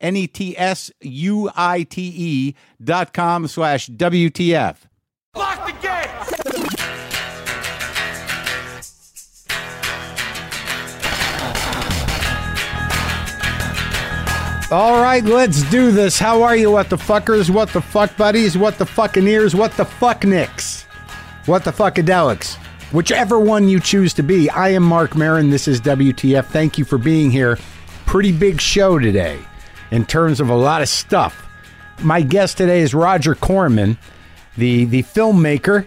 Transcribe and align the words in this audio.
N 0.00 0.16
E 0.16 0.26
T 0.26 0.56
S 0.56 0.90
U 1.00 1.50
I 1.54 1.82
T 1.82 2.12
E 2.16 2.54
dot 2.82 3.12
com 3.12 3.46
slash 3.46 3.88
WTF. 3.88 4.76
Lock 5.36 5.66
the 5.66 5.72
gate! 5.80 6.06
All 14.72 15.02
right, 15.02 15.24
let's 15.24 15.68
do 15.68 15.90
this. 15.90 16.16
How 16.16 16.42
are 16.42 16.54
you, 16.54 16.70
what 16.70 16.90
the 16.90 16.96
fuckers? 16.96 17.50
What 17.50 17.70
the 17.70 17.80
fuck 17.80 18.16
buddies? 18.16 18.56
What 18.56 18.78
the 18.78 18.86
fucking 18.86 19.26
ears? 19.26 19.52
What 19.54 19.76
the 19.76 19.84
fuck 19.84 20.24
nicks? 20.24 20.84
What 21.46 21.64
the 21.64 21.72
fuckadelics? 21.72 22.54
Whichever 22.92 23.40
one 23.40 23.68
you 23.68 23.80
choose 23.80 24.14
to 24.14 24.22
be. 24.22 24.48
I 24.50 24.68
am 24.68 24.84
Marc 24.84 25.16
Maron. 25.16 25.50
This 25.50 25.66
is 25.66 25.80
WTF. 25.80 26.44
Thank 26.46 26.78
you 26.78 26.84
for 26.84 26.98
being 26.98 27.32
here. 27.32 27.58
Pretty 28.06 28.30
big 28.30 28.60
show 28.60 28.98
today 28.98 29.40
in 29.90 30.04
terms 30.04 30.40
of 30.40 30.48
a 30.48 30.56
lot 30.56 30.82
of 30.82 30.88
stuff. 30.88 31.46
My 32.02 32.22
guest 32.22 32.56
today 32.56 32.80
is 32.80 32.94
Roger 32.94 33.34
Corman, 33.34 33.98
the 34.56 34.84
the 34.86 35.02
filmmaker 35.02 35.86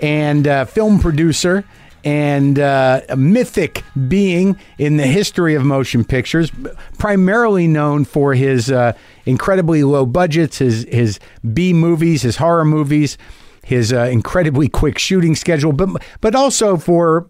and 0.00 0.46
uh, 0.46 0.64
film 0.64 0.98
producer 0.98 1.64
and 2.04 2.58
uh, 2.58 3.02
a 3.08 3.16
mythic 3.16 3.84
being 4.08 4.58
in 4.78 4.96
the 4.96 5.06
history 5.06 5.54
of 5.54 5.64
motion 5.64 6.04
pictures, 6.04 6.50
primarily 6.98 7.66
known 7.66 8.04
for 8.04 8.34
his 8.34 8.70
uh, 8.70 8.92
incredibly 9.26 9.82
low 9.84 10.06
budgets, 10.06 10.58
his 10.58 10.86
his 10.90 11.18
B 11.52 11.72
movies, 11.72 12.22
his 12.22 12.36
horror 12.36 12.64
movies, 12.64 13.18
his 13.64 13.92
uh, 13.92 14.04
incredibly 14.04 14.68
quick 14.68 14.98
shooting 14.98 15.36
schedule, 15.36 15.72
but 15.72 16.02
but 16.20 16.34
also 16.34 16.76
for 16.76 17.28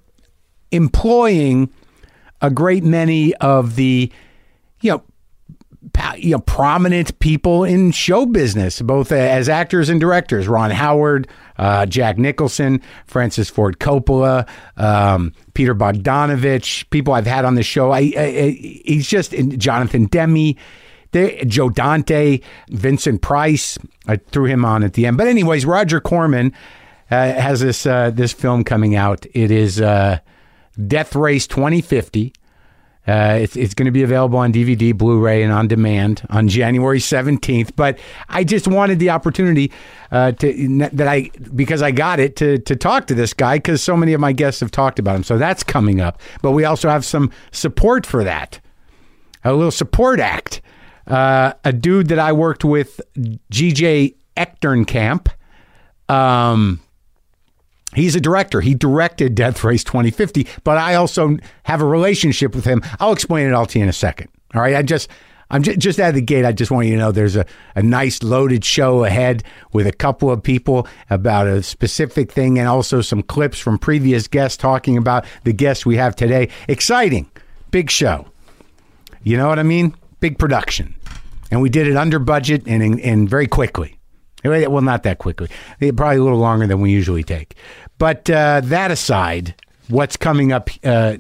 employing 0.70 1.72
a 2.40 2.50
great 2.50 2.84
many 2.84 3.34
of 3.36 3.74
the 3.76 4.10
you 4.80 4.90
know 4.92 5.02
you 6.16 6.32
know 6.32 6.40
prominent 6.40 7.18
people 7.20 7.64
in 7.64 7.90
show 7.92 8.26
business, 8.26 8.82
both 8.82 9.12
as 9.12 9.48
actors 9.48 9.88
and 9.88 10.00
directors. 10.00 10.46
Ron 10.46 10.70
Howard, 10.70 11.28
uh, 11.56 11.86
Jack 11.86 12.18
Nicholson, 12.18 12.82
Francis 13.06 13.48
Ford 13.48 13.78
Coppola, 13.78 14.48
um, 14.76 15.32
Peter 15.54 15.74
Bogdanovich, 15.74 16.88
people 16.90 17.14
I've 17.14 17.26
had 17.26 17.44
on 17.44 17.54
the 17.54 17.62
show. 17.62 17.90
I, 17.90 18.12
I, 18.16 18.22
I 18.22 18.50
he's 18.84 19.08
just 19.08 19.32
Jonathan. 19.58 20.08
They, 21.12 21.42
Joe 21.44 21.70
Dante, 21.70 22.38
Vincent 22.68 23.20
Price. 23.20 23.78
I 24.06 24.16
threw 24.16 24.44
him 24.44 24.64
on 24.64 24.84
at 24.84 24.92
the 24.92 25.06
end, 25.06 25.16
but 25.16 25.26
anyways, 25.26 25.66
Roger 25.66 26.00
Corman 26.00 26.52
uh, 27.10 27.32
has 27.32 27.60
this 27.60 27.86
uh, 27.86 28.10
this 28.10 28.32
film 28.32 28.64
coming 28.64 28.94
out. 28.94 29.26
It 29.34 29.50
is 29.50 29.80
uh, 29.80 30.18
Death 30.86 31.16
Race 31.16 31.46
2050. 31.46 32.32
Uh, 33.10 33.34
it's 33.34 33.56
it's 33.56 33.74
going 33.74 33.86
to 33.86 33.92
be 33.92 34.04
available 34.04 34.38
on 34.38 34.52
DVD, 34.52 34.96
Blu-ray, 34.96 35.42
and 35.42 35.52
on 35.52 35.66
demand 35.66 36.24
on 36.30 36.46
January 36.46 37.00
17th. 37.00 37.72
But 37.74 37.98
I 38.28 38.44
just 38.44 38.68
wanted 38.68 39.00
the 39.00 39.10
opportunity 39.10 39.72
uh, 40.12 40.30
to 40.32 40.88
that 40.92 41.08
I 41.08 41.30
because 41.54 41.82
I 41.82 41.90
got 41.90 42.20
it 42.20 42.36
to 42.36 42.58
to 42.58 42.76
talk 42.76 43.08
to 43.08 43.14
this 43.14 43.34
guy 43.34 43.56
because 43.56 43.82
so 43.82 43.96
many 43.96 44.12
of 44.12 44.20
my 44.20 44.30
guests 44.32 44.60
have 44.60 44.70
talked 44.70 45.00
about 45.00 45.16
him. 45.16 45.24
So 45.24 45.38
that's 45.38 45.64
coming 45.64 46.00
up. 46.00 46.20
But 46.40 46.52
we 46.52 46.64
also 46.64 46.88
have 46.88 47.04
some 47.04 47.32
support 47.50 48.06
for 48.06 48.22
that, 48.22 48.60
a 49.42 49.52
little 49.54 49.72
support 49.72 50.20
act. 50.20 50.60
Uh, 51.08 51.54
a 51.64 51.72
dude 51.72 52.06
that 52.08 52.20
I 52.20 52.32
worked 52.32 52.64
with, 52.64 53.00
GJ 53.50 54.14
Echternkamp. 54.36 55.26
Um, 56.08 56.80
He's 57.94 58.14
a 58.14 58.20
director. 58.20 58.60
He 58.60 58.74
directed 58.74 59.34
Death 59.34 59.64
Race 59.64 59.82
2050, 59.82 60.46
but 60.62 60.78
I 60.78 60.94
also 60.94 61.36
have 61.64 61.80
a 61.80 61.86
relationship 61.86 62.54
with 62.54 62.64
him. 62.64 62.82
I'll 63.00 63.12
explain 63.12 63.46
it 63.46 63.52
all 63.52 63.66
to 63.66 63.78
you 63.78 63.82
in 63.82 63.88
a 63.88 63.92
second. 63.92 64.28
All 64.54 64.62
right. 64.62 64.76
I 64.76 64.82
just, 64.82 65.10
I'm 65.50 65.62
just, 65.62 65.78
just 65.78 65.98
out 65.98 66.10
of 66.10 66.14
the 66.14 66.20
gate. 66.20 66.44
I 66.44 66.52
just 66.52 66.70
want 66.70 66.86
you 66.86 66.94
to 66.94 66.98
know 66.98 67.10
there's 67.10 67.36
a, 67.36 67.44
a 67.74 67.82
nice 67.82 68.22
loaded 68.22 68.64
show 68.64 69.04
ahead 69.04 69.42
with 69.72 69.86
a 69.86 69.92
couple 69.92 70.30
of 70.30 70.42
people 70.42 70.86
about 71.08 71.48
a 71.48 71.62
specific 71.62 72.30
thing 72.30 72.58
and 72.58 72.68
also 72.68 73.00
some 73.00 73.22
clips 73.22 73.58
from 73.58 73.78
previous 73.78 74.28
guests 74.28 74.56
talking 74.56 74.96
about 74.96 75.24
the 75.42 75.52
guests 75.52 75.84
we 75.84 75.96
have 75.96 76.14
today. 76.14 76.48
Exciting. 76.68 77.28
Big 77.72 77.90
show. 77.90 78.26
You 79.22 79.36
know 79.36 79.48
what 79.48 79.58
I 79.58 79.64
mean? 79.64 79.94
Big 80.20 80.38
production. 80.38 80.94
And 81.50 81.60
we 81.60 81.68
did 81.68 81.88
it 81.88 81.96
under 81.96 82.20
budget 82.20 82.66
and, 82.66 83.00
and 83.00 83.28
very 83.28 83.48
quickly. 83.48 83.99
Well, 84.44 84.80
not 84.82 85.02
that 85.02 85.18
quickly. 85.18 85.48
Probably 85.78 86.16
a 86.16 86.22
little 86.22 86.38
longer 86.38 86.66
than 86.66 86.80
we 86.80 86.90
usually 86.90 87.22
take. 87.22 87.54
But 87.98 88.30
uh, 88.30 88.62
that 88.64 88.90
aside, 88.90 89.54
what's 89.88 90.16
coming 90.16 90.52
up 90.52 90.70
uh, 90.82 91.16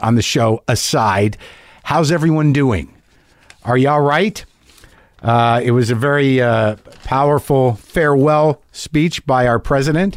on 0.00 0.14
the 0.14 0.22
show 0.22 0.62
aside, 0.68 1.36
how's 1.82 2.12
everyone 2.12 2.52
doing? 2.52 2.94
Are 3.64 3.76
you 3.76 3.88
all 3.88 4.00
right? 4.00 4.44
Uh, 5.22 5.60
it 5.62 5.72
was 5.72 5.90
a 5.90 5.94
very 5.94 6.40
uh, 6.40 6.76
powerful 7.04 7.74
farewell 7.74 8.62
speech 8.72 9.26
by 9.26 9.46
our 9.46 9.58
president, 9.58 10.16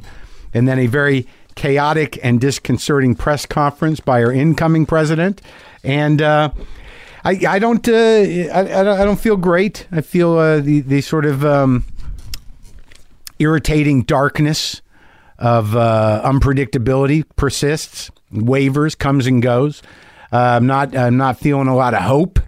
and 0.53 0.67
then 0.67 0.79
a 0.79 0.87
very 0.87 1.27
chaotic 1.55 2.17
and 2.23 2.39
disconcerting 2.39 3.15
press 3.15 3.45
conference 3.45 3.99
by 3.99 4.23
our 4.23 4.31
incoming 4.31 4.85
president. 4.85 5.41
And 5.83 6.21
uh, 6.21 6.51
I, 7.23 7.39
I, 7.47 7.59
don't, 7.59 7.87
uh, 7.87 7.91
I, 7.91 9.01
I, 9.01 9.05
don't 9.05 9.19
feel 9.19 9.35
great. 9.35 9.87
I 9.91 10.01
feel 10.01 10.61
the, 10.61 10.81
the 10.81 11.01
sort 11.01 11.25
of 11.25 11.43
um, 11.43 11.83
irritating 13.39 14.03
darkness 14.03 14.81
of 15.38 15.75
uh, 15.75 16.21
unpredictability 16.23 17.25
persists, 17.35 18.11
wavers, 18.31 18.95
comes 18.95 19.27
and 19.27 19.41
goes. 19.41 19.81
Uh, 20.31 20.38
I'm 20.38 20.66
not 20.66 20.95
I'm 20.95 21.17
not 21.17 21.39
feeling 21.39 21.67
a 21.67 21.75
lot 21.75 21.94
of 21.94 22.01
hope. 22.01 22.39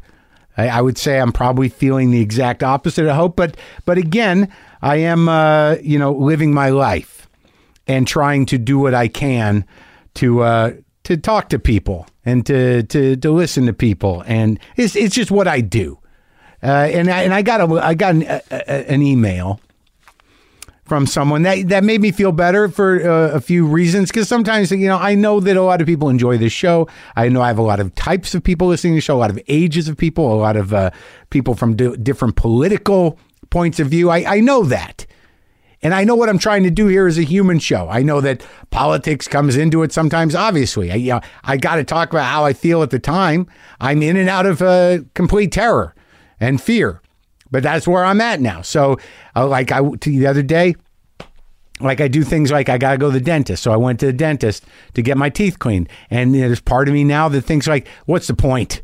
I, 0.57 0.69
I, 0.69 0.81
would 0.81 0.97
say 0.97 1.19
I'm 1.19 1.33
probably 1.33 1.69
feeling 1.69 2.11
the 2.11 2.21
exact 2.21 2.63
opposite 2.63 3.05
of 3.05 3.15
hope. 3.15 3.35
But 3.35 3.57
but 3.85 3.97
again, 3.97 4.51
I 4.81 4.97
am 4.97 5.29
uh, 5.29 5.75
you 5.81 5.99
know 5.99 6.13
living 6.13 6.53
my 6.53 6.69
life 6.69 7.29
and 7.87 8.07
trying 8.07 8.45
to 8.47 8.57
do 8.57 8.79
what 8.79 8.93
I 8.93 9.07
can 9.07 9.65
to 10.15 10.41
uh, 10.41 10.73
to 11.03 11.17
talk 11.17 11.49
to 11.49 11.59
people 11.59 12.07
and 12.25 12.45
to 12.45 12.83
to 12.83 13.15
to 13.17 13.31
listen 13.31 13.65
to 13.67 13.73
people, 13.73 14.23
and 14.25 14.59
it's 14.77 14.95
it's 14.95 15.13
just 15.13 15.31
what 15.31 15.47
I 15.47 15.61
do. 15.61 15.99
Uh, 16.63 16.89
and 16.91 17.11
I, 17.11 17.21
and 17.23 17.33
I 17.33 17.41
got 17.41 17.61
a 17.61 17.73
I 17.85 17.93
got 17.93 18.15
an, 18.15 18.23
a, 18.23 18.91
an 18.91 19.01
email 19.03 19.59
from 20.85 21.07
someone 21.07 21.41
that 21.41 21.67
that 21.69 21.83
made 21.83 22.01
me 22.01 22.11
feel 22.11 22.31
better 22.31 22.69
for 22.69 23.01
uh, 23.01 23.31
a 23.31 23.41
few 23.41 23.65
reasons 23.65 24.11
because 24.11 24.27
sometimes 24.27 24.71
you 24.71 24.87
know 24.87 24.97
I 24.97 25.15
know 25.15 25.39
that 25.39 25.57
a 25.57 25.61
lot 25.61 25.81
of 25.81 25.87
people 25.87 26.09
enjoy 26.09 26.37
this 26.37 26.53
show. 26.53 26.87
I 27.15 27.27
know 27.29 27.41
I 27.41 27.47
have 27.47 27.57
a 27.57 27.63
lot 27.63 27.79
of 27.79 27.93
types 27.95 28.35
of 28.35 28.43
people 28.43 28.67
listening 28.67 28.93
to 28.93 28.97
the 28.97 29.01
show, 29.01 29.15
a 29.15 29.17
lot 29.17 29.31
of 29.31 29.39
ages 29.47 29.87
of 29.87 29.97
people, 29.97 30.31
a 30.31 30.37
lot 30.37 30.55
of 30.55 30.73
uh, 30.73 30.91
people 31.31 31.55
from 31.55 31.75
d- 31.75 31.95
different 31.97 32.35
political 32.35 33.19
points 33.49 33.79
of 33.79 33.87
view. 33.87 34.09
I, 34.09 34.35
I 34.35 34.39
know 34.39 34.63
that. 34.63 35.05
And 35.81 35.93
I 35.93 36.03
know 36.03 36.15
what 36.15 36.29
I'm 36.29 36.39
trying 36.39 36.63
to 36.63 36.71
do 36.71 36.87
here 36.87 37.05
is 37.05 37.19
a 37.19 37.23
human 37.23 37.59
show. 37.59 37.87
I 37.89 38.01
know 38.01 38.19
that 38.21 38.43
politics 38.71 39.27
comes 39.27 39.55
into 39.55 39.83
it 39.83 39.91
sometimes. 39.91 40.33
Obviously, 40.33 40.91
I, 40.91 40.95
you 40.95 41.11
know, 41.11 41.21
I 41.43 41.57
got 41.57 41.75
to 41.75 41.83
talk 41.83 42.09
about 42.09 42.25
how 42.25 42.43
I 42.43 42.53
feel 42.53 42.81
at 42.81 42.89
the 42.89 42.97
time. 42.97 43.45
I'm 43.79 44.01
in 44.01 44.17
and 44.17 44.27
out 44.27 44.47
of 44.47 44.63
uh, 44.63 44.99
complete 45.13 45.51
terror 45.51 45.93
and 46.39 46.59
fear 46.59 47.01
but 47.51 47.63
that's 47.63 47.87
where 47.87 48.03
I'm 48.03 48.21
at 48.21 48.41
now. 48.41 48.61
So, 48.61 48.97
uh, 49.35 49.47
like 49.47 49.71
I 49.71 49.81
the 49.81 50.27
other 50.27 50.43
day, 50.43 50.75
like 51.79 52.01
I 52.01 52.07
do 52.07 52.23
things 52.23 52.51
like 52.51 52.69
I 52.69 52.77
got 52.77 52.93
to 52.93 52.97
go 52.97 53.11
to 53.11 53.19
the 53.19 53.23
dentist. 53.23 53.63
So 53.63 53.71
I 53.71 53.77
went 53.77 53.99
to 53.99 54.07
the 54.07 54.13
dentist 54.13 54.65
to 54.93 55.01
get 55.01 55.17
my 55.17 55.29
teeth 55.29 55.59
cleaned. 55.59 55.89
And 56.09 56.35
you 56.35 56.41
know, 56.41 56.47
there's 56.47 56.61
part 56.61 56.87
of 56.87 56.93
me 56.93 57.03
now 57.03 57.29
that 57.29 57.41
thinks 57.41 57.67
like, 57.67 57.87
what's 58.05 58.27
the 58.27 58.33
point? 58.33 58.81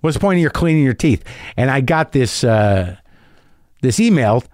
What's 0.00 0.16
the 0.16 0.20
point 0.20 0.38
of 0.38 0.42
your 0.42 0.50
cleaning 0.50 0.84
your 0.84 0.94
teeth? 0.94 1.24
And 1.56 1.70
I 1.70 1.80
got 1.80 2.12
this 2.12 2.44
uh, 2.44 2.96
this 3.82 4.00
email 4.00 4.44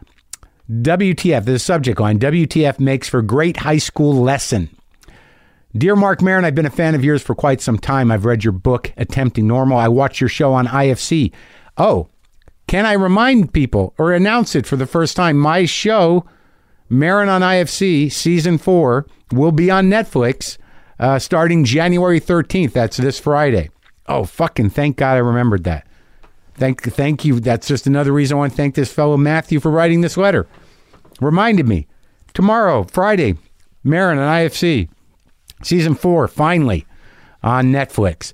WTF, 0.71 1.45
this 1.45 1.65
subject 1.65 1.99
line 1.99 2.19
WTF 2.19 2.79
makes 2.79 3.09
for 3.09 3.23
great 3.23 3.59
high 3.59 3.79
school 3.79 4.15
lesson. 4.15 4.69
Dear 5.77 5.97
Marc 5.97 6.23
Maron, 6.23 6.45
I've 6.45 6.55
been 6.55 6.67
a 6.67 6.71
fan 6.71 6.95
of 6.95 7.05
yours 7.05 7.23
for 7.23 7.35
quite 7.35 7.61
some 7.61 7.79
time. 7.79 8.11
I've 8.11 8.25
read 8.25 8.43
your 8.43 8.53
book, 8.53 8.93
Attempting 8.97 9.47
Normal. 9.47 9.79
I 9.79 9.89
watched 9.89 10.21
your 10.21 10.29
show 10.29 10.53
on 10.53 10.67
IFC. 10.67 11.33
Oh, 11.77 12.09
can 12.69 12.87
I 12.87 12.93
remind 12.93 13.53
people 13.53 13.95
or 13.99 14.13
announce 14.13 14.55
it 14.55 14.67
for 14.67 14.77
the 14.77 14.87
first 14.87 15.17
time? 15.17 15.37
My 15.39 15.65
show, 15.65 16.25
Maron 16.89 17.29
on 17.29 17.41
IFC, 17.41 18.13
season 18.13 18.59
four, 18.59 19.07
will 19.33 19.53
be 19.53 19.71
on 19.71 19.89
Netflix 19.89 20.59
uh, 21.01 21.19
starting 21.19 21.65
January 21.65 22.21
13th. 22.21 22.73
That's 22.73 22.99
this 22.99 23.19
Friday. 23.19 23.71
Oh, 24.07 24.25
fucking 24.25 24.71
thank 24.71 24.97
God 24.97 25.15
I 25.15 25.19
remembered 25.19 25.65
that. 25.65 25.87
Thank, 26.55 26.83
thank 26.83 27.25
you. 27.25 27.41
That's 27.41 27.69
just 27.69 27.87
another 27.87 28.13
reason 28.13 28.37
I 28.37 28.41
want 28.41 28.53
to 28.53 28.57
thank 28.57 28.75
this 28.75 28.93
fellow 28.93 29.17
Matthew 29.17 29.61
for 29.61 29.71
writing 29.71 30.03
this 30.03 30.17
letter. 30.17 30.47
Reminded 31.21 31.67
me. 31.67 31.87
Tomorrow, 32.35 32.85
Friday, 32.85 33.37
Maron 33.83 34.19
on 34.19 34.29
IFC, 34.29 34.89
season 35.63 35.95
four, 35.95 36.29
finally 36.29 36.87
on 37.43 37.67
Netflix. 37.67 38.33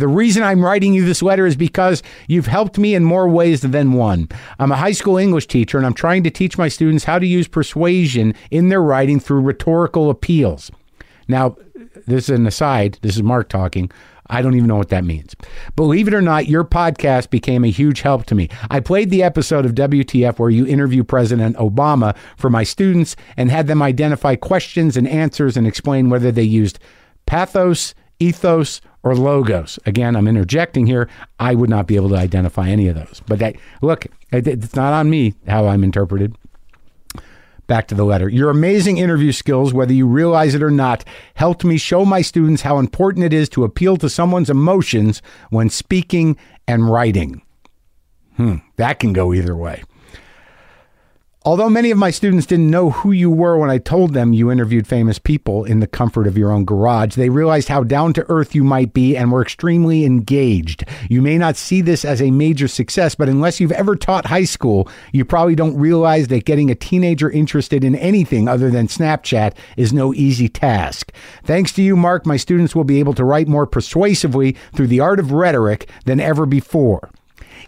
The 0.00 0.08
reason 0.08 0.42
I'm 0.42 0.64
writing 0.64 0.94
you 0.94 1.04
this 1.04 1.20
letter 1.22 1.46
is 1.46 1.56
because 1.56 2.02
you've 2.26 2.46
helped 2.46 2.78
me 2.78 2.94
in 2.94 3.04
more 3.04 3.28
ways 3.28 3.60
than 3.60 3.92
one. 3.92 4.30
I'm 4.58 4.72
a 4.72 4.76
high 4.76 4.92
school 4.92 5.18
English 5.18 5.46
teacher 5.46 5.76
and 5.76 5.86
I'm 5.86 5.92
trying 5.92 6.22
to 6.24 6.30
teach 6.30 6.56
my 6.56 6.68
students 6.68 7.04
how 7.04 7.18
to 7.18 7.26
use 7.26 7.46
persuasion 7.46 8.34
in 8.50 8.70
their 8.70 8.80
writing 8.80 9.20
through 9.20 9.42
rhetorical 9.42 10.08
appeals. 10.08 10.70
Now, 11.28 11.56
this 12.06 12.30
is 12.30 12.38
an 12.38 12.46
aside. 12.46 12.98
This 13.02 13.16
is 13.16 13.22
Marc 13.22 13.50
talking. 13.50 13.90
I 14.30 14.40
don't 14.40 14.54
even 14.54 14.68
know 14.68 14.76
what 14.76 14.88
that 14.88 15.04
means. 15.04 15.36
Believe 15.76 16.08
it 16.08 16.14
or 16.14 16.22
not, 16.22 16.48
your 16.48 16.64
podcast 16.64 17.28
became 17.28 17.62
a 17.62 17.70
huge 17.70 18.00
help 18.00 18.24
to 18.26 18.34
me. 18.34 18.48
I 18.70 18.80
played 18.80 19.10
the 19.10 19.22
episode 19.22 19.66
of 19.66 19.74
WTF 19.74 20.38
where 20.38 20.48
you 20.48 20.66
interview 20.66 21.04
President 21.04 21.56
Obama 21.56 22.16
for 22.38 22.48
my 22.48 22.62
students 22.62 23.16
and 23.36 23.50
had 23.50 23.66
them 23.66 23.82
identify 23.82 24.34
questions 24.34 24.96
and 24.96 25.06
answers 25.06 25.58
and 25.58 25.66
explain 25.66 26.08
whether 26.08 26.32
they 26.32 26.42
used 26.42 26.78
pathos, 27.26 27.94
ethos, 28.20 28.80
or 29.02 29.14
logos. 29.14 29.78
Again, 29.86 30.14
I'm 30.14 30.28
interjecting 30.28 30.86
here. 30.86 31.08
I 31.38 31.54
would 31.54 31.70
not 31.70 31.86
be 31.86 31.96
able 31.96 32.10
to 32.10 32.16
identify 32.16 32.68
any 32.68 32.88
of 32.88 32.94
those. 32.94 33.22
But 33.26 33.38
that, 33.38 33.56
look, 33.82 34.06
it's 34.30 34.76
not 34.76 34.92
on 34.92 35.10
me 35.10 35.34
how 35.46 35.66
I'm 35.66 35.82
interpreted. 35.82 36.36
Back 37.66 37.86
to 37.88 37.94
the 37.94 38.04
letter. 38.04 38.28
Your 38.28 38.50
amazing 38.50 38.98
interview 38.98 39.32
skills, 39.32 39.72
whether 39.72 39.92
you 39.92 40.06
realize 40.06 40.54
it 40.54 40.62
or 40.62 40.72
not, 40.72 41.04
helped 41.34 41.64
me 41.64 41.78
show 41.78 42.04
my 42.04 42.20
students 42.20 42.62
how 42.62 42.78
important 42.78 43.24
it 43.24 43.32
is 43.32 43.48
to 43.50 43.64
appeal 43.64 43.96
to 43.98 44.10
someone's 44.10 44.50
emotions 44.50 45.22
when 45.50 45.70
speaking 45.70 46.36
and 46.66 46.90
writing. 46.90 47.42
Hmm, 48.36 48.56
that 48.76 48.98
can 48.98 49.12
go 49.12 49.32
either 49.32 49.54
way. 49.54 49.84
Although 51.42 51.70
many 51.70 51.90
of 51.90 51.96
my 51.96 52.10
students 52.10 52.44
didn't 52.44 52.68
know 52.68 52.90
who 52.90 53.12
you 53.12 53.30
were 53.30 53.56
when 53.56 53.70
I 53.70 53.78
told 53.78 54.12
them 54.12 54.34
you 54.34 54.50
interviewed 54.50 54.86
famous 54.86 55.18
people 55.18 55.64
in 55.64 55.80
the 55.80 55.86
comfort 55.86 56.26
of 56.26 56.36
your 56.36 56.52
own 56.52 56.66
garage, 56.66 57.14
they 57.14 57.30
realized 57.30 57.68
how 57.68 57.82
down 57.82 58.12
to 58.12 58.26
earth 58.28 58.54
you 58.54 58.62
might 58.62 58.92
be 58.92 59.16
and 59.16 59.32
were 59.32 59.40
extremely 59.40 60.04
engaged. 60.04 60.84
You 61.08 61.22
may 61.22 61.38
not 61.38 61.56
see 61.56 61.80
this 61.80 62.04
as 62.04 62.20
a 62.20 62.30
major 62.30 62.68
success, 62.68 63.14
but 63.14 63.30
unless 63.30 63.58
you've 63.58 63.72
ever 63.72 63.96
taught 63.96 64.26
high 64.26 64.44
school, 64.44 64.86
you 65.12 65.24
probably 65.24 65.54
don't 65.54 65.78
realize 65.78 66.28
that 66.28 66.44
getting 66.44 66.70
a 66.70 66.74
teenager 66.74 67.30
interested 67.30 67.84
in 67.84 67.94
anything 67.94 68.46
other 68.46 68.70
than 68.70 68.86
Snapchat 68.86 69.54
is 69.78 69.94
no 69.94 70.12
easy 70.12 70.50
task. 70.50 71.10
Thanks 71.42 71.72
to 71.72 71.82
you, 71.82 71.96
Marc, 71.96 72.26
my 72.26 72.36
students 72.36 72.74
will 72.74 72.84
be 72.84 73.00
able 73.00 73.14
to 73.14 73.24
write 73.24 73.48
more 73.48 73.66
persuasively 73.66 74.58
through 74.74 74.88
the 74.88 75.00
art 75.00 75.18
of 75.18 75.32
rhetoric 75.32 75.88
than 76.04 76.20
ever 76.20 76.44
before. 76.44 77.08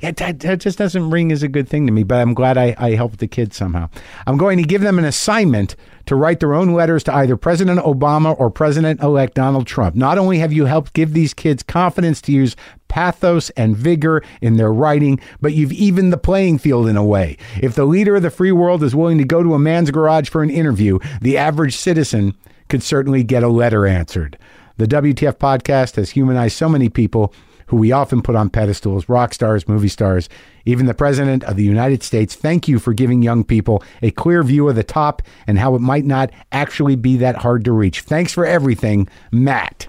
Yeah, 0.00 0.12
that, 0.12 0.41
that 0.41 0.61
just 0.61 0.79
doesn't 0.79 1.11
ring 1.11 1.33
as 1.33 1.43
a 1.43 1.49
good 1.49 1.69
thing 1.69 1.87
to 1.87 1.93
me, 1.93 2.03
but 2.03 2.21
I'm 2.21 2.35
glad 2.35 2.56
I, 2.56 2.75
I 2.79 2.91
helped 2.93 3.19
the 3.19 3.27
kids 3.27 3.56
somehow. 3.56 3.89
I'm 4.27 4.37
going 4.37 4.59
to 4.59 4.65
give 4.65 4.83
them 4.83 4.99
an 4.99 5.05
assignment 5.05 5.77
to 6.06 6.17
write 6.17 6.41
their 6.41 6.55
own 6.55 6.73
letters 6.73 7.05
to 7.05 7.15
either 7.15 7.37
President 7.37 7.81
Obama 7.81 8.39
or 8.39 8.50
President 8.50 9.00
elect 9.00 9.35
Donald 9.35 9.67
Trump. 9.67 9.94
Not 9.94 10.19
only 10.19 10.39
have 10.39 10.53
you 10.53 10.65
helped 10.65 10.93
give 10.94 11.12
these 11.12 11.35
kids 11.35 11.62
confidence 11.62 12.21
to 12.23 12.33
use 12.33 12.56
pathos 12.89 13.50
and 13.50 13.77
vigor 13.77 14.23
in 14.41 14.56
their 14.56 14.73
writing, 14.73 15.21
but 15.41 15.55
you've 15.55 15.73
evened 15.73 16.12
the 16.12 16.19
playing 16.19 16.59
field 16.59 16.89
in 16.89 16.97
a 16.97 17.05
way. 17.05 17.37
If 17.62 17.75
the 17.75 17.85
leader 17.85 18.17
of 18.17 18.23
the 18.23 18.31
free 18.31 18.53
world 18.53 18.83
is 18.83 18.94
willing 18.94 19.19
to 19.19 19.25
go 19.25 19.43
to 19.43 19.55
a 19.55 19.59
man's 19.59 19.91
garage 19.91 20.29
for 20.29 20.43
an 20.43 20.50
interview, 20.50 20.99
the 21.21 21.39
average 21.39 21.77
citizen 21.77 22.35
could 22.69 22.83
certainly 22.83 23.23
get 23.23 23.43
a 23.43 23.49
letter 23.49 23.87
answered. 23.87 24.39
The 24.77 24.87
WTF 24.87 25.35
podcast 25.35 25.97
has 25.97 26.11
humanized 26.11 26.56
so 26.56 26.69
many 26.69 26.89
people 26.89 27.33
who 27.73 27.79
we 27.79 27.91
often 27.91 28.21
put 28.21 28.37
on 28.37 28.51
pedestals 28.51 29.09
rock 29.09 29.33
stars, 29.33 29.67
movie 29.67 29.89
stars, 29.89 30.29
even 30.67 30.85
the 30.85 30.93
President 30.93 31.43
of 31.45 31.57
the 31.57 31.65
United 31.65 32.03
States. 32.03 32.35
Thank 32.35 32.69
you 32.69 32.79
for 32.79 32.93
giving 32.93 33.23
young 33.23 33.45
people 33.45 33.83
a 34.03 34.11
clear 34.11 34.43
view 34.43 34.69
of 34.69 34.77
the 34.77 34.85
top 34.85 35.23
and 35.47 35.59
how 35.59 35.75
it 35.75 35.79
might 35.79 36.05
not 36.05 36.31
actually 36.53 36.97
be 36.97 37.17
that 37.17 37.37
hard 37.37 37.65
to 37.65 37.73
reach. 37.73 38.03
Thanks 38.03 38.31
for 38.31 38.45
everything, 38.45 39.09
Matt. 39.31 39.89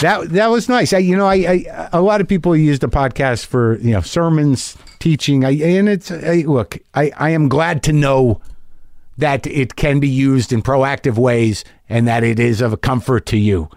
That 0.00 0.28
that 0.32 0.48
was 0.48 0.68
nice. 0.68 0.92
I, 0.92 0.98
you 0.98 1.16
know, 1.16 1.24
I, 1.24 1.64
I 1.66 1.88
a 1.94 2.02
lot 2.02 2.20
of 2.20 2.28
people 2.28 2.54
use 2.54 2.80
the 2.80 2.88
podcast 2.88 3.46
for 3.46 3.78
you 3.78 3.92
know 3.92 4.02
sermons, 4.02 4.76
teaching. 4.98 5.42
I, 5.42 5.52
and 5.52 5.88
it's 5.88 6.10
I, 6.10 6.44
look, 6.46 6.76
I, 6.92 7.12
I 7.16 7.30
am 7.30 7.48
glad 7.48 7.82
to 7.84 7.94
know 7.94 8.42
that 9.16 9.46
it 9.46 9.76
can 9.76 10.00
be 10.00 10.08
used 10.08 10.52
in 10.52 10.60
proactive 10.60 11.16
ways 11.16 11.64
and 11.88 12.06
that 12.06 12.22
it 12.22 12.38
is 12.38 12.60
of 12.60 12.74
a 12.74 12.76
comfort 12.76 13.24
to 13.24 13.38
you. 13.38 13.70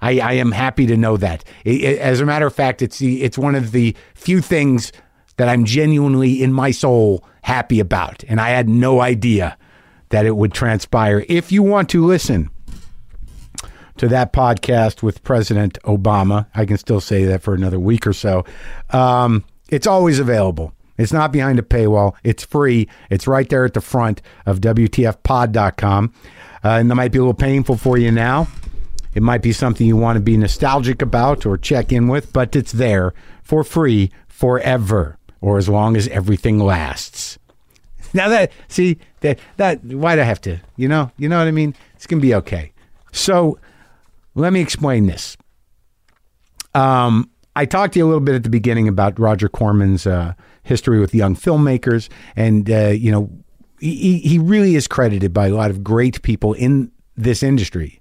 I, 0.00 0.18
I 0.20 0.32
am 0.34 0.52
happy 0.52 0.86
to 0.86 0.96
know 0.96 1.16
that. 1.16 1.44
I- 1.64 1.70
I- 1.70 1.98
as 2.00 2.20
a 2.20 2.26
matter 2.26 2.46
of 2.46 2.54
fact, 2.54 2.82
it's 2.82 2.98
the, 2.98 3.22
it's 3.22 3.38
one 3.38 3.54
of 3.54 3.72
the 3.72 3.94
few 4.14 4.40
things 4.40 4.92
that 5.36 5.48
I'm 5.48 5.64
genuinely 5.64 6.42
in 6.42 6.52
my 6.52 6.70
soul 6.70 7.24
happy 7.42 7.78
about, 7.80 8.24
and 8.28 8.40
I 8.40 8.50
had 8.50 8.68
no 8.68 9.00
idea 9.00 9.56
that 10.10 10.24
it 10.26 10.36
would 10.36 10.52
transpire. 10.52 11.24
If 11.28 11.50
you 11.52 11.62
want 11.62 11.88
to 11.90 12.04
listen 12.04 12.50
to 13.98 14.08
that 14.08 14.32
podcast 14.32 15.02
with 15.02 15.22
President 15.24 15.78
Obama, 15.84 16.46
I 16.54 16.64
can 16.66 16.76
still 16.78 17.00
say 17.00 17.24
that 17.24 17.42
for 17.42 17.54
another 17.54 17.78
week 17.80 18.06
or 18.06 18.12
so. 18.12 18.44
Um, 18.90 19.44
it's 19.70 19.86
always 19.86 20.18
available. 20.18 20.72
It's 20.98 21.12
not 21.12 21.32
behind 21.32 21.58
a 21.58 21.62
paywall. 21.62 22.14
It's 22.24 22.44
free. 22.44 22.88
It's 23.10 23.26
right 23.26 23.48
there 23.48 23.64
at 23.64 23.74
the 23.74 23.80
front 23.80 24.22
of 24.46 24.60
WTFpod.com. 24.60 26.12
Uh, 26.64 26.68
and 26.68 26.90
that 26.90 26.94
might 26.94 27.12
be 27.12 27.18
a 27.18 27.20
little 27.20 27.34
painful 27.34 27.76
for 27.76 27.96
you 27.98 28.10
now. 28.10 28.48
It 29.16 29.22
might 29.22 29.40
be 29.40 29.52
something 29.52 29.86
you 29.86 29.96
want 29.96 30.16
to 30.16 30.20
be 30.20 30.36
nostalgic 30.36 31.00
about 31.00 31.46
or 31.46 31.56
check 31.56 31.90
in 31.90 32.06
with, 32.08 32.34
but 32.34 32.54
it's 32.54 32.72
there 32.72 33.14
for 33.42 33.64
free 33.64 34.10
forever 34.28 35.16
or 35.40 35.56
as 35.56 35.70
long 35.70 35.96
as 35.96 36.06
everything 36.08 36.58
lasts. 36.58 37.38
Now 38.12 38.28
that 38.28 38.52
see 38.68 38.98
that 39.20 39.38
that 39.56 39.82
why'd 39.82 40.18
I 40.18 40.24
have 40.24 40.42
to? 40.42 40.58
You 40.76 40.88
know, 40.88 41.10
you 41.16 41.30
know 41.30 41.38
what 41.38 41.48
I 41.48 41.50
mean? 41.50 41.74
It's 41.94 42.06
gonna 42.06 42.20
be 42.20 42.34
okay. 42.34 42.72
So 43.10 43.58
let 44.34 44.52
me 44.52 44.60
explain 44.60 45.06
this. 45.06 45.38
Um, 46.74 47.30
I 47.56 47.64
talked 47.64 47.94
to 47.94 48.00
you 48.00 48.04
a 48.04 48.08
little 48.08 48.20
bit 48.20 48.34
at 48.34 48.42
the 48.42 48.50
beginning 48.50 48.86
about 48.86 49.18
Roger 49.18 49.48
Corman's 49.48 50.06
uh, 50.06 50.34
history 50.62 51.00
with 51.00 51.14
young 51.14 51.34
filmmakers, 51.34 52.10
and 52.36 52.70
uh, 52.70 52.88
you 52.88 53.10
know, 53.10 53.30
he, 53.80 54.18
he 54.18 54.38
really 54.38 54.76
is 54.76 54.86
credited 54.86 55.32
by 55.32 55.46
a 55.46 55.54
lot 55.54 55.70
of 55.70 55.82
great 55.82 56.20
people 56.20 56.52
in 56.52 56.92
this 57.16 57.42
industry 57.42 57.98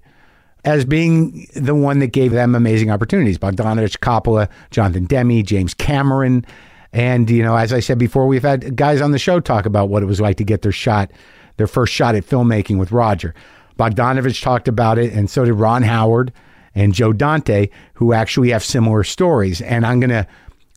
as 0.66 0.84
being 0.84 1.48
the 1.56 1.76
one 1.76 2.00
that 2.00 2.08
gave 2.08 2.32
them 2.32 2.56
amazing 2.56 2.90
opportunities. 2.90 3.38
Bogdanovich, 3.38 4.00
Coppola, 4.00 4.50
Jonathan 4.72 5.06
Demme, 5.06 5.44
James 5.44 5.74
Cameron. 5.74 6.46
And, 6.92 7.30
you 7.30 7.44
know, 7.44 7.56
as 7.56 7.72
I 7.72 7.80
said 7.80 8.00
before, 8.00 8.26
we've 8.26 8.44
had 8.44 8.76
guys 8.76 9.00
on 9.00 9.12
the 9.12 9.20
show 9.20 9.40
talk 9.40 9.66
about 9.66 9.90
what 9.90 10.02
it 10.02 10.08
was 10.08 10.20
like 10.20 10.38
to 10.38 10.44
get 10.44 10.64
their 10.64 10.72
shot, 10.72 11.12
their 11.58 11.68
first 11.68 11.94
shot 11.94 12.16
at 12.16 12.26
filmmaking 12.26 12.80
with 12.80 12.92
Roger. 12.92 13.36
Bogdanovich 13.78 14.42
talked 14.42 14.68
about 14.68 14.98
it, 14.98 15.14
and 15.14 15.30
so 15.30 15.46
did 15.46 15.54
Ron 15.54 15.84
Howard 15.84 16.34
and 16.74 16.94
Joe 16.94 17.14
Dante, 17.14 17.70
who 17.94 18.14
actually 18.14 18.50
have 18.50 18.64
similar 18.64 19.04
stories. 19.04 19.62
And 19.62 19.86
I'm 19.86 20.00
going 20.00 20.10
to 20.10 20.28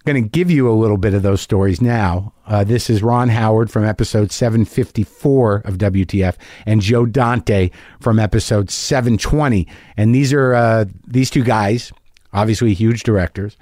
going 0.05 0.23
to 0.23 0.29
give 0.29 0.51
you 0.51 0.71
a 0.71 0.73
little 0.73 0.97
bit 0.97 1.15
of 1.15 1.23
those 1.23 1.41
stories 1.41 1.81
now. 1.81 2.33
Uh, 2.47 2.65
this 2.65 2.89
is 2.89 3.03
Ron 3.03 3.29
Howard 3.29 3.71
from 3.71 3.85
episode 3.85 4.33
754 4.33 5.63
of 5.65 5.79
WTF, 5.79 6.37
and 6.67 6.81
Joe 6.81 7.05
Dante 7.07 7.71
from 8.01 8.19
episode 8.19 8.71
720. 8.71 9.67
And 9.97 10.15
these 10.15 10.33
are 10.33 10.55
uh, 10.55 10.85
these 11.07 11.31
two 11.31 11.45
guys, 11.45 11.93
obviously 12.33 12.75
huge 12.75 13.03
directors, 13.03 13.57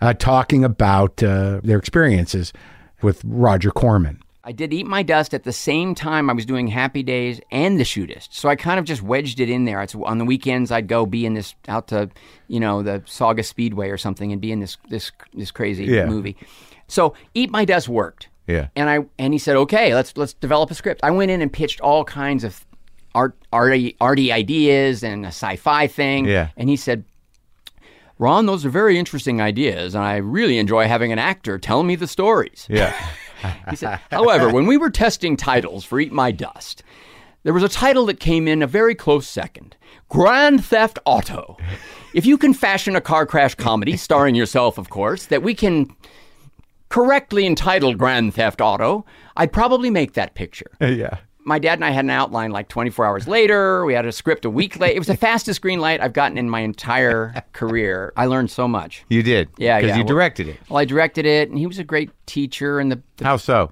uh, 0.00 0.12
talking 0.12 0.64
about 0.64 1.22
uh, 1.22 1.60
their 1.62 1.78
experiences 1.78 2.52
with 3.02 3.22
Roger 3.24 3.70
Corman. 3.70 4.20
I 4.48 4.52
did 4.52 4.72
Eat 4.72 4.86
My 4.86 5.02
Dust 5.02 5.34
at 5.34 5.42
the 5.42 5.52
same 5.52 5.92
time 5.96 6.30
I 6.30 6.32
was 6.32 6.46
doing 6.46 6.68
Happy 6.68 7.02
Days 7.02 7.40
and 7.50 7.80
The 7.80 7.84
Shootist. 7.84 8.28
So 8.30 8.48
I 8.48 8.54
kind 8.54 8.78
of 8.78 8.84
just 8.84 9.02
wedged 9.02 9.40
it 9.40 9.50
in 9.50 9.64
there. 9.64 9.82
It's, 9.82 9.92
on 9.96 10.18
the 10.18 10.24
weekends, 10.24 10.70
I'd 10.70 10.86
go 10.86 11.04
be 11.04 11.26
in 11.26 11.34
this 11.34 11.56
out 11.66 11.88
to, 11.88 12.08
you 12.46 12.60
know, 12.60 12.80
the 12.80 13.02
Saugus 13.06 13.48
Speedway 13.48 13.90
or 13.90 13.98
something 13.98 14.30
and 14.30 14.40
be 14.40 14.52
in 14.52 14.60
this 14.60 14.76
this 14.88 15.10
this 15.34 15.50
crazy 15.50 15.86
Yeah. 15.86 16.06
movie. 16.06 16.36
So 16.86 17.14
Eat 17.34 17.50
My 17.50 17.64
Dust 17.64 17.88
worked. 17.88 18.28
Yeah. 18.46 18.68
And 18.76 18.88
I 18.88 19.00
and 19.18 19.32
he 19.32 19.38
said, 19.40 19.56
okay, 19.56 19.92
let's 19.96 20.16
let's 20.16 20.34
develop 20.34 20.70
a 20.70 20.74
script. 20.74 21.00
I 21.02 21.10
went 21.10 21.32
in 21.32 21.42
and 21.42 21.52
pitched 21.52 21.80
all 21.80 22.04
kinds 22.04 22.44
of 22.44 22.64
art 23.16 23.34
arty, 23.52 23.96
arty 24.00 24.30
ideas 24.30 25.02
and 25.02 25.24
a 25.24 25.28
sci-fi 25.28 25.88
thing. 25.88 26.24
Yeah. 26.26 26.50
And 26.56 26.68
he 26.68 26.76
said, 26.76 27.02
Ron, 28.20 28.46
those 28.46 28.64
are 28.64 28.70
very 28.70 28.96
interesting 28.96 29.40
ideas, 29.42 29.94
and 29.94 30.02
I 30.04 30.16
really 30.16 30.56
enjoy 30.58 30.86
having 30.86 31.12
an 31.12 31.18
actor 31.18 31.58
tell 31.58 31.82
me 31.82 31.96
the 31.96 32.06
stories. 32.06 32.66
Yeah. 32.70 32.94
he 33.70 33.76
said, 33.76 34.00
however, 34.10 34.50
when 34.50 34.66
we 34.66 34.76
were 34.76 34.90
testing 34.90 35.36
titles 35.36 35.84
for 35.84 36.00
Eat 36.00 36.12
My 36.12 36.30
Dust, 36.32 36.82
there 37.42 37.52
was 37.52 37.62
a 37.62 37.68
title 37.68 38.06
that 38.06 38.18
came 38.18 38.48
in 38.48 38.62
a 38.62 38.66
very 38.66 38.94
close 38.94 39.28
second 39.28 39.76
Grand 40.08 40.64
Theft 40.64 40.98
Auto. 41.04 41.56
If 42.14 42.26
you 42.26 42.38
can 42.38 42.54
fashion 42.54 42.96
a 42.96 43.00
car 43.00 43.26
crash 43.26 43.54
comedy, 43.54 43.96
starring 43.96 44.34
yourself, 44.34 44.78
of 44.78 44.88
course, 44.90 45.26
that 45.26 45.42
we 45.42 45.54
can 45.54 45.94
correctly 46.88 47.46
entitle 47.46 47.94
Grand 47.94 48.34
Theft 48.34 48.60
Auto, 48.60 49.04
I'd 49.36 49.52
probably 49.52 49.90
make 49.90 50.14
that 50.14 50.34
picture. 50.34 50.70
Uh, 50.80 50.86
yeah. 50.86 51.18
My 51.46 51.58
dad 51.60 51.74
and 51.74 51.84
I 51.84 51.90
had 51.90 52.04
an 52.04 52.10
outline 52.10 52.50
like 52.50 52.68
24 52.68 53.06
hours 53.06 53.28
later. 53.28 53.84
We 53.84 53.94
had 53.94 54.04
a 54.04 54.10
script 54.12 54.44
a 54.44 54.50
week 54.50 54.80
late. 54.80 54.96
It 54.96 54.98
was 54.98 55.06
the 55.06 55.16
fastest 55.16 55.62
green 55.62 55.78
light 55.80 56.00
I've 56.00 56.12
gotten 56.12 56.36
in 56.36 56.50
my 56.50 56.60
entire 56.60 57.44
career. 57.52 58.12
I 58.16 58.26
learned 58.26 58.50
so 58.50 58.66
much. 58.66 59.04
You 59.08 59.22
did. 59.22 59.48
Yeah, 59.56 59.78
Because 59.78 59.90
yeah. 59.90 59.96
you 59.98 60.02
Well- 60.04 60.08
directed 60.14 60.48
it. 60.48 60.56
Well, 60.68 60.78
I 60.78 60.84
directed 60.84 61.24
it, 61.24 61.48
and 61.48 61.56
he 61.58 61.66
was 61.66 61.78
a 61.78 61.84
great 61.84 62.10
teacher. 62.26 62.80
And 62.80 62.90
the, 62.90 63.00
the 63.16 63.24
How 63.24 63.36
so? 63.36 63.70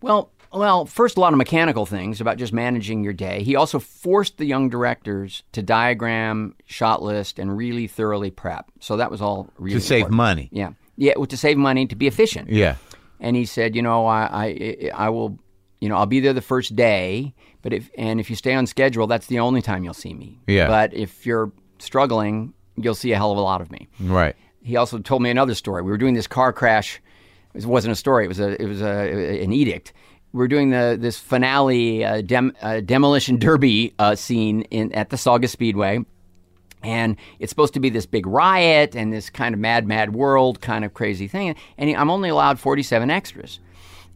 well, 0.00 0.30
well, 0.52 0.86
first 0.86 1.18
a 1.18 1.20
lot 1.20 1.34
of 1.34 1.36
mechanical 1.36 1.84
things 1.84 2.20
about 2.22 2.38
just 2.38 2.52
managing 2.52 3.04
your 3.04 3.12
day. 3.12 3.42
He 3.42 3.56
also 3.56 3.78
forced 3.78 4.38
the 4.38 4.46
young 4.46 4.70
directors 4.70 5.42
to 5.52 5.60
diagram, 5.62 6.54
shot 6.64 7.02
list, 7.02 7.38
and 7.38 7.54
really 7.56 7.86
thoroughly 7.86 8.30
prep. 8.30 8.70
So 8.80 8.96
that 8.96 9.10
was 9.10 9.20
all 9.20 9.50
really 9.58 9.78
To 9.80 9.84
save 9.84 9.96
important. 10.06 10.16
money. 10.16 10.48
Yeah, 10.52 10.70
yeah, 10.96 11.12
well, 11.16 11.26
to 11.26 11.36
save 11.36 11.58
money, 11.58 11.86
to 11.88 11.94
be 11.96 12.06
efficient. 12.06 12.48
Yeah. 12.48 12.76
And 13.20 13.36
he 13.36 13.44
said, 13.44 13.76
you 13.76 13.82
know, 13.82 14.06
I, 14.06 14.28
I, 14.32 14.90
I 14.94 15.08
will, 15.10 15.38
you 15.86 15.90
know, 15.90 15.96
I'll 15.98 16.06
be 16.06 16.18
there 16.18 16.32
the 16.32 16.42
first 16.42 16.74
day, 16.74 17.32
but 17.62 17.72
if 17.72 17.88
and 17.96 18.18
if 18.18 18.28
you 18.28 18.34
stay 18.34 18.54
on 18.54 18.66
schedule, 18.66 19.06
that's 19.06 19.28
the 19.28 19.38
only 19.38 19.62
time 19.62 19.84
you'll 19.84 19.94
see 19.94 20.14
me. 20.14 20.40
Yeah. 20.48 20.66
But 20.66 20.92
if 20.94 21.24
you're 21.24 21.52
struggling, 21.78 22.52
you'll 22.76 22.96
see 22.96 23.12
a 23.12 23.16
hell 23.16 23.30
of 23.30 23.38
a 23.38 23.40
lot 23.40 23.60
of 23.60 23.70
me 23.70 23.86
Right. 24.00 24.34
he 24.64 24.74
also 24.74 24.98
told 24.98 25.22
me 25.22 25.30
another 25.30 25.54
story. 25.54 25.82
We 25.82 25.92
were 25.92 25.96
doing 25.98 26.14
this 26.14 26.26
car 26.26 26.52
crash. 26.52 27.00
It 27.54 27.64
wasn't 27.64 27.92
a 27.92 27.96
story. 27.96 28.24
It 28.24 28.28
was 28.28 28.40
a 28.40 28.60
it 28.60 28.66
was 28.66 28.82
a 28.82 29.42
an 29.44 29.52
edict. 29.52 29.92
We 30.32 30.38
were 30.38 30.48
doing 30.48 30.70
the 30.70 30.96
this 31.00 31.18
finale 31.20 32.04
uh, 32.04 32.20
dem, 32.22 32.52
uh, 32.60 32.80
demolition 32.80 33.38
derby 33.38 33.94
uh, 34.00 34.16
scene 34.16 34.62
in 34.72 34.92
at 34.92 35.10
the 35.10 35.16
Saugus 35.16 35.52
Speedway, 35.52 36.04
and 36.82 37.16
it's 37.38 37.50
supposed 37.50 37.74
to 37.74 37.80
be 37.80 37.90
this 37.90 38.06
big 38.06 38.26
riot 38.26 38.94
and 38.96 39.12
this 39.12 39.30
kind 39.30 39.54
of 39.54 39.60
mad 39.60 39.86
mad 39.86 40.14
world 40.14 40.60
kind 40.60 40.84
of 40.84 40.92
crazy 40.94 41.28
thing. 41.28 41.54
And 41.78 41.96
I'm 41.96 42.10
only 42.10 42.28
allowed 42.28 42.58
47 42.58 43.10
extras. 43.10 43.60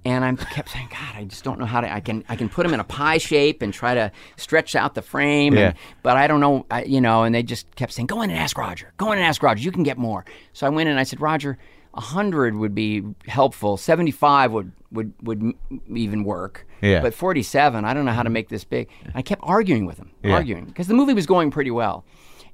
And 0.05 0.25
I 0.25 0.35
kept 0.35 0.71
saying, 0.71 0.89
God, 0.91 1.15
I 1.15 1.25
just 1.25 1.45
don't 1.45 1.59
know 1.59 1.67
how 1.67 1.83
to. 1.83 1.93
I 1.93 2.01
can 2.01 2.25
I 2.29 2.35
can 2.37 2.49
put 2.49 2.63
them 2.63 2.73
in 2.73 2.81
a 2.81 2.85
pie 2.85 3.19
shape 3.19 3.61
and 3.61 3.73
try 3.73 3.95
to 3.95 4.11
stretch 4.37 4.75
out 4.75 4.95
the 4.95 5.03
frame, 5.03 5.59
and, 5.59 5.75
but 6.03 6.17
I 6.17 6.27
don't 6.27 6.41
know, 6.41 6.65
I, 6.71 6.85
you 6.85 7.03
know. 7.03 7.25
And 7.25 7.35
they 7.35 7.43
just 7.43 7.75
kept 7.77 7.93
saying, 7.93 8.07
"Go 8.07 8.23
in 8.23 8.31
and 8.31 8.39
ask 8.39 8.57
Roger. 8.57 8.95
Go 8.97 9.13
in 9.13 9.19
and 9.19 9.27
ask 9.27 9.43
Roger. 9.43 9.63
You 9.63 9.71
can 9.71 9.83
get 9.83 9.99
more." 9.99 10.25
So 10.55 10.67
I 10.67 10.71
went 10.71 10.87
in 10.87 10.93
and 10.93 11.01
I 11.01 11.03
said, 11.03 11.21
"Roger, 11.21 11.59
hundred 11.95 12.55
would 12.57 12.75
be 12.75 13.03
helpful. 13.27 13.77
Seventy-five 13.77 14.51
would 14.53 14.73
would 14.91 15.13
would 15.23 15.53
even 15.95 16.25
work. 16.25 16.67
Yeah. 16.81 17.03
But 17.03 17.13
forty-seven, 17.13 17.85
I 17.85 17.93
don't 17.93 18.07
know 18.07 18.13
how 18.13 18.23
to 18.23 18.31
make 18.31 18.49
this 18.49 18.65
big." 18.65 18.89
And 19.05 19.13
I 19.15 19.21
kept 19.21 19.43
arguing 19.45 19.85
with 19.85 19.99
him, 19.99 20.13
Yeah. 20.25 20.33
arguing 20.33 20.65
because 20.65 20.87
the 20.87 20.95
movie 20.95 21.13
was 21.13 21.27
going 21.27 21.51
pretty 21.51 21.71
well. 21.73 22.07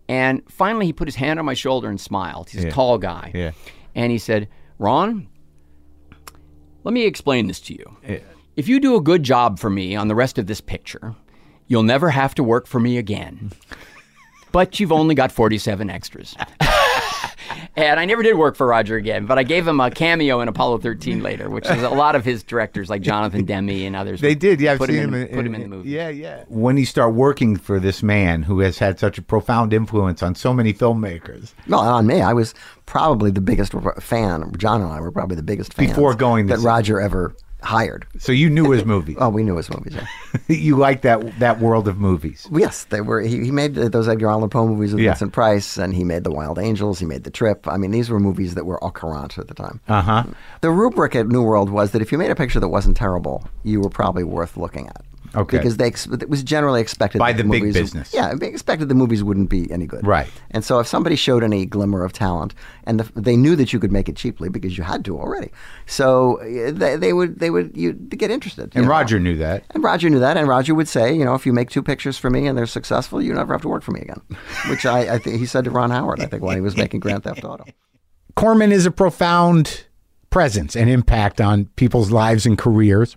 And 0.08 0.42
finally, 0.50 0.86
he 0.86 0.92
put 0.92 1.06
his 1.06 1.14
hand 1.14 1.38
on 1.38 1.44
my 1.44 1.54
shoulder 1.54 1.88
and 1.88 2.00
smiled. 2.00 2.50
He's 2.50 2.64
Yeah. 2.64 2.70
a 2.70 2.72
tall 2.72 2.98
guy, 2.98 3.30
Yeah. 3.32 3.52
and 3.94 4.10
he 4.10 4.18
said, 4.18 4.48
"Ron." 4.80 5.28
Let 6.86 6.92
me 6.92 7.04
explain 7.04 7.48
this 7.48 7.58
to 7.62 7.74
you. 7.74 7.96
If 8.54 8.68
you 8.68 8.78
do 8.78 8.94
a 8.94 9.00
good 9.00 9.24
job 9.24 9.58
for 9.58 9.68
me 9.68 9.96
on 9.96 10.06
the 10.06 10.14
rest 10.14 10.38
of 10.38 10.46
this 10.46 10.60
picture, 10.60 11.16
you'll 11.66 11.82
never 11.82 12.10
have 12.10 12.32
to 12.36 12.44
work 12.44 12.68
for 12.68 12.78
me 12.78 12.96
again. 12.96 13.50
but 14.52 14.78
you've 14.78 14.92
only 14.92 15.16
got 15.16 15.32
47 15.32 15.90
extras. 15.90 16.36
and 17.76 18.00
I 18.00 18.04
never 18.04 18.22
did 18.22 18.34
work 18.34 18.56
for 18.56 18.66
Roger 18.66 18.96
again, 18.96 19.26
but 19.26 19.38
I 19.38 19.42
gave 19.42 19.66
him 19.66 19.80
a 19.80 19.90
cameo 19.90 20.40
in 20.40 20.48
Apollo 20.48 20.78
13 20.78 21.22
later, 21.22 21.48
which 21.50 21.66
is 21.66 21.82
a 21.82 21.90
lot 21.90 22.14
of 22.14 22.24
his 22.24 22.42
directors 22.42 22.90
like 22.90 23.02
Jonathan 23.02 23.44
Demme 23.44 23.70
and 23.70 23.96
others. 23.96 24.20
They 24.20 24.34
did, 24.34 24.60
yeah. 24.60 24.72
I've 24.72 24.78
put 24.78 24.90
seen 24.90 24.98
him 24.98 25.14
him. 25.14 25.22
in, 25.22 25.34
put 25.34 25.46
him 25.46 25.54
in 25.54 25.60
the 25.62 25.68
movie. 25.68 25.90
Yeah, 25.90 26.08
yeah. 26.08 26.44
When 26.48 26.76
you 26.76 26.86
start 26.86 27.14
working 27.14 27.56
for 27.56 27.78
this 27.78 28.02
man 28.02 28.42
who 28.42 28.60
has 28.60 28.78
had 28.78 28.98
such 28.98 29.18
a 29.18 29.22
profound 29.22 29.72
influence 29.72 30.22
on 30.22 30.34
so 30.34 30.52
many 30.52 30.72
filmmakers, 30.72 31.52
No, 31.66 31.78
on 31.78 32.06
me, 32.06 32.20
I 32.20 32.32
was 32.32 32.54
probably 32.86 33.30
the 33.30 33.40
biggest 33.40 33.72
fan. 34.00 34.52
John 34.56 34.80
and 34.80 34.92
I 34.92 35.00
were 35.00 35.12
probably 35.12 35.36
the 35.36 35.42
biggest 35.42 35.74
fans 35.74 35.90
Before 35.90 36.14
going 36.14 36.46
that 36.46 36.58
Roger 36.60 37.00
ever 37.00 37.34
hired. 37.66 38.06
so 38.18 38.32
you 38.32 38.48
knew 38.48 38.70
his 38.70 38.84
movies. 38.84 39.16
Oh, 39.20 39.28
we 39.28 39.42
knew 39.42 39.56
his 39.56 39.68
movies. 39.70 39.94
Yeah. 39.94 40.06
you 40.48 40.76
like 40.76 41.02
that 41.02 41.38
that 41.40 41.60
world 41.60 41.88
of 41.88 41.98
movies. 41.98 42.46
yes, 42.52 42.84
they 42.84 43.00
were. 43.00 43.20
He, 43.20 43.44
he 43.44 43.50
made 43.50 43.74
those 43.74 44.08
Edgar 44.08 44.28
Allan 44.28 44.48
Poe 44.50 44.66
movies 44.66 44.92
with 44.94 45.02
Yeah. 45.02 45.10
Vincent 45.10 45.32
Price, 45.32 45.76
and 45.76 45.92
he 45.94 46.04
made 46.04 46.24
The 46.24 46.30
Wild 46.30 46.58
Angels. 46.58 46.98
He 46.98 47.06
made 47.06 47.24
The 47.24 47.30
Trip. 47.30 47.66
I 47.68 47.76
mean, 47.76 47.90
these 47.90 48.08
were 48.08 48.20
movies 48.20 48.54
that 48.54 48.64
were 48.66 48.82
au 48.84 48.90
courant 48.90 49.36
at 49.38 49.48
the 49.48 49.54
time. 49.54 49.80
Uh 49.88 50.02
huh. 50.02 50.24
The 50.60 50.70
rubric 50.70 51.14
at 51.16 51.26
New 51.28 51.42
World 51.42 51.68
was 51.70 51.90
that 51.90 52.00
if 52.02 52.12
you 52.12 52.18
made 52.18 52.30
a 52.30 52.36
picture 52.36 52.60
that 52.60 52.68
wasn't 52.68 52.96
terrible, 52.96 53.44
you 53.64 53.80
were 53.80 53.90
probably 53.90 54.24
worth 54.24 54.56
looking 54.56 54.86
at. 54.88 55.04
Okay. 55.36 55.58
Because 55.58 55.76
they 55.76 55.86
ex- 55.86 56.06
it 56.06 56.30
was 56.30 56.42
generally 56.42 56.80
expected 56.80 57.18
By 57.18 57.32
that 57.32 57.42
the 57.42 57.48
big 57.48 57.62
movies, 57.62 57.74
business. 57.74 58.14
Yeah, 58.14 58.34
they 58.34 58.48
expected 58.48 58.88
the 58.88 58.94
movies 58.94 59.22
wouldn't 59.22 59.50
be 59.50 59.70
any 59.70 59.86
good. 59.86 60.06
Right. 60.06 60.28
And 60.50 60.64
so 60.64 60.78
if 60.78 60.86
somebody 60.86 61.14
showed 61.14 61.44
any 61.44 61.66
glimmer 61.66 62.04
of 62.04 62.12
talent, 62.12 62.54
and 62.84 63.00
the, 63.00 63.20
they 63.20 63.36
knew 63.36 63.54
that 63.56 63.72
you 63.72 63.78
could 63.78 63.92
make 63.92 64.08
it 64.08 64.16
cheaply 64.16 64.48
because 64.48 64.78
you 64.78 64.84
had 64.84 65.04
to 65.04 65.18
already, 65.18 65.50
so 65.84 66.40
uh, 66.40 66.72
they, 66.72 66.96
they 66.96 67.12
would 67.12 67.38
they 67.38 67.50
would 67.50 67.76
you 67.76 67.92
get 67.92 68.30
interested. 68.30 68.72
And 68.74 68.84
know. 68.84 68.90
Roger 68.90 69.20
knew 69.20 69.36
that. 69.36 69.64
And 69.70 69.84
Roger 69.84 70.08
knew 70.08 70.20
that, 70.20 70.36
and 70.36 70.48
Roger 70.48 70.74
would 70.74 70.88
say, 70.88 71.12
you 71.12 71.24
know, 71.24 71.34
if 71.34 71.44
you 71.44 71.52
make 71.52 71.70
two 71.70 71.82
pictures 71.82 72.16
for 72.16 72.30
me 72.30 72.46
and 72.46 72.56
they're 72.56 72.66
successful, 72.66 73.20
you 73.20 73.34
never 73.34 73.52
have 73.52 73.62
to 73.62 73.68
work 73.68 73.82
for 73.82 73.92
me 73.92 74.00
again. 74.00 74.20
Which 74.68 74.86
I, 74.86 75.14
I 75.14 75.18
think 75.18 75.38
he 75.38 75.46
said 75.46 75.64
to 75.64 75.70
Ron 75.70 75.90
Howard, 75.90 76.20
I 76.20 76.26
think, 76.26 76.42
when 76.42 76.56
he 76.56 76.62
was 76.62 76.76
making 76.76 77.00
Grand 77.00 77.24
Theft 77.24 77.44
Auto. 77.44 77.64
Corman 78.34 78.72
is 78.72 78.86
a 78.86 78.90
profound 78.90 79.84
presence 80.30 80.76
and 80.76 80.90
impact 80.90 81.40
on 81.40 81.66
people's 81.76 82.10
lives 82.10 82.44
and 82.46 82.58
careers 82.58 83.16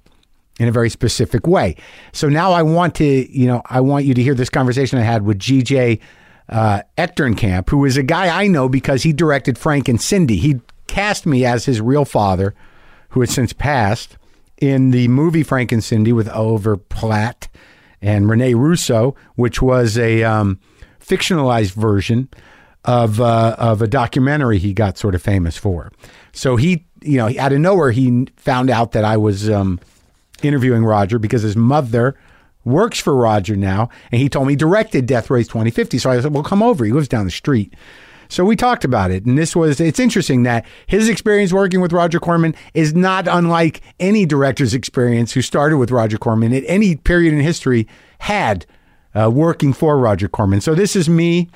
in 0.59 0.67
a 0.67 0.71
very 0.71 0.89
specific 0.89 1.47
way. 1.47 1.75
So 2.11 2.29
now 2.29 2.51
I 2.51 2.61
want 2.61 2.93
to, 2.95 3.05
you 3.05 3.47
know, 3.47 3.61
I 3.65 3.79
want 3.81 4.05
you 4.05 4.13
to 4.13 4.21
hear 4.21 4.35
this 4.35 4.49
conversation 4.49 4.99
I 4.99 5.03
had 5.03 5.23
with 5.23 5.39
GJ 5.39 5.99
uh, 6.49 6.81
Echternkamp, 6.97 7.69
who 7.69 7.85
is 7.85 7.97
a 7.97 8.03
guy 8.03 8.43
I 8.43 8.47
know 8.47 8.69
because 8.69 9.03
he 9.03 9.13
directed 9.13 9.57
Frank 9.57 9.87
and 9.87 9.99
Cindy. 9.99 10.37
He 10.37 10.59
cast 10.87 11.25
me 11.25 11.45
as 11.45 11.65
his 11.65 11.79
real 11.79 12.05
father, 12.05 12.53
who 13.09 13.21
has 13.21 13.31
since 13.31 13.53
passed, 13.53 14.17
in 14.59 14.91
the 14.91 15.07
movie 15.07 15.43
Frank 15.43 15.71
and 15.71 15.83
Cindy 15.83 16.11
with 16.11 16.27
Oliver 16.27 16.75
Platt 16.75 17.47
and 18.01 18.29
Rene 18.29 18.53
Russo, 18.55 19.15
which 19.35 19.61
was 19.61 19.97
a 19.97 20.23
um, 20.23 20.59
fictionalized 20.99 21.71
version 21.71 22.27
of 22.85 23.21
uh, 23.21 23.55
of 23.57 23.81
a 23.81 23.87
documentary 23.87 24.57
he 24.57 24.73
got 24.73 24.97
sort 24.97 25.15
of 25.15 25.21
famous 25.21 25.57
for. 25.57 25.91
So 26.33 26.55
he, 26.55 26.85
you 27.01 27.17
know, 27.17 27.31
out 27.39 27.51
of 27.51 27.59
nowhere, 27.59 27.91
he 27.91 28.27
found 28.37 28.69
out 28.69 28.91
that 28.93 29.05
I 29.05 29.17
was 29.17 29.49
um, 29.49 29.79
interviewing 30.45 30.85
Roger 30.85 31.19
because 31.19 31.41
his 31.41 31.55
mother 31.55 32.15
works 32.65 32.99
for 32.99 33.15
Roger 33.15 33.55
now, 33.55 33.89
and 34.11 34.21
he 34.21 34.29
told 34.29 34.47
me 34.47 34.53
he 34.53 34.57
directed 34.57 35.05
Death 35.05 35.29
Race 35.29 35.47
2050. 35.47 35.97
So 35.97 36.11
I 36.11 36.21
said, 36.21 36.33
"Well, 36.33 36.43
come 36.43 36.61
over." 36.61 36.85
He 36.85 36.91
lives 36.91 37.07
down 37.07 37.25
the 37.25 37.31
street. 37.31 37.73
So 38.31 38.45
we 38.45 38.55
talked 38.55 38.85
about 38.85 39.09
it, 39.09 39.25
and 39.25 39.37
this 39.37 39.55
was 39.55 39.79
it's 39.79 39.99
interesting 39.99 40.43
that 40.43 40.65
his 40.85 41.09
experience 41.09 41.51
working 41.51 41.81
with 41.81 41.91
Roger 41.91 42.19
Corman 42.19 42.53
is 42.75 42.93
not 42.93 43.27
unlike 43.27 43.81
any 43.99 44.25
director's 44.25 44.73
experience 44.73 45.31
who 45.33 45.41
started 45.41 45.77
with 45.77 45.89
Roger 45.89 46.17
Corman 46.17 46.53
at 46.53 46.63
any 46.67 46.95
period 46.95 47.33
in 47.33 47.39
history 47.39 47.87
had 48.19 48.67
uh, 49.15 49.31
working 49.31 49.73
for 49.73 49.97
Roger 49.97 50.27
Corman. 50.27 50.61
So 50.61 50.75
this 50.75 50.95
is 50.95 51.09
me 51.09 51.49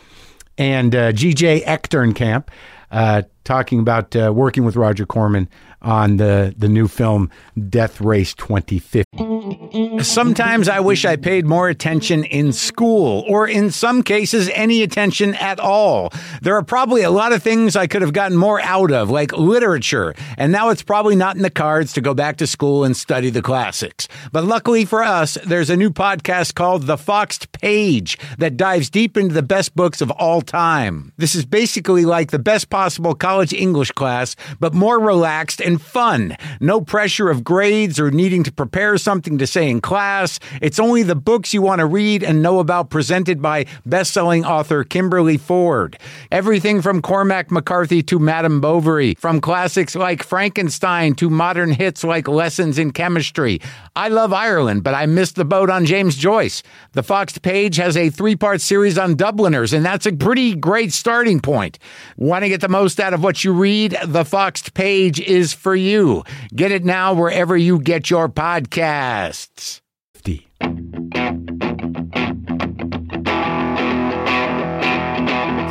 and 0.57 0.95
uh, 0.95 1.11
GJ 1.11 1.63
Echternkamp 1.63 2.47
uh, 2.91 3.23
talking 3.43 3.79
about 3.79 4.15
uh, 4.15 4.31
working 4.33 4.65
with 4.65 4.75
Roger 4.75 5.05
Corman 5.05 5.49
on 5.83 6.17
the, 6.17 6.53
the 6.57 6.69
new 6.69 6.87
film 6.87 7.29
Death 7.69 7.99
Race 7.99 8.33
2050. 8.35 10.03
Sometimes 10.03 10.69
I 10.69 10.79
wish 10.79 11.03
I 11.03 11.17
paid 11.17 11.45
more 11.45 11.67
attention 11.67 12.23
in 12.23 12.53
school, 12.53 13.25
or 13.27 13.47
in 13.47 13.69
some 13.69 14.01
cases, 14.01 14.49
any 14.53 14.81
attention 14.81 15.33
at 15.35 15.59
all. 15.59 16.11
There 16.41 16.55
are 16.55 16.63
probably 16.63 17.01
a 17.01 17.11
lot 17.11 17.33
of 17.33 17.43
things 17.43 17.75
I 17.75 17.87
could 17.87 18.01
have 18.01 18.13
gotten 18.13 18.37
more 18.37 18.61
out 18.61 18.91
of, 18.91 19.09
like 19.09 19.33
literature, 19.33 20.13
and 20.37 20.51
now 20.51 20.69
it's 20.69 20.83
probably 20.83 21.15
not 21.15 21.35
in 21.35 21.41
the 21.41 21.49
cards 21.49 21.93
to 21.93 22.01
go 22.01 22.13
back 22.13 22.37
to 22.37 22.47
school 22.47 22.83
and 22.83 22.95
study 22.95 23.29
the 23.29 23.41
classics. 23.41 24.07
But 24.31 24.45
luckily 24.45 24.85
for 24.85 25.03
us, 25.03 25.37
there's 25.45 25.69
a 25.69 25.75
new 25.75 25.89
podcast 25.89 26.55
called 26.55 26.83
The 26.83 26.97
Foxed 26.97 27.51
Page 27.51 28.17
that 28.37 28.55
dives 28.57 28.89
deep 28.89 29.17
into 29.17 29.33
the 29.33 29.41
best 29.43 29.75
books 29.75 30.01
of 30.01 30.11
all 30.11 30.41
time. 30.41 31.11
This 31.17 31.35
is 31.35 31.45
basically 31.45 32.05
like 32.05 32.31
the 32.31 32.39
best 32.39 32.69
possible 32.69 33.15
college 33.15 33.32
English 33.41 33.91
class, 33.93 34.35
but 34.59 34.73
more 34.73 34.99
relaxed 34.99 35.59
and 35.59 35.81
fun. 35.81 36.37
No 36.59 36.81
pressure 36.81 37.29
of 37.29 37.43
grades 37.43 37.99
or 37.99 38.11
needing 38.11 38.43
to 38.43 38.51
prepare 38.51 38.97
something 38.97 39.37
to 39.39 39.47
say 39.47 39.69
in 39.69 39.81
class. 39.81 40.39
It's 40.61 40.79
only 40.79 41.01
the 41.01 41.15
books 41.15 41.53
you 41.53 41.61
want 41.61 41.79
to 41.79 41.85
read 41.85 42.23
and 42.23 42.43
know 42.43 42.59
about 42.59 42.89
presented 42.89 43.41
by 43.41 43.65
best-selling 43.85 44.45
author 44.45 44.83
Kimberly 44.83 45.37
Ford. 45.37 45.97
Everything 46.31 46.81
from 46.81 47.01
Cormac 47.01 47.49
McCarthy 47.49 48.03
to 48.03 48.19
Madame 48.19 48.61
Bovary, 48.61 49.15
from 49.15 49.41
classics 49.41 49.95
like 49.95 50.21
Frankenstein 50.21 51.15
to 51.15 51.29
modern 51.29 51.71
hits 51.71 52.03
like 52.03 52.27
Lessons 52.27 52.77
in 52.77 52.91
Chemistry. 52.91 53.59
I 53.95 54.09
love 54.09 54.33
Ireland, 54.33 54.83
but 54.83 54.93
I 54.93 55.05
missed 55.05 55.35
the 55.35 55.45
boat 55.45 55.69
on 55.69 55.85
James 55.85 56.15
Joyce. 56.15 56.61
The 56.91 57.03
Foxed 57.03 57.41
Page 57.41 57.77
has 57.77 57.95
a 57.95 58.09
three-part 58.09 58.61
series 58.61 58.97
on 58.97 59.15
Dubliners, 59.15 59.73
and 59.73 59.85
that's 59.85 60.05
a 60.05 60.11
pretty 60.11 60.55
great 60.55 60.91
starting 60.91 61.39
point. 61.39 61.79
Want 62.17 62.43
to 62.43 62.49
get 62.49 62.61
the 62.61 62.67
most 62.67 62.99
out 62.99 63.13
of 63.13 63.22
what 63.23 63.43
you 63.43 63.53
read, 63.53 63.97
the 64.05 64.25
Foxed 64.25 64.73
page 64.73 65.19
is 65.19 65.53
for 65.53 65.75
you. 65.75 66.23
Get 66.53 66.71
it 66.71 66.83
now 66.85 67.13
wherever 67.13 67.55
you 67.57 67.79
get 67.79 68.09
your 68.09 68.29
podcasts. 68.29 69.81
50. 70.15 70.47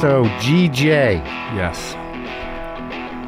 So, 0.01 0.25
GJ, 0.41 1.23
Yes. 1.55 1.95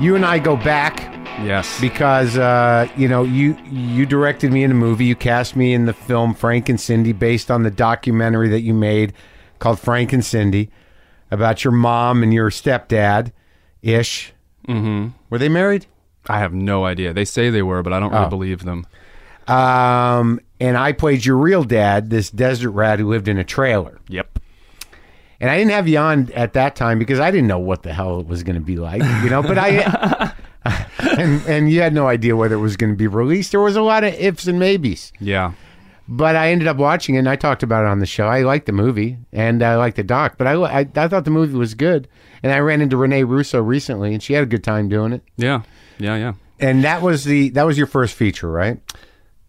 you 0.03 0.17
and 0.17 0.27
I 0.27 0.41
go 0.41 0.57
back 0.57 1.09
Yes. 1.45 1.81
because 1.81 2.37
uh, 2.37 2.89
you 2.97 3.07
know 3.07 3.23
you 3.23 3.57
you 3.71 4.05
directed 4.07 4.53
me 4.53 4.65
in 4.65 4.73
a 4.73 4.75
movie. 4.75 5.05
You 5.05 5.15
cast 5.15 5.55
me 5.55 5.73
in 5.73 5.87
the 5.87 5.93
film 5.93 6.35
Frank 6.35 6.69
and 6.69 6.81
Cindy, 6.81 7.13
based 7.13 7.49
on 7.49 7.63
the 7.63 7.71
documentary 7.71 8.49
that 8.49 8.63
you 8.63 8.75
made 8.75 9.13
called 9.61 9.79
Frank 9.79 10.13
and 10.13 10.25
Cindy 10.25 10.69
about 11.31 11.63
your 11.63 11.73
mom 11.73 12.25
and 12.25 12.35
your 12.35 12.51
stepdad, 12.51 13.31
ish. 13.85 14.33
Mm-hmm. 14.69 15.09
Were 15.31 15.39
they 15.39 15.49
married? 15.49 15.87
I 16.27 16.39
have 16.39 16.55
no 16.55 16.85
idea. 16.85 17.13
They 17.13 17.25
say 17.27 17.51
they 17.51 17.63
were, 17.63 17.83
but 17.83 17.93
I 17.93 18.01
don't 18.01 18.11
really 18.13 18.25
Oh. 18.25 18.31
believe 18.31 18.65
them. 18.65 18.87
Um, 19.47 20.41
and 20.59 20.77
I 20.79 20.93
played 20.93 21.25
your 21.27 21.37
real 21.37 21.65
dad, 21.65 22.09
this 22.11 22.31
desert 22.31 22.71
rat 22.71 22.99
who 22.99 23.09
lived 23.09 23.29
in 23.29 23.37
a 23.39 23.45
trailer. 23.45 23.99
Yep. 24.09 24.39
And 25.41 25.51
I 25.51 25.59
didn't 25.59 25.73
have 25.73 25.87
you 25.87 25.99
on 25.99 26.31
at 26.33 26.55
that 26.55 26.77
time 26.77 26.99
because 26.99 27.21
I 27.21 27.31
didn't 27.31 27.49
know 27.49 27.59
what 27.59 27.83
the 27.83 27.93
hell 27.93 28.21
it 28.21 28.27
was 28.27 28.43
going 28.43 28.55
to 28.57 28.63
be 28.63 28.77
like, 28.77 29.03
you 29.23 29.29
know. 29.29 29.43
But 29.43 29.59
I, 29.59 30.33
and 31.19 31.43
and 31.47 31.71
you 31.71 31.83
had 31.83 31.93
no 31.93 32.07
idea 32.07 32.35
whether 32.37 32.55
it 32.55 32.61
was 32.61 32.79
going 32.79 32.93
to 32.93 32.97
be 32.97 33.07
released. 33.09 33.51
There 33.51 33.61
was 33.61 33.77
a 33.77 33.83
lot 33.83 34.05
of 34.05 34.15
ifs 34.15 34.47
and 34.47 34.59
maybes. 34.59 35.13
Yeah. 35.21 35.53
But 36.09 36.37
I 36.37 36.51
ended 36.51 36.69
up 36.69 36.77
watching 36.79 37.15
it, 37.17 37.19
and 37.19 37.29
I 37.29 37.37
talked 37.37 37.63
about 37.63 37.85
it 37.85 37.89
on 37.89 37.99
the 37.99 38.07
show. 38.07 38.27
I 38.27 38.43
liked 38.43 38.67
the 38.67 38.73
movie, 38.73 39.19
and 39.33 39.63
I 39.63 39.77
liked 39.77 39.97
the 39.97 40.03
doc. 40.03 40.37
But 40.39 40.47
I, 40.47 40.53
I, 40.53 40.79
I 40.97 41.09
thought 41.09 41.25
the 41.25 41.31
movie 41.31 41.57
was 41.57 41.75
good. 41.75 42.09
And 42.45 42.53
I 42.53 42.59
ran 42.59 42.81
into 42.81 42.97
Rene 42.97 43.25
Russo 43.25 43.61
recently, 43.61 44.13
and 44.13 44.23
she 44.23 44.35
had 44.35 44.43
a 44.43 44.47
good 44.47 44.63
time 44.63 44.89
doing 44.89 45.13
it. 45.13 45.23
Yeah. 45.37 45.63
Yeah. 45.99 46.15
Yeah. 46.17 46.33
And 46.61 46.85
that 46.85 47.03
was 47.03 47.25
the 47.25 47.49
that 47.51 47.65
was 47.67 47.77
your 47.77 47.87
first 47.89 48.15
feature, 48.15 48.49
right? 48.51 48.79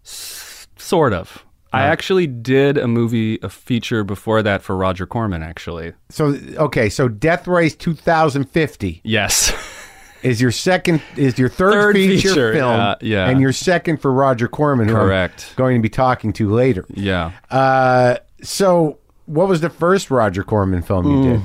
Sort 0.02 1.12
of. 1.12 1.44
I 1.72 1.82
actually 1.82 2.26
did 2.26 2.78
a 2.78 2.88
movie, 2.88 3.38
a 3.42 3.50
feature 3.50 4.02
before 4.02 4.42
that 4.42 4.62
for 4.62 4.74
Roger 4.76 5.06
Corman, 5.06 5.42
actually. 5.42 5.92
So 6.08 6.38
okay, 6.56 6.88
so 6.88 7.06
Death 7.06 7.46
Race 7.46 7.76
2050 7.76 9.02
Yes. 9.04 9.52
is 10.22 10.40
your 10.40 10.52
second 10.52 11.02
is 11.16 11.38
your 11.38 11.50
third, 11.50 11.72
Third 11.72 11.96
feature, 11.96 12.28
feature, 12.28 12.52
film, 12.54 12.76
yeah, 12.76 12.94
yeah. 13.02 13.28
and 13.28 13.40
your 13.42 13.52
second 13.52 13.98
for 13.98 14.10
Roger 14.10 14.48
Corman, 14.48 14.88
who 14.88 14.94
I'm 14.96 15.00
Correct. 15.06 15.52
going 15.56 15.76
to 15.76 15.82
be 15.82 15.90
talking 15.90 16.32
to 16.34 16.48
later. 16.50 16.86
yeah. 16.94 17.32
Uh, 17.50 18.16
so 18.42 18.98
what 19.26 19.46
was 19.48 19.60
the 19.60 19.70
first 19.70 20.10
Roger 20.10 20.44
Corman 20.44 20.80
film 20.82 21.06
you 21.24 21.30
did? 21.32 21.40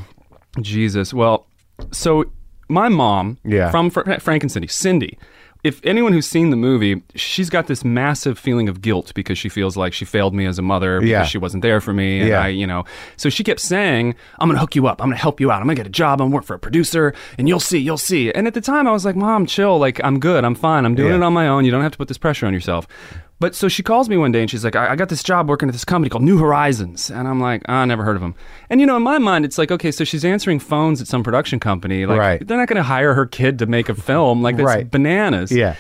Jesus. 0.60 1.14
Well, 1.14 1.48
so 1.92 2.26
my 2.68 2.90
mom, 2.90 3.38
Yeah. 3.46 3.70
from 3.72 3.90
Fr- 3.90 4.20
Frank 4.20 4.44
and 4.44 4.52
Cindy, 4.52 4.68
Cindy. 4.68 5.18
If 5.64 5.80
anyone 5.86 6.12
who's 6.12 6.26
seen 6.26 6.50
the 6.50 6.56
movie, 6.56 7.04
she's 7.14 7.48
got 7.52 7.68
this 7.68 7.86
massive 7.86 8.40
feeling 8.40 8.68
of 8.68 8.82
guilt 8.82 9.12
because 9.14 9.38
she 9.38 9.48
feels 9.48 9.78
like 9.78 9.94
she 9.94 10.06
failed 10.06 10.34
me 10.34 10.48
as 10.48 10.58
a 10.58 10.64
mother 10.64 11.00
because 11.00 11.10
Yeah. 11.12 11.24
she 11.24 11.38
wasn't 11.38 11.62
there 11.62 11.80
for 11.80 11.94
me. 11.94 12.20
And 12.22 12.30
Yeah. 12.30 12.42
I, 12.42 12.48
you 12.48 12.66
know, 12.66 12.84
so 13.16 13.30
she 13.30 13.44
kept 13.44 13.60
saying, 13.60 14.16
"I'm 14.40 14.48
going 14.48 14.56
to 14.56 14.60
hook 14.60 14.76
you 14.76 14.88
up. 14.88 15.00
I'm 15.04 15.10
going 15.10 15.18
to 15.18 15.22
help 15.22 15.40
you 15.40 15.52
out. 15.52 15.62
I'm 15.62 15.68
going 15.68 15.76
to 15.76 15.80
get 15.80 15.86
a 15.86 15.92
job. 15.92 16.20
I'm 16.20 16.30
gonna 16.30 16.36
work 16.36 16.46
for 16.46 16.56
a 16.56 16.60
producer, 16.60 17.14
and 17.38 17.48
you'll 17.48 17.60
see, 17.60 17.78
you'll 17.78 18.00
see." 18.00 18.32
And 18.32 18.48
at 18.48 18.56
the 18.56 18.62
time, 18.62 18.88
I 18.88 18.92
was 18.92 19.06
like, 19.06 19.16
"Mom, 19.16 19.46
chill. 19.46 19.78
Like, 19.78 20.02
I'm 20.04 20.20
good. 20.20 20.44
I'm 20.44 20.56
fine. 20.56 20.84
I'm 20.84 20.96
doing 20.96 21.10
Yeah. 21.12 21.18
it 21.18 21.24
on 21.24 21.32
my 21.34 21.48
own. 21.48 21.64
You 21.64 21.70
don't 21.70 21.84
have 21.84 21.92
to 21.92 21.98
put 22.00 22.08
this 22.08 22.18
pressure 22.18 22.48
on 22.48 22.54
yourself." 22.54 22.88
But 23.42 23.56
so 23.56 23.68
she 23.68 23.82
calls 23.82 24.08
me 24.08 24.18
one 24.18 24.32
day 24.32 24.42
and 24.42 24.50
she's 24.52 24.64
like, 24.64 24.76
I, 24.76 24.92
I 24.92 24.96
got 24.96 25.10
this 25.10 25.24
job 25.24 25.50
working 25.50 25.68
at 25.68 25.72
this 25.74 25.84
company 25.84 26.10
called 26.12 26.22
New 26.24 26.38
Horizons. 26.38 27.10
And 27.10 27.28
I'm 27.28 27.40
like, 27.42 27.64
"Ah, 27.68 27.82
I 27.82 27.86
never 27.86 28.04
heard 28.04 28.16
of 28.16 28.22
them. 28.22 28.36
And 28.70 28.80
you 28.80 28.86
know, 28.86 28.96
in 28.98 29.02
my 29.02 29.18
mind, 29.18 29.46
it's 29.46 29.58
like, 29.58 29.72
okay, 29.72 29.90
so 29.92 30.04
she's 30.04 30.24
answering 30.24 30.60
phones 30.60 31.02
at 31.02 31.08
some 31.08 31.24
production 31.24 31.60
company. 31.60 32.06
Like, 32.06 32.20
Right. 32.20 32.48
they're 32.48 32.56
not 32.58 32.68
going 32.68 32.78
to 32.78 32.84
hire 32.84 33.16
her 33.16 33.26
kid 33.26 33.58
to 33.58 33.66
make 33.66 33.90
a 33.90 33.96
film. 33.96 34.44
Like, 34.44 34.58
that's 34.58 34.68
Right. 34.68 34.92
bananas. 34.92 35.52
Yeah. 35.52 35.74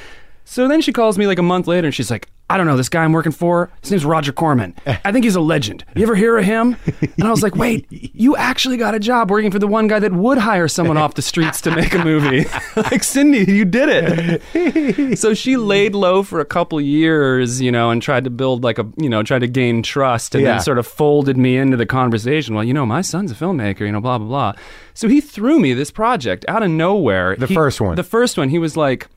So 0.43 0.67
then 0.67 0.81
she 0.81 0.91
calls 0.91 1.19
me 1.19 1.27
like 1.27 1.37
a 1.37 1.43
month 1.43 1.67
later 1.67 1.85
and 1.85 1.93
she's 1.93 2.09
like, 2.09 2.29
I 2.51 2.57
don't 2.57 2.67
know, 2.67 2.75
this 2.77 2.89
guy 2.89 3.03
I'm 3.03 3.13
working 3.13 3.31
for, 3.31 3.69
his 3.81 3.91
name's 3.91 4.03
Roger 4.05 4.31
Corman. 4.33 4.75
Eh. 4.85 4.97
I 5.05 5.11
think 5.11 5.23
he's 5.23 5.35
a 5.35 5.41
legend. 5.41 5.85
You 5.95 6.03
ever 6.03 6.15
hear 6.15 6.37
of 6.37 6.43
him? 6.45 6.75
And 7.01 7.23
I 7.23 7.29
was 7.31 7.41
like, 7.41 7.55
wait, 7.55 7.85
you 7.91 8.35
actually 8.35 8.77
got 8.77 8.93
a 8.93 8.99
job 8.99 9.31
working 9.31 9.51
for 9.51 9.59
the 9.59 9.67
one 9.67 9.87
guy 9.87 9.99
that 9.99 10.11
would 10.11 10.37
hire 10.37 10.67
someone 10.67 10.97
off 10.97 11.13
the 11.15 11.21
streets 11.21 11.61
to 11.61 11.75
make 11.75 11.93
a 11.93 12.03
movie. 12.03 12.45
like, 12.75 13.03
Cindy, 13.03 13.51
you 13.51 13.63
did 13.65 14.41
it. 14.53 15.17
so 15.17 15.33
she 15.33 15.57
laid 15.57 15.95
low 15.95 16.23
for 16.23 16.39
a 16.39 16.45
couple 16.45 16.79
years, 16.81 17.61
you 17.61 17.71
know, 17.71 17.89
and 17.89 18.01
tried 18.01 18.23
to 18.25 18.29
build 18.29 18.63
like 18.63 18.77
a, 18.77 18.87
you 18.97 19.09
know, 19.09 19.23
tried 19.23 19.39
to 19.39 19.47
gain 19.47 19.81
trust 19.83 20.35
and 20.35 20.43
Yeah. 20.43 20.53
then 20.53 20.61
sort 20.61 20.77
of 20.77 20.85
folded 20.87 21.37
me 21.37 21.57
into 21.57 21.77
the 21.77 21.85
conversation. 21.85 22.55
Well, 22.55 22.63
you 22.63 22.73
know, 22.73 22.85
my 22.85 23.01
son's 23.01 23.31
a 23.31 23.35
filmmaker, 23.35 23.81
you 23.81 23.91
know, 23.91 24.01
blah, 24.01 24.17
blah, 24.17 24.27
blah. 24.27 24.53
So 24.93 25.07
he 25.07 25.21
threw 25.21 25.59
me 25.59 25.73
this 25.73 25.91
project 25.91 26.43
out 26.47 26.63
of 26.63 26.69
nowhere. 26.69 27.35
The 27.37 27.47
He- 27.47 27.55
first 27.55 27.79
one. 27.79 27.95
The 27.95 28.03
first 28.03 28.37
one, 28.37 28.49
he 28.49 28.59
was 28.59 28.75
like, 28.75 29.07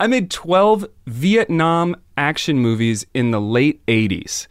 I 0.00 0.06
made 0.06 0.30
12 0.30 0.86
Vietnam 1.06 1.96
action 2.16 2.58
movies 2.58 3.06
in 3.14 3.30
the 3.30 3.40
late 3.40 3.84
80s. 3.86 4.46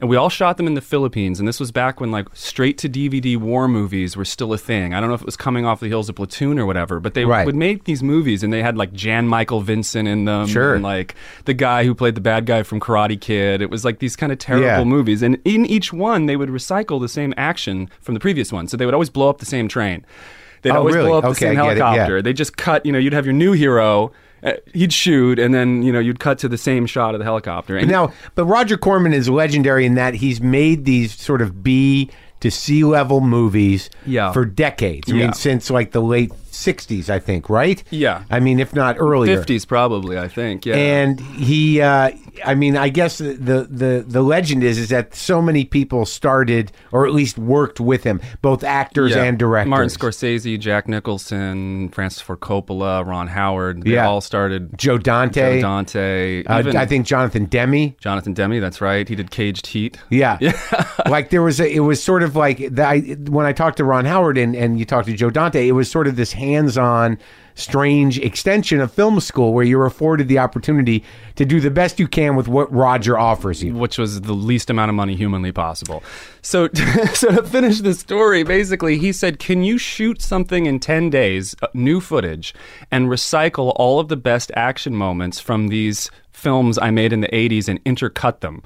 And 0.00 0.08
we 0.08 0.14
all 0.14 0.28
shot 0.28 0.58
them 0.58 0.68
in 0.68 0.74
the 0.74 0.80
Philippines. 0.80 1.40
And 1.40 1.48
this 1.48 1.58
was 1.58 1.72
back 1.72 2.00
when, 2.00 2.12
like, 2.12 2.28
straight 2.32 2.78
to 2.78 2.88
DVD 2.88 3.36
war 3.36 3.66
movies 3.66 4.16
were 4.16 4.24
still 4.24 4.52
a 4.52 4.58
thing. 4.58 4.94
I 4.94 5.00
don't 5.00 5.08
know 5.08 5.14
if 5.16 5.22
it 5.22 5.26
was 5.26 5.36
coming 5.36 5.66
off 5.66 5.80
the 5.80 5.88
heels 5.88 6.08
of 6.08 6.14
Platoon 6.14 6.56
or 6.56 6.66
whatever, 6.66 7.00
but 7.00 7.14
they 7.14 7.24
Right. 7.24 7.44
would 7.44 7.56
make 7.56 7.82
these 7.82 8.00
movies 8.00 8.44
and 8.44 8.52
they 8.52 8.62
had, 8.62 8.76
like, 8.76 8.92
Jan 8.92 9.26
Michael 9.26 9.60
Vincent 9.60 10.06
in 10.06 10.24
them. 10.24 10.46
Sure. 10.46 10.74
And, 10.74 10.84
like, 10.84 11.16
the 11.46 11.54
guy 11.54 11.82
who 11.84 11.96
played 11.96 12.14
the 12.14 12.20
bad 12.20 12.46
guy 12.46 12.62
from 12.62 12.78
Karate 12.78 13.20
Kid. 13.20 13.60
It 13.60 13.70
was, 13.70 13.84
like, 13.84 13.98
these 13.98 14.14
kind 14.14 14.30
of 14.30 14.38
terrible 14.38 14.66
Yeah. 14.68 14.84
movies. 14.84 15.20
And 15.20 15.38
in 15.44 15.66
each 15.66 15.92
one, 15.92 16.26
they 16.26 16.36
would 16.36 16.48
recycle 16.50 17.00
the 17.00 17.08
same 17.08 17.34
action 17.36 17.90
from 18.00 18.14
the 18.14 18.20
previous 18.20 18.52
one. 18.52 18.68
So 18.68 18.76
they 18.76 18.84
would 18.84 18.94
always 18.94 19.10
blow 19.10 19.28
up 19.28 19.38
the 19.38 19.46
same 19.46 19.66
train. 19.66 20.04
They'd 20.62 20.70
Oh, 20.70 20.76
always 20.76 20.94
really? 20.94 21.08
blow 21.08 21.18
up 21.18 21.24
the 21.24 21.34
same 21.34 21.52
it, 21.52 21.54
yeah. 21.54 21.62
helicopter. 21.64 22.22
They 22.22 22.32
just 22.32 22.56
cut, 22.56 22.86
you 22.86 22.92
know, 22.92 22.98
you'd 23.00 23.12
have 23.14 23.26
your 23.26 23.32
new 23.32 23.50
hero, 23.50 24.12
Uh, 24.42 24.52
he'd 24.72 24.92
shoot, 24.92 25.38
and 25.38 25.52
then, 25.52 25.82
you 25.82 25.92
know, 25.92 25.98
you'd 25.98 26.20
cut 26.20 26.38
to 26.38 26.48
the 26.48 26.58
same 26.58 26.86
shot 26.86 27.14
of 27.14 27.18
the 27.18 27.24
helicopter. 27.24 27.76
And 27.76 27.90
Now, 27.90 28.12
but 28.34 28.44
Roger 28.44 28.76
Corman 28.76 29.12
is 29.12 29.28
legendary 29.28 29.84
in 29.84 29.94
that 29.96 30.14
he's 30.14 30.40
made 30.40 30.84
these 30.84 31.14
sort 31.14 31.42
of 31.42 31.62
B 31.62 32.10
to 32.40 32.50
C 32.50 32.84
level 32.84 33.20
movies 33.20 33.90
Yeah. 34.06 34.30
for 34.32 34.44
decades. 34.44 35.10
I 35.10 35.16
Yeah. 35.16 35.24
mean, 35.24 35.32
since 35.32 35.70
like 35.70 35.90
the 35.90 36.00
late 36.02 36.32
60s, 36.58 37.08
I 37.08 37.18
think, 37.18 37.48
right? 37.48 37.82
Yeah. 37.90 38.24
I 38.30 38.40
mean, 38.40 38.58
if 38.60 38.74
not 38.74 38.96
earlier. 38.98 39.42
50s 39.42 39.66
probably, 39.66 40.18
I 40.18 40.28
think. 40.28 40.66
Yeah. 40.66 40.76
And 40.76 41.20
he, 41.20 41.80
uh, 41.80 42.10
I 42.44 42.54
mean, 42.54 42.76
I 42.76 42.88
guess 42.88 43.18
the, 43.18 43.66
the 43.68 44.04
the 44.06 44.22
legend 44.22 44.62
is 44.62 44.78
is 44.78 44.88
that 44.90 45.14
so 45.14 45.42
many 45.42 45.64
people 45.64 46.06
started 46.06 46.70
or 46.92 47.06
at 47.06 47.12
least 47.12 47.36
worked 47.38 47.80
with 47.80 48.04
him, 48.04 48.20
both 48.42 48.62
actors 48.64 49.12
Yeah. 49.14 49.24
and 49.24 49.38
directors. 49.38 49.70
Martin 49.70 49.88
Scorsese, 49.90 50.58
Jack 50.58 50.88
Nicholson, 50.88 51.88
Francis 51.90 52.20
Ford 52.22 52.40
Coppola, 52.40 53.04
Ron 53.06 53.28
Howard. 53.28 53.82
They 53.82 53.92
Yeah. 53.94 54.06
all 54.08 54.20
started. 54.20 54.76
Joe 54.78 54.98
Dante. 54.98 55.56
Joe 55.56 55.62
Dante. 55.62 56.44
uh, 56.44 56.58
even 56.60 56.76
I 56.76 56.86
think 56.86 57.06
Jonathan 57.06 57.46
Demme. 57.46 57.94
Jonathan 58.00 58.34
Demme, 58.34 58.60
that's 58.60 58.80
right. 58.80 59.08
He 59.08 59.14
did 59.14 59.30
Caged 59.30 59.66
Heat. 59.68 59.98
Yeah. 60.10 60.38
like 61.08 61.30
there 61.30 61.42
was 61.42 61.60
a, 61.60 61.68
it 61.72 61.80
was 61.80 62.02
sort 62.02 62.22
of 62.22 62.34
like 62.36 62.58
the, 62.74 62.84
I, 62.84 63.00
when 63.28 63.46
I 63.46 63.52
talked 63.52 63.76
to 63.78 63.84
Ron 63.84 64.04
Howard 64.04 64.36
and, 64.38 64.54
and 64.56 64.78
you 64.78 64.84
talked 64.84 65.06
to 65.08 65.12
Joe 65.14 65.30
Dante, 65.30 65.66
it 65.68 65.72
was 65.72 65.90
sort 65.90 66.06
of 66.08 66.16
this 66.16 66.32
hands-on, 66.52 67.18
strange 67.58 68.18
extension 68.20 68.80
of 68.80 68.92
film 68.92 69.18
school 69.20 69.52
where 69.52 69.64
you're 69.64 69.84
afforded 69.84 70.28
the 70.28 70.38
opportunity 70.38 71.04
to 71.34 71.44
do 71.44 71.60
the 71.60 71.70
best 71.70 71.98
you 71.98 72.06
can 72.06 72.36
with 72.36 72.46
what 72.46 72.72
Roger 72.72 73.18
offers 73.18 73.62
you. 73.62 73.74
which 73.74 73.98
was 73.98 74.20
the 74.20 74.32
least 74.32 74.70
amount 74.70 74.88
of 74.88 74.94
money 74.94 75.16
humanly 75.16 75.50
possible. 75.50 76.02
So, 76.40 76.68
so 77.14 77.34
to 77.34 77.42
finish 77.42 77.80
the 77.80 77.94
story, 77.94 78.44
basically, 78.44 78.98
he 78.98 79.12
said, 79.12 79.38
"Can 79.38 79.62
you 79.64 79.76
shoot 79.76 80.22
something 80.22 80.66
in 80.66 80.78
ten 80.78 81.10
days, 81.10 81.54
uh, 81.60 81.66
new 81.74 82.00
footage, 82.00 82.54
and 82.90 83.08
recycle 83.08 83.72
all 83.76 83.98
of 83.98 84.08
the 84.08 84.16
best 84.16 84.52
action 84.54 84.94
moments 84.94 85.40
from 85.40 85.68
these 85.68 86.10
films 86.32 86.78
I 86.78 86.90
made 86.90 87.12
in 87.12 87.20
the 87.20 87.28
'80s 87.28 87.68
and 87.68 87.82
intercut 87.84 88.40
them?" 88.40 88.62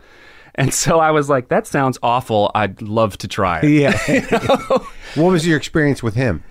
And 0.54 0.74
so 0.74 1.00
I 1.00 1.10
was 1.10 1.30
like, 1.30 1.48
"That 1.48 1.66
sounds 1.66 1.98
awful. 2.02 2.50
I'd 2.54 2.82
love 2.82 3.16
to 3.18 3.28
try 3.28 3.60
it." 3.62 3.70
Yeah. 3.70 3.96
what 5.14 5.32
was 5.32 5.46
your 5.46 5.56
experience 5.56 6.02
with 6.02 6.14
him? 6.14 6.44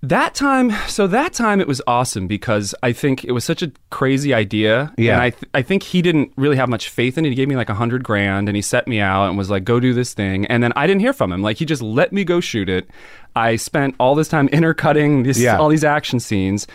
That 0.00 0.34
time, 0.36 0.70
so 0.86 1.08
that 1.08 1.32
time 1.32 1.60
it 1.60 1.66
was 1.66 1.82
awesome 1.86 2.28
because 2.28 2.72
I 2.84 2.92
think 2.92 3.24
it 3.24 3.32
was 3.32 3.44
such 3.44 3.62
a 3.62 3.72
crazy 3.90 4.32
idea. 4.32 4.92
Yeah. 4.96 5.14
And 5.14 5.22
I, 5.22 5.30
th- 5.30 5.44
I 5.54 5.62
think 5.62 5.82
he 5.82 6.02
didn't 6.02 6.32
really 6.36 6.54
have 6.56 6.68
much 6.68 6.88
faith 6.88 7.18
in 7.18 7.26
it. 7.26 7.30
He 7.30 7.34
gave 7.34 7.48
me 7.48 7.56
like 7.56 7.68
a 7.68 7.74
hundred 7.74 8.04
grand 8.04 8.48
and 8.48 8.54
he 8.54 8.62
set 8.62 8.86
me 8.86 9.00
out 9.00 9.28
and 9.28 9.36
was 9.36 9.50
like, 9.50 9.64
go 9.64 9.80
do 9.80 9.92
this 9.92 10.14
thing. 10.14 10.46
And 10.46 10.62
then 10.62 10.72
I 10.76 10.86
didn't 10.86 11.00
hear 11.00 11.12
from 11.12 11.32
him. 11.32 11.42
Like 11.42 11.56
he 11.56 11.64
just 11.64 11.82
let 11.82 12.12
me 12.12 12.22
go 12.22 12.38
shoot 12.38 12.68
it. 12.68 12.88
I 13.34 13.56
spent 13.56 13.96
all 13.98 14.14
this 14.14 14.28
time 14.28 14.46
intercutting 14.48 15.24
this, 15.24 15.36
Yeah. 15.40 15.58
all 15.58 15.68
these 15.68 15.82
action 15.84 16.20
scenes. 16.20 16.68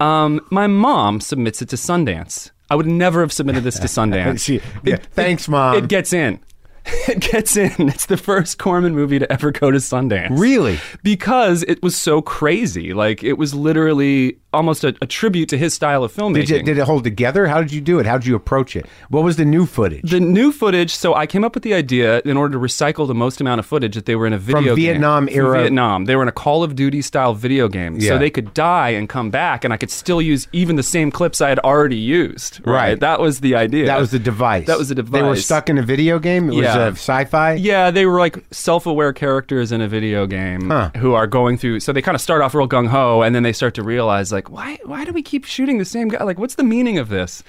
Um, 0.00 0.40
my 0.50 0.66
mom 0.66 1.20
submits 1.20 1.62
it 1.62 1.68
to 1.68 1.76
Sundance. 1.76 2.50
I 2.70 2.74
would 2.74 2.86
never 2.86 3.20
have 3.20 3.32
submitted 3.32 3.62
this 3.62 3.78
to 3.78 3.86
Sundance. 3.86 4.44
She- 4.44 4.60
yeah. 4.82 4.96
Thanks, 4.96 5.48
Mom. 5.48 5.76
It 5.76 5.86
gets 5.88 6.12
in. 6.12 6.40
It 7.08 7.20
gets 7.20 7.56
in. 7.56 7.88
It's 7.88 8.06
the 8.06 8.16
first 8.16 8.58
Corman 8.58 8.94
movie 8.94 9.18
to 9.18 9.30
ever 9.32 9.50
go 9.50 9.70
to 9.70 9.78
Sundance 9.78 10.38
Really? 10.38 10.78
because 11.02 11.62
it 11.64 11.82
was 11.82 11.96
so 11.96 12.22
crazy. 12.22 12.94
Like 12.94 13.24
it 13.24 13.34
was 13.34 13.54
literally 13.54 14.38
almost 14.52 14.84
a, 14.84 14.94
a 15.02 15.06
tribute 15.06 15.48
to 15.50 15.58
his 15.58 15.74
style 15.74 16.04
of 16.04 16.12
filmmaking. 16.12 16.34
Did, 16.34 16.50
you, 16.50 16.62
did 16.62 16.78
it 16.78 16.84
hold 16.84 17.04
together? 17.04 17.46
How 17.46 17.60
did 17.60 17.72
you 17.72 17.80
do 17.80 17.98
it? 17.98 18.06
How 18.06 18.18
did 18.18 18.26
you 18.26 18.34
approach 18.34 18.76
it? 18.76 18.86
What 19.08 19.24
was 19.24 19.36
the 19.36 19.44
new 19.44 19.66
footage? 19.66 20.10
the 20.10 20.20
new 20.20 20.52
footage. 20.52 20.94
So 20.94 21.14
I 21.14 21.26
came 21.26 21.44
up 21.44 21.54
with 21.54 21.62
the 21.62 21.74
idea 21.74 22.20
in 22.24 22.36
order 22.36 22.52
to 22.52 22.58
recycle 22.58 23.06
the 23.06 23.14
most 23.14 23.40
amount 23.40 23.58
of 23.58 23.66
footage 23.66 23.94
that 23.94 24.06
they 24.06 24.16
were 24.16 24.26
in 24.26 24.32
a 24.32 24.38
video 24.38 24.74
game. 24.76 24.84
Vietnam 24.84 25.26
From 25.26 25.34
era- 25.36 25.60
Vietnam. 25.60 26.04
They 26.04 26.16
were 26.16 26.22
in 26.22 26.28
a 26.28 26.32
Call 26.32 26.62
of 26.62 26.74
Duty 26.74 27.02
style 27.02 27.34
video 27.34 27.68
game, 27.68 27.96
Yeah. 27.98 28.10
so 28.10 28.18
they 28.18 28.30
could 28.30 28.52
die 28.54 28.90
and 28.90 29.08
come 29.08 29.30
back, 29.30 29.64
and 29.64 29.72
I 29.72 29.76
could 29.76 29.90
still 29.90 30.20
use 30.22 30.48
even 30.52 30.76
the 30.76 30.82
same 30.82 31.10
clips 31.10 31.40
I 31.40 31.48
had 31.48 31.58
already 31.60 31.96
used. 31.96 32.60
Right. 32.66 32.98
That 33.00 33.20
was 33.20 33.40
the 33.40 33.54
idea. 33.54 33.86
that 33.86 33.98
was 34.00 34.10
the 34.10 34.18
device. 34.18 34.66
That 34.66 34.78
was 34.78 34.88
the 34.90 34.94
device. 34.96 35.12
They 35.12 35.22
were 35.26 35.36
stuck 35.36 35.68
in 35.70 35.78
a 35.78 35.82
video 35.82 36.18
game. 36.18 36.48
It 36.50 36.56
was 36.56 36.64
Yeah. 36.64 36.78
uh, 36.78 36.90
sci-fi. 36.92 37.54
Yeah, 37.54 37.90
they 37.90 38.06
were 38.06 38.18
like 38.18 38.38
self-aware 38.50 39.12
characters 39.12 39.72
in 39.72 39.80
a 39.80 39.88
video 39.88 40.26
game 40.26 40.68
Huh. 40.70 40.90
who 40.96 41.14
are 41.14 41.26
going 41.26 41.56
through. 41.58 41.80
So 41.80 41.92
they 41.92 42.02
kind 42.02 42.14
of 42.14 42.20
start 42.20 42.42
off 42.42 42.54
real 42.54 42.68
gung 42.68 42.88
ho, 42.88 43.22
and 43.22 43.34
then 43.34 43.42
they 43.42 43.52
start 43.52 43.74
to 43.74 43.82
realize, 43.82 44.32
like, 44.32 44.41
why? 44.50 44.78
Why 44.84 45.04
do 45.04 45.12
we 45.12 45.22
keep 45.22 45.44
shooting 45.44 45.78
the 45.78 45.84
same 45.84 46.08
guy? 46.08 46.22
Like, 46.24 46.38
what's 46.38 46.54
the 46.56 46.64
meaning 46.64 46.98
of 46.98 47.08
this? 47.08 47.42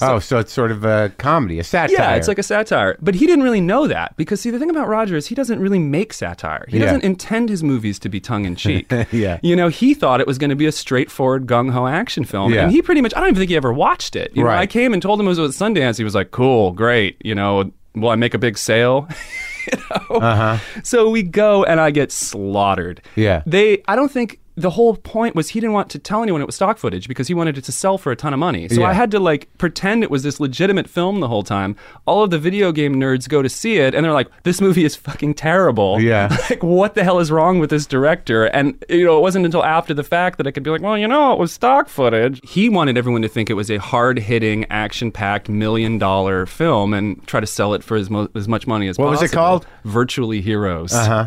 oh, 0.00 0.18
so 0.18 0.38
it's 0.38 0.52
sort 0.52 0.72
of 0.72 0.84
a 0.84 1.12
comedy, 1.18 1.60
a 1.60 1.64
satire. 1.64 1.94
Yeah, 1.96 2.14
it's 2.16 2.26
like 2.26 2.38
a 2.38 2.42
satire. 2.42 2.96
But 3.00 3.14
he 3.14 3.24
didn't 3.24 3.44
really 3.44 3.60
know 3.60 3.86
that 3.86 4.16
because 4.16 4.40
see, 4.40 4.50
the 4.50 4.58
thing 4.58 4.70
about 4.70 4.88
Roger 4.88 5.14
is 5.16 5.28
he 5.28 5.36
doesn't 5.36 5.60
really 5.60 5.78
make 5.78 6.12
satire. 6.12 6.64
He 6.66 6.78
Yeah. 6.78 6.86
doesn't 6.86 7.04
intend 7.04 7.48
his 7.50 7.62
movies 7.62 8.00
to 8.00 8.08
be 8.08 8.18
tongue 8.18 8.44
in 8.44 8.56
cheek. 8.56 8.90
Yeah. 9.12 9.38
you 9.42 9.54
know, 9.54 9.68
he 9.68 9.94
thought 9.94 10.20
it 10.20 10.26
was 10.26 10.38
going 10.38 10.50
to 10.50 10.56
be 10.56 10.66
a 10.66 10.72
straightforward 10.72 11.46
gung 11.46 11.70
ho 11.70 11.86
action 11.86 12.24
film, 12.24 12.52
Yeah. 12.52 12.62
and 12.64 12.72
he 12.72 12.82
pretty 12.82 13.00
much 13.00 13.14
I 13.14 13.20
don't 13.20 13.28
even 13.28 13.38
think 13.38 13.50
he 13.50 13.56
ever 13.56 13.72
watched 13.72 14.16
it. 14.16 14.32
You 14.34 14.42
know, 14.42 14.48
Right. 14.48 14.58
I 14.60 14.66
came 14.66 14.92
and 14.92 15.00
told 15.00 15.20
him 15.20 15.26
it 15.26 15.28
was 15.28 15.38
at 15.38 15.50
Sundance. 15.50 15.98
He 15.98 16.04
was 16.04 16.16
like, 16.16 16.32
"Cool, 16.32 16.72
great. 16.72 17.18
You 17.24 17.36
know, 17.36 17.70
will 17.94 18.08
I 18.08 18.16
make 18.16 18.34
a 18.34 18.38
big 18.38 18.58
sale?" 18.58 19.06
you 19.72 19.78
know. 19.78 20.16
Uh-huh. 20.16 20.58
So 20.82 21.10
we 21.10 21.22
go 21.22 21.62
and 21.62 21.80
I 21.80 21.92
get 21.92 22.10
slaughtered. 22.10 23.02
Yeah. 23.14 23.42
They 23.46 23.82
I 23.86 23.94
don't 23.94 24.10
think 24.10 24.40
the 24.54 24.70
whole 24.70 24.96
point 24.96 25.34
was 25.34 25.48
he 25.50 25.60
didn't 25.60 25.72
want 25.72 25.88
to 25.90 25.98
tell 25.98 26.22
anyone 26.22 26.42
it 26.42 26.46
was 26.46 26.54
stock 26.54 26.76
footage 26.76 27.08
because 27.08 27.26
he 27.26 27.32
wanted 27.34 27.56
it 27.56 27.64
to 27.64 27.72
sell 27.72 27.96
for 27.96 28.12
a 28.12 28.16
ton 28.16 28.34
of 28.34 28.38
money. 28.38 28.68
So 28.68 28.80
Yeah. 28.82 28.88
I 28.88 28.92
had 28.92 29.10
to 29.12 29.18
like 29.18 29.48
pretend 29.56 30.02
it 30.02 30.10
was 30.10 30.22
this 30.22 30.40
legitimate 30.40 30.88
film 30.90 31.20
the 31.20 31.28
whole 31.28 31.42
time. 31.42 31.74
All 32.06 32.22
of 32.22 32.30
the 32.30 32.38
video 32.38 32.70
game 32.70 32.96
nerds 32.96 33.28
go 33.28 33.40
to 33.40 33.48
see 33.48 33.78
it 33.78 33.94
and 33.94 34.04
they're 34.04 34.12
like, 34.12 34.28
"This 34.42 34.60
movie 34.60 34.84
is 34.84 34.94
fucking 34.94 35.34
terrible." 35.34 36.00
Yeah. 36.00 36.36
like 36.50 36.62
what 36.62 36.94
the 36.94 37.02
hell 37.02 37.18
is 37.18 37.30
wrong 37.30 37.60
with 37.60 37.70
this 37.70 37.86
director? 37.86 38.44
And 38.46 38.82
you 38.90 39.04
know, 39.06 39.16
it 39.16 39.22
wasn't 39.22 39.46
until 39.46 39.64
after 39.64 39.94
the 39.94 40.04
fact 40.04 40.36
that 40.36 40.46
I 40.46 40.50
could 40.50 40.62
be 40.62 40.70
like, 40.70 40.82
"Well, 40.82 40.98
you 40.98 41.08
know, 41.08 41.32
it 41.32 41.38
was 41.38 41.52
stock 41.52 41.88
footage." 41.88 42.40
He 42.46 42.68
wanted 42.68 42.98
everyone 42.98 43.22
to 43.22 43.28
think 43.28 43.48
it 43.48 43.54
was 43.54 43.70
a 43.70 43.78
hard-hitting, 43.78 44.66
action-packed, 44.70 45.48
million-dollar 45.48 46.46
film 46.46 46.92
and 46.94 47.26
try 47.26 47.40
to 47.40 47.46
sell 47.46 47.72
it 47.74 47.82
for 47.82 47.96
as, 47.96 48.10
mo- 48.10 48.28
as 48.34 48.48
much 48.48 48.66
money 48.66 48.88
as 48.88 48.96
possible. 48.96 49.12
What 49.12 49.20
was 49.22 49.30
it 49.30 49.34
called? 49.34 49.66
Virtually 49.84 50.40
Heroes. 50.42 50.92
Uh-huh. 50.92 51.26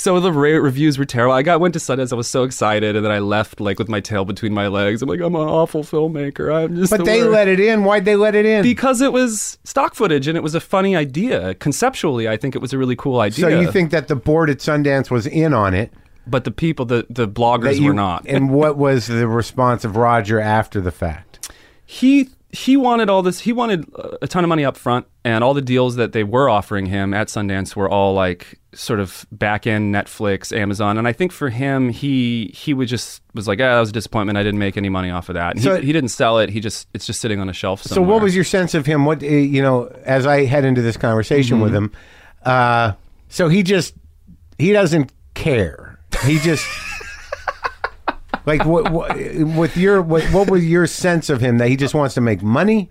So 0.00 0.18
the 0.18 0.32
reviews 0.32 0.96
were 0.96 1.04
terrible. 1.04 1.34
I 1.34 1.42
got 1.42 1.60
went 1.60 1.74
to 1.74 1.78
Sundance. 1.78 2.10
I 2.10 2.16
was 2.16 2.26
so 2.26 2.44
excited, 2.44 2.96
and 2.96 3.04
then 3.04 3.12
I 3.12 3.18
left 3.18 3.60
like 3.60 3.78
with 3.78 3.90
my 3.90 4.00
tail 4.00 4.24
between 4.24 4.54
my 4.54 4.66
legs. 4.66 5.02
I'm 5.02 5.10
like, 5.10 5.20
I'm 5.20 5.34
an 5.34 5.46
awful 5.46 5.82
filmmaker. 5.82 6.50
I'm 6.50 6.74
just. 6.74 6.90
But 6.90 7.00
the 7.00 7.04
they 7.04 7.20
worst." 7.20 7.32
let 7.32 7.48
it 7.48 7.60
in. 7.60 7.84
Why'd 7.84 8.06
they 8.06 8.16
let 8.16 8.34
it 8.34 8.46
in? 8.46 8.62
because 8.62 9.02
it 9.02 9.12
was 9.12 9.58
stock 9.64 9.94
footage 9.94 10.26
and 10.26 10.38
it 10.38 10.42
was 10.42 10.54
a 10.54 10.60
funny 10.60 10.96
idea. 10.96 11.52
Conceptually, 11.56 12.26
I 12.30 12.38
think 12.38 12.54
it 12.54 12.62
was 12.62 12.72
a 12.72 12.78
really 12.78 12.96
cool 12.96 13.20
idea. 13.20 13.42
so 13.42 13.48
you 13.48 13.70
think 13.70 13.90
that 13.90 14.08
the 14.08 14.16
board 14.16 14.48
at 14.48 14.60
Sundance 14.60 15.10
was 15.10 15.26
in 15.26 15.52
on 15.52 15.74
it? 15.74 15.92
but 16.26 16.44
the 16.44 16.50
people, 16.50 16.86
the 16.86 17.04
the 17.10 17.28
bloggers 17.28 17.78
you- 17.78 17.88
were 17.88 17.92
not. 17.92 18.24
and 18.26 18.48
what 18.48 18.78
was 18.78 19.06
the 19.06 19.28
response 19.28 19.84
of 19.84 19.96
Roger 19.96 20.40
after 20.40 20.80
the 20.80 20.92
fact? 20.92 21.50
he 21.84 22.30
he 22.52 22.76
wanted 22.76 23.08
all 23.08 23.22
this. 23.22 23.40
He 23.40 23.52
wanted 23.52 23.90
a 24.22 24.26
ton 24.26 24.44
of 24.44 24.48
money 24.48 24.64
up 24.64 24.76
front, 24.76 25.06
and 25.24 25.44
all 25.44 25.54
the 25.54 25.62
deals 25.62 25.96
that 25.96 26.12
they 26.12 26.24
were 26.24 26.48
offering 26.48 26.86
him 26.86 27.14
at 27.14 27.28
Sundance 27.28 27.76
were 27.76 27.88
all 27.88 28.12
like 28.14 28.58
sort 28.72 29.00
of 29.00 29.26
back 29.32 29.66
end 29.66 29.94
Netflix, 29.94 30.56
Amazon. 30.56 30.98
And 30.98 31.06
I 31.06 31.12
think 31.12 31.32
for 31.32 31.48
him, 31.50 31.90
he 31.90 32.50
he 32.54 32.74
would 32.74 32.88
just 32.88 33.22
was 33.34 33.46
like, 33.46 33.58
yeah, 33.58 33.74
that 33.74 33.80
was 33.80 33.90
a 33.90 33.92
disappointment. 33.92 34.36
I 34.38 34.42
didn't 34.42 34.58
make 34.58 34.76
any 34.76 34.88
money 34.88 35.10
off 35.10 35.28
of 35.28 35.34
that. 35.34 35.58
So- 35.60 35.76
he, 35.80 35.86
he 35.86 35.92
didn't 35.92 36.10
sell 36.10 36.38
it. 36.38 36.50
He 36.50 36.60
just 36.60 36.88
it's 36.92 37.06
just 37.06 37.20
sitting 37.20 37.40
on 37.40 37.48
a 37.48 37.52
shelf. 37.52 37.82
So 37.82 38.02
what 38.02 38.22
was 38.22 38.34
your 38.34 38.44
sense 38.44 38.74
of 38.74 38.86
him? 38.86 39.04
What 39.04 39.22
uh, 39.22 39.26
you 39.26 39.62
know, 39.62 39.84
as 40.04 40.26
I 40.26 40.44
head 40.44 40.64
into 40.64 40.82
this 40.82 40.96
conversation 40.96 41.60
with 41.60 41.74
him, 41.74 41.92
uh, 42.44 42.92
so 43.28 43.48
he 43.48 43.62
just 43.62 43.94
he 44.58 44.72
doesn't 44.72 45.12
care. 45.34 45.98
He 46.24 46.38
just 46.40 46.66
like 48.58 48.64
what, 48.66 48.90
what 48.90 49.16
with 49.16 49.76
your 49.76 50.02
what, 50.02 50.24
what 50.32 50.50
was 50.50 50.66
your 50.66 50.86
sense 50.86 51.30
of 51.30 51.40
him 51.40 51.58
that 51.58 51.68
he 51.68 51.76
just 51.76 51.94
wants 51.94 52.14
to 52.14 52.20
make 52.20 52.42
money? 52.42 52.90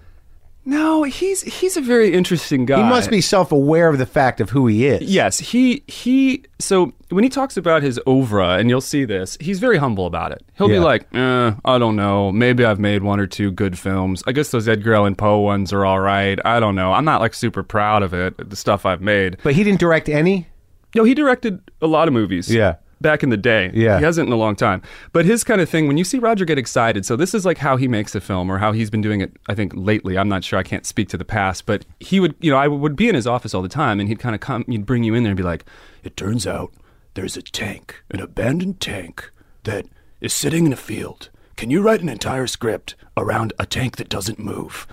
No, 0.65 1.03
he's 1.03 1.41
he's 1.41 1.77
a 1.77 1.81
very 1.81 2.13
interesting 2.13 2.65
guy. 2.65 2.77
He 2.77 2.83
must 2.83 3.09
be 3.09 3.21
self 3.21 3.51
aware 3.51 3.87
of 3.89 3.97
the 3.97 4.05
fact 4.05 4.39
of 4.39 4.49
who 4.51 4.67
he 4.67 4.85
is. 4.85 5.01
Yes, 5.01 5.39
he 5.39 5.83
he. 5.87 6.43
So 6.59 6.93
when 7.09 7.23
he 7.23 7.29
talks 7.29 7.57
about 7.57 7.81
his 7.81 7.99
oeuvre, 8.07 8.57
and 8.59 8.69
you'll 8.69 8.81
see 8.81 9.03
this, 9.05 9.37
he's 9.39 9.59
very 9.59 9.77
humble 9.77 10.05
about 10.05 10.31
it. 10.31 10.43
He'll 10.57 10.69
Yeah. 10.69 10.75
be 10.75 10.79
like, 10.79 11.07
eh, 11.15 11.53
"I 11.65 11.77
don't 11.79 11.95
know. 11.95 12.31
Maybe 12.31 12.65
I've 12.65 12.79
made 12.79 13.01
one 13.03 13.19
or 13.19 13.25
two 13.25 13.51
good 13.51 13.79
films. 13.79 14.21
I 14.27 14.31
guess 14.31 14.51
those 14.51 14.67
Edgar 14.67 14.93
Allan 14.93 15.15
Poe 15.15 15.39
ones 15.39 15.73
are 15.73 15.85
all 15.85 16.01
right. 16.01 16.37
I 16.45 16.59
don't 16.59 16.75
know. 16.75 16.93
I'm 16.93 17.05
not 17.05 17.19
like 17.21 17.33
super 17.33 17.63
proud 17.63 18.03
of 18.03 18.13
it. 18.13 18.49
The 18.49 18.55
stuff 18.55 18.85
I've 18.85 19.01
made. 19.01 19.37
But 19.43 19.55
he 19.55 19.63
didn't 19.63 19.79
direct 19.79 20.07
any. 20.09 20.47
No, 20.93 21.03
he 21.03 21.13
directed 21.15 21.61
a 21.81 21.87
lot 21.87 22.07
of 22.07 22.13
movies. 22.13 22.53
Yeah. 22.53 22.75
Back 23.01 23.23
in 23.23 23.29
the 23.29 23.37
day. 23.37 23.71
Yeah. 23.73 23.97
He 23.97 24.03
hasn't 24.03 24.27
in 24.27 24.33
a 24.33 24.37
long 24.37 24.55
time. 24.55 24.81
But 25.13 25.25
his 25.25 25.43
kind 25.43 25.61
of 25.61 25.69
thing, 25.69 25.87
when 25.87 25.97
you 25.97 26.03
see 26.03 26.19
Roger 26.19 26.43
get 26.43 26.57
excited, 26.57 27.05
so 27.05 27.15
this 27.15 27.33
is 27.33 27.45
like 27.45 27.59
how 27.59 27.77
he 27.77 27.87
makes 27.87 28.13
a 28.13 28.21
film 28.21 28.51
or 28.51 28.57
how 28.57 28.73
he's 28.73 28.89
been 28.89 29.01
doing 29.01 29.21
it, 29.21 29.31
I 29.47 29.55
think, 29.55 29.71
lately. 29.75 30.17
I'm 30.17 30.27
not 30.27 30.43
sure. 30.43 30.59
I 30.59 30.63
can't 30.63 30.85
speak 30.85 31.07
to 31.09 31.17
the 31.17 31.25
past. 31.25 31.65
But 31.65 31.85
he 31.99 32.19
would, 32.19 32.35
you 32.39 32.51
know, 32.51 32.57
I 32.57 32.67
would 32.67 32.95
be 32.95 33.07
in 33.07 33.15
his 33.15 33.27
office 33.27 33.53
all 33.53 33.61
the 33.61 33.69
time 33.69 33.99
and 33.99 34.09
he'd 34.09 34.19
kind 34.19 34.35
of 34.35 34.41
come, 34.41 34.65
he'd 34.67 34.85
bring 34.85 35.03
you 35.03 35.13
in 35.13 35.23
there 35.23 35.31
and 35.31 35.37
be 35.37 35.43
like, 35.43 35.65
It 36.03 36.17
turns 36.17 36.45
out 36.45 36.73
there's 37.13 37.37
a 37.37 37.41
tank, 37.41 38.03
an 38.11 38.19
abandoned 38.19 38.79
tank, 38.79 39.31
that 39.63 39.85
is 40.21 40.33
sitting 40.33 40.65
in 40.65 40.73
a 40.73 40.77
field. 40.77 41.29
Can 41.55 41.69
you 41.69 41.81
write 41.81 42.01
an 42.01 42.09
entire 42.09 42.47
script 42.47 42.95
around 43.17 43.53
a 43.59 43.65
tank 43.65 43.97
that 43.97 44.09
doesn't 44.09 44.39
move? 44.39 44.87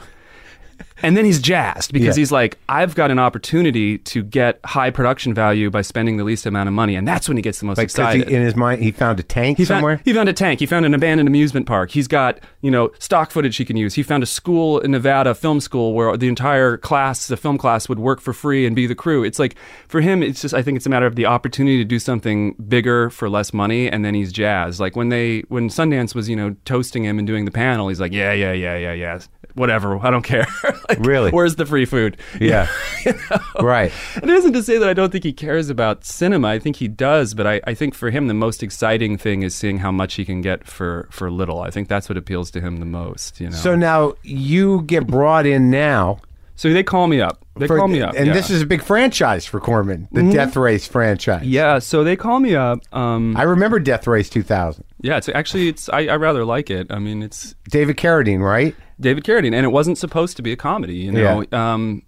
And 1.02 1.16
then 1.16 1.24
he's 1.24 1.40
jazzed 1.40 1.92
because 1.92 2.16
Yeah. 2.16 2.20
he's 2.20 2.32
like, 2.32 2.58
I've 2.68 2.94
got 2.94 3.10
an 3.10 3.18
opportunity 3.18 3.98
to 3.98 4.22
get 4.22 4.58
high 4.64 4.90
production 4.90 5.34
value 5.34 5.70
by 5.70 5.82
spending 5.82 6.16
the 6.16 6.24
least 6.24 6.46
amount 6.46 6.68
of 6.68 6.72
money. 6.74 6.96
And 6.96 7.06
that's 7.06 7.28
when 7.28 7.36
he 7.36 7.42
gets 7.42 7.60
the 7.60 7.66
most 7.66 7.76
Like 7.78 7.88
'cause 7.88 7.96
he, 7.96 8.02
excited. 8.20 8.28
in 8.28 8.42
his 8.42 8.56
mind, 8.56 8.82
he 8.82 8.90
found 8.92 9.20
a 9.20 9.22
tank 9.22 9.58
He 9.58 9.64
somewhere. 9.64 9.96
Found, 9.98 10.06
he 10.06 10.12
found 10.14 10.28
a 10.28 10.32
tank. 10.32 10.60
He 10.60 10.66
found 10.66 10.86
an 10.86 10.94
abandoned 10.94 11.28
amusement 11.28 11.66
park. 11.66 11.90
He's 11.90 12.08
got, 12.08 12.40
you 12.62 12.70
know, 12.70 12.90
stock 12.98 13.30
footage 13.30 13.56
he 13.56 13.64
can 13.64 13.76
use. 13.76 13.94
He 13.94 14.02
found 14.02 14.22
a 14.22 14.26
school 14.26 14.78
in 14.80 14.90
Nevada, 14.92 15.34
film 15.34 15.60
school, 15.60 15.92
where 15.94 16.16
the 16.16 16.28
entire 16.28 16.76
class, 16.78 17.26
the 17.26 17.36
film 17.36 17.58
class, 17.58 17.88
would 17.88 17.98
work 17.98 18.20
for 18.20 18.32
free 18.32 18.66
and 18.66 18.74
be 18.74 18.86
the 18.86 18.94
crew. 18.94 19.22
It's 19.22 19.38
like, 19.38 19.54
for 19.88 20.00
him, 20.00 20.22
it's 20.22 20.40
just, 20.40 20.54
I 20.54 20.62
think 20.62 20.76
it's 20.76 20.86
a 20.86 20.90
matter 20.90 21.06
of 21.06 21.14
the 21.16 21.26
opportunity 21.26 21.78
to 21.78 21.84
do 21.84 21.98
something 21.98 22.54
bigger 22.68 23.10
for 23.10 23.28
less 23.28 23.52
money, 23.52 23.90
and 23.90 24.04
then 24.04 24.14
he's 24.14 24.32
jazzed. 24.32 24.80
Like 24.80 24.96
when 24.96 25.10
they, 25.10 25.40
when 25.48 25.68
Sundance 25.68 26.14
was, 26.14 26.28
you 26.28 26.36
know, 26.36 26.56
toasting 26.64 27.04
him 27.04 27.18
and 27.18 27.26
doing 27.26 27.44
the 27.44 27.50
panel, 27.50 27.88
he's 27.88 28.00
like, 28.00 28.12
yeah, 28.12 28.32
yeah, 28.32 28.52
yeah, 28.52 28.76
yeah, 28.76 28.92
yeah. 28.92 29.18
Whatever, 29.56 29.98
I 29.98 30.10
don't 30.10 30.22
care. 30.22 30.46
like, 30.88 30.98
Really? 31.00 31.30
Where's 31.32 31.56
the 31.56 31.66
free 31.66 31.84
food? 31.86 32.16
yeah, 32.40 32.68
right. 33.60 33.90
And 34.14 34.30
It 34.30 34.36
isn't 34.36 34.52
to 34.52 34.62
say 34.62 34.78
that 34.78 34.88
I 34.88 34.92
don't 34.92 35.10
think 35.10 35.24
he 35.24 35.32
cares 35.32 35.68
about 35.70 36.04
cinema. 36.04 36.48
I 36.48 36.58
think 36.58 36.76
he 36.76 36.88
does, 36.88 37.34
but 37.34 37.46
I, 37.46 37.60
I 37.66 37.74
think 37.74 37.94
for 37.94 38.10
him 38.10 38.28
the 38.28 38.34
most 38.34 38.62
exciting 38.62 39.16
thing 39.18 39.42
is 39.42 39.54
seeing 39.54 39.78
how 39.78 39.90
much 39.90 40.14
he 40.14 40.24
can 40.24 40.42
get 40.42 40.66
for, 40.66 41.08
for 41.10 41.30
little. 41.30 41.60
I 41.60 41.70
think 41.70 41.88
that's 41.88 42.08
what 42.08 42.16
appeals 42.18 42.50
to 42.52 42.60
him 42.60 42.76
the 42.78 42.86
most. 42.86 43.40
You 43.40 43.48
know. 43.50 43.56
So 43.56 43.74
now 43.74 44.14
you 44.22 44.82
get 44.82 45.06
brought 45.06 45.46
in 45.46 45.70
now. 45.70 46.20
So 46.56 46.72
they 46.72 46.82
call 46.82 47.06
me 47.06 47.20
up. 47.20 47.44
They 47.58 47.66
for- 47.66 47.78
call 47.78 47.88
me 47.88 48.00
up, 48.02 48.14
and 48.16 48.26
yeah. 48.26 48.32
this 48.32 48.50
is 48.50 48.62
a 48.62 48.66
big 48.66 48.82
franchise 48.82 49.46
for 49.46 49.60
Corman, 49.60 50.08
the 50.12 50.30
Death 50.32 50.56
Race 50.56 50.86
franchise. 50.86 51.46
yeah. 51.46 51.78
So 51.78 52.02
they 52.04 52.16
call 52.16 52.40
me 52.40 52.54
up. 52.54 52.80
Um, 52.92 53.36
I 53.36 53.42
remember 53.42 53.78
Death 53.78 54.06
Race 54.06 54.28
2000. 54.30 54.84
yeah. 55.02 55.16
It's 55.18 55.28
actually 55.28 55.68
it's 55.68 55.88
I, 55.88 56.06
I 56.06 56.16
rather 56.16 56.44
like 56.44 56.70
it. 56.70 56.86
I 56.90 56.98
mean, 56.98 57.22
it's 57.22 57.54
David 57.70 57.96
Carradine, 57.96 58.40
right? 58.40 58.74
David 59.00 59.24
Carradine, 59.24 59.54
and 59.54 59.64
it 59.64 59.70
wasn't 59.70 59.98
supposed 59.98 60.36
to 60.38 60.42
be 60.42 60.52
a 60.52 60.56
comedy. 60.56 60.94
You 60.96 61.12
know, 61.12 61.44
um, 61.52 62.02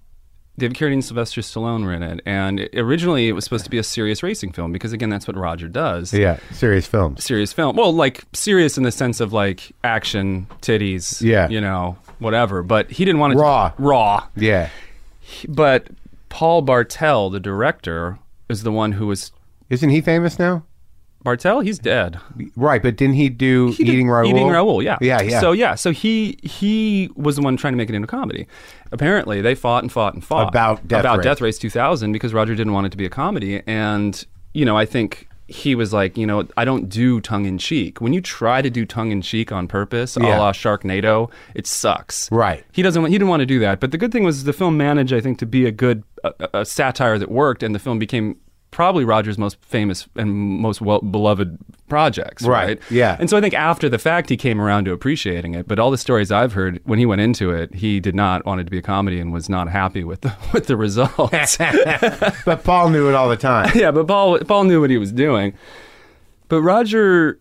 David 0.59 0.77
Carradine 0.77 0.95
and 0.95 1.05
Sylvester 1.05 1.41
Stallone 1.41 1.85
were 1.85 1.93
in 1.93 2.03
it, 2.03 2.21
and 2.27 2.61
it- 2.61 2.75
originally 2.75 3.29
it 3.29 3.33
was 3.33 3.45
supposed 3.45 3.65
to 3.65 3.71
be 3.71 3.79
a 3.79 3.83
serious 3.83 4.23
racing 4.23 4.53
film 4.53 4.73
because 4.73 4.93
again, 4.93 5.09
that's 5.11 5.27
what 5.29 5.37
Roger 5.37 5.69
does. 5.69 6.13
Yeah, 6.13 6.39
serious 6.53 6.87
films. 6.87 7.23
serious 7.25 7.53
film. 7.53 7.77
Well, 7.77 7.93
like 7.95 8.25
serious 8.33 8.77
in 8.77 8.83
the 8.85 8.91
sense 8.93 9.21
of 9.21 9.33
like 9.33 9.73
action, 9.85 10.47
titties, 10.63 11.21
Yeah. 11.23 11.49
you 11.49 11.61
know, 11.61 11.97
whatever. 12.18 12.62
But 12.62 12.90
he 12.90 13.04
didn't 13.04 13.20
want 13.20 13.35
it 13.35 13.37
Raw. 13.37 13.70
To, 13.70 13.83
raw. 13.83 14.26
Yeah. 14.37 14.70
But 15.48 15.88
Paul 16.28 16.62
Bartel, 16.62 17.31
the 17.31 17.40
director, 17.40 18.18
is 18.48 18.62
the 18.62 18.72
one 18.72 18.92
who 18.92 19.07
was 19.07 19.33
Isn't 19.70 19.90
he 19.90 20.00
famous 20.00 20.38
now? 20.38 20.64
Bartel. 21.22 21.61
He's 21.61 21.78
dead. 21.78 22.18
Right, 22.57 22.81
but 22.83 22.96
didn't 22.96 23.16
he 23.16 23.28
do 23.28 23.72
He 23.72 23.83
Eating 23.85 24.09
Raoul? 24.09 24.31
Eating 24.31 24.48
Raoul, 24.48 24.83
yeah, 24.83 24.98
Yeah, 25.00 25.20
yeah. 25.20 25.40
So 25.40 25.52
yeah, 25.52 25.74
so 25.74 25.90
he 25.90 26.38
he 26.42 27.11
was 27.16 27.37
the 27.37 27.42
one 27.42 27.57
trying 27.57 27.72
to 27.72 27.76
make 27.76 27.88
it 27.88 27.94
into 27.94 28.07
comedy. 28.07 28.46
Apparently, 28.92 29.40
they 29.40 29.54
fought 29.54 29.83
and 29.83 29.92
fought 29.92 30.14
and 30.14 30.24
fought 30.24 30.48
About 30.48 30.87
Death 30.87 31.00
about 31.00 31.18
Race. 31.18 31.24
Death 31.24 31.40
Race 31.40 31.59
2000 31.59 32.12
because 32.12 32.33
Roger 32.33 32.54
didn't 32.54 32.72
want 32.72 32.87
it 32.87 32.90
to 32.90 32.96
be 32.96 33.04
a 33.04 33.11
comedy, 33.11 33.62
and 33.66 34.24
you 34.54 34.64
know, 34.64 34.76
I 34.76 34.87
think 34.87 35.28
he 35.49 35.75
was 35.75 35.93
like, 35.95 36.17
you 36.19 36.27
know, 36.27 36.47
I 36.59 36.65
don't 36.67 36.89
do 36.91 37.21
tongue 37.21 37.47
in 37.47 37.57
cheek. 37.59 38.01
When 38.01 38.13
you 38.13 38.21
try 38.21 38.61
to 38.63 38.69
do 38.71 38.85
tongue 38.85 39.11
in 39.13 39.23
cheek 39.23 39.51
on 39.51 39.67
purpose, 39.67 40.17
Yeah. 40.21 40.37
a 40.37 40.39
la 40.39 40.53
Sharknado, 40.53 41.31
it 41.55 41.67
sucks. 41.67 42.31
Right. 42.31 42.65
He 42.73 42.83
doesn't. 42.83 43.01
want- 43.03 43.13
He 43.13 43.19
didn't 43.19 43.31
want 43.31 43.41
to 43.41 43.47
do 43.47 43.59
that. 43.61 43.81
But 43.81 43.91
the 43.91 43.99
good 43.99 44.13
thing 44.13 44.25
was 44.25 44.45
the 44.45 44.53
film 44.53 44.77
managed, 44.77 45.13
I 45.13 45.21
think, 45.21 45.39
to 45.39 45.47
be 45.47 45.65
a 45.67 45.73
good 45.73 46.03
a, 46.25 46.33
a 46.61 46.65
satire 46.65 47.19
that 47.19 47.31
worked, 47.31 47.63
and 47.63 47.75
the 47.75 47.79
film 47.79 47.99
became 47.99 48.37
probably 48.79 49.05
Roger's 49.05 49.38
most 49.38 49.57
famous 49.61 50.07
and 50.14 50.31
most 50.33 50.81
well 50.81 51.01
beloved 51.01 51.59
projects, 51.88 52.45
Right, 52.45 52.79
right? 52.79 52.91
yeah. 52.93 53.17
And 53.19 53.29
so 53.29 53.37
I 53.37 53.41
think 53.41 53.53
after 53.53 53.88
the 53.88 53.99
fact, 53.99 54.29
he 54.31 54.37
came 54.37 54.61
around 54.61 54.85
to 54.85 54.93
appreciating 54.93 55.57
it. 55.57 55.67
But 55.67 55.81
all 55.81 55.91
the 55.91 55.99
stories 55.99 56.31
I've 56.31 56.53
heard, 56.53 56.81
when 56.85 57.01
he 57.01 57.05
went 57.05 57.21
into 57.21 57.51
it, 57.51 57.75
he 57.75 57.99
did 57.99 58.14
not 58.14 58.47
want 58.47 58.61
it 58.61 58.64
to 58.64 58.71
be 58.71 58.79
a 58.79 58.83
comedy 58.83 59.19
and 59.19 59.33
was 59.33 59.49
not 59.49 59.69
happy 59.69 60.05
with 60.05 60.21
the 60.21 60.33
with 60.53 60.69
the 60.69 60.77
results. 60.77 61.59
But 62.45 62.62
Paul 62.62 62.91
knew 62.91 63.09
it 63.09 63.17
all 63.17 63.29
the 63.29 63.37
time. 63.37 63.73
yeah, 63.75 63.91
but 63.91 64.07
Paul 64.07 64.38
Paul 64.41 64.62
knew 64.64 64.81
what 64.81 64.91
he 64.91 64.97
was 64.99 65.11
doing. 65.11 65.55
But 66.49 66.62
Roger 66.62 67.41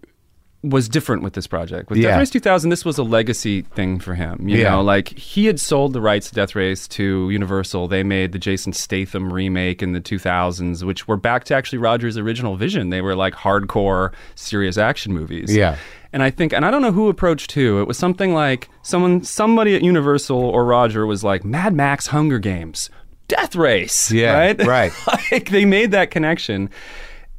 was 0.63 0.89
different 0.89 1.21
with 1.21 1.33
this 1.33 1.45
project. 1.47 1.89
With 1.89 1.99
Yeah. 1.99 2.09
Death 2.09 2.19
Race 2.19 2.29
2000, 2.31 2.71
this 2.71 2.83
was 2.83 2.97
a 2.97 3.03
legacy 3.03 3.61
thing 3.61 3.99
for 3.99 4.15
him. 4.15 4.47
You 4.49 4.57
Yeah. 4.57 4.71
know, 4.71 4.81
like 4.81 5.09
he 5.17 5.45
had 5.45 5.59
sold 5.59 5.93
the 5.93 6.01
rights 6.01 6.29
to 6.29 6.35
Death 6.35 6.55
Race 6.55 6.87
to 6.89 7.29
Universal. 7.29 7.87
They 7.89 8.01
made 8.03 8.31
the 8.31 8.39
Jason 8.39 8.73
Statham 8.73 9.31
remake 9.31 9.83
in 9.83 9.93
the 9.93 10.01
2000s, 10.01 10.83
which 10.83 11.07
were 11.07 11.15
back 11.15 11.43
to 11.45 11.55
actually 11.55 11.77
Roger's 11.77 12.17
original 12.17 12.55
vision. 12.57 12.89
They 12.89 13.01
were 13.01 13.15
like 13.15 13.35
hardcore, 13.35 14.11
serious 14.35 14.77
action 14.77 15.13
movies. 15.13 15.55
Yeah. 15.55 15.75
And 16.11 16.23
I 16.23 16.31
think, 16.31 16.53
and 16.53 16.65
I 16.65 16.71
don't 16.71 16.81
know 16.81 16.91
who 16.91 17.07
approached 17.07 17.51
who. 17.51 17.79
It 17.79 17.87
was 17.87 17.97
something 17.97 18.33
like 18.33 18.67
someone, 18.81 19.23
somebody 19.23 19.75
at 19.75 19.83
Universal 19.83 20.39
or 20.39 20.65
Roger 20.65 21.05
was 21.05 21.23
like, 21.23 21.45
Mad 21.45 21.73
Max, 21.75 22.07
Hunger 22.07 22.39
Games, 22.39 22.89
Death 23.27 23.55
Race. 23.55 24.11
Yeah, 24.11 24.33
right, 24.37 24.65
right. 24.65 24.91
like 25.31 25.49
they 25.49 25.65
made 25.65 25.91
that 25.91 26.09
connection, 26.09 26.69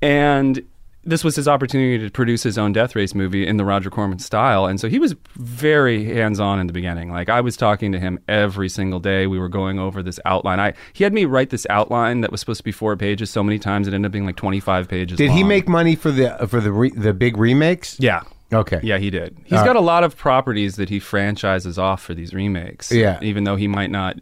and 0.01 0.63
this 1.05 1.25
was 1.25 1.37
his 1.37 1.49
opportunity 1.49 1.99
to 2.05 2.11
produce 2.11 2.43
his 2.43 2.59
own 2.59 2.73
Death 2.73 2.95
Race 2.95 3.15
movie 3.15 3.47
in 3.47 3.57
the 3.57 3.65
Roger 3.65 3.91
Corman 3.91 4.19
style. 4.19 4.67
And 4.67 4.81
so 4.81 4.89
he 4.89 4.99
was 4.99 5.15
very 5.37 6.05
hands 6.05 6.41
on 6.41 6.59
in 6.61 6.67
the 6.67 6.73
beginning. 6.73 7.11
Like 7.11 7.29
I 7.29 7.41
was 7.41 7.57
talking 7.57 7.93
to 7.93 7.99
him 7.99 8.19
every 8.29 8.69
single 8.69 9.01
day. 9.01 9.27
We 9.27 9.39
were 9.39 9.49
going 9.49 9.79
over 9.79 10.03
this 10.03 10.21
outline. 10.25 10.61
I 10.61 10.75
he 10.93 11.05
had 11.05 11.13
me 11.13 11.25
write 11.25 11.51
this 11.51 11.67
outline 11.71 12.21
that 12.23 12.31
was 12.31 12.41
supposed 12.41 12.59
to 12.59 12.65
be 12.65 12.73
four 12.73 12.97
pages. 12.97 13.31
So 13.31 13.43
many 13.43 13.59
times 13.59 13.89
it 13.89 13.95
ended 13.95 14.09
up 14.09 14.13
being 14.13 14.27
like 14.27 14.37
twenty 14.37 14.61
five 14.61 14.89
pages. 14.89 15.19
Did 15.19 15.31
he 15.31 15.45
make 15.45 15.69
money 15.69 15.95
for 15.95 16.11
the 16.11 16.47
for 16.49 16.61
the 16.61 16.73
re, 16.73 16.91
the 16.91 17.15
big 17.15 17.37
remakes? 17.37 17.97
Yeah. 17.99 18.23
Okay. 18.53 18.81
Yeah, 18.83 18.97
he 18.99 19.11
did. 19.11 19.37
He's 19.45 19.61
got 19.63 19.77
a 19.77 19.81
lot 19.81 20.05
of 20.05 20.17
properties 20.17 20.77
that 20.77 20.89
he 20.89 20.99
franchises 21.01 21.79
off 21.79 22.03
for 22.03 22.15
these 22.15 22.33
remakes. 22.33 22.91
Yeah. 22.91 23.19
Even 23.21 23.45
though 23.45 23.57
he 23.57 23.69
might 23.69 23.91
not 23.91 24.17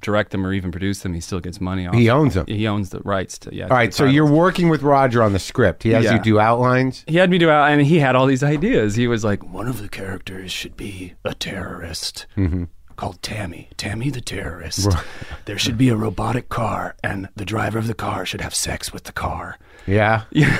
direct 0.00 0.32
them 0.32 0.46
or 0.46 0.52
even 0.52 0.70
produce 0.70 1.00
them, 1.00 1.14
he 1.14 1.20
still 1.20 1.40
gets 1.40 1.60
money 1.62 1.86
off. 1.86 1.94
He 1.94 2.10
owns 2.10 2.34
them. 2.34 2.44
He 2.46 2.66
owns 2.66 2.90
the 2.90 3.00
rights 3.00 3.38
to 3.38 3.54
yeah. 3.54 3.64
All 3.64 3.70
right. 3.70 3.94
So 3.94 4.04
you're 4.04 4.30
working 4.30 4.68
with 4.68 4.82
Roger 4.82 5.22
on 5.22 5.32
the 5.32 5.38
script. 5.38 5.82
He 5.82 5.90
has 5.90 6.04
Yeah. 6.04 6.14
you 6.14 6.20
do 6.20 6.38
outlines. 6.38 7.04
He 7.06 7.16
had 7.16 7.30
me 7.30 7.38
do 7.38 7.48
out, 7.48 7.70
and 7.70 7.80
he 7.80 7.98
had 8.00 8.16
all 8.16 8.26
these 8.26 8.42
ideas. 8.42 8.96
He 8.96 9.08
was 9.08 9.24
like, 9.24 9.42
One 9.50 9.66
of 9.66 9.80
the 9.80 9.88
characters 9.88 10.52
should 10.52 10.76
be 10.76 11.14
a 11.24 11.32
terrorist 11.34 12.26
Mm-hmm. 12.36 12.64
called 12.96 13.22
Tammy. 13.22 13.70
Tammy 13.78 14.10
the 14.10 14.20
terrorist. 14.20 14.88
There 15.46 15.58
should 15.58 15.78
be 15.78 15.88
a 15.88 15.96
robotic 15.96 16.48
car, 16.50 16.94
and 17.02 17.28
the 17.34 17.44
driver 17.46 17.78
of 17.78 17.86
the 17.88 17.94
car 17.94 18.24
should 18.26 18.40
have 18.42 18.54
sex 18.54 18.92
with 18.92 19.04
the 19.04 19.12
car. 19.12 19.58
Yeah. 19.86 20.24
Yeah. 20.30 20.58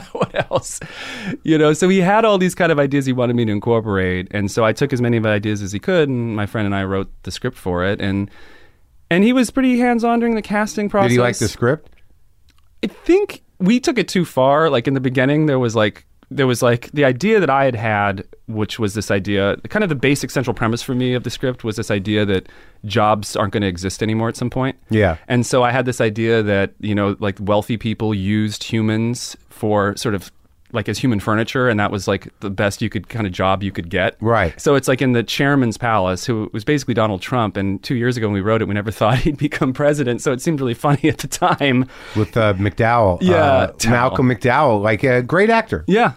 what 0.12 0.50
else? 0.50 0.80
You 1.42 1.58
know, 1.58 1.72
so 1.72 1.88
he 1.88 2.00
had 2.00 2.24
all 2.24 2.38
these 2.38 2.54
kind 2.54 2.72
of 2.72 2.78
ideas 2.78 3.06
he 3.06 3.12
wanted 3.12 3.36
me 3.36 3.44
to 3.44 3.52
incorporate, 3.52 4.28
and 4.30 4.50
so 4.50 4.64
I 4.64 4.72
took 4.72 4.92
as 4.92 5.00
many 5.00 5.16
of 5.16 5.22
the 5.22 5.28
ideas 5.28 5.62
as 5.62 5.72
he 5.72 5.78
could, 5.78 6.08
and 6.08 6.36
my 6.36 6.46
friend 6.46 6.66
and 6.66 6.74
I 6.74 6.84
wrote 6.84 7.10
the 7.22 7.30
script 7.30 7.56
for 7.56 7.84
it, 7.84 8.00
and 8.00 8.30
and 9.10 9.24
he 9.24 9.32
was 9.32 9.50
pretty 9.50 9.78
hands 9.78 10.04
on 10.04 10.20
during 10.20 10.34
the 10.34 10.42
casting 10.42 10.88
process. 10.88 11.10
Did 11.10 11.14
he 11.14 11.20
like 11.20 11.38
the 11.38 11.48
script? 11.48 11.90
I 12.82 12.86
think 12.86 13.42
we 13.58 13.78
took 13.78 13.98
it 13.98 14.08
too 14.08 14.24
far. 14.24 14.70
Like 14.70 14.88
in 14.88 14.94
the 14.94 15.00
beginning, 15.00 15.46
there 15.46 15.58
was 15.58 15.76
like 15.76 16.06
there 16.36 16.46
was 16.46 16.62
like 16.62 16.90
the 16.92 17.04
idea 17.04 17.40
that 17.40 17.50
I 17.50 17.64
had 17.64 17.74
had, 17.74 18.26
which 18.46 18.78
was 18.78 18.94
this 18.94 19.10
idea, 19.10 19.56
kind 19.68 19.82
of 19.82 19.88
the 19.88 19.94
basic 19.94 20.30
central 20.30 20.54
premise 20.54 20.82
for 20.82 20.94
me 20.94 21.14
of 21.14 21.24
the 21.24 21.30
script 21.30 21.62
was 21.62 21.76
this 21.76 21.90
idea 21.90 22.24
that 22.24 22.48
jobs 22.84 23.36
aren't 23.36 23.52
going 23.52 23.60
to 23.60 23.68
exist 23.68 24.02
anymore 24.02 24.28
at 24.28 24.36
some 24.36 24.50
point. 24.50 24.76
Yeah. 24.90 25.18
And 25.28 25.44
so 25.46 25.62
I 25.62 25.70
had 25.70 25.84
this 25.84 26.00
idea 26.00 26.42
that 26.42 26.72
you 26.80 26.94
know, 26.94 27.16
like 27.20 27.36
wealthy 27.40 27.76
people 27.76 28.14
used 28.14 28.64
humans 28.64 29.36
for 29.62 29.96
sort 29.96 30.16
of 30.16 30.32
like 30.72 30.88
as 30.88 30.98
human 30.98 31.20
furniture, 31.20 31.68
and 31.68 31.78
that 31.78 31.92
was 31.92 32.08
like 32.08 32.26
the 32.40 32.50
best 32.50 32.82
you 32.82 32.88
could 32.88 33.08
kind 33.08 33.28
of 33.28 33.32
job 33.32 33.62
you 33.62 33.70
could 33.70 33.88
get. 33.90 34.16
Right. 34.20 34.60
So 34.60 34.74
it's 34.74 34.88
like 34.88 35.00
in 35.00 35.12
the 35.12 35.22
chairman's 35.22 35.76
palace, 35.78 36.24
who 36.26 36.50
was 36.52 36.64
basically 36.64 36.94
Donald 36.94 37.20
Trump. 37.22 37.56
And 37.56 37.80
two 37.84 37.94
years 37.94 38.16
ago 38.16 38.26
when 38.26 38.34
we 38.34 38.40
wrote 38.40 38.60
it, 38.60 38.64
we 38.66 38.74
never 38.74 38.90
thought 39.00 39.18
he'd 39.18 39.36
become 39.38 39.72
president. 39.72 40.20
So 40.20 40.32
it 40.32 40.40
seemed 40.42 40.60
really 40.60 40.74
funny 40.74 41.08
at 41.08 41.18
the 41.18 41.28
time. 41.28 41.86
With 42.16 42.36
uh, 42.36 42.54
McDowell. 42.54 43.18
Yeah, 43.20 43.36
Uh, 43.36 43.72
Malcolm 43.86 44.28
McDowell, 44.28 44.82
like 44.82 45.04
a 45.04 45.22
great 45.22 45.50
actor. 45.50 45.84
Yeah. 45.86 46.14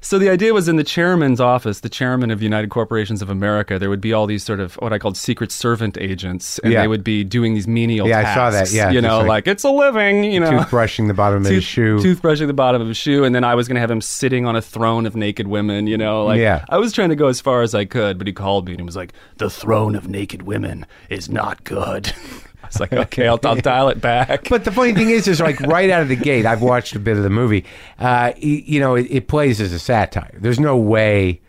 So 0.00 0.18
the 0.18 0.28
idea 0.30 0.54
was 0.54 0.68
in 0.68 0.76
the 0.76 0.84
chairman's 0.84 1.40
office, 1.40 1.80
the 1.80 1.88
chairman 1.88 2.30
of 2.30 2.40
United 2.42 2.70
Corporations 2.70 3.22
of 3.22 3.30
America, 3.30 3.78
there 3.78 3.90
would 3.90 4.00
be 4.00 4.12
all 4.12 4.26
these 4.26 4.42
sort 4.44 4.60
of 4.60 4.74
what 4.76 4.92
I 4.92 4.98
called 4.98 5.16
secret 5.16 5.50
servant 5.52 5.96
agents, 6.00 6.58
and 6.60 6.72
Yeah. 6.72 6.82
they 6.82 6.88
would 6.88 7.02
be 7.04 7.24
doing 7.24 7.54
these 7.54 7.66
menial 7.68 8.06
Yeah, 8.08 8.20
I 8.30 8.34
saw 8.34 8.50
that, 8.50 8.70
yeah, 8.72 8.90
you 8.90 9.00
know, 9.00 9.18
like 9.20 9.28
like, 9.28 9.46
it's 9.48 9.62
a 9.64 9.70
living, 9.70 10.24
you 10.24 10.40
know, 10.40 10.50
Toothbrushing 10.50 11.06
the 11.08 11.14
bottom 11.14 11.44
of 11.44 11.50
his 11.50 11.62
shoe. 11.64 11.98
toothbrushing 11.98 12.46
the 12.48 12.52
bottom 12.52 12.80
of 12.82 12.88
his 12.88 12.96
shoe, 12.96 13.24
and 13.24 13.34
then 13.34 13.44
I 13.44 13.54
was 13.54 13.68
going 13.68 13.74
to 13.76 13.80
have 13.80 13.90
him 13.90 14.00
sitting 14.00 14.46
on 14.46 14.56
a 14.56 14.62
throne 14.62 15.06
of 15.06 15.14
naked 15.14 15.46
women. 15.46 15.86
You 15.86 15.96
know, 15.98 16.24
like 16.24 16.40
Yeah. 16.40 16.64
I 16.68 16.78
was 16.78 16.92
trying 16.92 17.10
to 17.10 17.16
go 17.16 17.28
as 17.28 17.40
far 17.40 17.62
as 17.62 17.74
I 17.74 17.84
could, 17.84 18.18
but 18.18 18.26
he 18.26 18.32
called 18.32 18.66
me 18.66 18.72
and 18.72 18.80
he 18.80 18.84
was 18.84 18.96
like, 18.96 19.12
The 19.36 19.48
throne 19.50 19.94
of 19.94 20.08
naked 20.08 20.42
women 20.42 20.86
is 21.08 21.28
not 21.28 21.62
good. 21.64 22.12
Was 22.68 22.80
like, 22.80 22.92
okay, 22.92 23.26
I'll, 23.28 23.38
I'll 23.44 23.56
dial 23.56 23.88
it 23.88 24.00
back. 24.00 24.48
But 24.48 24.64
the 24.64 24.72
funny 24.72 24.92
thing 24.94 25.10
is, 25.10 25.26
is 25.28 25.40
like 25.40 25.58
right 25.60 25.90
out 25.90 26.02
of 26.02 26.08
the 26.08 26.16
gate, 26.16 26.46
I've 26.46 26.62
watched 26.62 26.94
a 26.94 26.98
bit 26.98 27.16
of 27.16 27.22
the 27.22 27.30
movie. 27.30 27.64
Uh, 27.98 28.32
you 28.38 28.78
know, 28.80 28.94
it, 28.94 29.06
it 29.10 29.28
plays 29.28 29.60
as 29.60 29.72
a 29.72 29.78
satire. 29.78 30.36
There's 30.40 30.60
no 30.60 30.76
way, 30.76 31.40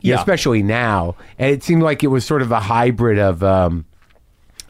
Yeah. 0.00 0.16
especially 0.16 0.62
now. 0.62 1.16
And 1.38 1.50
it 1.50 1.62
seemed 1.62 1.82
like 1.82 2.02
it 2.04 2.08
was 2.08 2.24
sort 2.24 2.42
of 2.42 2.50
a 2.52 2.60
hybrid 2.60 3.18
of 3.18 3.42
um, 3.42 3.84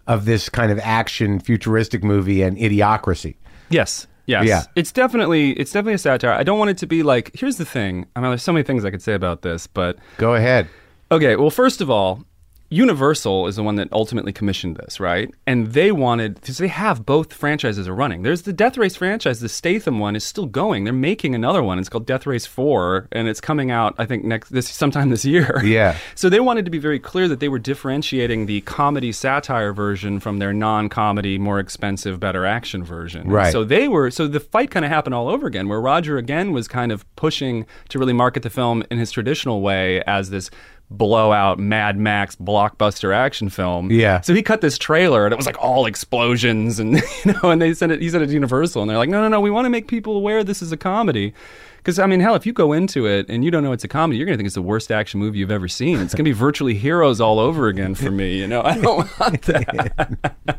of 0.07 0.25
this 0.25 0.49
kind 0.49 0.71
of 0.71 0.79
action 0.81 1.39
futuristic 1.41 2.03
movie 2.05 2.43
and 2.43 2.57
Idiocracy. 2.57 3.37
Yes. 3.71 4.07
Yes. 4.27 4.47
Yeah. 4.47 4.63
It's 4.75 4.91
definitely 4.93 5.53
it's 5.53 5.73
definitely 5.73 5.95
a 5.95 5.99
satire. 5.99 6.33
I 6.33 6.43
don't 6.43 6.59
want 6.59 6.71
it 6.71 6.79
to 6.79 6.87
be 6.87 7.03
like 7.03 7.31
here's 7.35 7.57
the 7.57 7.65
thing. 7.65 8.07
I 8.17 8.21
mean 8.21 8.31
there's 8.31 8.43
so 8.43 8.53
many 8.53 8.63
things 8.65 8.85
I 8.85 8.91
could 8.91 9.03
say 9.03 9.15
about 9.15 9.43
this, 9.43 9.67
but 9.67 9.99
Go 10.19 10.35
ahead. 10.35 10.69
Okay, 11.13 11.37
well, 11.37 11.51
first 11.51 11.81
of 11.81 11.91
all, 11.91 12.25
Universal 12.71 13.47
is 13.47 13.57
the 13.57 13.63
one 13.63 13.77
that 13.77 13.89
ultimately 13.93 14.33
commissioned 14.33 14.77
this, 14.77 14.99
right? 14.99 15.33
And 15.47 15.69
they 15.69 15.93
wanted 15.93 16.37
because 16.37 16.59
they 16.59 16.69
have 16.69 17.07
both 17.07 17.33
franchises 17.33 17.87
are 17.87 17.95
running. 17.95 18.23
There's 18.23 18.43
the 18.43 18.53
Death 18.53 18.77
Race 18.77 18.97
franchise, 18.97 19.41
the 19.41 19.49
Statham 19.49 19.99
one 19.99 20.17
is 20.17 20.25
still 20.25 20.47
going. 20.47 20.85
They're 20.85 20.93
making 20.93 21.35
another 21.35 21.63
one. 21.63 21.79
It's 21.79 21.89
called 21.89 22.07
Death 22.07 22.27
Race 22.27 22.47
Four, 22.47 23.09
and 23.13 23.29
it's 23.29 23.41
coming 23.41 23.71
out 23.71 23.95
I 23.99 24.07
think 24.07 24.25
next 24.25 24.51
this 24.51 24.69
sometime 24.69 25.11
this 25.11 25.25
year. 25.25 25.63
Yeah. 25.75 25.97
So 26.15 26.29
they 26.29 26.41
wanted 26.41 26.67
to 26.67 26.71
be 26.71 26.79
very 26.79 26.99
clear 27.01 27.27
that 27.27 27.41
they 27.41 27.49
were 27.49 27.59
differentiating 27.59 28.47
the 28.47 28.61
comedy 28.63 29.13
satire 29.13 29.73
version 29.73 30.21
from 30.21 30.39
their 30.39 30.53
non-comedy, 30.53 31.39
more 31.39 31.59
expensive, 31.59 32.21
better 32.21 32.45
action 32.45 32.85
version. 32.85 33.29
Right. 33.29 33.51
So 33.51 33.65
they 33.65 33.89
were 33.89 34.11
so 34.11 34.29
the 34.29 34.41
fight 34.41 34.71
kind 34.71 34.85
of 34.85 34.91
happened 34.91 35.15
all 35.15 35.29
over 35.29 35.47
again, 35.47 35.69
where 35.69 35.81
Roger 35.81 36.19
again 36.19 36.53
was 36.53 36.69
kind 36.69 36.93
of 36.93 37.05
pushing 37.17 37.67
to 37.89 37.99
really 37.99 38.13
market 38.13 38.43
the 38.43 38.51
film 38.51 38.85
in 38.91 38.99
his 38.99 39.11
traditional 39.11 39.63
way 39.63 40.03
as 40.03 40.31
this 40.31 40.51
blowout 40.91 41.59
Mad 41.59 41.99
Max 41.99 42.37
blockbuster 42.37 43.15
action 43.15 43.49
film. 43.49 43.91
Yeah. 43.91 44.21
So 44.21 44.35
he 44.35 44.43
cut 44.43 44.61
this 44.61 44.79
trailer 44.79 45.25
and 45.25 45.33
it 45.33 45.37
was 45.37 45.47
like 45.47 45.61
all 45.61 45.87
explosions 45.87 46.79
and 46.79 46.95
you 47.25 47.33
know, 47.43 47.51
and 47.51 47.61
they 47.61 47.75
sent 47.75 47.91
it 47.93 48.01
he 48.01 48.09
sent 48.11 48.23
it 48.23 48.27
to 48.29 48.33
Universal 48.33 48.83
and 48.83 48.91
they're 48.91 48.99
like, 48.99 49.09
No, 49.09 49.21
no, 49.23 49.29
no, 49.29 49.41
we 49.41 49.51
want 49.51 49.65
to 49.67 49.71
make 49.71 49.89
people 49.89 50.17
aware 50.17 50.45
this 50.45 50.63
is 50.63 50.73
a 50.73 50.77
comedy. 50.77 51.33
Because 51.79 51.99
I 51.99 52.07
mean, 52.07 52.21
hell, 52.21 52.35
if 52.35 52.47
you 52.47 52.53
go 52.55 52.73
into 52.73 53.07
it 53.07 53.27
and 53.29 53.45
you 53.45 53.51
don't 53.51 53.63
know 53.63 53.73
it's 53.73 53.85
a 53.85 53.89
comedy, 53.89 54.17
you're 54.19 54.25
gonna 54.27 54.39
think 54.39 54.47
it's 54.47 54.55
the 54.55 54.63
worst 54.63 54.91
action 54.91 55.21
movie 55.21 55.39
you've 55.39 55.51
ever 55.51 55.69
seen. 55.69 55.99
It's 56.01 56.15
gonna 56.15 56.25
be 56.25 56.33
virtually 56.33 56.75
heroes 56.75 57.21
all 57.21 57.39
over 57.39 57.69
again 57.69 57.95
for 57.95 58.11
me. 58.11 58.39
You 58.39 58.47
know, 58.47 58.63
I 58.65 58.79
don't 58.81 59.07
want 59.21 59.43
that. 59.43 60.59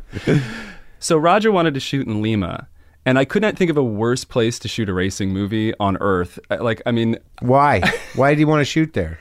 so 0.99 1.17
Roger 1.17 1.51
wanted 1.51 1.73
to 1.73 1.79
shoot 1.79 2.05
in 2.07 2.21
Lima, 2.21 2.67
and 3.05 3.17
I 3.17 3.25
could 3.25 3.41
not 3.41 3.57
think 3.57 3.71
of 3.71 3.77
a 3.77 3.83
worse 3.83 4.23
place 4.23 4.59
to 4.59 4.67
shoot 4.67 4.87
a 4.89 4.93
racing 4.93 5.29
movie 5.31 5.73
on 5.79 5.97
Earth. 5.97 6.37
Uh, 6.49 6.57
Like, 6.63 6.81
I 6.85 6.91
mean, 6.91 7.17
Why? 7.41 7.81
Why 8.15 8.29
did 8.31 8.37
he 8.39 8.45
want 8.45 8.61
to 8.61 8.65
shoot 8.65 8.93
there? 8.93 9.17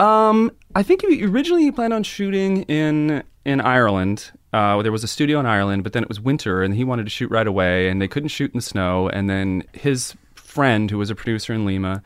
Um, 0.00 0.50
I 0.74 0.82
think 0.82 1.02
he, 1.02 1.24
originally 1.24 1.62
he 1.62 1.70
planned 1.70 1.92
on 1.92 2.02
shooting 2.02 2.62
in 2.62 3.22
in 3.44 3.60
Ireland. 3.60 4.30
Uh, 4.52 4.82
there 4.82 4.92
was 4.92 5.04
a 5.04 5.08
studio 5.08 5.38
in 5.38 5.46
Ireland, 5.46 5.84
but 5.84 5.92
then 5.92 6.02
it 6.02 6.08
was 6.08 6.20
winter, 6.20 6.62
and 6.62 6.74
he 6.74 6.82
wanted 6.82 7.04
to 7.04 7.10
shoot 7.10 7.30
right 7.30 7.46
away, 7.46 7.88
and 7.88 8.02
they 8.02 8.08
couldn't 8.08 8.30
shoot 8.30 8.52
in 8.52 8.58
the 8.58 8.62
snow. 8.62 9.08
And 9.08 9.30
then 9.30 9.62
his 9.72 10.14
friend, 10.34 10.90
who 10.90 10.98
was 10.98 11.10
a 11.10 11.14
producer 11.14 11.52
in 11.52 11.64
Lima, 11.64 12.02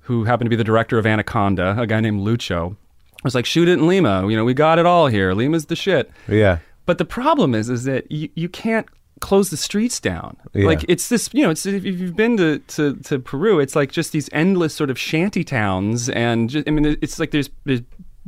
who 0.00 0.24
happened 0.24 0.46
to 0.46 0.50
be 0.50 0.56
the 0.56 0.64
director 0.64 0.98
of 0.98 1.06
Anaconda, 1.06 1.74
a 1.78 1.86
guy 1.86 2.00
named 2.00 2.20
Lucho, 2.20 2.76
was 3.24 3.34
like, 3.34 3.46
"Shoot 3.46 3.68
it 3.68 3.72
in 3.72 3.86
Lima. 3.86 4.28
You 4.28 4.36
know, 4.36 4.44
we 4.44 4.54
got 4.54 4.78
it 4.78 4.86
all 4.86 5.06
here. 5.08 5.32
Lima's 5.32 5.66
the 5.66 5.76
shit." 5.76 6.10
Yeah. 6.28 6.58
But 6.86 6.98
the 6.98 7.04
problem 7.04 7.54
is, 7.54 7.70
is 7.70 7.84
that 7.84 8.10
you, 8.10 8.28
you 8.34 8.48
can't 8.48 8.86
close 9.20 9.50
the 9.50 9.56
streets 9.56 10.00
down. 10.00 10.36
Yeah. 10.52 10.66
Like 10.66 10.84
it's 10.88 11.08
this, 11.08 11.30
you 11.32 11.42
know, 11.42 11.50
it's 11.50 11.66
if 11.66 11.84
you've 11.84 12.16
been 12.16 12.36
to, 12.38 12.58
to, 12.58 12.96
to 12.96 13.18
Peru, 13.18 13.60
it's 13.60 13.76
like 13.76 13.92
just 13.92 14.12
these 14.12 14.28
endless 14.32 14.74
sort 14.74 14.90
of 14.90 14.98
shanty 14.98 15.44
towns, 15.44 16.08
and 16.08 16.50
just, 16.50 16.66
I 16.66 16.70
mean, 16.72 16.98
it's 17.00 17.18
like 17.18 17.30
there's, 17.30 17.50
there's 17.64 17.82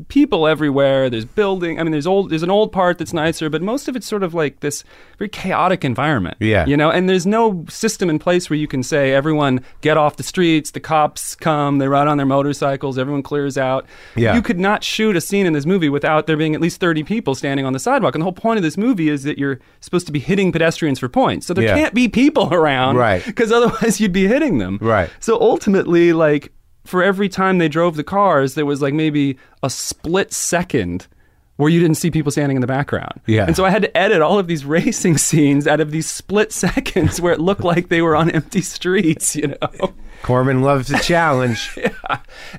people 0.08 0.46
everywhere. 0.46 1.10
There's 1.10 1.24
building. 1.24 1.78
I 1.78 1.82
mean, 1.82 1.92
there's 1.92 2.06
old. 2.06 2.30
There's 2.30 2.42
an 2.42 2.50
old 2.50 2.72
part 2.72 2.98
that's 2.98 3.12
nicer, 3.12 3.50
but 3.50 3.60
most 3.62 3.88
of 3.88 3.96
it's 3.96 4.06
sort 4.06 4.22
of 4.22 4.32
like 4.34 4.60
this 4.60 4.84
very 5.18 5.28
chaotic 5.28 5.84
environment. 5.84 6.36
Yeah. 6.40 6.64
you 6.66 6.76
know. 6.76 6.90
And 6.90 7.08
there's 7.08 7.26
no 7.26 7.64
system 7.68 8.08
in 8.08 8.18
place 8.18 8.48
where 8.48 8.56
you 8.58 8.66
can 8.66 8.82
say 8.82 9.12
everyone 9.12 9.60
get 9.82 9.96
off 9.96 10.16
the 10.16 10.22
streets. 10.22 10.70
The 10.70 10.80
cops 10.80 11.34
come. 11.34 11.78
They 11.78 11.88
ride 11.88 12.08
on 12.08 12.16
their 12.16 12.26
motorcycles. 12.26 12.98
Everyone 12.98 13.22
clears 13.22 13.58
out. 13.58 13.86
Yeah. 14.16 14.34
you 14.34 14.42
could 14.42 14.58
not 14.58 14.82
shoot 14.82 15.14
a 15.16 15.20
scene 15.20 15.46
in 15.46 15.52
this 15.52 15.66
movie 15.66 15.88
without 15.88 16.26
there 16.26 16.36
being 16.36 16.54
at 16.54 16.60
least 16.60 16.80
30 16.80 17.04
people 17.04 17.34
standing 17.34 17.66
on 17.66 17.72
the 17.72 17.78
sidewalk. 17.78 18.14
And 18.14 18.22
the 18.22 18.24
whole 18.24 18.32
point 18.32 18.56
of 18.58 18.62
this 18.62 18.76
movie 18.78 19.08
is 19.08 19.24
that 19.24 19.38
you're 19.38 19.60
supposed 19.80 20.06
to 20.06 20.12
be 20.12 20.18
hitting 20.20 20.52
pedestrians 20.52 20.98
for 20.98 21.08
points. 21.08 21.46
So 21.46 21.54
there 21.54 21.64
Yeah. 21.64 21.74
can't 21.76 21.94
be 21.94 22.08
people 22.08 22.48
around, 22.54 22.96
Right. 22.96 23.24
Because 23.24 23.52
otherwise 23.52 24.00
you'd 24.00 24.12
be 24.12 24.26
hitting 24.26 24.58
them, 24.58 24.78
Right. 24.80 25.10
So 25.20 25.38
ultimately, 25.40 26.12
like 26.12 26.52
for 26.84 27.02
every 27.02 27.28
time 27.28 27.58
they 27.58 27.68
drove 27.68 27.96
the 27.96 28.04
cars, 28.04 28.54
there 28.54 28.66
was 28.66 28.82
like 28.82 28.94
maybe 28.94 29.38
a 29.62 29.70
split 29.70 30.32
second. 30.32 31.06
Where 31.56 31.68
you 31.68 31.80
didn't 31.80 31.98
see 31.98 32.10
people 32.10 32.32
standing 32.32 32.56
in 32.56 32.60
the 32.60 32.66
background. 32.66 33.20
Yeah. 33.26 33.44
And 33.44 33.54
so 33.54 33.64
I 33.64 33.70
had 33.70 33.82
to 33.82 33.96
edit 33.96 34.20
all 34.22 34.38
of 34.38 34.46
these 34.48 34.64
racing 34.78 35.18
scenes 35.18 35.66
out 35.66 35.80
of 35.80 35.90
these 35.90 36.08
split 36.08 36.50
seconds 36.52 37.20
where 37.20 37.32
it 37.32 37.40
looked 37.40 37.62
like 37.62 37.88
they 37.88 38.02
were 38.02 38.16
on 38.16 38.30
empty 38.30 38.62
streets, 38.62 39.36
you 39.36 39.48
know? 39.48 39.94
Corman 40.22 40.62
loves 40.62 40.88
the 40.88 40.98
challenge. 40.98 41.78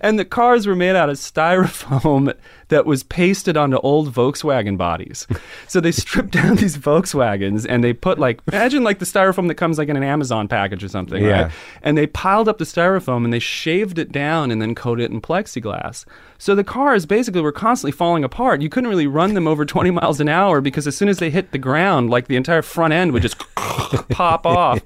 And 0.02 0.18
the 0.20 0.26
cars 0.26 0.66
were 0.68 0.76
made 0.76 0.96
out 0.96 1.10
of 1.10 1.18
styrofoam 1.18 2.34
that 2.70 2.86
was 2.86 3.04
pasted 3.04 3.58
onto 3.58 3.78
old 3.78 4.14
Volkswagen 4.14 4.78
bodies. 4.78 5.28
So 5.68 5.80
they 5.80 5.92
stripped 5.92 6.32
down 6.32 6.56
these 6.58 6.78
Volkswagens 6.78 7.66
and 7.68 7.84
they 7.84 7.94
put 7.94 8.20
like 8.20 8.40
imagine 8.48 8.84
like 8.84 9.00
the 9.00 9.06
styrofoam 9.06 9.48
that 9.48 9.56
comes 9.56 9.78
like 9.78 9.90
in 9.90 9.98
an 9.98 10.04
Amazon 10.04 10.48
package 10.48 10.84
or 10.84 10.88
something, 10.90 11.24
Yeah. 11.24 11.44
right? 11.44 11.52
And 11.82 11.98
they 11.98 12.08
piled 12.08 12.48
up 12.48 12.58
the 12.60 12.66
styrofoam 12.66 13.24
and 13.24 13.34
they 13.34 13.40
shaved 13.40 13.98
it 14.00 14.12
down 14.12 14.52
and 14.52 14.62
then 14.62 14.76
coated 14.76 15.06
it 15.06 15.12
in 15.12 15.22
plexiglass. 15.22 16.06
So 16.38 16.56
the 16.56 16.64
cars 16.64 17.06
basically 17.06 17.42
were 17.42 17.52
constantly 17.52 17.92
falling 17.92 18.24
apart. 18.24 18.62
You 18.62 18.70
couldn't 18.70 18.90
really 18.90 19.08
run 19.08 19.34
them 19.34 19.48
over 19.48 19.66
20 19.66 19.92
miles 19.92 20.20
an 20.20 20.30
hour 20.30 20.62
because 20.62 20.88
as 20.88 20.96
soon 20.96 21.10
as 21.10 21.18
they 21.20 21.30
hit 21.30 21.52
the 21.52 21.58
ground, 21.58 22.10
like 22.10 22.28
the 22.28 22.36
entire 22.36 22.62
front 22.62 22.94
end 22.94 23.12
would 23.12 23.22
just 23.22 23.38
pop 23.56 24.46
off. 24.46 24.80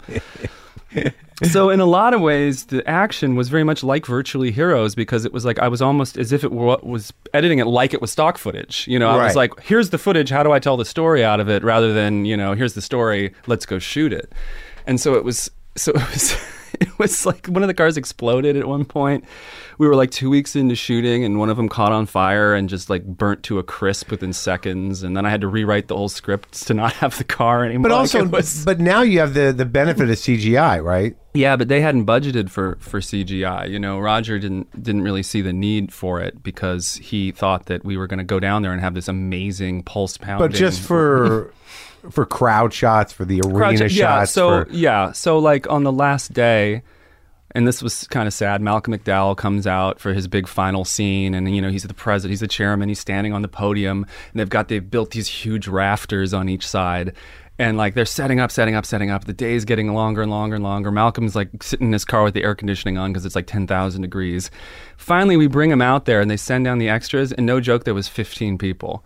so 1.51 1.69
in 1.69 1.79
a 1.79 1.85
lot 1.85 2.13
of 2.13 2.21
ways 2.21 2.65
the 2.65 2.87
action 2.89 3.35
was 3.35 3.49
very 3.49 3.63
much 3.63 3.83
like 3.83 4.05
virtually 4.05 4.51
heroes 4.51 4.95
because 4.95 5.23
it 5.25 5.31
was 5.33 5.45
like 5.45 5.59
i 5.59 5.67
was 5.67 5.81
almost 5.81 6.17
as 6.17 6.31
if 6.31 6.43
it 6.43 6.51
were, 6.51 6.77
was 6.81 7.13
editing 7.33 7.59
it 7.59 7.67
like 7.67 7.93
it 7.93 8.01
was 8.01 8.11
stock 8.11 8.37
footage 8.37 8.87
you 8.87 8.97
know 8.97 9.09
i 9.09 9.17
Right. 9.17 9.23
was 9.25 9.35
like 9.35 9.51
here's 9.61 9.89
the 9.91 9.97
footage 9.97 10.29
how 10.29 10.41
do 10.43 10.51
i 10.51 10.59
tell 10.59 10.77
the 10.77 10.85
story 10.85 11.23
out 11.23 11.39
of 11.39 11.47
it 11.49 11.63
rather 11.63 11.93
than 11.93 12.25
you 12.25 12.35
know 12.35 12.53
here's 12.53 12.73
the 12.73 12.81
story 12.81 13.33
let's 13.45 13.65
go 13.65 13.77
shoot 13.79 14.11
it 14.13 14.31
and 14.87 14.99
so 14.99 15.13
it 15.15 15.23
was 15.23 15.51
so 15.75 15.91
it 15.91 16.09
was 16.11 16.35
it 16.81 16.99
was 16.99 17.25
like 17.25 17.47
one 17.47 17.63
of 17.63 17.67
the 17.67 17.73
cars 17.73 17.97
exploded 17.97 18.55
at 18.57 18.67
one 18.67 18.85
point 18.85 19.23
we 19.77 19.87
were 19.87 19.95
like 19.95 20.09
two 20.11 20.29
weeks 20.29 20.55
into 20.55 20.75
shooting 20.75 21.23
and 21.23 21.37
one 21.39 21.49
of 21.49 21.57
them 21.57 21.69
caught 21.69 21.91
on 21.91 22.05
fire 22.05 22.53
and 22.55 22.67
just 22.69 22.89
like 22.89 23.05
burnt 23.05 23.43
to 23.43 23.59
a 23.59 23.63
crisp 23.63 24.09
within 24.11 24.33
seconds 24.33 25.03
and 25.03 25.15
then 25.15 25.25
i 25.25 25.29
had 25.29 25.41
to 25.41 25.47
rewrite 25.47 25.87
the 25.87 25.95
whole 25.95 26.09
script 26.09 26.65
to 26.67 26.73
not 26.73 26.93
have 26.93 27.17
the 27.17 27.23
car 27.23 27.63
anymore 27.63 27.89
But 27.89 27.91
also, 27.97 28.23
it 28.23 28.31
was- 28.31 28.63
but 28.65 28.79
now 28.79 29.01
you 29.01 29.19
have 29.19 29.33
the 29.33 29.51
the 29.51 29.65
benefit 29.65 30.09
of 30.09 30.15
CGI, 30.17 30.83
right? 30.83 31.15
yeah, 31.33 31.55
but 31.55 31.67
they 31.67 31.81
hadn't 31.81 32.05
budgeted 32.07 32.49
for 32.49 32.77
for 32.79 32.99
CGI. 32.99 33.69
You 33.69 33.77
know, 33.79 33.99
Roger 33.99 34.39
didn't 34.39 34.67
didn't 34.81 35.03
really 35.03 35.21
see 35.21 35.41
the 35.41 35.53
need 35.53 35.93
for 35.93 36.19
it 36.19 36.41
because 36.41 36.95
he 36.95 37.31
thought 37.31 37.67
that 37.67 37.85
we 37.85 37.95
were 37.95 38.07
going 38.07 38.17
to 38.17 38.23
go 38.25 38.39
down 38.39 38.63
there 38.63 38.71
and 38.71 38.81
have 38.81 38.95
this 38.95 39.07
amazing 39.07 39.83
pulse 39.83 40.17
pounding. 40.17 40.47
But 40.47 40.55
just 40.57 40.81
for 40.81 41.53
for 42.09 42.25
crowd 42.25 42.73
shots, 42.73 43.11
for 43.13 43.25
the 43.25 43.41
arena 43.41 43.57
Crowd- 43.57 43.79
yeah. 43.79 43.87
shots. 43.87 44.31
So 44.31 44.65
for, 44.65 44.69
yeah, 44.71 45.11
so 45.11 45.39
like 45.39 45.69
on 45.69 45.83
the 45.83 45.91
last 45.91 46.33
day. 46.33 46.83
And 47.51 47.65
this 47.65 47.81
was 47.81 48.05
kind 48.07 48.27
of 48.27 48.33
sad. 48.33 48.61
Malcolm 48.61 48.93
McDowell 48.93 49.35
comes 49.35 49.65
out 49.65 49.99
for 49.99 50.13
his 50.13 50.27
big 50.27 50.47
final 50.47 50.85
scene, 50.85 51.33
and 51.33 51.55
you 51.55 51.61
know 51.61 51.71
he's 51.71 51.83
the 51.83 51.93
president, 51.93 52.31
he's 52.33 52.41
the 52.41 52.47
chairman, 52.47 52.87
he's 52.89 52.99
standing 52.99 53.33
on 53.33 53.41
the 53.41 53.47
podium, 53.47 54.05
and 54.31 54.39
they've 54.39 54.49
got 54.49 54.67
they've 54.67 54.91
built 54.91 55.11
these 55.11 55.27
huge 55.27 55.67
rafters 55.67 56.33
on 56.35 56.49
each 56.49 56.67
side, 56.67 57.13
and 57.57 57.75
like 57.77 57.95
they're 57.95 58.05
setting 58.05 58.39
up, 58.39 58.51
setting 58.51 58.75
up, 58.75 58.85
setting 58.85 59.09
up. 59.09 59.25
The 59.25 59.33
day's 59.33 59.65
getting 59.65 59.91
longer 59.93 60.21
and 60.21 60.29
longer 60.29 60.55
and 60.55 60.63
longer. 60.63 60.91
Malcolm's 60.91 61.35
like 61.35 61.63
sitting 61.63 61.87
in 61.87 61.93
his 61.93 62.05
car 62.05 62.21
with 62.23 62.33
the 62.35 62.43
air 62.43 62.53
conditioning 62.53 62.97
on 62.97 63.11
because 63.11 63.25
it's 63.25 63.35
like 63.35 63.47
ten 63.47 63.65
thousand 63.65 64.01
degrees. 64.03 64.51
Finally, 64.97 65.37
we 65.37 65.47
bring 65.47 65.71
him 65.71 65.81
out 65.81 66.05
there, 66.05 66.19
and 66.21 66.29
they 66.29 66.37
send 66.37 66.65
down 66.65 66.77
the 66.79 66.89
extras, 66.89 67.31
and 67.31 67.45
no 67.45 67.59
joke, 67.61 67.85
there 67.85 67.95
was 67.95 68.09
fifteen 68.09 68.57
people 68.57 69.03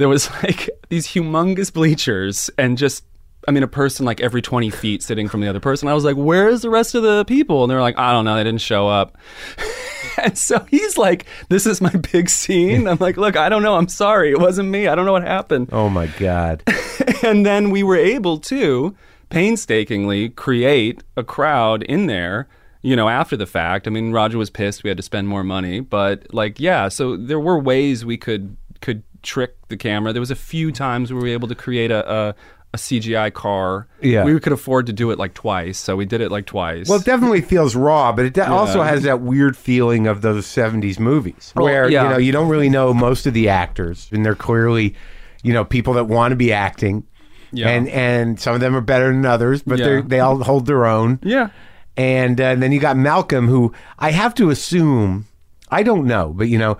there 0.00 0.08
was 0.08 0.30
like 0.42 0.70
these 0.88 1.06
humongous 1.06 1.72
bleachers 1.72 2.50
and 2.58 2.76
just 2.76 3.04
I 3.48 3.52
mean, 3.52 3.62
a 3.62 3.68
person 3.68 4.04
like 4.04 4.20
every 4.20 4.42
20 4.42 4.68
feet 4.68 5.02
sitting 5.02 5.26
from 5.26 5.40
the 5.40 5.48
other 5.48 5.60
person. 5.60 5.88
I 5.88 5.94
was 5.94 6.04
like, 6.04 6.16
where's 6.16 6.60
the 6.60 6.68
rest 6.68 6.94
of 6.94 7.02
the 7.02 7.24
people? 7.24 7.64
And 7.64 7.70
they 7.70 7.74
were 7.74 7.80
like, 7.80 7.98
I 7.98 8.12
don't 8.12 8.26
know. 8.26 8.36
They 8.36 8.44
didn't 8.44 8.60
show 8.60 8.86
up. 8.86 9.16
and 10.22 10.36
so 10.36 10.58
he's 10.68 10.98
like, 10.98 11.24
this 11.48 11.64
is 11.64 11.80
my 11.80 11.90
big 12.12 12.28
scene. 12.28 12.86
I'm 12.86 12.98
like, 13.00 13.16
look, 13.16 13.38
I 13.38 13.48
don't 13.48 13.62
know. 13.62 13.76
I'm 13.76 13.88
sorry. 13.88 14.30
It 14.30 14.38
wasn't 14.38 14.68
me. 14.68 14.88
I 14.88 14.94
don't 14.94 15.06
know 15.06 15.12
what 15.12 15.22
happened. 15.22 15.70
oh 15.72 15.88
my 15.88 16.06
god, 16.06 16.62
and 17.22 17.46
then 17.46 17.70
we 17.70 17.82
were 17.82 17.96
able 17.96 18.38
to 18.40 18.94
painstakingly 19.30 20.28
create 20.28 21.02
a 21.16 21.22
crowd 21.22 21.82
in 21.84 22.06
there 22.06 22.48
you 22.82 22.96
know 22.96 23.08
after 23.08 23.36
the 23.36 23.46
fact 23.46 23.86
i 23.86 23.90
mean 23.90 24.10
roger 24.10 24.36
was 24.36 24.50
pissed 24.50 24.82
we 24.82 24.88
had 24.88 24.96
to 24.96 25.04
spend 25.04 25.28
more 25.28 25.44
money 25.44 25.78
but 25.78 26.26
like 26.34 26.58
yeah 26.58 26.88
so 26.88 27.16
there 27.16 27.38
were 27.38 27.56
ways 27.56 28.04
we 28.04 28.16
could 28.16 28.56
could 28.80 29.04
trick 29.22 29.54
the 29.68 29.76
camera 29.76 30.12
there 30.12 30.20
was 30.20 30.30
a 30.30 30.36
few 30.36 30.72
times 30.72 31.12
where 31.12 31.22
we 31.22 31.28
were 31.28 31.34
able 31.34 31.48
to 31.48 31.54
create 31.54 31.90
a, 31.90 32.10
a 32.12 32.34
a 32.72 32.76
CGI 32.76 33.32
car. 33.32 33.88
Yeah. 34.00 34.22
We 34.24 34.38
could 34.38 34.52
afford 34.52 34.86
to 34.86 34.92
do 34.92 35.10
it 35.10 35.18
like 35.18 35.34
twice, 35.34 35.76
so 35.76 35.96
we 35.96 36.04
did 36.06 36.20
it 36.20 36.30
like 36.30 36.46
twice. 36.46 36.88
well, 36.88 37.00
it 37.00 37.04
definitely 37.04 37.40
feels 37.40 37.74
raw, 37.74 38.12
but 38.12 38.26
it 38.26 38.34
de- 38.34 38.48
also 38.48 38.82
has 38.82 39.02
that 39.02 39.20
weird 39.20 39.56
feeling 39.56 40.06
of 40.06 40.22
those 40.22 40.46
'70s 40.46 41.00
movies 41.00 41.52
Well, 41.56 41.64
where 41.64 41.90
yeah. 41.90 42.04
you 42.04 42.08
know 42.10 42.18
you 42.18 42.30
don't 42.30 42.48
really 42.48 42.68
know 42.68 42.94
most 42.94 43.26
of 43.26 43.34
the 43.34 43.48
actors, 43.48 44.08
and 44.12 44.24
they're 44.24 44.36
clearly, 44.36 44.94
you 45.42 45.52
know, 45.52 45.64
people 45.64 45.94
that 45.94 46.04
want 46.04 46.30
to 46.30 46.36
be 46.36 46.52
acting. 46.52 47.02
Yeah. 47.52 47.70
And 47.70 47.88
and 47.88 48.38
some 48.38 48.54
of 48.54 48.60
them 48.60 48.76
are 48.76 48.80
better 48.80 49.06
than 49.10 49.26
others, 49.26 49.62
but 49.64 49.80
Yeah. 49.80 49.86
they 49.86 50.00
they 50.02 50.20
all 50.20 50.40
hold 50.44 50.66
their 50.66 50.86
own. 50.86 51.18
yeah. 51.24 51.48
And, 51.96 52.40
uh, 52.40 52.44
and 52.44 52.62
then 52.62 52.70
you 52.70 52.78
got 52.78 52.96
Malcolm, 52.96 53.48
who 53.48 53.72
I 53.98 54.12
have 54.12 54.32
to 54.36 54.48
assume, 54.50 55.26
I 55.72 55.82
don't 55.82 56.06
know, 56.06 56.32
but 56.36 56.46
you 56.48 56.56
know, 56.56 56.78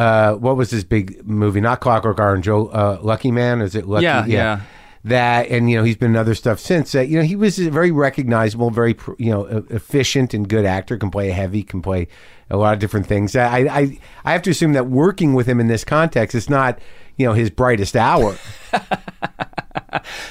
uh, 0.00 0.34
what 0.36 0.56
was 0.56 0.70
his 0.70 0.82
big 0.82 1.26
movie? 1.28 1.60
Not 1.60 1.80
Clockwork 1.80 2.18
Orange, 2.18 2.46
Joe, 2.46 2.68
uh, 2.68 2.98
Lucky 3.02 3.30
Man? 3.30 3.60
Is 3.60 3.74
it 3.74 3.86
Lucky? 3.86 4.04
Yeah, 4.04 4.24
yeah. 4.24 4.60
That 5.04 5.48
and 5.48 5.70
you 5.70 5.76
know 5.76 5.84
he's 5.84 5.96
been 5.96 6.12
in 6.12 6.16
other 6.16 6.34
stuff 6.34 6.58
since. 6.58 6.92
That 6.92 7.08
you 7.08 7.18
know 7.18 7.24
he 7.24 7.36
was 7.36 7.58
a 7.58 7.70
very 7.70 7.90
recognizable, 7.90 8.70
very 8.70 8.96
you 9.18 9.30
know 9.30 9.44
efficient 9.70 10.32
and 10.32 10.48
good 10.48 10.64
actor. 10.64 10.96
Can 10.96 11.10
play 11.10 11.28
a 11.30 11.32
heavy, 11.32 11.62
can 11.62 11.82
play 11.82 12.08
a 12.48 12.56
lot 12.56 12.72
of 12.74 12.80
different 12.80 13.06
things. 13.06 13.36
I 13.36 13.58
I 13.60 13.98
I 14.24 14.32
have 14.32 14.42
to 14.42 14.50
assume 14.50 14.72
that 14.72 14.86
working 14.86 15.34
with 15.34 15.46
him 15.46 15.60
in 15.60 15.68
this 15.68 15.84
context 15.84 16.34
is 16.34 16.50
not 16.50 16.78
you 17.16 17.26
know 17.26 17.32
his 17.34 17.50
brightest 17.50 17.96
hour. 17.96 18.36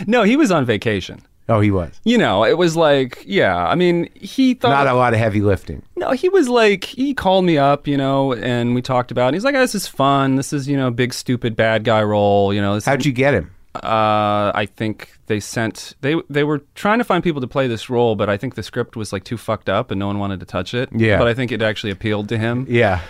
No, 0.08 0.24
he 0.24 0.38
was 0.38 0.52
on 0.52 0.66
vacation. 0.66 1.22
Oh, 1.50 1.60
he 1.60 1.72
was 1.72 2.00
You 2.06 2.18
know, 2.18 2.46
it 2.46 2.58
was 2.58 2.78
like, 2.78 3.24
yeah. 3.26 3.58
I 3.68 3.76
mean, 3.76 4.08
he 4.16 4.54
thought 4.54 4.70
not 4.70 4.88
a 4.88 4.94
lot 4.94 5.14
of 5.14 5.20
heavy 5.20 5.42
lifting. 5.42 5.82
No, 5.98 6.12
he 6.12 6.30
was 6.30 6.48
like 6.48 6.86
he 6.86 7.14
called 7.14 7.44
me 7.44 7.58
up, 7.58 7.88
you 7.88 7.98
know, 7.98 8.34
and 8.34 8.74
we 8.76 8.82
talked 8.82 9.12
about. 9.12 9.34
it. 9.34 9.38
He's 9.38 9.44
like, 9.44 9.56
oh, 9.56 9.60
"This 9.60 9.76
is 9.76 9.88
fun. 9.88 10.36
This 10.36 10.54
is 10.54 10.68
you 10.70 10.78
know, 10.78 10.90
big 10.92 11.14
stupid 11.14 11.56
bad 11.58 11.84
guy 11.84 12.02
role. 12.04 12.54
You 12.54 12.62
know, 12.62 12.76
this 12.76 12.86
How'd 12.86 13.06
you 13.06 13.12
get 13.12 13.34
him? 13.34 13.52
uh, 13.76 14.52
I 14.56 14.68
think 14.76 15.12
they 15.28 15.40
sent 15.40 15.96
they 16.02 16.16
they 16.30 16.44
were 16.44 16.60
trying 16.76 16.98
to 16.98 17.04
find 17.04 17.24
people 17.24 17.40
to 17.42 17.48
play 17.48 17.68
this 17.68 17.90
role, 17.90 18.16
but 18.16 18.30
I 18.30 18.36
think 18.38 18.56
the 18.56 18.64
script 18.64 18.96
was 18.96 19.14
like 19.14 19.24
too 19.24 19.38
fucked 19.38 19.70
up 19.70 19.92
and 19.92 20.00
no 20.00 20.08
one 20.08 20.20
wanted 20.20 20.40
to 20.40 20.46
touch 20.46 20.74
it. 20.74 20.90
Yeah. 20.92 21.18
but 21.20 21.28
I 21.28 21.34
think 21.34 21.52
it 21.52 21.62
actually 21.62 21.92
appealed 21.92 22.30
to 22.30 22.38
him. 22.38 22.66
Yeah, 22.70 23.02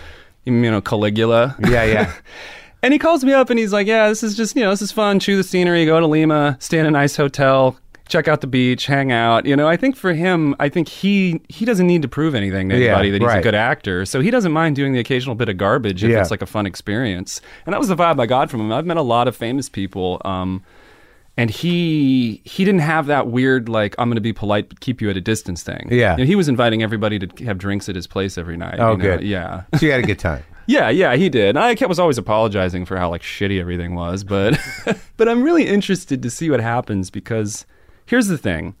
You 0.44 0.52
know, 0.52 0.80
Caligula. 0.80 1.56
yeah, 1.68 1.84
yeah. 1.84 2.12
And 2.82 2.94
he 2.94 2.98
calls 2.98 3.22
me 3.24 3.34
up 3.34 3.50
and 3.50 3.58
he's 3.58 3.74
like, 3.74 3.86
"Yeah, 3.86 4.08
this 4.08 4.22
is 4.22 4.34
just 4.34 4.56
you 4.56 4.62
know, 4.62 4.70
this 4.70 4.80
is 4.80 4.90
fun. 4.90 5.20
Chew 5.20 5.36
the 5.36 5.44
scenery. 5.44 5.84
Go 5.84 6.00
to 6.00 6.06
Lima. 6.06 6.56
Stay 6.60 6.78
in 6.78 6.86
a 6.86 6.90
nice 6.90 7.14
hotel. 7.14 7.76
Check 8.10 8.28
out 8.28 8.40
the 8.42 8.46
beach. 8.46 8.86
Hang 8.86 9.12
out. 9.12 9.46
You 9.46 9.56
know, 9.56 9.66
I 9.68 9.76
think 9.76 9.96
for 9.96 10.12
him, 10.12 10.54
I 10.60 10.68
think 10.68 10.88
he 10.88 11.40
he 11.48 11.64
doesn't 11.64 11.86
need 11.86 12.02
to 12.02 12.08
prove 12.08 12.34
anything 12.34 12.68
to 12.68 12.76
Yeah, 12.78 12.98
anybody 12.98 13.10
that 13.12 13.22
he's 13.22 13.32
a 13.32 13.40
good 13.40 13.54
actor. 13.54 14.04
So 14.04 14.20
he 14.20 14.30
doesn't 14.30 14.52
mind 14.52 14.76
doing 14.76 14.92
the 14.92 14.98
occasional 15.00 15.34
bit 15.34 15.48
of 15.48 15.56
garbage 15.56 16.04
if 16.04 16.10
Yeah. 16.10 16.20
it's 16.20 16.30
like 16.30 16.42
a 16.42 16.46
fun 16.46 16.66
experience. 16.66 17.40
And 17.64 17.72
that 17.72 17.78
was 17.78 17.88
the 17.88 17.96
vibe 17.96 18.20
I 18.20 18.26
got 18.26 18.50
from 18.50 18.60
him. 18.60 18.72
I've 18.72 18.84
met 18.84 18.96
a 18.98 19.02
lot 19.02 19.28
of 19.28 19.36
famous 19.36 19.68
people. 19.68 20.20
Um, 20.24 20.62
and 21.36 21.48
he 21.50 22.42
he 22.44 22.64
didn't 22.64 22.80
have 22.82 23.06
that 23.06 23.28
weird 23.28 23.68
like 23.68 23.94
I'm 23.98 24.08
going 24.08 24.16
to 24.16 24.20
be 24.20 24.32
polite 24.32 24.68
but 24.68 24.80
keep 24.80 25.00
you 25.00 25.08
at 25.08 25.16
a 25.16 25.20
distance 25.20 25.62
thing. 25.62 25.88
Yeah. 25.90 26.16
You 26.16 26.24
know, 26.24 26.26
he 26.26 26.34
was 26.34 26.48
inviting 26.48 26.82
everybody 26.82 27.18
to 27.20 27.44
have 27.44 27.56
drinks 27.58 27.88
at 27.88 27.94
his 27.94 28.06
place 28.06 28.36
every 28.36 28.56
night. 28.56 28.80
Oh, 28.80 28.92
you 28.92 28.96
know? 28.98 29.02
good. 29.16 29.22
Yeah. 29.22 29.62
So 29.78 29.86
you 29.86 29.92
had 29.92 30.00
a 30.02 30.06
good 30.06 30.18
time. 30.18 30.42
Yeah, 30.66 30.88
yeah, 30.88 31.16
he 31.16 31.28
did. 31.28 31.56
I 31.56 31.74
kept, 31.74 31.88
was 31.88 31.98
always 31.98 32.16
apologizing 32.16 32.84
for 32.84 32.96
how 32.96 33.10
like 33.10 33.22
shitty 33.22 33.60
everything 33.60 33.96
was, 33.96 34.22
but 34.22 34.56
but 35.16 35.28
I'm 35.28 35.42
really 35.42 35.66
interested 35.66 36.22
to 36.22 36.30
see 36.30 36.48
what 36.48 36.60
happens 36.60 37.10
because 37.10 37.66
here's 38.10 38.26
the 38.28 38.36
thing. 38.38 38.74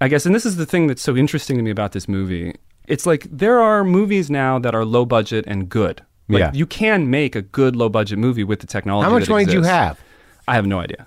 I 0.00 0.08
guess 0.08 0.26
and 0.26 0.34
this 0.34 0.44
is 0.44 0.56
the 0.56 0.66
thing 0.66 0.88
that's 0.88 1.02
so 1.02 1.16
interesting 1.16 1.56
to 1.58 1.62
me 1.62 1.70
about 1.70 1.92
this 1.92 2.08
movie. 2.08 2.54
It's 2.88 3.06
like 3.06 3.28
there 3.30 3.60
are 3.60 3.84
movies 3.84 4.28
now 4.30 4.58
that 4.58 4.74
are 4.74 4.84
low 4.84 5.04
budget 5.04 5.44
and 5.46 5.68
good. 5.68 6.02
Like, 6.28 6.40
Yeah. 6.40 6.50
you 6.52 6.66
can 6.66 7.10
make 7.10 7.36
a 7.36 7.42
good 7.42 7.76
low 7.76 7.88
budget 7.88 8.18
movie 8.18 8.42
with 8.42 8.60
the 8.60 8.66
technology. 8.66 9.04
How 9.04 9.16
much 9.16 9.28
money 9.28 9.44
do 9.44 9.52
you 9.52 9.62
have? 9.62 10.00
I 10.48 10.54
have 10.56 10.66
no 10.66 10.80
idea. 10.80 11.06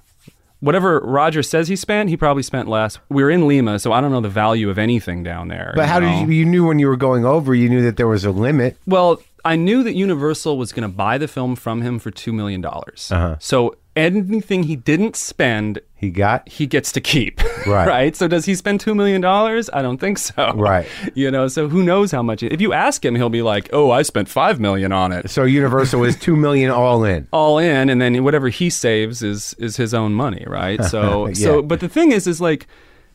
Whatever 0.62 1.00
Roger 1.02 1.44
says 1.44 1.68
he 1.68 1.76
spent, 1.76 2.10
he 2.10 2.16
probably 2.18 2.42
spent 2.44 2.70
less. 2.70 2.98
We're 3.10 3.30
in 3.30 3.48
Lima, 3.48 3.78
so 3.80 3.92
I 3.92 4.00
don't 4.02 4.12
know 4.12 4.22
the 4.22 4.30
value 4.30 4.70
of 4.70 4.78
anything 4.78 5.22
down 5.22 5.50
there. 5.50 5.74
But 5.76 5.88
how 5.90 6.00
know? 6.00 6.08
did 6.08 6.30
you? 6.30 6.34
You 6.34 6.46
knew 6.46 6.66
when 6.66 6.80
you 6.80 6.88
were 6.88 6.96
going 6.96 7.26
over. 7.26 7.54
You 7.54 7.68
knew 7.70 7.82
that 7.84 7.98
there 7.98 8.08
was 8.08 8.24
a 8.24 8.32
limit. 8.32 8.78
Well, 8.88 9.22
I 9.46 9.56
knew 9.56 9.84
that 9.84 9.94
Universal 9.96 10.58
was 10.58 10.74
going 10.74 10.90
to 10.90 10.96
buy 10.96 11.18
the 11.18 11.28
film 11.28 11.56
from 11.56 11.82
him 11.82 12.00
for 12.00 12.12
$2 12.12 12.34
million. 12.34 12.66
Uh-huh. 12.66 13.36
So 13.40 13.76
anything 13.96 14.64
he 14.64 14.76
didn't 14.76 15.16
spend, 15.16 15.80
He 15.96 16.10
got 16.10 16.50
he 16.50 16.66
gets 16.68 16.92
to 16.94 17.02
keep. 17.02 17.40
Right. 17.66 17.88
right. 17.88 18.16
So 18.16 18.28
does 18.28 18.46
he 18.46 18.54
spend 18.54 18.80
$2 18.80 18.96
million? 18.96 19.26
I 19.26 19.82
don't 19.82 19.98
think 20.00 20.20
so. 20.20 20.54
Right. 20.56 20.88
You 21.16 21.32
know, 21.32 21.48
so 21.48 21.68
who 21.68 21.82
knows 21.82 22.12
how 22.12 22.22
much. 22.22 22.44
If 22.44 22.62
you 22.62 22.74
ask 22.74 23.04
him, 23.04 23.16
he'll 23.16 23.30
be 23.30 23.42
like, 23.42 23.70
oh, 23.74 23.90
I 23.90 24.04
spent 24.04 24.30
5 24.30 24.60
million 24.60 24.92
on 24.92 25.12
it. 25.12 25.30
so 25.32 25.44
Universal 25.46 26.04
is 26.04 26.16
two 26.16 26.36
million 26.36 26.70
all 26.70 27.04
in. 27.04 27.28
all 27.34 27.58
in 27.58 27.90
and 27.90 28.00
then 28.02 28.24
whatever 28.24 28.50
he 28.50 28.70
saves 28.70 29.24
is 29.24 29.56
is 29.58 29.78
his 29.78 29.94
own 29.96 30.14
money 30.14 30.44
right 30.48 30.84
so 30.84 31.28
Yeah. 31.28 31.34
so 31.34 31.62
but 31.64 31.80
the 31.80 31.90
thing 31.90 32.12
is 32.12 32.28
is 32.28 32.40
like 32.42 32.68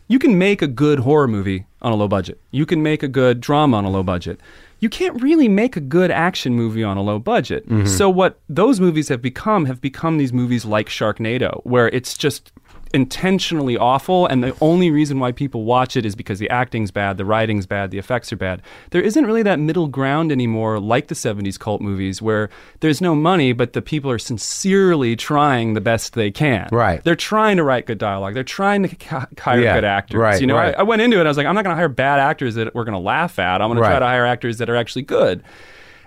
you 0.09 0.19
can 0.19 0.37
make 0.39 0.63
a 0.63 0.67
good 0.67 1.01
horror 1.01 1.29
movie 1.29 1.67
on 1.83 1.93
a 1.93 1.95
low 1.95 2.09
budget 2.09 2.41
you 2.51 2.67
can 2.67 2.83
make 2.83 3.03
a 3.05 3.09
good 3.09 3.41
drama 3.41 3.77
on 3.77 3.85
a 3.85 3.91
low 3.91 4.03
budget 4.03 4.41
you 4.81 4.89
can't 4.89 5.23
really 5.23 5.49
make 5.49 5.77
a 5.77 5.81
good 5.81 6.11
action 6.11 6.55
movie 6.55 6.83
on 6.83 6.97
a 6.97 7.03
low 7.03 7.19
budget. 7.19 7.69
Mm-hmm. 7.69 7.87
So 7.87 8.09
what 8.11 8.41
those 8.49 8.81
movies 8.81 9.09
have 9.09 9.23
become 9.23 9.67
have 9.67 9.81
become 9.81 10.19
these 10.19 10.33
movies 10.33 10.65
like 10.65 10.89
sharknado 10.89 11.61
where 11.65 11.89
it's 11.89 12.17
just 12.17 12.51
intentionally 12.93 13.77
awful 13.77 14.27
and 14.27 14.43
the 14.43 14.57
only 14.61 14.91
reason 14.91 15.21
why 15.21 15.33
people 15.33 15.65
watch 15.65 15.97
it 15.97 16.05
is 16.05 16.15
because 16.17 16.39
the 16.39 16.51
acting's 16.51 16.91
bad 16.91 17.17
the 17.17 17.25
writing's 17.25 17.67
bad 17.67 17.91
the 17.91 17.99
effects 17.99 18.33
are 18.33 18.37
bad. 18.37 18.63
There 18.91 19.03
isn't 19.03 19.25
really 19.25 19.43
that 19.45 19.59
middle 19.61 19.87
ground 19.87 20.33
anymore 20.33 20.81
like 20.81 21.09
the 21.09 21.15
70s 21.15 21.59
cult 21.59 21.81
movies 21.81 22.21
where 22.21 22.51
there's 22.81 23.01
no 23.01 23.15
money 23.15 23.53
but 23.53 23.73
the 23.73 23.83
people 23.83 24.11
are 24.11 24.19
sincerely 24.19 25.15
trying 25.17 25.75
the 25.75 25.81
best 25.81 26.15
they 26.15 26.31
can. 26.31 26.69
Right. 26.73 27.03
they're 27.05 27.15
trying 27.15 27.57
to 27.59 27.65
write 27.65 27.87
good 27.87 27.99
dialogue. 27.99 28.35
They're 28.35 28.43
trying 28.45 28.83
to 28.83 28.97
ca- 28.97 29.27
hire 29.39 29.61
Yeah, 29.61 29.75
good 29.77 29.85
actors. 29.85 30.19
Right, 30.19 30.41
you 30.41 30.47
know 30.47 30.57
right. 30.57 30.75
I, 30.75 30.81
I 30.81 30.83
went 30.83 31.03
into 31.03 31.21
it 31.21 31.25
i 31.25 31.29
was 31.29 31.37
like 31.37 31.47
i'm 31.47 31.55
not 31.55 31.65
going 31.65 31.75
to 31.75 31.79
hire 31.79 31.89
bad 31.89 32.19
actors 32.19 32.55
that 32.57 32.75
we're 32.75 32.85
going 32.85 32.95
to 32.95 32.99
laugh 32.99 33.39
at. 33.39 33.63
I'm 33.63 33.69
going 33.69 33.77
to 33.83 33.89
try 33.89 33.99
to 33.99 34.05
hire 34.07 34.27
actors 34.27 34.59
that 34.59 34.69
are 34.69 34.77
actually 34.77 35.03
good 35.03 35.43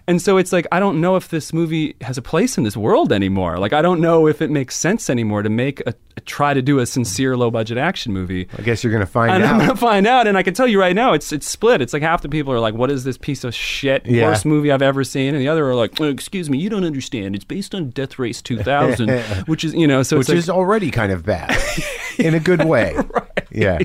and 0.08 0.22
so 0.22 0.38
it's 0.38 0.52
like 0.52 0.68
I 0.72 0.80
don't 0.80 1.00
know 1.02 1.16
if 1.16 1.30
this 1.30 1.54
movie 1.54 1.96
has 2.02 2.18
a 2.18 2.22
place 2.22 2.58
in 2.58 2.64
this 2.64 2.76
world 2.76 3.12
anymore. 3.14 3.58
Like 3.58 3.74
I 3.74 3.82
don't 3.82 4.02
know 4.02 4.28
if 4.28 4.42
it 4.42 4.52
makes 4.52 4.76
sense 4.76 5.10
anymore 5.10 5.44
to 5.44 5.50
make 5.50 5.80
a, 5.88 5.94
a 6.18 6.20
try 6.22 6.54
to 6.54 6.62
do 6.62 6.80
a 6.80 6.86
sincere 6.86 7.38
low 7.38 7.50
budget 7.50 7.78
action 7.78 8.12
movie. 8.14 8.48
I 8.58 8.62
guess 8.62 8.84
you're 8.84 8.92
gonna 8.94 9.06
find 9.06 9.32
And 9.32 9.44
I'm 9.44 9.56
out. 9.56 9.68
gonna 9.68 9.76
find 9.78 10.06
out, 10.06 10.28
and 10.28 10.38
I 10.38 10.44
can 10.44 10.54
tell 10.54 10.68
you 10.68 10.80
right 10.80 10.96
now, 10.96 11.14
it's 11.14 11.32
it's 11.32 11.48
split. 11.50 11.82
It's 11.82 11.94
like 11.94 12.02
half 12.02 12.22
the 12.22 12.30
people 12.30 12.52
are 12.54 12.60
like, 12.60 12.74
"What 12.74 12.92
is 12.92 13.04
this 13.04 13.18
piece 13.18 13.44
of 13.44 13.56
shit? 13.56 14.06
Yeah. 14.06 14.28
Worst 14.28 14.46
movie 14.46 14.72
I've 14.72 14.82
ever 14.82 15.04
seen," 15.04 15.34
and 15.34 15.42
the 15.42 15.48
other 15.48 15.68
are 15.70 15.76
like, 15.76 16.00
"Oh, 16.02 16.06
"Excuse 16.06 16.50
me, 16.50 16.58
you 16.58 16.70
don't 16.70 16.84
understand. 16.86 17.36
It's 17.36 17.46
based 17.46 17.74
on 17.74 17.90
Death 17.92 18.20
Race 18.20 18.42
2000, 18.42 19.10
which 19.46 19.64
is 19.64 19.74
you 19.74 19.88
know, 19.88 20.04
so 20.04 20.18
which 20.18 20.30
like, 20.30 20.38
is 20.38 20.50
already 20.50 20.92
kind 20.92 21.12
of 21.12 21.26
bad 21.26 21.56
in 22.20 22.34
a 22.34 22.40
good 22.40 22.66
way. 22.66 22.96
right. 23.10 23.48
Yeah. 23.52 23.80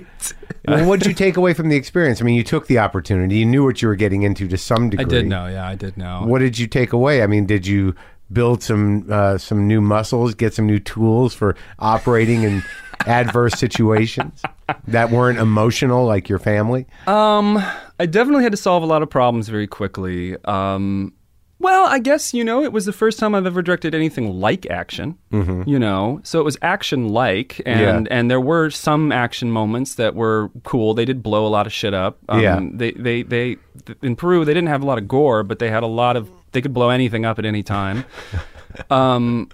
Well, 0.67 0.87
what 0.87 1.01
did 1.01 1.09
you 1.09 1.15
take 1.15 1.37
away 1.37 1.55
from 1.55 1.69
the 1.71 1.77
experience? 1.77 2.21
I 2.21 2.25
mean, 2.25 2.35
you 2.35 2.45
took 2.45 2.67
the 2.67 2.79
opportunity. 2.79 3.37
You 3.37 3.47
knew 3.47 3.65
what 3.65 3.81
you 3.81 3.89
were 3.89 3.95
getting 3.97 4.23
into 4.23 4.47
to 4.49 4.59
some 4.59 4.91
degree. 4.91 5.05
I 5.05 5.09
did 5.09 5.27
know, 5.27 5.47
yeah, 5.47 5.67
I 5.67 5.75
did 5.77 5.97
know. 5.97 6.08
What 6.25 6.39
did 6.41 6.59
you 6.59 6.67
take 6.67 6.93
away? 6.93 7.23
I 7.23 7.27
mean, 7.27 7.47
did 7.47 7.67
you 7.67 7.95
build 8.33 8.63
some 8.63 9.07
uh, 9.11 9.39
some 9.39 9.67
new 9.67 9.81
muscles, 9.81 10.35
get 10.35 10.55
some 10.55 10.67
new 10.67 10.79
tools 10.79 11.35
for 11.35 11.57
operating 11.79 12.43
in 12.43 12.63
adverse 13.07 13.55
situations 13.55 14.43
that 14.87 15.11
weren't 15.11 15.39
emotional, 15.39 16.05
like 16.07 16.29
your 16.29 16.39
family? 16.39 16.87
Um, 17.07 17.63
I 18.01 18.07
definitely 18.07 18.45
had 18.45 18.53
to 18.53 18.59
solve 18.59 18.83
a 18.83 18.87
lot 18.87 19.03
of 19.03 19.11
problems 19.11 19.49
very 19.49 19.67
quickly. 19.67 20.37
Um, 20.45 21.13
well, 21.61 21.87
I 21.87 21.99
guess 21.99 22.33
you 22.35 22.45
know 22.45 22.63
it 22.63 22.73
was 22.73 22.85
the 22.87 22.93
first 22.93 23.19
time 23.19 23.35
I've 23.35 23.47
ever 23.47 23.63
directed 23.63 23.95
anything 23.95 24.41
like 24.41 24.67
action. 24.71 25.19
Mm-hmm. 25.33 25.69
You 25.69 25.79
know, 25.79 26.21
so 26.23 26.39
it 26.41 26.45
was 26.45 26.57
action 26.63 27.09
like, 27.09 27.61
and 27.67 28.07
Yeah. 28.07 28.17
and 28.17 28.31
there 28.31 28.41
were 28.41 28.71
some 28.71 29.11
action 29.13 29.51
moments 29.51 29.97
that 29.97 30.15
were 30.15 30.51
cool. 30.65 30.95
They 30.95 31.05
did 31.05 31.23
blow 31.23 31.47
a 31.47 31.49
lot 31.49 31.67
of 31.67 31.73
shit 31.73 31.95
up. 31.95 32.19
Um, 32.29 32.41
Yeah. 32.41 32.61
They 32.73 32.93
they 32.93 33.23
they 33.23 33.57
in 34.03 34.17
Peru 34.17 34.45
they 34.45 34.55
didn't 34.55 34.69
have 34.69 34.83
a 34.83 34.87
lot 34.87 34.99
of 34.99 35.09
gore, 35.09 35.43
but 35.43 35.59
they 35.59 35.71
had 35.71 35.83
a 35.83 35.87
lot 35.89 36.17
of 36.17 36.31
they 36.53 36.61
could 36.61 36.73
blow 36.75 36.91
anything 36.91 37.25
up 37.25 37.39
at 37.39 37.45
any 37.45 37.63
time. 37.63 38.05
um, 38.91 39.49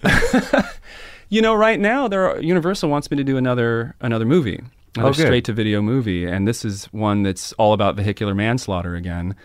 you 1.29 1.41
know, 1.41 1.53
right 1.55 1.79
now 1.79 2.07
there 2.07 2.29
are, 2.29 2.39
Universal 2.39 2.89
wants 2.89 3.09
me 3.11 3.17
to 3.17 3.23
do 3.23 3.37
another 3.37 3.95
another 4.01 4.25
movie, 4.25 4.61
another 4.95 5.09
Oh, 5.09 5.11
straight 5.13 5.45
to 5.45 5.53
video 5.53 5.81
movie, 5.81 6.25
and 6.25 6.47
this 6.47 6.63
is 6.63 6.85
one 6.85 7.23
that's 7.23 7.51
all 7.53 7.73
about 7.73 7.95
vehicular 7.95 8.35
manslaughter 8.35 8.95
again. 8.95 9.35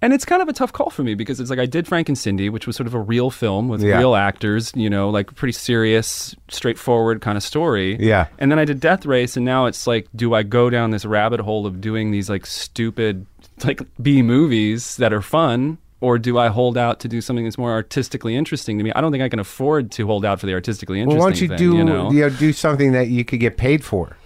And 0.00 0.12
it's 0.12 0.24
kind 0.24 0.40
of 0.40 0.48
a 0.48 0.52
tough 0.52 0.72
call 0.72 0.90
for 0.90 1.02
me 1.02 1.14
because 1.14 1.40
it's 1.40 1.50
like 1.50 1.58
I 1.58 1.66
did 1.66 1.88
Frank 1.88 2.08
and 2.08 2.16
Cindy, 2.16 2.48
which 2.48 2.68
was 2.68 2.76
sort 2.76 2.86
of 2.86 2.94
a 2.94 3.00
real 3.00 3.30
film 3.30 3.68
with 3.68 3.82
Yeah. 3.82 3.98
real 3.98 4.14
actors, 4.14 4.70
you 4.76 4.88
know, 4.88 5.10
like 5.10 5.34
pretty 5.34 5.52
serious, 5.52 6.36
straightforward 6.48 7.20
kind 7.20 7.36
of 7.36 7.42
story. 7.42 7.96
Yeah. 7.98 8.26
And 8.38 8.50
then 8.52 8.60
I 8.60 8.64
did 8.64 8.78
Death 8.78 9.04
Race, 9.06 9.36
and 9.36 9.44
now 9.44 9.66
it's 9.66 9.88
like, 9.88 10.06
do 10.14 10.34
I 10.34 10.44
go 10.44 10.70
down 10.70 10.90
this 10.90 11.04
rabbit 11.04 11.40
hole 11.40 11.66
of 11.66 11.80
doing 11.80 12.12
these 12.12 12.30
like 12.30 12.46
stupid, 12.46 13.26
like 13.64 13.80
B 14.00 14.22
movies 14.22 14.96
that 14.98 15.12
are 15.12 15.22
fun? 15.22 15.78
Or 16.00 16.16
do 16.16 16.38
I 16.38 16.46
hold 16.46 16.78
out 16.78 17.00
to 17.00 17.08
do 17.08 17.20
something 17.20 17.42
that's 17.44 17.58
more 17.58 17.72
artistically 17.72 18.36
interesting 18.36 18.78
to 18.78 18.84
me? 18.84 18.92
I 18.94 19.00
don't 19.00 19.10
think 19.10 19.24
I 19.24 19.28
can 19.28 19.40
afford 19.40 19.90
to 19.92 20.06
hold 20.06 20.24
out 20.24 20.38
for 20.38 20.46
the 20.46 20.52
artistically 20.54 21.00
interesting. 21.00 21.18
Well, 21.18 21.26
why 21.26 21.32
don't 21.32 21.40
you 21.40 21.48
thing, 21.48 21.56
do 21.56 21.76
You 21.76 21.82
know? 21.82 22.12
you 22.12 22.24
uh, 22.24 22.28
know, 22.28 22.36
do 22.36 22.52
something 22.52 22.92
that 22.92 23.08
you 23.08 23.24
could 23.24 23.40
get 23.40 23.56
paid 23.56 23.84
for? 23.84 24.16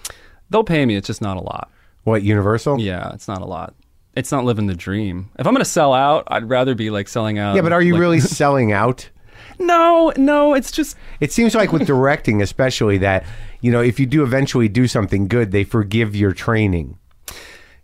They'll 0.50 0.64
pay 0.64 0.84
me. 0.84 0.96
It's 0.96 1.06
just 1.06 1.22
not 1.22 1.38
a 1.38 1.40
lot. 1.40 1.70
What 2.04 2.22
Universal? 2.22 2.78
Yeah, 2.78 3.14
it's 3.14 3.26
not 3.26 3.40
a 3.40 3.46
lot. 3.46 3.72
It's 4.14 4.30
not 4.30 4.44
living 4.44 4.66
the 4.66 4.74
dream. 4.74 5.30
If 5.38 5.46
I'm 5.46 5.54
going 5.54 5.64
to 5.64 5.70
sell 5.70 5.94
out, 5.94 6.24
I'd 6.26 6.48
rather 6.48 6.74
be 6.74 6.90
like 6.90 7.08
selling 7.08 7.38
out. 7.38 7.54
Yeah, 7.56 7.62
but 7.62 7.72
are 7.72 7.80
you 7.82 7.94
like- 7.94 8.00
really 8.00 8.20
selling 8.40 8.72
out? 8.72 9.08
No, 9.58 10.12
no. 10.16 10.54
It's 10.54 10.70
just 10.70 10.96
It 11.20 11.32
seems 11.32 11.54
like 11.54 11.72
with 11.72 11.86
directing, 11.86 12.42
especially 12.42 12.98
that 12.98 13.24
you 13.60 13.70
know, 13.70 13.80
if 13.80 13.98
you 14.00 14.06
do 14.06 14.22
eventually 14.22 14.68
do 14.68 14.86
something 14.88 15.28
good, 15.28 15.50
they 15.52 15.64
forgive 15.64 16.16
your 16.16 16.32
training. 16.32 16.98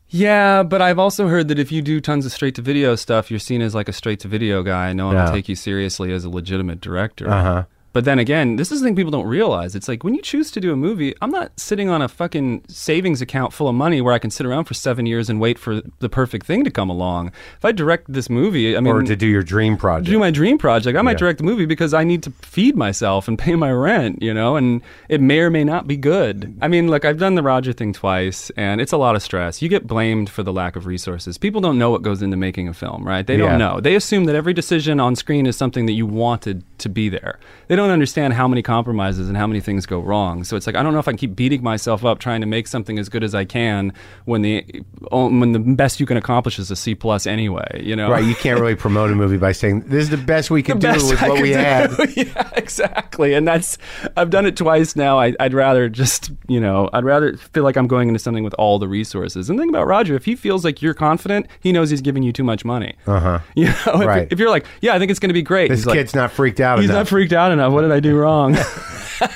yeah. 0.09 0.63
But 0.63 0.83
I've 0.83 0.99
also 0.99 1.29
heard 1.29 1.49
that 1.49 1.59
if 1.59 1.71
you 1.73 1.83
do 1.83 2.01
tons 2.01 2.27
of 2.27 2.33
straight 2.33 2.55
to 2.57 2.63
video 2.63 2.95
stuff, 2.97 3.31
you're 3.31 3.39
seen 3.41 3.63
as 3.63 3.75
like 3.75 3.89
a 3.89 3.93
straight 3.93 4.21
to 4.21 4.29
video 4.29 4.63
guy. 4.63 4.93
No 4.93 5.07
one 5.07 5.17
Yeah. 5.17 5.27
will 5.27 5.33
take 5.33 5.49
you 5.49 5.55
seriously 5.55 6.13
as 6.13 6.25
a 6.25 6.31
legitimate 6.31 6.81
director. 6.81 7.29
Uh-huh. 7.31 7.65
But 7.93 8.05
then 8.05 8.19
again, 8.19 8.57
this 8.57 8.71
is 8.71 8.81
the 8.81 8.87
thing 8.87 8.95
people 8.97 9.11
don't 9.11 9.27
realize. 9.27 9.75
It's 9.75 9.89
like 9.89 10.05
when 10.05 10.15
you 10.15 10.21
choose 10.23 10.51
to 10.53 10.61
do 10.61 10.73
a 10.73 10.77
movie, 10.77 11.15
I'm 11.23 11.31
not 11.31 11.59
sitting 11.59 11.89
on 11.89 12.03
a 12.03 12.09
fucking 12.09 12.65
savings 12.69 13.23
account 13.23 13.53
full 13.53 13.69
of 13.69 13.75
money 13.75 14.01
where 14.01 14.13
I 14.15 14.19
can 14.19 14.31
sit 14.31 14.45
around 14.47 14.65
for 14.65 14.75
seven 14.75 15.07
years 15.07 15.31
and 15.31 15.41
wait 15.41 15.59
for 15.59 15.81
the 16.01 16.09
perfect 16.09 16.47
thing 16.47 16.65
to 16.65 16.71
come 16.71 16.91
along. 16.91 17.33
If 17.57 17.65
I 17.65 17.73
direct 17.73 18.13
this 18.13 18.29
movie, 18.29 18.77
I 18.77 18.81
mean, 18.81 18.93
or 18.95 19.03
to 19.03 19.17
do 19.17 19.27
your 19.27 19.43
dream 19.43 19.77
project. 19.77 20.11
do 20.11 20.19
my 20.19 20.31
dream 20.31 20.59
project. 20.59 20.99
I 20.99 21.03
might 21.03 21.13
Yeah. 21.13 21.19
direct 21.19 21.39
the 21.39 21.45
movie 21.45 21.67
because 21.67 21.95
I 21.95 22.05
need 22.05 22.23
to 22.25 22.31
feed 22.43 22.77
myself 22.77 23.27
and 23.27 23.39
pay 23.39 23.55
my 23.55 23.73
rent, 23.73 24.23
you 24.23 24.35
know, 24.35 24.57
and 24.57 24.83
it 25.09 25.21
may 25.21 25.41
or 25.41 25.51
may 25.51 25.65
not 25.65 25.87
be 25.87 25.97
good. 25.97 26.55
I 26.61 26.69
mean, 26.69 26.89
look, 26.89 27.05
I've 27.05 27.19
done 27.19 27.35
the 27.37 27.43
Roger 27.43 27.73
thing 27.73 27.93
twice 27.93 28.51
and 28.57 28.81
it's 28.81 28.93
a 28.93 28.97
lot 28.99 29.17
of 29.17 29.23
stress. 29.23 29.63
You 29.63 29.69
get 29.69 29.87
blamed 29.87 30.29
for 30.29 30.43
the 30.43 30.53
lack 30.53 30.77
of 30.77 30.87
resources. 30.87 31.39
People 31.39 31.61
don't 31.63 31.79
know 31.79 31.91
what 31.91 32.03
goes 32.03 32.21
into 32.23 32.37
making 32.37 32.69
a 32.69 32.75
film, 32.75 33.07
right? 33.07 33.27
They 33.27 33.39
Yeah. 33.39 33.49
don't 33.49 33.59
know. 33.59 33.81
They 33.81 33.95
assume 33.95 34.25
that 34.27 34.37
every 34.37 34.53
decision 34.53 35.01
on 35.01 35.17
screen 35.17 35.47
is 35.47 35.57
something 35.57 35.87
that 35.87 35.93
you 35.93 36.07
wanted 36.07 36.63
to 36.79 36.89
be 36.89 37.09
there. 37.09 37.39
They 37.69 37.77
don't 37.79 37.91
understand 37.91 38.35
how 38.35 38.47
many 38.47 38.61
compromises 38.63 39.29
and 39.29 39.37
how 39.37 39.47
many 39.47 39.61
things 39.61 39.87
go 39.87 40.01
wrong. 40.01 40.45
So 40.45 40.57
it's 40.57 40.67
like 40.67 40.77
I 40.77 40.83
don't 40.83 40.93
know 40.93 40.99
if 40.99 41.09
I 41.09 41.13
can 41.13 41.19
keep 41.19 41.35
beating 41.35 41.63
myself 41.63 42.05
up 42.05 42.19
trying 42.19 42.43
to 42.43 42.47
make 42.47 42.67
something 42.69 42.99
as 42.99 43.09
good 43.09 43.25
as 43.25 43.35
I 43.35 43.45
can 43.47 43.93
when 44.27 44.43
the 44.43 44.63
when 45.11 45.53
the 45.53 45.59
best 45.59 46.01
you 46.01 46.07
can 46.07 46.17
accomplish 46.17 46.59
is 46.59 46.71
a 46.71 46.77
C 46.77 46.95
plus 46.95 47.27
anyway, 47.27 47.81
you 47.83 47.97
know. 47.97 48.11
Right, 48.11 48.25
you 48.25 48.35
can't 48.35 48.61
really 48.61 48.75
promote 48.87 49.11
a 49.11 49.15
movie 49.15 49.39
by 49.39 49.53
saying 49.53 49.81
this 49.87 50.03
is 50.03 50.11
the 50.11 50.17
best 50.19 50.51
we 50.51 50.63
could 50.63 50.81
do 50.81 50.89
with 50.93 51.23
I 51.23 51.29
what 51.31 51.41
we 51.43 51.49
do. 51.53 51.55
had. 51.59 51.91
yeah, 52.17 52.51
exactly. 52.57 53.35
And 53.35 53.47
that's 53.49 53.79
I've 54.17 54.31
done 54.31 54.45
it 54.47 54.57
twice 54.57 54.95
now. 54.97 55.19
I, 55.19 55.35
I'd 55.41 55.55
rather 55.55 55.89
just 55.89 56.31
you 56.49 56.61
know 56.61 56.91
I'd 56.93 57.05
rather 57.05 57.37
feel 57.37 57.65
like 57.65 57.77
I'm 57.77 57.87
going 57.89 58.09
into 58.09 58.19
something 58.19 58.45
with 58.45 58.55
all 58.55 58.79
the 58.79 58.89
resources. 58.89 59.49
And 59.49 59.59
think 59.59 59.71
about 59.71 59.87
Roger, 59.87 60.15
if 60.15 60.25
he 60.25 60.37
feels 60.37 60.65
like 60.65 60.83
you're 60.83 60.95
confident, 60.95 61.47
he 61.61 61.73
knows 61.73 61.91
he's 61.91 62.01
giving 62.03 62.23
you 62.23 62.33
too 62.33 62.45
much 62.45 62.65
money. 62.65 62.95
Uh 63.07 63.21
huh. 63.21 63.39
You 63.55 63.65
know, 63.67 63.73
if, 64.03 64.07
Right. 64.07 64.29
if 64.31 64.39
you're 64.39 64.51
like, 64.51 64.67
yeah, 64.81 64.95
I 64.95 64.99
think 64.99 65.11
it's 65.11 65.19
going 65.21 65.31
to 65.31 65.35
be 65.35 65.43
great. 65.43 65.69
This 65.69 65.81
he's 65.81 65.87
like, 65.87 65.97
kid's 65.99 66.15
not 66.15 66.31
freaked 66.31 66.61
out 66.61 66.79
he's 66.79 66.89
enough. 66.91 67.01
not 67.01 67.09
freaked 67.09 67.33
out 67.33 67.51
enough. 67.53 67.68
What 67.73 67.83
did 67.83 67.93
I 67.93 68.01
do 68.01 68.17
wrong? 68.17 68.57
All 69.21 69.29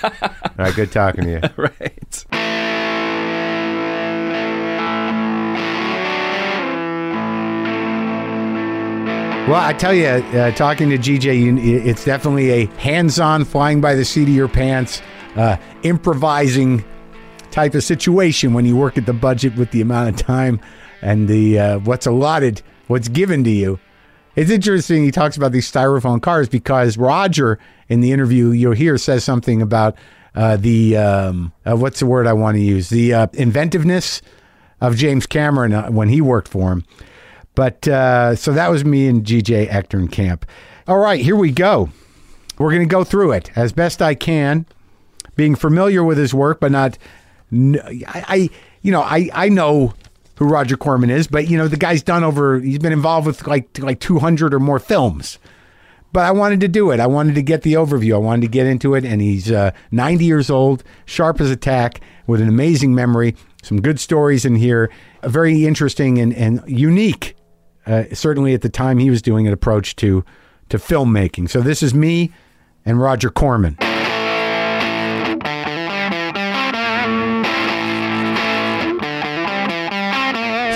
right, 0.58 0.74
good 0.74 0.92
talking 0.92 1.24
to 1.24 1.30
you. 1.30 1.40
right. 1.56 2.26
Well, 9.48 9.60
I 9.60 9.72
tell 9.72 9.92
you, 9.92 10.06
uh, 10.06 10.52
talking 10.52 10.88
to 10.90 10.98
GJ, 10.98 11.40
you, 11.40 11.58
it's 11.58 12.04
definitely 12.04 12.50
a 12.50 12.66
hands-on, 12.76 13.44
flying 13.44 13.80
by 13.80 13.96
the 13.96 14.04
seat 14.04 14.28
of 14.28 14.34
your 14.34 14.46
pants, 14.46 15.02
uh, 15.34 15.56
improvising 15.82 16.84
type 17.50 17.74
of 17.74 17.82
situation 17.82 18.54
when 18.54 18.64
you 18.64 18.76
work 18.76 18.96
at 18.96 19.04
the 19.04 19.12
budget 19.12 19.56
with 19.56 19.72
the 19.72 19.80
amount 19.80 20.08
of 20.08 20.16
time 20.16 20.60
and 21.02 21.26
the 21.28 21.58
uh, 21.58 21.78
what's 21.80 22.06
allotted, 22.06 22.62
what's 22.86 23.08
given 23.08 23.42
to 23.44 23.50
you. 23.50 23.80
It's 24.34 24.50
interesting. 24.50 25.04
He 25.04 25.10
talks 25.10 25.36
about 25.36 25.52
these 25.52 25.70
styrofoam 25.70 26.22
cars 26.22 26.48
because 26.48 26.96
Roger, 26.96 27.58
in 27.88 28.00
the 28.00 28.12
interview 28.12 28.48
you'll 28.50 28.72
hear, 28.72 28.96
says 28.96 29.24
something 29.24 29.60
about 29.60 29.96
uh, 30.34 30.56
the 30.56 30.96
um, 30.96 31.52
uh, 31.66 31.76
what's 31.76 32.00
the 32.00 32.06
word 32.06 32.26
I 32.26 32.32
want 32.32 32.56
to 32.56 32.62
use? 32.62 32.88
The 32.88 33.12
uh, 33.12 33.26
inventiveness 33.34 34.22
of 34.80 34.96
James 34.96 35.26
Cameron 35.26 35.72
uh, 35.74 35.90
when 35.90 36.08
he 36.08 36.20
worked 36.20 36.48
for 36.48 36.72
him. 36.72 36.84
But 37.54 37.86
uh, 37.86 38.34
so 38.34 38.52
that 38.52 38.70
was 38.70 38.84
me 38.84 39.06
and 39.06 39.24
GJ 39.24 39.68
Echternkamp. 39.68 40.44
All 40.88 40.98
right, 40.98 41.20
here 41.20 41.36
we 41.36 41.52
go. 41.52 41.90
We're 42.58 42.70
going 42.70 42.82
to 42.82 42.92
go 42.92 43.04
through 43.04 43.32
it 43.32 43.50
as 43.56 43.72
best 43.72 44.00
I 44.00 44.14
can, 44.14 44.66
being 45.36 45.54
familiar 45.54 46.02
with 46.02 46.16
his 46.16 46.32
work, 46.32 46.60
but 46.60 46.72
not. 46.72 46.96
I, 47.52 48.02
I 48.06 48.50
you 48.80 48.90
know, 48.90 49.02
I 49.02 49.28
I 49.34 49.48
know 49.50 49.92
who 50.42 50.48
Roger 50.48 50.76
Corman 50.76 51.10
is, 51.10 51.26
but 51.26 51.48
you 51.48 51.56
know 51.56 51.68
the 51.68 51.76
guy's 51.76 52.02
done 52.02 52.24
over. 52.24 52.58
He's 52.58 52.78
been 52.78 52.92
involved 52.92 53.26
with 53.26 53.46
like 53.46 53.78
like 53.78 54.00
200 54.00 54.52
or 54.52 54.60
more 54.60 54.78
films. 54.78 55.38
But 56.12 56.26
I 56.26 56.30
wanted 56.30 56.60
to 56.60 56.68
do 56.68 56.90
it. 56.90 57.00
I 57.00 57.06
wanted 57.06 57.36
to 57.36 57.42
get 57.42 57.62
the 57.62 57.74
overview. 57.74 58.14
I 58.14 58.18
wanted 58.18 58.42
to 58.42 58.48
get 58.48 58.66
into 58.66 58.94
it, 58.94 59.04
and 59.04 59.22
he's 59.22 59.50
uh, 59.50 59.70
90 59.92 60.26
years 60.26 60.50
old, 60.50 60.84
sharp 61.06 61.40
as 61.40 61.50
a 61.50 61.56
tack, 61.56 62.02
with 62.26 62.42
an 62.42 62.48
amazing 62.48 62.94
memory. 62.94 63.34
Some 63.62 63.80
good 63.80 63.98
stories 63.98 64.44
in 64.44 64.56
here. 64.56 64.90
A 65.22 65.30
very 65.30 65.64
interesting 65.64 66.18
and, 66.18 66.34
and 66.34 66.62
unique, 66.66 67.34
uh, 67.86 68.04
certainly 68.12 68.52
at 68.52 68.60
the 68.60 68.68
time 68.68 68.98
he 68.98 69.08
was 69.08 69.22
doing 69.22 69.46
an 69.46 69.52
approach 69.52 69.96
to 69.96 70.24
to 70.68 70.78
filmmaking. 70.78 71.48
So 71.48 71.60
this 71.60 71.82
is 71.82 71.94
me 71.94 72.32
and 72.84 73.00
Roger 73.00 73.30
Corman. 73.30 73.76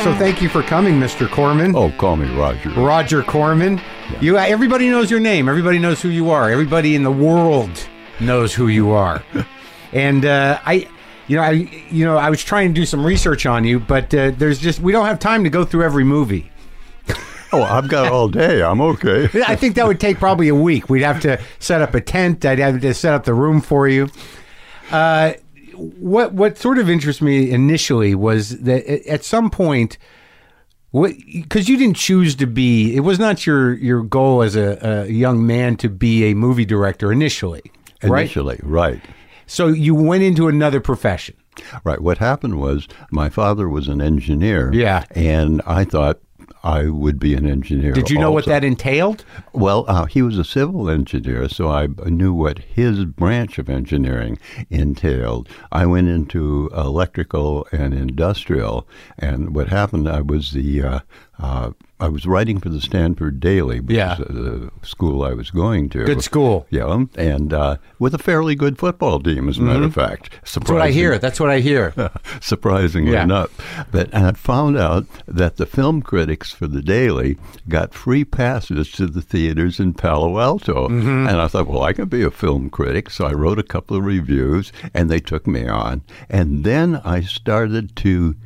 So 0.06 0.14
thank 0.14 0.40
you 0.40 0.48
for 0.48 0.62
coming, 0.62 1.00
Mr. 1.00 1.28
Corman. 1.28 1.74
Oh, 1.74 1.90
call 1.98 2.14
me 2.14 2.32
Roger. 2.36 2.70
Roger 2.70 3.24
Corman. 3.24 3.80
You 4.20 4.38
everybody 4.38 4.88
knows 4.88 5.10
your 5.10 5.18
name. 5.18 5.48
Everybody 5.48 5.80
knows 5.80 6.00
who 6.00 6.10
you 6.10 6.30
are. 6.30 6.48
Everybody 6.48 6.94
in 6.94 7.02
the 7.02 7.10
world 7.10 7.88
knows 8.20 8.54
who 8.54 8.68
you 8.68 8.92
are. 8.92 9.24
and 9.92 10.24
uh, 10.24 10.60
I 10.64 10.86
you 11.26 11.34
know, 11.34 11.42
I 11.42 11.50
you 11.50 12.04
know, 12.04 12.18
I 12.18 12.30
was 12.30 12.44
trying 12.44 12.72
to 12.72 12.74
do 12.80 12.86
some 12.86 13.04
research 13.04 13.46
on 13.46 13.64
you, 13.64 13.80
but 13.80 14.14
uh, 14.14 14.30
there's 14.30 14.60
just 14.60 14.78
we 14.78 14.92
don't 14.92 15.06
have 15.06 15.18
time 15.18 15.42
to 15.42 15.50
go 15.50 15.64
through 15.64 15.82
every 15.82 16.04
movie. 16.04 16.52
Oh, 17.52 17.62
I've 17.62 17.88
got 17.88 18.12
all 18.12 18.28
day. 18.28 18.60
I'm 18.60 18.80
okay. 18.80 19.28
I 19.46 19.54
think 19.54 19.76
that 19.76 19.86
would 19.86 20.00
take 20.00 20.18
probably 20.18 20.48
a 20.48 20.54
week. 20.54 20.88
We'd 20.88 21.02
have 21.02 21.20
to 21.22 21.40
set 21.60 21.80
up 21.80 21.94
a 21.94 22.00
tent. 22.00 22.44
I'd 22.44 22.58
have 22.58 22.80
to 22.80 22.92
set 22.92 23.14
up 23.14 23.24
the 23.24 23.34
room 23.34 23.60
for 23.60 23.86
you. 23.88 24.08
Uh, 24.90 25.34
what 25.76 26.32
what 26.32 26.58
sort 26.58 26.78
of 26.78 26.88
interests 26.88 27.22
me 27.22 27.50
initially 27.50 28.14
was 28.14 28.58
that 28.60 28.86
at 29.08 29.24
some 29.24 29.50
point, 29.50 29.98
what 30.90 31.12
because 31.34 31.68
you 31.68 31.76
didn't 31.76 31.96
choose 31.96 32.34
to 32.36 32.46
be, 32.46 32.96
it 32.96 33.00
was 33.00 33.18
not 33.18 33.46
your 33.46 33.74
your 33.74 34.02
goal 34.02 34.42
as 34.42 34.56
a, 34.56 34.78
a 34.82 35.06
young 35.06 35.46
man 35.46 35.76
to 35.76 35.88
be 35.88 36.24
a 36.24 36.34
movie 36.34 36.64
director 36.64 37.12
initially, 37.12 37.62
right? 38.02 38.22
Initially, 38.22 38.60
right. 38.62 39.00
So 39.46 39.68
you 39.68 39.94
went 39.94 40.22
into 40.22 40.48
another 40.48 40.80
profession. 40.80 41.36
Right. 41.84 42.00
What 42.00 42.18
happened 42.18 42.60
was 42.60 42.86
my 43.10 43.30
father 43.30 43.68
was 43.68 43.88
an 43.88 44.02
engineer. 44.02 44.70
Yeah. 44.74 45.04
And 45.12 45.62
I 45.66 45.84
thought 45.84 46.20
I 46.62 46.86
would 46.86 47.18
be 47.18 47.34
an 47.34 47.46
engineer. 47.46 47.92
Did 47.92 48.10
you 48.10 48.18
know 48.18 48.32
what 48.32 48.46
that 48.46 48.64
entailed? 48.64 49.24
Well, 49.52 49.84
uh, 49.88 50.06
he 50.06 50.22
was 50.22 50.38
a 50.38 50.44
civil 50.44 50.90
engineer, 50.90 51.48
so 51.48 51.68
I 51.68 51.88
knew 52.06 52.32
what 52.32 52.58
his 52.58 53.04
branch 53.04 53.58
of 53.58 53.68
engineering 53.68 54.38
entailed. 54.70 55.48
I 55.70 55.86
went 55.86 56.08
into 56.08 56.70
electrical 56.74 57.66
and 57.72 57.94
industrial, 57.94 58.86
and 59.18 59.54
what 59.54 59.68
happened, 59.68 60.08
I 60.08 60.20
was 60.20 60.52
the 60.52 60.82
uh, 60.82 61.00
uh, 61.38 61.70
I 61.98 62.08
was 62.08 62.26
writing 62.26 62.60
for 62.60 62.68
the 62.68 62.80
Stanford 62.80 63.40
Daily, 63.40 63.80
which 63.80 63.96
Yeah. 63.96 64.14
is 64.14 64.20
uh, 64.20 64.24
the 64.32 64.70
school 64.86 65.22
I 65.22 65.32
was 65.32 65.50
going 65.50 65.88
to. 65.90 66.04
Good 66.04 66.22
school. 66.22 66.66
Yeah, 66.70 67.04
and 67.16 67.52
uh, 67.54 67.76
with 67.98 68.14
a 68.14 68.18
fairly 68.18 68.54
good 68.54 68.78
football 68.78 69.18
team, 69.20 69.48
as 69.48 69.56
a 69.56 69.62
matter 69.62 69.84
of 69.84 69.94
fact. 69.94 70.30
Mm-hmm. 70.30 70.60
That's 70.60 70.70
what 70.70 70.82
I 70.82 70.90
hear. 70.90 71.18
That's 71.18 71.40
what 71.40 71.48
I 71.50 71.60
hear. 71.60 71.94
surprisingly 72.40 73.12
Yeah. 73.12 73.22
enough. 73.24 73.86
But 73.90 74.14
I 74.14 74.32
found 74.32 74.76
out 74.76 75.06
that 75.26 75.56
the 75.56 75.64
film 75.66 76.02
critics 76.02 76.52
for 76.52 76.66
the 76.66 76.82
Daily 76.82 77.38
got 77.68 77.94
free 77.94 78.24
passes 78.24 78.90
to 78.92 79.06
the 79.06 79.22
theaters 79.22 79.80
in 79.80 79.94
Palo 79.94 80.38
Alto. 80.38 80.88
Mm-hmm. 80.88 81.28
And 81.28 81.40
I 81.40 81.48
thought, 81.48 81.66
well, 81.66 81.82
I 81.82 81.92
can 81.94 82.08
be 82.08 82.22
a 82.22 82.30
film 82.30 82.68
critic. 82.70 83.08
So 83.10 83.26
I 83.26 83.32
wrote 83.32 83.58
a 83.58 83.62
couple 83.62 83.96
of 83.96 84.04
reviews 84.04 84.70
and 84.92 85.10
they 85.10 85.20
took 85.20 85.46
me 85.46 85.66
on. 85.66 86.02
And 86.28 86.62
then 86.64 86.96
I 87.04 87.20
started 87.22 87.96
to 87.96 88.36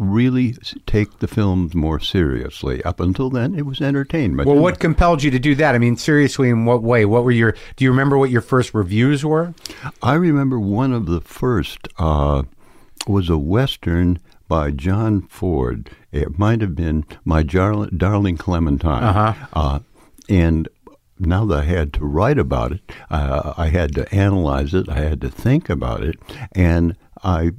really 0.00 0.56
take 0.86 1.18
the 1.18 1.28
films 1.28 1.74
more 1.74 2.00
seriously. 2.00 2.82
Up 2.84 3.00
until 3.00 3.28
then, 3.28 3.54
it 3.54 3.66
was 3.66 3.80
entertainment. 3.80 4.48
Well, 4.48 4.58
what 4.58 4.80
compelled 4.80 5.22
you 5.22 5.30
to 5.30 5.38
do 5.38 5.54
that? 5.56 5.74
I 5.74 5.78
mean, 5.78 5.96
seriously, 5.96 6.48
in 6.48 6.64
what 6.64 6.82
way? 6.82 7.04
What 7.04 7.22
were 7.22 7.30
your? 7.30 7.54
Do 7.76 7.84
you 7.84 7.90
remember 7.90 8.16
what 8.16 8.30
your 8.30 8.40
first 8.40 8.72
reviews 8.72 9.24
were? 9.24 9.54
I 10.02 10.14
remember 10.14 10.58
one 10.58 10.92
of 10.92 11.06
the 11.06 11.20
first 11.20 11.86
uh, 11.98 12.44
was 13.06 13.28
a 13.28 13.36
Western 13.38 14.18
by 14.48 14.70
John 14.70 15.22
Ford. 15.22 15.90
It 16.10 16.38
might 16.38 16.62
have 16.62 16.74
been 16.74 17.04
My 17.24 17.42
Jar- 17.42 17.86
Darling 17.86 18.38
Clementine. 18.38 19.04
Uh-huh. 19.04 19.80
and 20.28 20.68
now 21.18 21.44
that 21.44 21.58
I 21.60 21.64
had 21.64 21.92
to 21.94 22.04
write 22.04 22.38
about 22.38 22.72
it, 22.72 22.80
uh, 23.10 23.52
I 23.56 23.66
had 23.68 23.94
to 23.96 24.12
analyze 24.12 24.72
it, 24.72 24.88
I 24.88 25.00
had 25.00 25.20
to 25.20 25.28
think 25.28 25.68
about 25.68 26.02
it, 26.02 26.16
and 26.52 26.96
I 27.22 27.52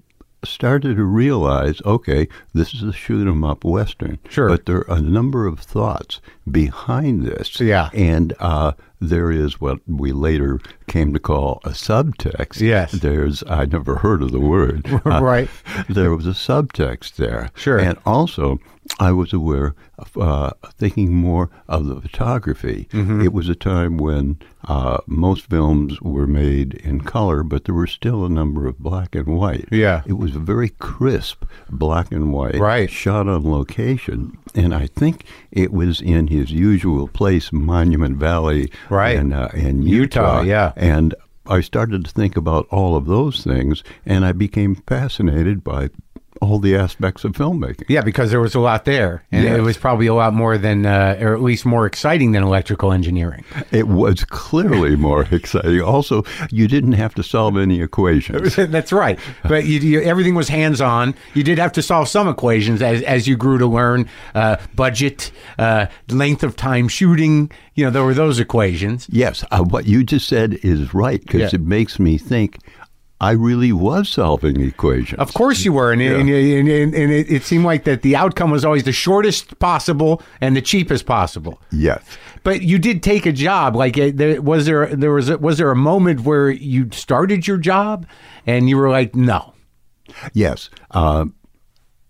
started 0.44 0.96
to 0.96 1.04
realize, 1.04 1.82
okay, 1.86 2.28
this 2.54 2.74
is 2.74 2.84
a 2.84 2.94
shoot 2.94 3.28
'em 3.28 3.44
up 3.44 3.64
western. 3.64 4.18
Sure. 4.30 4.50
But 4.50 4.66
there 4.66 4.90
are 4.90 4.98
a 4.98 5.02
number 5.02 5.46
of 5.46 5.60
thoughts 5.60 6.20
behind 6.50 7.24
this. 7.24 7.60
Yeah. 7.60 7.90
And 7.94 8.34
uh, 8.40 8.74
there 9.00 9.32
is 9.32 9.60
what 9.62 9.80
we 9.88 10.12
later 10.12 10.60
came 10.88 11.14
to 11.14 11.20
call 11.20 11.62
a 11.64 11.70
subtext. 11.70 12.60
Yes. 12.62 12.92
There's, 12.94 13.44
I 13.48 13.66
never 13.66 13.98
heard 13.98 14.22
of 14.22 14.32
the 14.32 14.40
word. 14.40 14.88
Uh, 15.06 15.22
Right. 15.22 15.50
There 15.90 16.16
was 16.16 16.26
a 16.28 16.32
subtext 16.32 17.16
there. 17.16 17.50
Sure. 17.56 17.80
And 17.80 17.98
also, 18.06 18.60
I 19.00 19.12
was 19.12 19.34
aware 19.34 19.76
of 19.98 20.16
uh, 20.18 20.52
thinking 20.78 21.14
more 21.14 21.50
of 21.68 21.86
the 21.88 22.00
photography. 22.02 22.88
Mm-hmm. 22.92 23.22
It 23.22 23.34
was 23.34 23.50
a 23.50 23.56
time 23.56 23.98
when 23.98 24.38
uh, 24.68 24.98
most 25.08 25.48
films 25.50 26.00
were 26.02 26.28
made 26.28 26.76
in 26.76 27.02
color, 27.02 27.44
but 27.44 27.66
there 27.66 27.76
were 27.76 27.88
still 27.88 28.26
a 28.26 28.30
number 28.30 28.68
of 28.68 28.80
black 28.80 29.16
and 29.16 29.28
white. 29.28 29.68
Yeah. 29.72 30.02
It 30.06 30.14
was 30.14 30.32
very 30.32 30.70
crisp 30.70 31.46
black 31.70 32.12
and 32.12 32.32
white, 32.34 32.60
Right. 32.60 32.90
shot 32.90 33.28
on 33.28 33.50
location. 33.50 34.38
And 34.56 34.74
I 34.74 34.88
think 34.88 35.24
it 35.52 35.72
was 35.72 36.02
in 36.02 36.28
his 36.28 36.52
usual 36.52 37.08
place, 37.08 37.52
Monument 37.54 38.18
Valley, 38.18 38.70
Right. 38.90 39.16
in, 39.16 39.32
uh, 39.34 39.50
in 39.54 39.82
Utah, 39.84 40.40
Utah. 40.40 40.42
yeah. 40.42 40.74
And 40.76 41.16
I 41.48 41.62
started 41.62 42.06
to 42.06 42.12
think 42.12 42.36
about 42.38 42.68
all 42.70 42.96
of 42.96 43.06
those 43.06 43.44
things, 43.44 43.84
and 44.06 44.26
I 44.26 44.32
became 44.34 44.76
fascinated 44.76 45.64
by 45.64 45.90
all 46.42 46.58
the 46.58 46.76
aspects 46.76 47.24
of 47.24 47.34
filmmaking. 47.34 47.84
Yeah, 47.88 48.02
because 48.02 48.32
there 48.32 48.40
was 48.42 48.56
a 48.56 48.60
lot 48.60 48.84
there, 48.86 49.24
and 49.32 49.44
Yes. 49.44 49.58
it 49.60 49.62
was 49.62 49.78
probably 49.78 50.08
a 50.08 50.14
lot 50.16 50.34
more 50.34 50.58
than, 50.58 50.86
uh, 50.88 51.16
or 51.22 51.36
at 51.36 51.42
least 51.44 51.66
more 51.68 51.86
exciting 51.86 52.32
than 52.32 52.42
electrical 52.42 52.92
engineering. 52.92 53.44
It 53.72 53.88
was 53.88 54.26
clearly 54.26 54.96
more 54.96 55.22
exciting. 55.32 55.82
Also, 55.82 56.24
you 56.50 56.68
didn't 56.68 56.94
have 56.94 57.14
to 57.16 57.24
solve 57.24 57.58
any 57.58 57.80
equations. 57.82 58.56
That's 58.56 58.92
right. 58.92 59.20
But 59.44 59.66
you, 59.66 59.80
you, 59.80 60.02
everything 60.02 60.34
was 60.34 60.50
hands 60.50 60.82
on. 60.82 61.14
You 61.36 61.44
did 61.44 61.60
have 61.60 61.72
to 61.74 61.82
solve 61.84 62.08
some 62.10 62.28
equations 62.28 62.82
as, 62.82 63.04
as 63.04 63.28
you 63.28 63.38
grew 63.38 63.60
to 63.60 63.68
learn 63.68 64.10
uh, 64.34 64.58
budget, 64.76 65.32
uh, 65.60 65.86
length 66.10 66.44
of 66.44 66.56
time 66.56 66.88
shooting. 66.88 67.52
You 67.76 67.86
know, 67.86 67.92
there 67.92 68.04
were 68.04 68.16
those 68.16 68.40
equations. 68.40 69.08
Yes, 69.12 69.46
uh, 69.52 69.62
what 69.64 69.86
you 69.86 70.04
just 70.04 70.28
said 70.28 70.56
is 70.64 70.94
right 70.94 71.22
because 71.22 71.54
Yeah. 71.54 71.60
it 71.60 71.62
makes 71.62 72.00
me 72.00 72.18
think 72.18 72.58
I 73.22 73.32
really 73.32 73.72
was 73.72 74.10
solving 74.10 74.60
equations. 74.60 75.20
Of 75.20 75.34
course 75.34 75.64
you 75.64 75.72
were, 75.72 75.94
and, 75.94 76.02
and, 76.02 76.30
and, 76.30 76.68
and, 76.68 76.94
and 76.94 77.12
it, 77.12 77.32
it 77.32 77.44
seemed 77.44 77.64
like 77.64 77.86
that 77.86 78.02
the 78.02 78.18
outcome 78.18 78.52
was 78.52 78.66
always 78.66 78.84
the 78.84 78.92
shortest 78.92 79.58
possible 79.60 80.22
and 80.42 80.58
the 80.58 80.62
cheapest 80.62 81.06
possible. 81.06 81.62
Yes. 81.72 82.04
But 82.44 82.64
you 82.64 82.78
did 82.80 83.02
take 83.02 83.26
a 83.26 83.32
job. 83.32 83.76
Like, 83.76 83.96
there, 83.96 84.42
was 84.42 84.66
there 84.66 84.88
there 84.88 85.12
was 85.12 85.30
a, 85.30 85.38
was 85.38 85.58
there 85.58 85.72
a 85.72 85.76
moment 85.76 86.22
where 86.22 86.50
you 86.50 86.90
started 86.92 87.48
your 87.48 87.58
job 87.58 88.06
and 88.46 88.68
you 88.68 88.76
were 88.76 88.90
like, 88.90 89.16
no, 89.16 89.54
Yes. 90.34 90.70
Uh, 90.92 91.26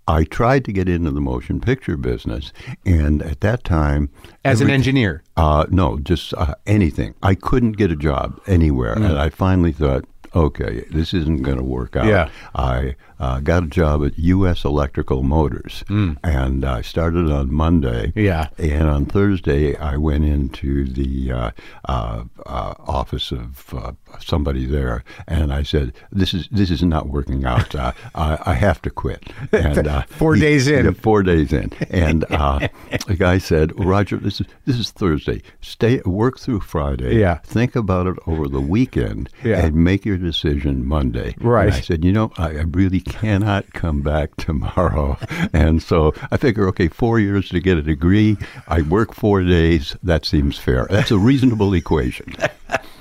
I 0.07 0.23
tried 0.23 0.65
to 0.65 0.73
get 0.73 0.89
into 0.89 1.11
the 1.11 1.21
motion 1.21 1.61
picture 1.61 1.95
business, 1.95 2.51
and 2.85 3.21
at 3.21 3.41
that 3.41 3.63
time, 3.63 4.09
as 4.43 4.59
an 4.59 4.69
engineer. 4.69 5.23
Uh, 5.37 5.67
no, 5.69 5.99
just 5.99 6.33
uh, 6.33 6.55
anything. 6.65 7.13
I 7.21 7.35
couldn't 7.35 7.73
get 7.73 7.91
a 7.91 7.95
job 7.95 8.41
anywhere, 8.47 8.93
and 8.93 9.05
I 9.05 9.29
finally 9.29 9.71
thought, 9.71 10.05
okay, 10.35 10.85
this 10.91 11.13
isn't 11.13 11.43
going 11.43 11.57
to 11.57 11.63
work 11.63 11.95
out. 11.95 12.05
Yeah. 12.05 12.29
I 12.55 12.95
uh, 13.19 13.39
got 13.39 13.63
a 13.63 13.67
job 13.67 14.05
at 14.05 14.17
U.S. 14.17 14.63
Electrical 14.65 15.23
Motors, 15.23 15.83
and 16.23 16.65
I 16.65 16.81
started 16.81 17.29
on 17.31 17.53
Monday. 17.53 18.13
Yeah. 18.15 18.49
And 18.57 18.87
on 18.87 19.05
Thursday, 19.05 19.75
I 19.75 19.97
went 19.97 20.25
into 20.25 20.85
the 20.85 21.31
uh, 21.31 21.51
uh, 21.85 22.23
uh, 22.45 22.73
office 22.79 23.31
of 23.31 23.73
uh, 23.73 23.91
somebody 24.19 24.65
there, 24.65 25.03
and 25.27 25.53
I 25.53 25.63
said, 25.63 25.93
"This 26.11 26.33
is 26.33 26.47
this 26.51 26.69
is 26.69 26.83
not 26.83 27.07
working 27.09 27.45
out. 27.45 27.73
Uh, 27.75 27.91
I, 28.15 28.37
I 28.45 28.53
have 28.53 28.81
to 28.83 28.89
quit." 28.89 29.23
And 29.51 29.87
uh, 29.87 30.01
Four 30.03 30.35
he- 30.35 30.41
days 30.41 30.67
in. 30.67 30.85
yeah, 30.85 30.91
four 30.91 31.23
days 31.23 31.53
in, 31.53 31.71
and 31.89 32.25
uh, 32.29 32.67
the 33.07 33.15
guy 33.15 33.37
said, 33.37 33.71
"Roger, 33.83 34.17
this 34.17 34.41
is 34.41 34.47
this 34.65 34.77
is 34.79 34.91
Thursday. 34.91 35.41
Stay 35.61 36.01
work 36.05 36.39
through 36.39 36.61
Friday. 36.61 37.17
Yeah. 37.19 37.37
think 37.43 37.75
about 37.75 38.07
it 38.07 38.17
over 38.27 38.47
the 38.47 38.61
weekend, 38.61 39.29
Yeah. 39.43 39.65
and 39.65 39.75
make 39.75 40.05
your 40.05 40.17
decision 40.17 40.85
Monday." 40.85 41.35
Right. 41.39 41.65
And 41.67 41.73
I 41.75 41.81
said, 41.81 42.03
"You 42.05 42.11
know, 42.11 42.31
I, 42.37 42.49
I 42.49 42.61
really 42.63 42.99
cannot 43.01 43.73
come 43.73 44.01
back 44.01 44.35
tomorrow," 44.37 45.17
and 45.53 45.81
so 45.81 46.13
I 46.31 46.37
figure, 46.37 46.67
okay, 46.69 46.87
four 46.87 47.19
years 47.19 47.49
to 47.49 47.59
get 47.59 47.77
a 47.77 47.81
degree. 47.81 48.37
I 48.67 48.81
work 48.81 49.13
four 49.13 49.43
days. 49.43 49.95
That 50.03 50.25
seems 50.25 50.57
fair. 50.57 50.87
That's 50.89 51.11
a 51.11 51.17
reasonable 51.19 51.73
equation. 51.73 52.33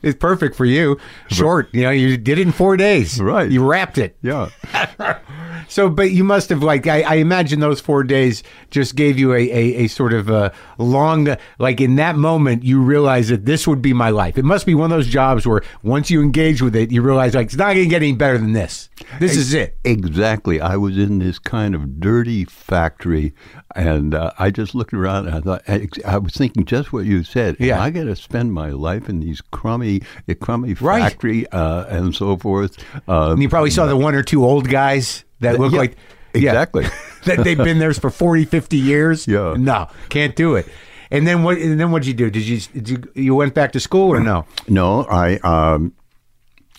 It's 0.02 0.18
perfect 0.18 0.56
for 0.56 0.66
you. 0.66 0.98
Short, 1.30 1.70
you 1.74 1.84
know, 1.84 1.90
you 1.92 2.18
did 2.18 2.40
it 2.40 2.42
in 2.42 2.52
four 2.52 2.76
days. 2.78 3.22
Right. 3.22 3.50
You 3.50 3.66
wrapped 3.66 3.98
it. 3.98 4.16
Yeah. 4.22 4.50
So, 5.68 5.89
but 5.89 6.12
you 6.12 6.24
must 6.24 6.49
have 6.49 6.64
like 6.64 6.88
I, 6.88 7.01
I 7.01 7.16
imagine 7.16 7.60
those 7.60 7.80
four 7.82 8.03
days 8.03 8.43
just 8.72 8.95
gave 8.95 9.20
you 9.20 9.34
a, 9.34 9.39
a, 9.41 9.76
a 9.84 9.88
sort 9.88 10.14
of 10.14 10.30
a 10.30 10.51
long 10.78 11.36
like 11.60 11.82
in 11.82 11.95
that 11.97 12.16
moment 12.16 12.64
you 12.64 12.82
realize 12.82 13.30
that 13.30 13.45
this 13.45 13.68
would 13.68 13.82
be 13.82 13.93
my 13.93 14.10
life. 14.10 14.38
It 14.38 14.45
must 14.45 14.66
be 14.66 14.76
one 14.76 14.91
of 14.91 14.97
those 14.97 15.07
jobs 15.07 15.45
where 15.45 15.62
once 15.84 16.10
you 16.10 16.22
engage 16.22 16.62
with 16.62 16.76
it, 16.76 16.91
you 16.91 17.01
realize 17.01 17.36
like 17.36 17.47
it's 17.47 17.55
not 17.55 17.74
going 17.74 17.84
to 17.86 17.89
get 17.89 18.01
any 18.01 18.14
better 18.14 18.38
than 18.38 18.53
this. 18.53 18.89
This 19.20 19.36
is 19.36 19.53
it. 19.53 19.78
Exactly. 19.84 20.62
I 20.62 20.76
was 20.76 20.97
in 20.97 21.20
this 21.20 21.39
kind 21.39 21.74
of 21.74 21.99
dirty 21.99 22.45
factory, 22.45 23.34
and 23.76 24.14
uh, 24.14 24.32
I 24.38 24.51
just 24.51 24.76
looked 24.76 24.93
around 24.93 25.28
and 25.28 25.36
I 25.36 25.41
thought, 25.41 25.62
I, 25.68 25.88
I 26.05 26.18
was 26.18 26.34
thinking 26.34 26.66
just 26.66 26.91
what 26.93 27.05
you 27.05 27.24
said. 27.24 27.55
Am 27.60 27.66
Yeah. 27.68 27.82
I 27.82 27.89
got 27.89 28.03
to 28.05 28.16
spend 28.16 28.53
my 28.53 28.70
life 28.72 29.10
in 29.10 29.20
these 29.22 29.41
crummy, 29.41 30.01
crummy 30.41 30.74
Right. 30.76 31.01
factory 31.01 31.47
uh, 31.51 31.86
and 31.86 32.14
so 32.14 32.38
forth. 32.38 32.78
Uh, 33.07 33.32
And 33.32 33.41
you 33.41 33.49
probably 33.49 33.72
saw 33.72 33.86
the 33.86 33.97
one 33.97 34.16
or 34.16 34.24
two 34.24 34.45
old 34.45 34.70
guys 34.70 35.24
that 35.42 35.60
look 35.60 35.72
Yeah, 35.74 35.78
like 35.80 35.98
yeah, 36.34 36.52
exactly. 36.52 36.86
that 37.26 37.44
they've 37.44 37.58
been 37.58 37.80
there 37.80 37.94
for 37.94 38.10
40, 38.10 38.46
50 38.46 38.78
years. 38.78 39.28
Yeah. 39.28 39.56
No, 39.58 39.88
can't 40.10 40.36
do 40.36 40.56
it. 40.56 40.68
And 41.12 41.26
then 41.26 41.42
what? 41.44 41.58
And 41.58 41.80
then 41.80 41.92
what'd 41.92 42.06
you 42.06 42.14
do? 42.14 42.30
Did 42.30 42.44
you 42.44 42.60
did 42.60 42.90
you 42.90 43.04
you 43.16 43.36
went 43.36 43.54
back 43.56 43.72
to 43.72 43.80
school 43.80 44.12
or 44.14 44.20
no? 44.20 44.46
No, 44.68 45.06
I 45.06 45.38
um, 45.38 45.94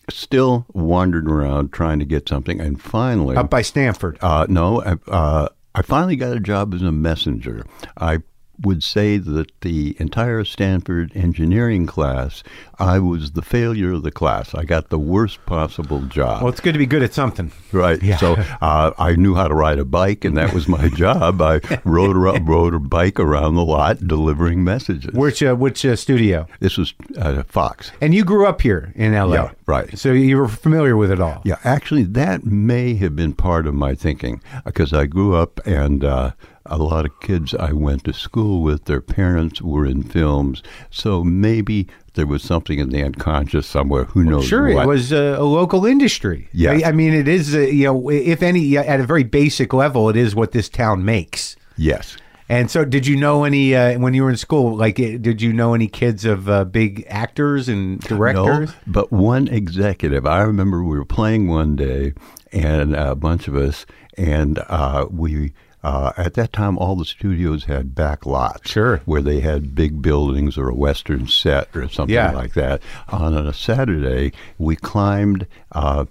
still 0.08 0.66
wandered 0.72 1.28
around 1.28 1.72
trying 1.72 1.98
to 1.98 2.04
get 2.04 2.28
something, 2.28 2.60
and 2.60 2.80
finally, 2.80 3.36
Up 3.36 3.50
by 3.50 3.62
Stanford. 3.62 4.18
Uh, 4.20 4.46
no, 4.48 4.82
I, 4.82 4.96
uh, 5.10 5.48
I 5.74 5.82
finally 5.82 6.14
got 6.14 6.36
a 6.36 6.40
job 6.40 6.74
as 6.74 6.82
a 6.82 6.92
messenger. 6.92 7.66
I 7.96 8.18
would 8.62 8.82
say 8.82 9.16
that 9.16 9.50
the 9.60 9.96
entire 9.98 10.44
Stanford 10.44 11.12
engineering 11.14 11.86
class, 11.86 12.42
I 12.78 12.98
was 12.98 13.32
the 13.32 13.42
failure 13.42 13.92
of 13.92 14.02
the 14.02 14.10
class. 14.10 14.54
I 14.54 14.64
got 14.64 14.90
the 14.90 14.98
worst 14.98 15.44
possible 15.46 16.00
job. 16.02 16.42
Well, 16.42 16.52
it's 16.52 16.60
good 16.60 16.72
to 16.72 16.78
be 16.78 16.86
good 16.86 17.02
at 17.02 17.14
something. 17.14 17.52
Right. 17.72 18.00
So 18.18 18.34
uh, 18.60 18.92
I 18.98 19.14
knew 19.16 19.34
how 19.34 19.48
to 19.48 19.54
ride 19.54 19.78
a 19.78 19.84
bike, 19.84 20.24
and 20.24 20.36
that 20.36 20.52
was 20.52 20.68
my 20.68 20.88
job. 20.94 21.40
I 21.40 21.60
rode 21.84 22.16
around, 22.16 22.48
rode 22.48 22.74
a 22.74 22.78
bike 22.78 23.20
around 23.20 23.54
the 23.54 23.64
lot 23.64 24.06
delivering 24.06 24.64
messages. 24.64 25.12
Which 25.14 25.42
uh, 25.42 25.54
which 25.54 25.84
uh, 25.84 25.96
studio? 25.96 26.46
This 26.60 26.76
was 26.76 26.94
uh, 27.18 27.42
Fox. 27.44 27.92
And 28.00 28.14
you 28.14 28.24
grew 28.24 28.46
up 28.46 28.60
here 28.60 28.92
in 28.94 29.14
L.A. 29.14 29.34
Yeah, 29.34 29.50
right. 29.66 29.96
So 29.98 30.12
you 30.12 30.36
were 30.36 30.48
familiar 30.48 30.96
with 30.96 31.10
it 31.10 31.20
all. 31.20 31.42
Yeah, 31.44 31.56
actually, 31.64 32.02
that 32.04 32.44
may 32.44 32.94
have 32.94 33.16
been 33.16 33.32
part 33.32 33.66
of 33.66 33.74
my 33.74 33.94
thinking 33.94 34.42
because 34.64 34.92
I 34.92 35.06
grew 35.06 35.34
up 35.34 35.60
and 35.66 36.04
uh, 36.04 36.32
a 36.66 36.78
lot 36.78 37.04
of 37.04 37.18
kids 37.20 37.54
I 37.54 37.72
went 37.72 38.04
to 38.04 38.12
school 38.12 38.62
with, 38.62 38.84
their 38.84 39.00
parents 39.00 39.62
were 39.62 39.86
in 39.86 40.02
films. 40.02 40.62
So 40.90 41.24
maybe 41.24 41.88
there 42.14 42.26
was 42.26 42.42
something 42.42 42.78
in 42.78 42.90
the 42.90 43.02
unconscious 43.02 43.66
somewhere. 43.66 44.04
Who 44.04 44.24
knows? 44.24 44.46
Sure, 44.46 44.74
what. 44.74 44.84
it 44.84 44.88
was 44.88 45.12
uh, 45.12 45.36
a 45.38 45.44
local 45.44 45.86
industry. 45.86 46.48
Yeah. 46.52 46.72
I, 46.72 46.88
I 46.88 46.92
mean, 46.92 47.14
it 47.14 47.28
is. 47.28 47.54
Uh, 47.54 47.60
you 47.60 47.84
know, 47.84 48.10
if 48.10 48.42
any, 48.42 48.76
at 48.76 49.00
a 49.00 49.06
very 49.06 49.24
basic 49.24 49.72
level, 49.72 50.08
it 50.08 50.16
is 50.16 50.34
what 50.34 50.52
this 50.52 50.68
town 50.68 51.04
makes. 51.04 51.56
Yes. 51.76 52.16
And 52.50 52.68
so, 52.68 52.84
did 52.84 53.06
you 53.06 53.16
know 53.16 53.44
any 53.44 53.76
uh, 53.76 53.96
when 54.00 54.12
you 54.12 54.24
were 54.24 54.30
in 54.30 54.36
school? 54.36 54.76
Like, 54.76 54.96
did 54.96 55.40
you 55.40 55.52
know 55.52 55.72
any 55.72 55.86
kids 55.86 56.24
of 56.24 56.48
uh, 56.48 56.64
big 56.64 57.06
actors 57.08 57.68
and 57.68 58.00
directors? 58.00 58.70
No, 58.70 58.74
but 58.88 59.12
one 59.12 59.46
executive. 59.46 60.26
I 60.26 60.42
remember 60.42 60.82
we 60.82 60.98
were 60.98 61.04
playing 61.04 61.46
one 61.46 61.76
day, 61.76 62.12
and 62.50 62.96
a 62.96 63.14
bunch 63.14 63.46
of 63.46 63.54
us, 63.54 63.86
and 64.18 64.58
uh, 64.68 65.06
we. 65.10 65.52
Uh, 65.82 66.12
at 66.18 66.34
that 66.34 66.52
time, 66.52 66.76
all 66.78 66.94
the 66.94 67.04
studios 67.04 67.64
had 67.64 67.94
back 67.94 68.26
lots, 68.26 68.70
Sure. 68.70 69.00
where 69.06 69.22
they 69.22 69.40
had 69.40 69.74
big 69.74 70.02
buildings 70.02 70.58
or 70.58 70.68
a 70.68 70.74
western 70.74 71.26
set 71.26 71.68
or 71.74 71.88
something 71.88 72.14
Yeah. 72.14 72.32
like 72.32 72.52
that. 72.54 72.82
On 73.08 73.34
a 73.34 73.52
Saturday, 73.54 74.32
we 74.58 74.76
climbed 74.76 75.46
uh, 75.72 76.04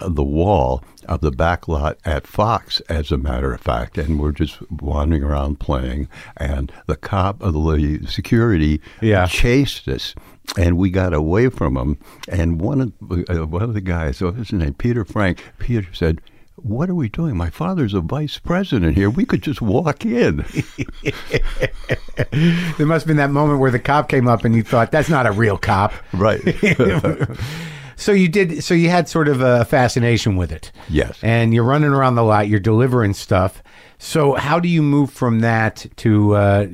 the 0.00 0.22
wall 0.24 0.82
of 1.06 1.20
the 1.20 1.30
back 1.32 1.66
lot 1.68 1.98
at 2.04 2.26
Fox, 2.26 2.80
as 2.88 3.10
a 3.10 3.18
matter 3.18 3.52
of 3.52 3.60
fact, 3.60 3.98
and 3.98 4.18
we're 4.20 4.32
just 4.32 4.58
wandering 4.70 5.22
around 5.24 5.58
playing. 5.60 6.08
And 6.36 6.72
the 6.86 6.96
cop, 6.96 7.42
of 7.42 7.52
the 7.52 8.06
security, 8.06 8.80
Yeah. 9.02 9.26
chased 9.26 9.88
us, 9.88 10.14
and 10.56 10.78
we 10.78 10.88
got 10.90 11.12
away 11.12 11.48
from 11.50 11.76
him. 11.76 11.98
And 12.28 12.60
one 12.60 12.80
of 12.80 12.92
uh, 13.28 13.46
one 13.46 13.62
of 13.62 13.74
the 13.74 13.80
guys, 13.80 14.18
so 14.18 14.32
his 14.32 14.52
name 14.52 14.74
Peter 14.74 15.04
Frank, 15.04 15.42
Peter 15.58 15.88
said. 15.92 16.20
What 16.62 16.90
are 16.90 16.94
we 16.94 17.08
doing? 17.08 17.36
My 17.36 17.50
father's 17.50 17.94
a 17.94 18.00
vice 18.00 18.38
president 18.38 18.96
here. 18.96 19.10
We 19.10 19.24
could 19.24 19.42
just 19.42 19.60
walk 19.62 20.04
in. 20.04 20.44
There 22.76 22.86
must 22.86 23.04
have 23.04 23.06
been 23.06 23.16
that 23.16 23.30
moment 23.30 23.60
where 23.60 23.70
the 23.70 23.78
cop 23.78 24.08
came 24.08 24.28
up 24.28 24.44
and 24.44 24.54
you 24.54 24.62
thought, 24.62 24.92
"That's 24.92 25.08
not 25.08 25.26
a 25.26 25.32
real 25.32 25.56
cop." 25.56 25.92
right. 26.12 26.40
So 27.96 28.12
you 28.12 28.28
did. 28.28 28.64
So 28.64 28.72
you 28.72 28.88
had 28.88 29.10
sort 29.10 29.28
of 29.28 29.42
a 29.42 29.66
fascination 29.66 30.36
with 30.36 30.50
it. 30.52 30.72
Yes. 30.88 31.18
And 31.22 31.52
you're 31.52 31.64
running 31.64 31.90
around 31.90 32.14
the 32.14 32.22
lot. 32.24 32.48
You're 32.48 32.58
delivering 32.58 33.12
stuff. 33.12 33.62
So 33.98 34.36
how 34.36 34.58
do 34.58 34.68
you 34.68 34.82
move 34.82 35.12
from 35.12 35.40
that 35.40 35.84
to 35.96 36.34
uh, 36.34 36.66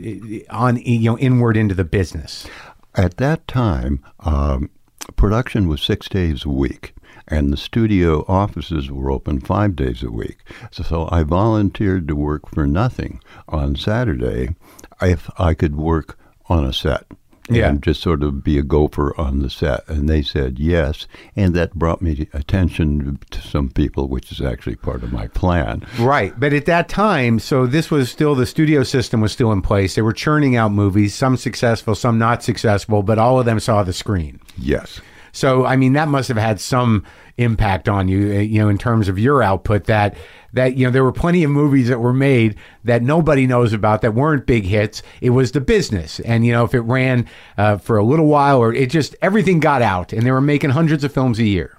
on 0.50 0.76
you 0.76 1.10
know 1.10 1.18
inward 1.18 1.56
into 1.56 1.74
the 1.74 1.84
business? 1.84 2.46
At 2.94 3.16
that 3.16 3.48
time, 3.48 4.04
um, 4.20 4.70
production 5.16 5.66
was 5.66 5.82
six 5.82 6.08
days 6.08 6.44
a 6.44 6.48
week, 6.48 6.94
and 7.28 7.52
the 7.52 7.56
studio 7.56 8.24
offices 8.28 8.90
were 8.90 9.10
open 9.10 9.40
five 9.40 9.76
days 9.76 10.02
a 10.02 10.10
week. 10.10 10.38
So, 10.70 10.82
so 10.82 11.08
I 11.10 11.22
volunteered 11.22 12.08
to 12.08 12.16
work 12.16 12.48
for 12.48 12.66
nothing 12.66 13.20
on 13.48 13.76
Saturday 13.76 14.54
if 15.00 15.28
I 15.38 15.54
could 15.54 15.76
work 15.76 16.18
on 16.48 16.64
a 16.64 16.72
set. 16.72 17.04
Yeah. 17.48 17.68
And 17.68 17.80
just 17.80 18.02
sort 18.02 18.24
of 18.24 18.42
be 18.42 18.58
a 18.58 18.64
gopher 18.64 19.14
on 19.16 19.38
the 19.38 19.50
set. 19.50 19.88
And 19.88 20.08
they 20.08 20.20
said 20.22 20.58
yes. 20.58 21.06
And 21.36 21.54
that 21.54 21.74
brought 21.74 22.02
me 22.02 22.28
attention 22.32 23.20
to 23.30 23.40
some 23.40 23.68
people, 23.68 24.08
which 24.08 24.32
is 24.32 24.40
actually 24.40 24.74
part 24.74 25.04
of 25.04 25.12
my 25.12 25.28
plan. 25.28 25.86
Right. 25.96 26.38
But 26.38 26.52
at 26.52 26.66
that 26.66 26.88
time, 26.88 27.38
so 27.38 27.64
this 27.64 27.88
was 27.88 28.10
still 28.10 28.34
the 28.34 28.46
studio 28.46 28.82
system 28.82 29.20
was 29.20 29.30
still 29.30 29.52
in 29.52 29.62
place. 29.62 29.94
They 29.94 30.02
were 30.02 30.12
churning 30.12 30.56
out 30.56 30.72
movies, 30.72 31.14
some 31.14 31.36
successful, 31.36 31.94
some 31.94 32.18
not 32.18 32.42
successful, 32.42 33.04
but 33.04 33.16
all 33.16 33.38
of 33.38 33.46
them 33.46 33.60
saw 33.60 33.84
the 33.84 33.92
screen. 33.92 34.40
Yes. 34.58 35.00
So 35.36 35.66
I 35.66 35.76
mean 35.76 35.92
that 35.92 36.08
must 36.08 36.28
have 36.28 36.36
had 36.38 36.60
some 36.60 37.04
impact 37.36 37.88
on 37.88 38.08
you, 38.08 38.34
uh, 38.36 38.40
you 38.40 38.58
know, 38.60 38.68
in 38.70 38.78
terms 38.78 39.08
of 39.08 39.18
your 39.18 39.42
output. 39.42 39.84
That 39.84 40.16
that 40.54 40.76
you 40.76 40.86
know 40.86 40.90
there 40.90 41.04
were 41.04 41.12
plenty 41.12 41.44
of 41.44 41.50
movies 41.50 41.88
that 41.88 42.00
were 42.00 42.14
made 42.14 42.56
that 42.84 43.02
nobody 43.02 43.46
knows 43.46 43.72
about 43.74 44.00
that 44.00 44.14
weren't 44.14 44.46
big 44.46 44.64
hits. 44.64 45.02
It 45.20 45.30
was 45.30 45.52
the 45.52 45.60
business, 45.60 46.20
and 46.20 46.46
you 46.46 46.52
know 46.52 46.64
if 46.64 46.74
it 46.74 46.80
ran 46.80 47.26
uh, 47.58 47.76
for 47.76 47.98
a 47.98 48.04
little 48.04 48.26
while 48.26 48.58
or 48.58 48.72
it 48.72 48.88
just 48.90 49.14
everything 49.20 49.60
got 49.60 49.82
out, 49.82 50.12
and 50.14 50.22
they 50.24 50.30
were 50.32 50.40
making 50.40 50.70
hundreds 50.70 51.04
of 51.04 51.12
films 51.12 51.38
a 51.38 51.44
year. 51.44 51.76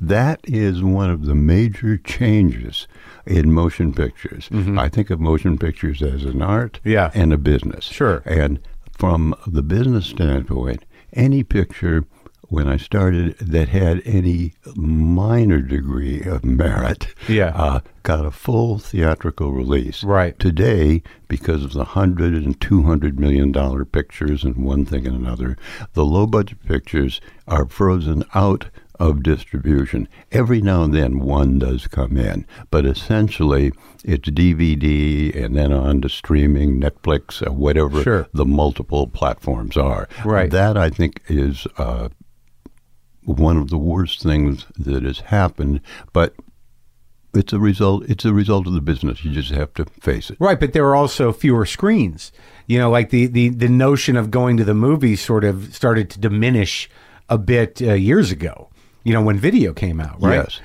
That 0.00 0.40
is 0.44 0.82
one 0.82 1.10
of 1.10 1.26
the 1.26 1.34
major 1.34 1.98
changes 1.98 2.88
in 3.26 3.52
motion 3.52 3.92
pictures. 3.92 4.48
I 4.78 4.88
think 4.88 5.10
of 5.10 5.20
motion 5.20 5.58
pictures 5.58 6.02
as 6.02 6.24
an 6.24 6.40
art 6.42 6.80
Mm-hmm. 6.80 6.88
Yeah. 6.90 7.10
and 7.14 7.32
a 7.32 7.36
business. 7.38 7.84
Sure. 7.84 8.22
And 8.24 8.58
from 8.98 9.34
the 9.46 9.62
business 9.62 10.06
standpoint, 10.06 10.84
any 11.12 11.42
picture 11.44 12.04
when 12.48 12.68
I 12.68 12.76
started 12.76 13.36
that 13.38 13.68
had 13.68 14.02
any 14.04 14.54
minor 14.74 15.60
degree 15.60 16.22
of 16.22 16.44
merit 16.44 17.08
Yeah. 17.28 17.52
uh, 17.54 17.80
got 18.02 18.24
a 18.26 18.30
full 18.30 18.78
theatrical 18.78 19.52
release. 19.52 20.04
Right. 20.04 20.38
Today, 20.38 21.02
because 21.28 21.64
of 21.64 21.72
the 21.72 21.84
hundred 21.84 22.34
and 22.34 22.60
two 22.60 22.82
hundred 22.84 23.18
million 23.18 23.52
dollar 23.52 23.84
pictures 23.84 24.44
and 24.44 24.56
one 24.56 24.84
thing 24.84 25.06
and 25.06 25.16
another, 25.16 25.56
the 25.94 26.04
low 26.04 26.26
budget 26.26 26.62
pictures 26.66 27.20
are 27.48 27.66
frozen 27.66 28.24
out 28.34 28.66
of 28.98 29.22
distribution. 29.22 30.08
Every 30.32 30.62
now 30.62 30.82
and 30.82 30.94
then 30.94 31.18
one 31.18 31.58
does 31.58 31.86
come 31.86 32.16
in, 32.16 32.46
but 32.70 32.86
essentially 32.86 33.72
it's 34.04 34.30
DVD 34.30 35.34
and 35.44 35.54
then 35.54 35.70
on 35.72 36.00
to 36.02 36.08
streaming, 36.08 36.80
Netflix, 36.80 37.46
or 37.46 37.52
whatever 37.52 38.02
Sure. 38.02 38.26
the 38.32 38.46
multiple 38.46 39.06
platforms 39.06 39.76
are. 39.76 40.08
Right. 40.24 40.50
That 40.50 40.78
I 40.78 40.88
think 40.88 41.20
is 41.28 41.66
uh, 41.76 42.08
one 43.26 43.56
of 43.56 43.70
the 43.70 43.78
worst 43.78 44.22
things 44.22 44.66
that 44.78 45.02
has 45.02 45.20
happened, 45.20 45.80
but 46.12 46.34
it's 47.34 47.52
a 47.52 47.58
result. 47.58 48.04
It's 48.08 48.24
a 48.24 48.32
result 48.32 48.66
of 48.66 48.72
the 48.72 48.80
business. 48.80 49.24
You 49.24 49.30
just 49.30 49.50
have 49.50 49.74
to 49.74 49.84
face 50.00 50.30
it. 50.30 50.38
Right, 50.40 50.58
but 50.58 50.72
there 50.72 50.84
were 50.84 50.96
also 50.96 51.32
fewer 51.32 51.66
screens. 51.66 52.32
You 52.66 52.78
know, 52.78 52.90
like 52.90 53.10
the 53.10 53.26
the 53.26 53.50
the 53.50 53.68
notion 53.68 54.16
of 54.16 54.30
going 54.30 54.56
to 54.56 54.64
the 54.64 54.74
movies 54.74 55.20
sort 55.20 55.44
of 55.44 55.74
started 55.74 56.08
to 56.10 56.20
diminish 56.20 56.88
a 57.28 57.38
bit 57.38 57.82
uh, 57.82 57.92
years 57.92 58.30
ago. 58.30 58.70
You 59.04 59.12
know, 59.12 59.22
when 59.22 59.38
video 59.38 59.72
came 59.72 60.00
out, 60.00 60.20
right? 60.20 60.36
Yes. 60.36 60.60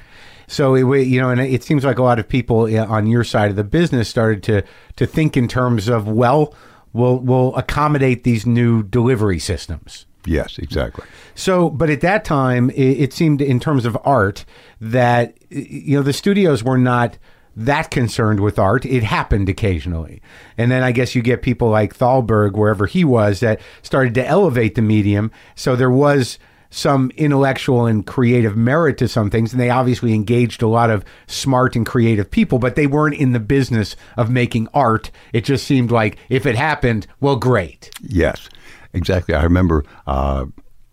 So 0.47 0.75
it, 0.75 1.07
you 1.07 1.21
know, 1.21 1.29
and 1.29 1.39
it 1.39 1.63
seems 1.63 1.85
like 1.85 1.97
a 1.97 2.03
lot 2.03 2.19
of 2.19 2.27
people 2.27 2.63
on 2.77 3.07
your 3.07 3.23
side 3.23 3.49
of 3.49 3.55
the 3.55 3.63
business 3.63 4.09
started 4.09 4.43
to 4.43 4.63
to 4.95 5.05
think 5.05 5.37
in 5.37 5.47
terms 5.47 5.87
of 5.87 6.07
well, 6.07 6.53
we'll 6.93 7.19
we'll 7.19 7.55
accommodate 7.55 8.23
these 8.23 8.45
new 8.45 8.83
delivery 8.83 9.39
systems. 9.39 10.05
Yes, 10.25 10.57
exactly. 10.59 11.05
So, 11.35 11.69
but 11.69 11.89
at 11.89 12.01
that 12.01 12.23
time, 12.25 12.69
it, 12.71 12.99
it 12.99 13.13
seemed 13.13 13.41
in 13.41 13.59
terms 13.59 13.85
of 13.85 13.97
art 14.03 14.45
that 14.79 15.37
you 15.49 15.97
know 15.97 16.03
the 16.03 16.13
studios 16.13 16.63
were 16.63 16.77
not 16.77 17.17
that 17.55 17.91
concerned 17.91 18.39
with 18.39 18.59
art. 18.59 18.85
It 18.85 19.03
happened 19.03 19.49
occasionally, 19.49 20.21
and 20.57 20.71
then 20.71 20.83
I 20.83 20.91
guess 20.91 21.15
you 21.15 21.21
get 21.21 21.41
people 21.41 21.69
like 21.69 21.95
Thalberg, 21.95 22.55
wherever 22.55 22.85
he 22.85 23.03
was, 23.03 23.39
that 23.39 23.61
started 23.81 24.13
to 24.15 24.25
elevate 24.25 24.75
the 24.75 24.81
medium. 24.81 25.31
So 25.55 25.75
there 25.75 25.91
was 25.91 26.37
some 26.71 27.11
intellectual 27.17 27.85
and 27.85 28.07
creative 28.07 28.55
merit 28.55 28.97
to 28.97 29.07
some 29.07 29.29
things, 29.29 29.51
and 29.51 29.61
they 29.61 29.69
obviously 29.69 30.13
engaged 30.13 30.61
a 30.61 30.67
lot 30.67 30.89
of 30.89 31.05
smart 31.27 31.75
and 31.75 31.85
creative 31.85 32.31
people, 32.31 32.57
but 32.57 32.75
they 32.75 32.87
weren't 32.87 33.15
in 33.15 33.33
the 33.33 33.39
business 33.39 33.95
of 34.17 34.31
making 34.31 34.67
art. 34.73 35.11
It 35.33 35.43
just 35.43 35.67
seemed 35.67 35.91
like 35.91 36.17
if 36.29 36.45
it 36.45 36.55
happened, 36.55 37.05
well, 37.19 37.35
great. 37.35 37.91
Yes, 38.01 38.49
exactly. 38.93 39.35
I 39.35 39.43
remember 39.43 39.83
uh, 40.07 40.45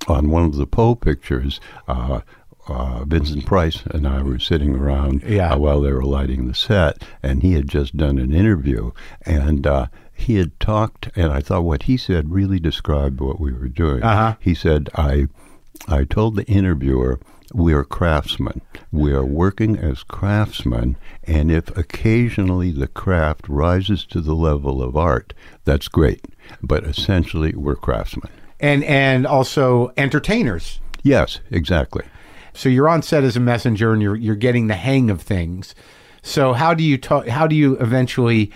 on 0.06 0.30
one 0.30 0.44
of 0.44 0.56
the 0.56 0.66
Poe 0.66 0.94
pictures, 0.94 1.60
uh, 1.86 2.20
uh, 2.68 3.04
Vincent 3.04 3.46
Price 3.46 3.82
and 3.86 4.06
I 4.06 4.22
were 4.22 4.38
sitting 4.38 4.74
around 4.74 5.22
Yeah. 5.22 5.54
uh, 5.54 5.58
while 5.58 5.80
they 5.80 5.92
were 5.92 6.04
lighting 6.04 6.46
the 6.46 6.54
set, 6.54 7.02
and 7.22 7.42
he 7.42 7.54
had 7.54 7.68
just 7.68 7.96
done 7.96 8.18
an 8.18 8.34
interview, 8.34 8.90
and 9.22 9.66
uh, 9.66 9.86
he 10.12 10.36
had 10.36 10.58
talked, 10.60 11.08
and 11.16 11.32
I 11.32 11.40
thought 11.40 11.64
what 11.64 11.84
he 11.84 11.96
said 11.96 12.30
really 12.30 12.58
described 12.58 13.20
what 13.20 13.40
we 13.40 13.52
were 13.52 13.68
doing. 13.68 14.02
Uh-huh. 14.02 14.36
He 14.40 14.54
said, 14.54 14.90
"I, 14.94 15.28
I 15.88 16.04
told 16.04 16.36
the 16.36 16.44
interviewer." 16.46 17.20
We 17.54 17.72
are 17.72 17.82
craftsmen. 17.82 18.60
We 18.92 19.14
are 19.14 19.24
working 19.24 19.78
as 19.78 20.02
craftsmen, 20.02 20.98
and 21.24 21.50
if 21.50 21.74
occasionally 21.78 22.70
the 22.72 22.86
craft 22.86 23.48
rises 23.48 24.04
to 24.10 24.20
the 24.20 24.34
level 24.34 24.82
of 24.82 24.98
art, 24.98 25.32
that's 25.64 25.88
great. 25.88 26.26
But 26.62 26.84
essentially, 26.84 27.52
we're 27.54 27.76
craftsmen. 27.76 28.30
And 28.60 28.82
and 28.84 29.26
also 29.26 29.92
entertainers. 29.96 30.80
Yes, 31.02 31.40
exactly. 31.50 32.04
So 32.54 32.68
you're 32.68 32.88
on 32.88 33.02
set 33.02 33.22
as 33.22 33.36
a 33.36 33.40
messenger 33.40 33.92
and 33.92 34.02
you're 34.02 34.16
you're 34.16 34.34
getting 34.34 34.66
the 34.66 34.74
hang 34.74 35.10
of 35.10 35.22
things. 35.22 35.74
So 36.22 36.52
how 36.52 36.74
do 36.74 36.82
you 36.82 36.98
talk 36.98 37.28
how 37.28 37.46
do 37.46 37.54
you 37.54 37.76
eventually 37.78 38.50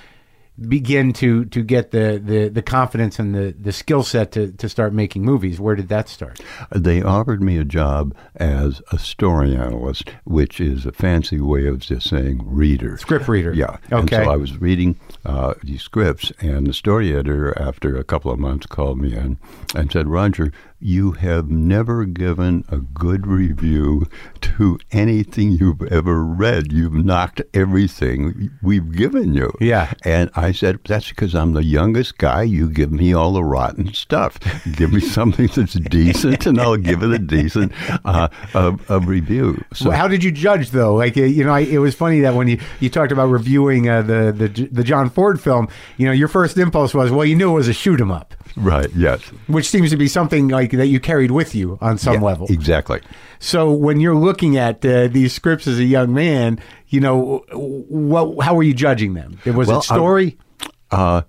begin 0.68 1.12
to 1.14 1.44
to 1.46 1.62
get 1.62 1.92
the 1.92 2.20
the, 2.22 2.48
the 2.48 2.62
confidence 2.62 3.18
and 3.18 3.34
the, 3.34 3.54
the 3.58 3.72
skill 3.72 4.02
set 4.02 4.32
to, 4.32 4.50
to 4.52 4.68
start 4.68 4.92
making 4.92 5.24
movies? 5.24 5.60
Where 5.60 5.76
did 5.76 5.88
that 5.88 6.08
start? 6.08 6.40
They 6.74 7.00
offered 7.00 7.42
me 7.42 7.58
a 7.58 7.64
job 7.64 8.14
as 8.36 8.82
a 8.90 8.98
story 8.98 9.54
analyst, 9.54 10.10
which 10.24 10.60
is 10.60 10.84
a 10.84 10.92
fancy 10.92 11.40
way 11.40 11.66
of 11.68 11.78
just 11.78 12.08
saying 12.08 12.40
reader. 12.44 12.96
Script 12.98 13.28
reader. 13.28 13.54
Yeah. 13.54 13.76
And 13.90 14.12
Okay. 14.12 14.24
so 14.24 14.30
I 14.30 14.36
was 14.36 14.56
reading 14.60 14.98
uh, 15.24 15.54
these 15.62 15.82
scripts, 15.82 16.32
and 16.40 16.66
the 16.66 16.72
story 16.72 17.12
editor, 17.12 17.56
after 17.60 17.96
a 17.96 18.04
couple 18.04 18.30
of 18.30 18.38
months, 18.38 18.66
called 18.66 18.98
me 18.98 19.14
in 19.14 19.38
and 19.74 19.90
said, 19.92 20.08
Roger, 20.08 20.52
you 20.82 21.12
have 21.12 21.50
never 21.50 22.04
given 22.04 22.64
a 22.68 22.78
good 22.78 23.26
review 23.26 24.06
to 24.40 24.78
anything 24.90 25.52
you've 25.52 25.82
ever 25.82 26.24
read. 26.24 26.72
You've 26.72 26.94
knocked 27.04 27.40
everything 27.54 28.50
we've 28.62 28.92
given 28.92 29.34
you. 29.34 29.52
Yeah. 29.60 29.92
And 30.04 30.30
I 30.34 30.52
said, 30.52 30.80
That's 30.86 31.08
because 31.08 31.34
I'm 31.34 31.52
the 31.52 31.64
youngest 31.64 32.18
guy. 32.18 32.42
You 32.42 32.68
give 32.68 32.92
me 32.92 33.12
all 33.12 33.32
the 33.32 33.44
rotten 33.44 33.92
stuff. 33.94 34.38
give 34.76 34.92
me 34.92 35.00
something 35.00 35.46
that's 35.54 35.74
decent, 35.90 36.46
and 36.46 36.60
I'll 36.60 36.76
give 36.76 37.02
it 37.02 37.10
a 37.12 37.18
decent 37.18 37.72
uh, 38.04 38.28
a, 38.54 38.76
a 38.88 39.00
review. 39.00 39.62
So 39.72 39.88
Well, 39.88 39.98
how 39.98 40.08
did 40.08 40.22
you 40.24 40.32
judge 40.32 40.70
though? 40.70 40.94
Like 40.94 41.16
uh, 41.16 41.22
you 41.22 41.44
know, 41.44 41.52
I, 41.52 41.60
it 41.60 41.78
was 41.78 41.94
funny 41.94 42.20
that 42.20 42.34
when 42.34 42.48
you, 42.48 42.58
you 42.80 42.90
talked 42.90 43.12
about 43.12 43.26
reviewing 43.26 43.88
uh, 43.88 44.02
the 44.02 44.32
the 44.32 44.68
the 44.70 44.84
John 44.84 45.10
Ford 45.10 45.40
film, 45.40 45.68
you 45.96 46.06
know, 46.06 46.12
your 46.12 46.28
first 46.28 46.56
impulse 46.58 46.94
was, 46.94 47.10
well, 47.10 47.24
you 47.24 47.36
knew 47.36 47.50
it 47.50 47.54
was 47.54 47.68
a 47.68 47.72
shoot 47.72 48.00
'em 48.00 48.10
up, 48.10 48.34
Right, 48.56 48.90
yes. 48.94 49.20
which 49.46 49.68
seems 49.68 49.90
to 49.90 49.96
be 49.96 50.08
something 50.08 50.48
like 50.48 50.71
that 50.78 50.86
you 50.88 51.00
carried 51.00 51.30
with 51.30 51.54
you 51.54 51.78
on 51.80 51.98
some 51.98 52.14
Yeah, 52.14 52.20
level. 52.20 52.46
Exactly. 52.50 53.00
So 53.38 53.70
when 53.72 54.00
you're 54.00 54.14
looking 54.16 54.56
at 54.56 54.84
uh, 54.84 55.08
these 55.08 55.32
scripts 55.32 55.66
as 55.66 55.78
a 55.78 55.84
young 55.84 56.12
man, 56.14 56.58
you 56.88 57.00
know, 57.00 57.44
what 57.52 58.44
how 58.44 58.54
were 58.54 58.62
you 58.62 58.74
judging 58.74 59.14
them? 59.14 59.38
It 59.44 59.52
Was 59.52 59.68
Well, 59.68 59.78
it 59.80 59.84
story? 59.84 60.38
Uh, 60.90 61.22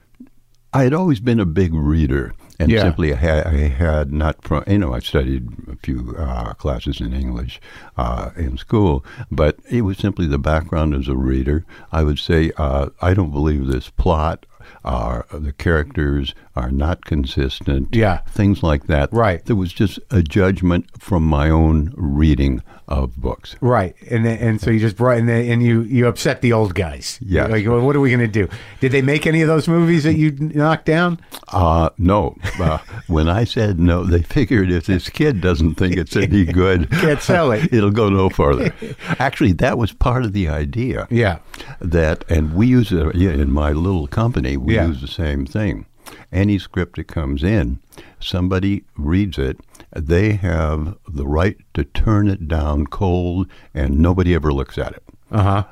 I 0.73 0.83
had 0.83 0.93
always 0.93 1.19
been 1.19 1.39
a 1.39 1.45
big 1.45 1.73
reader, 1.73 2.33
and 2.59 2.71
Yeah. 2.71 2.81
simply 2.81 3.13
I 3.13 3.17
had, 3.17 3.47
I 3.47 3.57
had 3.67 4.11
not 4.11 4.43
from 4.43 4.63
you 4.67 4.77
know 4.79 4.93
I 4.93 4.99
studied 4.99 5.47
a 5.71 5.75
few 5.77 6.15
uh, 6.17 6.53
classes 6.53 6.99
in 6.99 7.13
English 7.13 7.61
uh, 7.97 8.31
in 8.35 8.57
school, 8.57 9.05
but 9.31 9.57
it 9.69 9.81
was 9.83 9.97
simply 9.97 10.25
the 10.27 10.39
background 10.39 10.95
as 10.95 11.07
a 11.07 11.15
reader. 11.15 11.63
I 11.91 12.03
would 12.03 12.19
say 12.19 12.51
uh, 12.57 12.89
I 13.01 13.13
don't 13.13 13.31
believe 13.31 13.67
this 13.67 13.89
plot. 13.89 14.45
Uh, 14.83 15.21
the 15.31 15.53
characters 15.53 16.33
are 16.55 16.71
not 16.71 17.05
consistent. 17.05 17.95
Yeah. 17.95 18.19
things 18.29 18.63
like 18.63 18.87
that. 18.87 19.11
Right. 19.11 19.43
There 19.45 19.55
was 19.55 19.73
just 19.73 19.99
a 20.11 20.21
judgment 20.21 20.85
from 20.99 21.25
my 21.25 21.49
own 21.49 21.93
reading 21.95 22.61
of 22.87 23.15
books. 23.15 23.55
Right, 23.61 23.95
and 24.11 24.25
then, 24.25 24.37
and 24.39 24.61
so 24.61 24.69
you 24.71 24.79
just 24.79 24.97
brought 24.97 25.17
and, 25.17 25.29
then, 25.29 25.49
and 25.49 25.63
you 25.63 25.81
you 25.83 26.07
upset 26.07 26.41
the 26.41 26.51
old 26.53 26.75
guys. 26.75 27.17
Yes. 27.21 27.49
like 27.49 27.65
well, 27.65 27.81
what 27.81 27.95
are 27.95 27.99
we 27.99 28.09
going 28.09 28.19
to 28.19 28.27
do? 28.27 28.47
Did 28.81 28.91
they 28.91 29.01
make 29.01 29.25
any 29.25 29.41
of 29.41 29.47
those 29.47 29.67
movies 29.67 30.03
that 30.03 30.15
you 30.15 30.31
knocked 30.31 30.85
down? 30.85 31.19
Uh, 31.49 31.89
no. 31.97 32.35
Uh, 32.59 32.79
when 33.07 33.27
I 33.29 33.43
said 33.45 33.79
no, 33.79 34.03
they 34.03 34.21
figured 34.21 34.71
if 34.71 34.85
this 34.87 35.09
kid 35.09 35.39
doesn't 35.41 35.75
think 35.75 35.95
it's 35.97 36.15
any 36.15 36.45
good, 36.61 36.89
Can't 36.91 37.21
sell 37.21 37.51
it. 37.51 37.71
it'll 37.73 37.91
go 37.91 38.09
no 38.09 38.29
further. 38.29 38.73
Actually, 39.19 39.53
that 39.53 39.77
was 39.77 39.93
part 39.93 40.23
of 40.25 40.33
the 40.33 40.47
idea. 40.47 41.07
Yeah, 41.09 41.39
That, 41.79 42.25
and 42.29 42.53
we 42.53 42.67
use 42.67 42.91
it 42.91 43.15
yeah, 43.15 43.31
in 43.31 43.51
my 43.51 43.71
little 43.71 44.07
company. 44.07 44.57
We 44.57 44.75
Yeah. 44.75 44.87
use 44.87 45.01
the 45.01 45.07
same 45.07 45.45
thing. 45.45 45.85
Any 46.31 46.59
script 46.59 46.97
that 46.97 47.07
comes 47.07 47.43
in, 47.43 47.79
somebody 48.19 48.83
reads 48.97 49.37
it. 49.37 49.59
They 49.95 50.33
have 50.33 50.97
the 51.07 51.27
right 51.27 51.57
to 51.73 51.83
turn 51.83 52.27
it 52.27 52.47
down 52.47 52.87
cold, 52.87 53.47
and 53.73 53.99
nobody 53.99 54.33
ever 54.33 54.51
looks 54.51 54.77
at 54.77 54.93
it 54.93 55.03
uh 55.31 55.43
huh. 55.43 55.63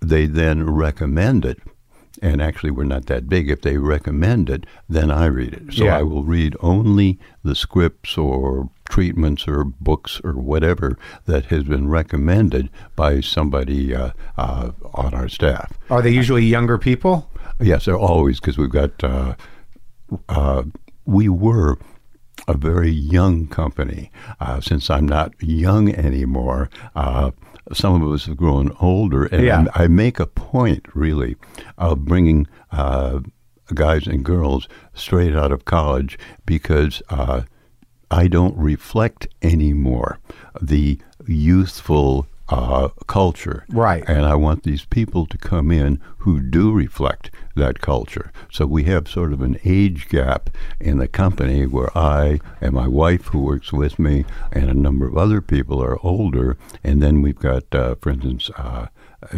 they 0.00 0.26
then 0.26 0.64
recommend 0.70 1.44
it. 1.44 1.58
And 2.20 2.42
actually, 2.42 2.72
we're 2.72 2.82
not 2.82 3.06
that 3.06 3.28
big. 3.28 3.48
If 3.48 3.60
they 3.62 3.78
recommend 3.78 4.50
it, 4.50 4.66
then 4.88 5.08
I 5.08 5.26
read 5.26 5.54
it. 5.54 5.72
So 5.72 5.84
Yeah. 5.84 5.98
I 5.98 6.02
will 6.02 6.24
read 6.24 6.56
only 6.60 7.18
the 7.44 7.54
scripts 7.54 8.18
or 8.18 8.70
treatments 8.88 9.46
or 9.46 9.62
books 9.62 10.20
or 10.24 10.32
whatever 10.32 10.98
that 11.26 11.46
has 11.46 11.62
been 11.62 11.88
recommended 11.88 12.70
by 12.96 13.20
somebody 13.20 13.94
uh, 13.94 14.10
uh, 14.36 14.72
on 14.94 15.14
our 15.14 15.28
staff. 15.28 15.72
Are 15.90 16.02
they 16.02 16.10
usually 16.10 16.44
younger 16.44 16.76
people? 16.76 17.30
Yes, 17.60 17.84
they're 17.84 17.96
always 17.96 18.40
because 18.40 18.58
we've 18.58 18.70
got. 18.70 19.04
Uh, 19.04 19.34
uh, 20.28 20.62
we 21.04 21.28
were 21.28 21.78
a 22.48 22.56
very 22.56 22.90
young 22.90 23.46
company. 23.46 24.10
Uh, 24.40 24.60
since 24.60 24.90
I'm 24.90 25.06
not 25.06 25.32
young 25.40 25.94
anymore, 25.94 26.70
uh, 26.96 27.30
some 27.72 28.02
of 28.02 28.10
us 28.12 28.26
have 28.26 28.36
grown 28.36 28.74
older, 28.80 29.26
and 29.26 29.44
Yeah. 29.44 29.66
I, 29.74 29.86
make 29.88 30.18
a 30.18 30.26
point 30.26 30.86
really 30.94 31.36
of 31.76 32.04
bringing. 32.04 32.46
Uh, 32.72 33.20
guys 33.74 34.06
and 34.06 34.24
girls 34.24 34.66
straight 34.94 35.36
out 35.36 35.52
of 35.52 35.66
college 35.66 36.18
because 36.46 37.02
uh, 37.10 37.42
I 38.10 38.26
don't 38.26 38.56
reflect 38.56 39.28
anymore 39.42 40.18
the 40.62 40.98
youthful 41.26 42.26
uh, 42.48 42.88
culture. 43.06 43.64
Right. 43.68 44.04
And 44.08 44.24
I 44.24 44.34
want 44.34 44.62
these 44.62 44.84
people 44.84 45.26
to 45.26 45.38
come 45.38 45.70
in 45.70 46.00
who 46.18 46.40
do 46.40 46.72
reflect 46.72 47.30
that 47.56 47.80
culture. 47.80 48.32
So 48.50 48.66
we 48.66 48.84
have 48.84 49.08
sort 49.08 49.32
of 49.32 49.42
an 49.42 49.58
age 49.64 50.08
gap 50.08 50.50
in 50.80 50.98
the 50.98 51.08
company 51.08 51.66
where 51.66 51.96
I 51.96 52.40
and 52.60 52.72
my 52.72 52.88
wife, 52.88 53.26
who 53.26 53.40
works 53.40 53.72
with 53.72 53.98
me, 53.98 54.24
and 54.52 54.70
a 54.70 54.74
number 54.74 55.06
of 55.06 55.16
other 55.16 55.40
people 55.40 55.82
are 55.82 55.98
older. 56.02 56.56
And 56.82 57.02
then 57.02 57.22
we've 57.22 57.38
got, 57.38 57.74
uh, 57.74 57.96
for 57.96 58.10
instance, 58.10 58.50
uh, 58.56 58.86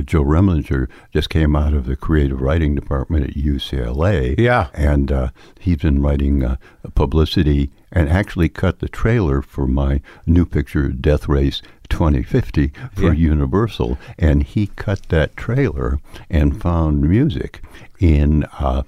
Joe 0.04 0.22
Remlinger 0.22 0.88
just 1.12 1.30
came 1.30 1.56
out 1.56 1.72
of 1.72 1.86
the 1.86 1.96
creative 1.96 2.40
writing 2.40 2.74
department 2.74 3.30
at 3.30 3.34
UCLA. 3.34 4.38
Yeah. 4.38 4.68
And 4.74 5.10
uh, 5.10 5.28
he's 5.58 5.78
been 5.78 6.02
writing 6.02 6.44
uh, 6.44 6.56
publicity 6.94 7.70
and 7.90 8.08
actually 8.08 8.48
cut 8.48 8.78
the 8.78 8.88
trailer 8.88 9.42
for 9.42 9.66
my 9.66 10.00
new 10.26 10.44
picture, 10.44 10.88
Death 10.88 11.28
Race 11.28 11.62
2050, 11.90 12.72
for 12.94 13.02
Yeah. 13.02 13.12
Universal. 13.12 13.98
And 14.18 14.42
he 14.42 14.68
cut 14.68 15.02
that 15.08 15.36
trailer 15.36 15.98
and 16.30 16.60
found 16.60 17.02
music 17.02 17.62
in 17.98 18.44
uh, 18.58 18.82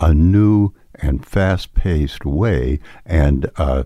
a 0.00 0.14
new 0.14 0.72
and 0.94 1.24
fast 1.26 1.74
paced 1.74 2.24
way. 2.24 2.78
And 3.04 3.50
uh, 3.56 3.84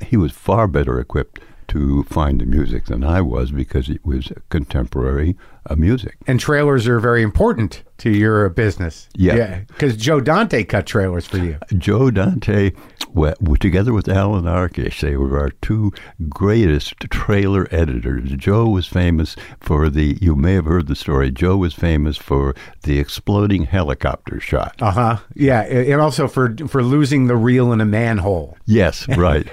he 0.00 0.16
was 0.16 0.32
far 0.32 0.68
better 0.68 1.00
equipped 1.00 1.40
to 1.68 2.02
find 2.04 2.40
the 2.40 2.46
music 2.46 2.86
than 2.86 3.04
I 3.04 3.20
was 3.20 3.50
because 3.50 3.90
it 3.90 4.04
was 4.04 4.32
contemporary 4.48 5.36
music. 5.76 6.16
And 6.26 6.38
trailers 6.40 6.86
are 6.88 7.00
very 7.00 7.22
important 7.22 7.82
to 7.98 8.10
your 8.10 8.48
business. 8.50 9.08
Yeah. 9.16 9.60
because 9.66 9.96
Joe 9.96 10.20
Dante 10.20 10.62
cut 10.64 10.86
trailers 10.86 11.26
for 11.26 11.38
you. 11.38 11.58
Joe 11.76 12.10
Dante, 12.12 12.70
wa- 13.12 13.34
together 13.58 13.92
with 13.92 14.08
Allan 14.08 14.44
Arkush, 14.44 15.00
they 15.00 15.16
were 15.16 15.38
our 15.38 15.50
two 15.62 15.92
greatest 16.28 16.94
trailer 17.10 17.66
editors. 17.72 18.30
Joe 18.36 18.68
was 18.68 18.86
famous 18.86 19.34
for 19.60 19.90
the, 19.90 20.16
you 20.20 20.36
may 20.36 20.54
have 20.54 20.66
heard 20.66 20.86
the 20.86 20.94
story, 20.94 21.32
Joe 21.32 21.56
was 21.56 21.74
famous 21.74 22.16
for 22.16 22.54
the 22.84 23.00
exploding 23.00 23.64
helicopter 23.64 24.38
shot. 24.38 24.76
Uh 24.80 24.90
huh. 24.92 25.16
Yeah, 25.34 25.62
and 25.62 26.00
also 26.00 26.28
for 26.28 26.54
for 26.68 26.82
losing 26.82 27.26
the 27.26 27.36
reel 27.36 27.72
in 27.72 27.80
a 27.80 27.84
manhole. 27.84 28.56
Yes, 28.64 29.08
right. 29.16 29.46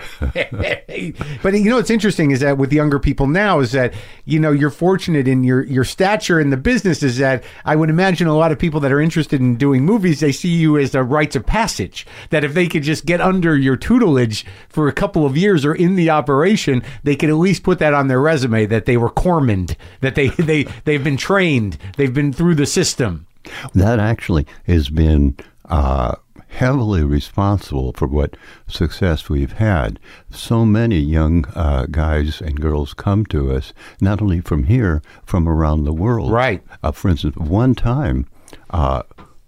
but 1.42 1.54
you 1.54 1.70
know 1.70 1.78
what's 1.78 1.90
interesting 1.90 2.32
is 2.32 2.40
that 2.42 2.58
with 2.58 2.72
younger 2.72 3.00
people 3.00 3.28
now 3.28 3.60
is 3.60 3.72
that 3.72 3.94
you 4.26 4.40
know 4.40 4.52
you're 4.52 4.70
fortunate 4.70 5.28
in 5.28 5.44
your 5.44 5.64
your 5.64 5.84
stature 6.06 6.40
in 6.40 6.52
the 6.52 6.58
business 6.58 7.02
is 7.02 7.18
that 7.18 7.44
I 7.66 7.76
would 7.76 7.90
imagine 7.90 8.28
a 8.28 8.38
lot 8.38 8.52
of 8.52 8.60
people 8.60 8.80
that 8.82 8.92
are 8.92 9.02
interested 9.02 9.42
in 9.42 9.56
doing 9.56 9.84
movies, 9.84 10.20
they 10.20 10.32
see 10.32 10.50
you 10.50 10.78
as 10.78 10.94
a 10.94 11.02
rites 11.02 11.36
of 11.36 11.48
passage. 11.48 12.06
That 12.30 12.44
if 12.44 12.54
they 12.54 12.68
could 12.68 12.84
just 12.84 13.08
get 13.08 13.22
under 13.22 13.58
your 13.58 13.76
tutelage 13.76 14.46
for 14.70 14.88
a 14.88 14.94
couple 14.94 15.26
of 15.26 15.36
years 15.36 15.66
or 15.66 15.74
in 15.74 15.96
the 15.96 16.12
operation, 16.12 16.84
they 17.02 17.16
could 17.16 17.32
at 17.32 17.38
least 17.38 17.64
put 17.64 17.80
that 17.80 17.96
on 17.96 18.08
their 18.08 18.22
resume 18.22 18.68
that 18.68 18.86
they 18.86 18.98
were 18.98 19.10
corpsmaned, 19.10 19.76
that 20.02 20.14
they 20.14 20.28
they 20.52 20.66
they've 20.84 21.04
been 21.04 21.18
trained, 21.18 21.80
they've 21.98 22.14
been 22.14 22.32
through 22.32 22.54
the 22.54 22.68
system. 22.68 23.26
That 23.74 24.00
actually 24.00 24.46
has 24.68 24.90
been 24.90 25.36
uh, 25.70 26.18
heavily 26.56 27.04
responsible 27.04 27.92
for 27.94 28.08
what 28.08 28.38
success 28.68 29.30
we've 29.30 29.54
had. 29.54 30.00
So 30.32 30.66
many 30.66 31.00
young 31.00 31.46
uh, 31.54 31.86
guys 31.92 32.42
and 32.42 32.60
girls 32.60 32.94
come 32.94 33.26
to 33.28 33.52
us, 33.52 33.74
not 34.00 34.22
only 34.22 34.42
from 34.42 34.64
here, 34.64 35.02
from 35.26 35.50
around 35.50 35.84
the 35.84 35.94
world. 35.94 36.32
Right. 36.32 36.64
Uh, 36.82 36.92
for 36.92 37.10
instance, 37.10 37.36
one 37.36 37.76
time, 37.76 38.28
uh, 38.70 39.04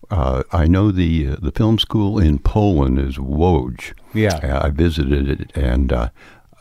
uh, 0.09 0.43
I 0.51 0.67
know 0.67 0.91
the 0.91 1.29
uh, 1.29 1.35
the 1.41 1.51
film 1.51 1.79
school 1.79 2.19
in 2.19 2.39
Poland 2.39 2.99
is 2.99 3.17
Łódź. 3.17 3.93
Yeah. 4.13 4.37
Uh, 4.37 4.67
I 4.67 4.69
visited 4.69 5.29
it, 5.29 5.55
and 5.55 5.91
uh, 5.91 6.09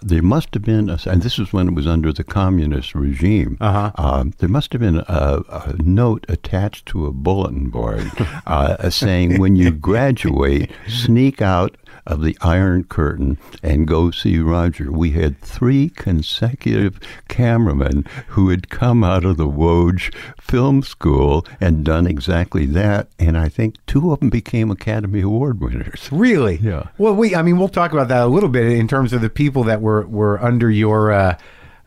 there 0.03 0.23
must 0.23 0.55
have 0.55 0.63
been, 0.63 0.89
a, 0.91 0.99
and 1.07 1.23
this 1.23 1.39
is 1.39 1.53
when 1.53 1.69
it 1.69 1.75
was 1.75 1.87
under 1.87 2.13
the 2.13 2.25
communist 2.25 2.95
regime. 2.95 3.57
Uh-huh. 3.61 3.93
Um, 3.97 4.33
there 4.39 4.49
must 4.49 4.73
have 4.73 4.81
been 4.81 4.99
a, 4.99 5.43
a 5.49 5.75
note 5.79 6.27
attached 6.29 6.87
to 6.87 7.07
a 7.07 7.13
bulletin 7.13 7.69
board 7.71 8.11
uh, 8.47 8.91
saying, 8.91 9.41
"When 9.41 9.57
you 9.57 9.71
graduate, 9.71 10.71
sneak 10.87 11.41
out." 11.43 11.77
Of 12.07 12.23
the 12.23 12.37
Iron 12.41 12.85
Curtain 12.85 13.39
and 13.63 13.87
go 13.87 14.11
see 14.11 14.39
Roger. 14.39 14.93
We 14.93 15.11
had 15.11 15.41
three 15.41 15.89
consecutive 15.89 17.01
cameramen 17.29 18.07
who 18.29 18.51
had 18.51 18.69
come 18.69 19.03
out 19.03 19.25
of 19.25 19.37
the 19.37 19.49
Łódź 19.49 20.15
Film 20.41 20.83
School 20.83 21.45
and 21.61 21.85
done 21.85 22.07
exactly 22.07 22.65
that, 22.67 23.09
and 23.19 23.37
I 23.37 23.49
think 23.49 23.85
two 23.87 24.13
of 24.13 24.21
them 24.21 24.31
became 24.31 24.71
Academy 24.71 25.21
Award 25.23 25.61
winners. 25.61 26.09
Really? 26.13 26.57
Yeah. 26.57 26.89
Well, 26.97 27.15
we 27.15 27.35
I 27.35 27.43
mean 27.43 27.59
we'll 27.59 27.69
talk 27.69 27.93
about 27.93 28.09
that 28.09 28.23
a 28.23 28.27
little 28.27 28.49
bit 28.49 28.67
in 28.67 28.87
terms 28.87 29.13
of 29.13 29.21
the 29.21 29.31
people 29.31 29.65
that 29.65 29.81
were 29.81 30.07
were 30.07 30.41
under 30.43 30.71
your 30.71 31.11
uh, 31.11 31.39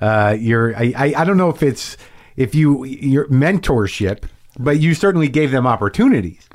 uh, 0.02 0.36
your 0.38 0.76
I, 0.76 0.94
I 0.96 1.14
I 1.18 1.24
don't 1.24 1.38
know 1.38 1.50
if 1.50 1.64
it's 1.64 1.98
if 2.36 2.54
you 2.54 2.84
your 2.86 3.28
mentorship, 3.28 4.24
but 4.58 4.80
you 4.80 4.94
certainly 4.94 5.30
gave 5.30 5.52
them 5.52 5.66
opportunities. 5.66 6.48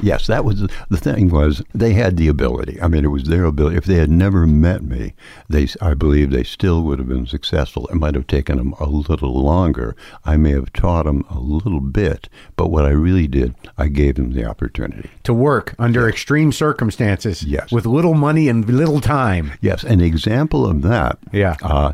Yes, 0.00 0.26
that 0.26 0.44
was 0.44 0.66
the 0.88 0.96
thing. 0.96 1.28
Was 1.30 1.62
they 1.74 1.92
had 1.92 2.16
the 2.16 2.28
ability? 2.28 2.80
I 2.82 2.88
mean, 2.88 3.04
it 3.04 3.08
was 3.08 3.24
their 3.24 3.44
ability. 3.44 3.76
If 3.76 3.84
they 3.84 3.94
had 3.94 4.10
never 4.10 4.46
met 4.46 4.82
me, 4.82 5.14
they, 5.48 5.68
I 5.80 5.94
believe, 5.94 6.30
they 6.30 6.42
still 6.44 6.82
would 6.82 6.98
have 6.98 7.08
been 7.08 7.26
successful. 7.26 7.86
It 7.86 7.94
might 7.94 8.14
have 8.14 8.26
taken 8.26 8.56
them 8.58 8.74
a 8.80 8.86
little 8.86 9.40
longer. 9.40 9.94
I 10.24 10.36
may 10.36 10.50
have 10.50 10.72
taught 10.72 11.04
them 11.06 11.24
a 11.30 11.38
little 11.38 11.80
bit, 11.80 12.28
but 12.56 12.68
what 12.68 12.84
I 12.84 12.90
really 12.90 13.26
did, 13.28 13.54
I 13.78 13.86
gave 13.88 14.16
them 14.16 14.32
the 14.32 14.44
opportunity. 14.44 15.10
To 15.24 15.32
work 15.34 15.74
under 15.78 16.08
extreme 16.08 16.50
circumstances, 16.52 17.42
Yes. 17.44 17.70
with 17.70 17.86
little 17.86 18.14
money 18.14 18.48
and 18.48 18.68
little 18.68 19.00
time. 19.00 19.52
Yes, 19.60 19.84
an 19.84 20.00
example 20.00 20.66
of 20.66 20.82
that 20.82 21.18
Yeah. 21.32 21.56
uh, 21.62 21.92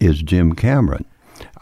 is 0.00 0.22
Jim 0.22 0.54
Cameron, 0.54 1.04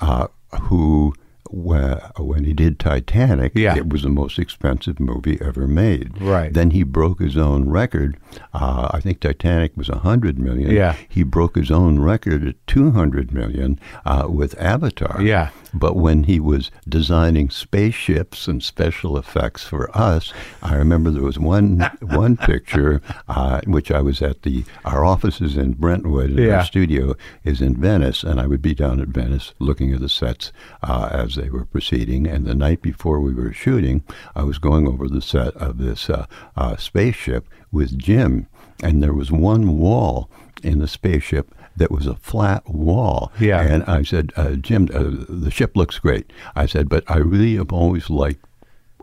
uh, 0.00 0.28
who, 0.62 1.12
wh- 1.12 1.19
when 1.52 2.44
he 2.44 2.52
did 2.52 2.78
Titanic, 2.78 3.52
Yeah. 3.54 3.76
it 3.76 3.88
was 3.88 4.02
the 4.02 4.08
most 4.08 4.38
expensive 4.38 5.00
movie 5.00 5.38
ever 5.40 5.66
made. 5.66 6.20
Right. 6.20 6.52
Then 6.52 6.70
he 6.70 6.82
broke 6.82 7.20
his 7.20 7.36
own 7.36 7.68
record. 7.68 8.16
Uh, 8.54 8.88
I 8.92 9.00
think 9.00 9.20
Titanic 9.20 9.76
was 9.76 9.88
a 9.88 9.98
hundred 9.98 10.38
million. 10.38 10.70
Yeah. 10.70 10.96
He 11.08 11.22
broke 11.22 11.56
his 11.56 11.70
own 11.70 11.98
record 12.00 12.46
at 12.46 12.54
two 12.66 12.92
hundred 12.92 13.32
million 13.32 13.78
uh, 14.04 14.26
with 14.28 14.58
Avatar. 14.60 15.20
Yeah. 15.22 15.50
But 15.72 15.94
when 15.96 16.24
he 16.24 16.40
was 16.40 16.70
designing 16.88 17.48
spaceships 17.50 18.48
and 18.48 18.62
special 18.62 19.16
effects 19.16 19.62
for 19.64 19.88
us, 19.96 20.32
I 20.62 20.74
remember 20.74 21.10
there 21.10 21.22
was 21.22 21.38
one 21.38 21.80
one 22.02 22.36
picture 22.36 23.00
uh, 23.28 23.60
in 23.64 23.72
which 23.72 23.90
I 23.90 24.00
was 24.00 24.20
at 24.22 24.42
the 24.42 24.64
our 24.84 25.04
offices 25.04 25.56
in 25.56 25.72
Brentwood, 25.72 26.30
and 26.30 26.38
Yeah. 26.38 26.58
our 26.58 26.64
studio 26.64 27.14
is 27.44 27.60
in 27.60 27.74
Venice, 27.76 28.22
and 28.24 28.40
I 28.40 28.46
would 28.46 28.62
be 28.62 28.74
down 28.74 29.00
at 29.00 29.08
Venice 29.08 29.54
looking 29.58 29.92
at 29.92 30.00
the 30.00 30.08
sets 30.08 30.52
uh, 30.82 31.08
as 31.12 31.36
they 31.40 31.50
were 31.50 31.64
proceeding. 31.64 32.26
And 32.26 32.46
the 32.46 32.54
night 32.54 32.82
before 32.82 33.20
we 33.20 33.34
were 33.34 33.52
shooting, 33.52 34.04
I 34.34 34.42
was 34.42 34.58
going 34.58 34.86
over 34.86 35.08
the 35.08 35.22
set 35.22 35.54
of 35.56 35.78
this 35.78 36.10
uh, 36.10 36.26
uh, 36.56 36.76
spaceship 36.76 37.48
with 37.72 37.98
Jim, 37.98 38.46
and 38.82 39.02
there 39.02 39.14
was 39.14 39.30
one 39.30 39.78
wall 39.78 40.30
in 40.62 40.78
the 40.78 40.88
spaceship 40.88 41.54
that 41.76 41.90
was 41.90 42.06
a 42.06 42.16
flat 42.16 42.68
wall. 42.68 43.32
Yeah. 43.40 43.62
And 43.62 43.84
I 43.84 44.02
said, 44.02 44.32
uh, 44.36 44.52
Jim, 44.56 44.88
uh, 44.92 45.24
the 45.28 45.50
ship 45.50 45.76
looks 45.76 45.98
great. 45.98 46.32
I 46.54 46.66
said, 46.66 46.88
but 46.88 47.04
I 47.08 47.18
really 47.18 47.56
have 47.56 47.72
always 47.72 48.10
liked. 48.10 48.44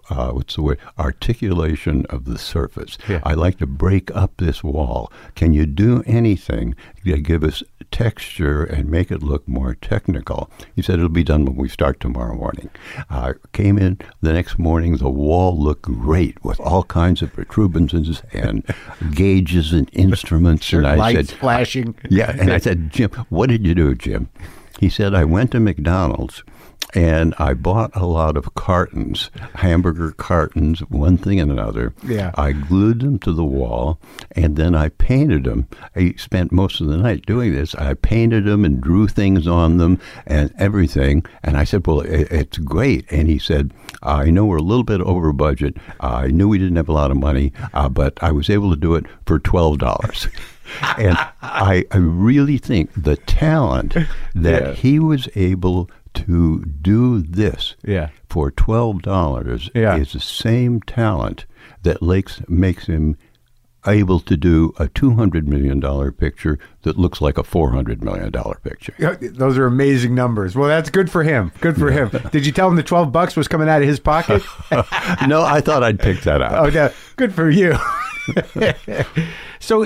Uh, 0.09 0.31
what's 0.31 0.55
the 0.55 0.61
word? 0.61 0.79
Articulation 0.97 2.05
of 2.09 2.25
the 2.25 2.37
surface. 2.37 2.97
Yeah. 3.09 3.19
I 3.23 3.33
like 3.33 3.57
to 3.57 3.67
break 3.67 4.15
up 4.15 4.37
this 4.37 4.63
wall. 4.63 5.11
Can 5.35 5.53
you 5.53 5.65
do 5.65 6.01
anything 6.05 6.75
to 7.05 7.17
give 7.19 7.43
us 7.43 7.61
texture 7.91 8.63
and 8.63 8.89
make 8.89 9.11
it 9.11 9.21
look 9.21 9.47
more 9.47 9.75
technical? 9.75 10.49
He 10.75 10.81
said 10.81 10.95
it'll 10.95 11.09
be 11.09 11.23
done 11.23 11.43
when 11.45 11.55
we 11.55 11.67
start 11.69 11.99
tomorrow 11.99 12.35
morning. 12.35 12.69
Uh, 13.09 13.33
came 13.51 13.77
in 13.77 13.99
the 14.21 14.31
next 14.33 14.57
morning. 14.57 14.97
The 14.97 15.09
wall 15.09 15.57
looked 15.57 15.83
great 15.83 16.43
with 16.43 16.59
all 16.61 16.83
kinds 16.83 17.21
of 17.21 17.33
protuberances 17.33 18.21
and 18.33 18.63
gauges 19.13 19.73
and 19.73 19.89
instruments. 19.93 20.71
and 20.71 20.87
I 20.87 20.95
Lights 20.95 21.29
said, 21.29 21.39
flashing. 21.39 21.95
yeah, 22.09 22.35
and 22.39 22.51
I 22.51 22.59
said, 22.59 22.91
Jim, 22.91 23.09
what 23.29 23.49
did 23.49 23.65
you 23.65 23.75
do, 23.75 23.93
Jim? 23.95 24.29
He 24.79 24.89
said, 24.89 25.13
I 25.15 25.25
went 25.25 25.51
to 25.51 25.59
McDonald's 25.59 26.43
and 26.97 27.35
I 27.37 27.53
bought 27.53 27.95
a 27.95 28.07
lot 28.07 28.37
of 28.37 28.55
cartons, 28.55 29.29
hamburger 29.53 30.13
cartons, 30.13 30.79
one 30.89 31.15
thing 31.15 31.39
and 31.39 31.51
another. 31.51 31.93
Yeah. 32.03 32.31
I 32.35 32.53
glued 32.53 33.01
them 33.01 33.19
to 33.19 33.33
the 33.33 33.43
wall 33.43 33.99
and 34.31 34.55
then 34.55 34.73
I 34.73 34.89
painted 34.89 35.43
them. 35.43 35.67
I 35.95 36.15
spent 36.17 36.51
most 36.51 36.81
of 36.81 36.87
the 36.87 36.97
night 36.97 37.27
doing 37.27 37.53
this. 37.53 37.75
I 37.75 37.93
painted 37.93 38.45
them 38.45 38.65
and 38.65 38.81
drew 38.81 39.07
things 39.07 39.47
on 39.47 39.77
them 39.77 39.99
and 40.25 40.51
everything. 40.57 41.23
And 41.43 41.55
I 41.55 41.65
said, 41.65 41.85
Well, 41.85 41.99
it, 42.01 42.31
it's 42.31 42.57
great. 42.57 43.05
And 43.11 43.27
he 43.27 43.37
said, 43.37 43.73
I 44.01 44.31
know 44.31 44.45
we're 44.47 44.57
a 44.57 44.61
little 44.63 44.83
bit 44.83 45.01
over 45.01 45.31
budget. 45.33 45.77
I 45.99 46.27
knew 46.29 46.47
we 46.47 46.57
didn't 46.57 46.77
have 46.77 46.89
a 46.89 46.93
lot 46.93 47.11
of 47.11 47.17
money, 47.17 47.53
uh, 47.75 47.89
but 47.89 48.17
I 48.23 48.31
was 48.31 48.49
able 48.49 48.71
to 48.71 48.75
do 48.75 48.95
it 48.95 49.05
for 49.27 49.39
$12. 49.39 50.29
and 50.97 51.15
I, 51.43 51.85
I 51.91 51.97
really 51.97 52.57
think 52.57 52.89
the 53.01 53.17
talent 53.17 53.93
that 54.33 54.61
Yeah. 54.63 54.73
he 54.73 54.99
was 54.99 55.29
able 55.35 55.89
to 56.25 56.63
do 56.81 57.21
this 57.21 57.75
Yeah. 57.85 58.09
for 58.29 58.51
twelve 58.51 59.01
dollars 59.01 59.69
Yeah. 59.73 59.95
is 59.97 60.13
the 60.13 60.19
same 60.19 60.81
talent 60.81 61.45
that 61.83 62.01
makes 62.01 62.41
makes 62.47 62.85
him 62.87 63.17
able 63.85 64.19
to 64.19 64.35
do 64.35 64.73
a 64.79 64.87
two 64.89 65.11
hundred 65.13 65.47
million 65.47 65.79
dollar 65.79 66.11
picture 66.11 66.59
that 66.81 66.97
looks 66.97 67.21
like 67.21 67.37
a 67.37 67.43
four 67.43 67.71
hundred 67.71 68.03
million 68.03 68.31
dollar 68.31 68.59
picture. 68.63 68.93
Those 69.21 69.57
are 69.57 69.65
amazing 69.65 70.13
numbers. 70.13 70.55
Well, 70.55 70.67
that's 70.67 70.89
good 70.89 71.09
for 71.09 71.23
him. 71.23 71.51
Good 71.61 71.77
for 71.77 71.89
him. 71.91 72.09
Did 72.31 72.45
you 72.45 72.51
tell 72.51 72.67
him 72.67 72.75
the 72.75 72.83
twelve 72.83 73.11
bucks 73.13 73.35
was 73.37 73.47
coming 73.47 73.69
out 73.69 73.81
of 73.81 73.87
his 73.87 73.99
pocket? 73.99 74.43
no, 75.27 75.41
I 75.43 75.61
thought 75.61 75.83
I'd 75.83 75.99
pick 75.99 76.21
that 76.21 76.41
out. 76.41 76.67
Oh, 76.67 76.69
no. 76.69 76.91
good 77.15 77.33
for 77.33 77.49
you. 77.49 77.77
so, 79.59 79.85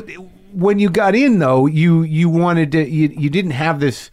when 0.53 0.79
you 0.79 0.89
got 0.89 1.15
in, 1.15 1.39
though, 1.39 1.65
you 1.67 2.01
you 2.03 2.29
wanted 2.29 2.71
to. 2.73 2.87
You, 2.89 3.09
you 3.09 3.29
didn't 3.29 3.51
have 3.51 3.79
this. 3.79 4.09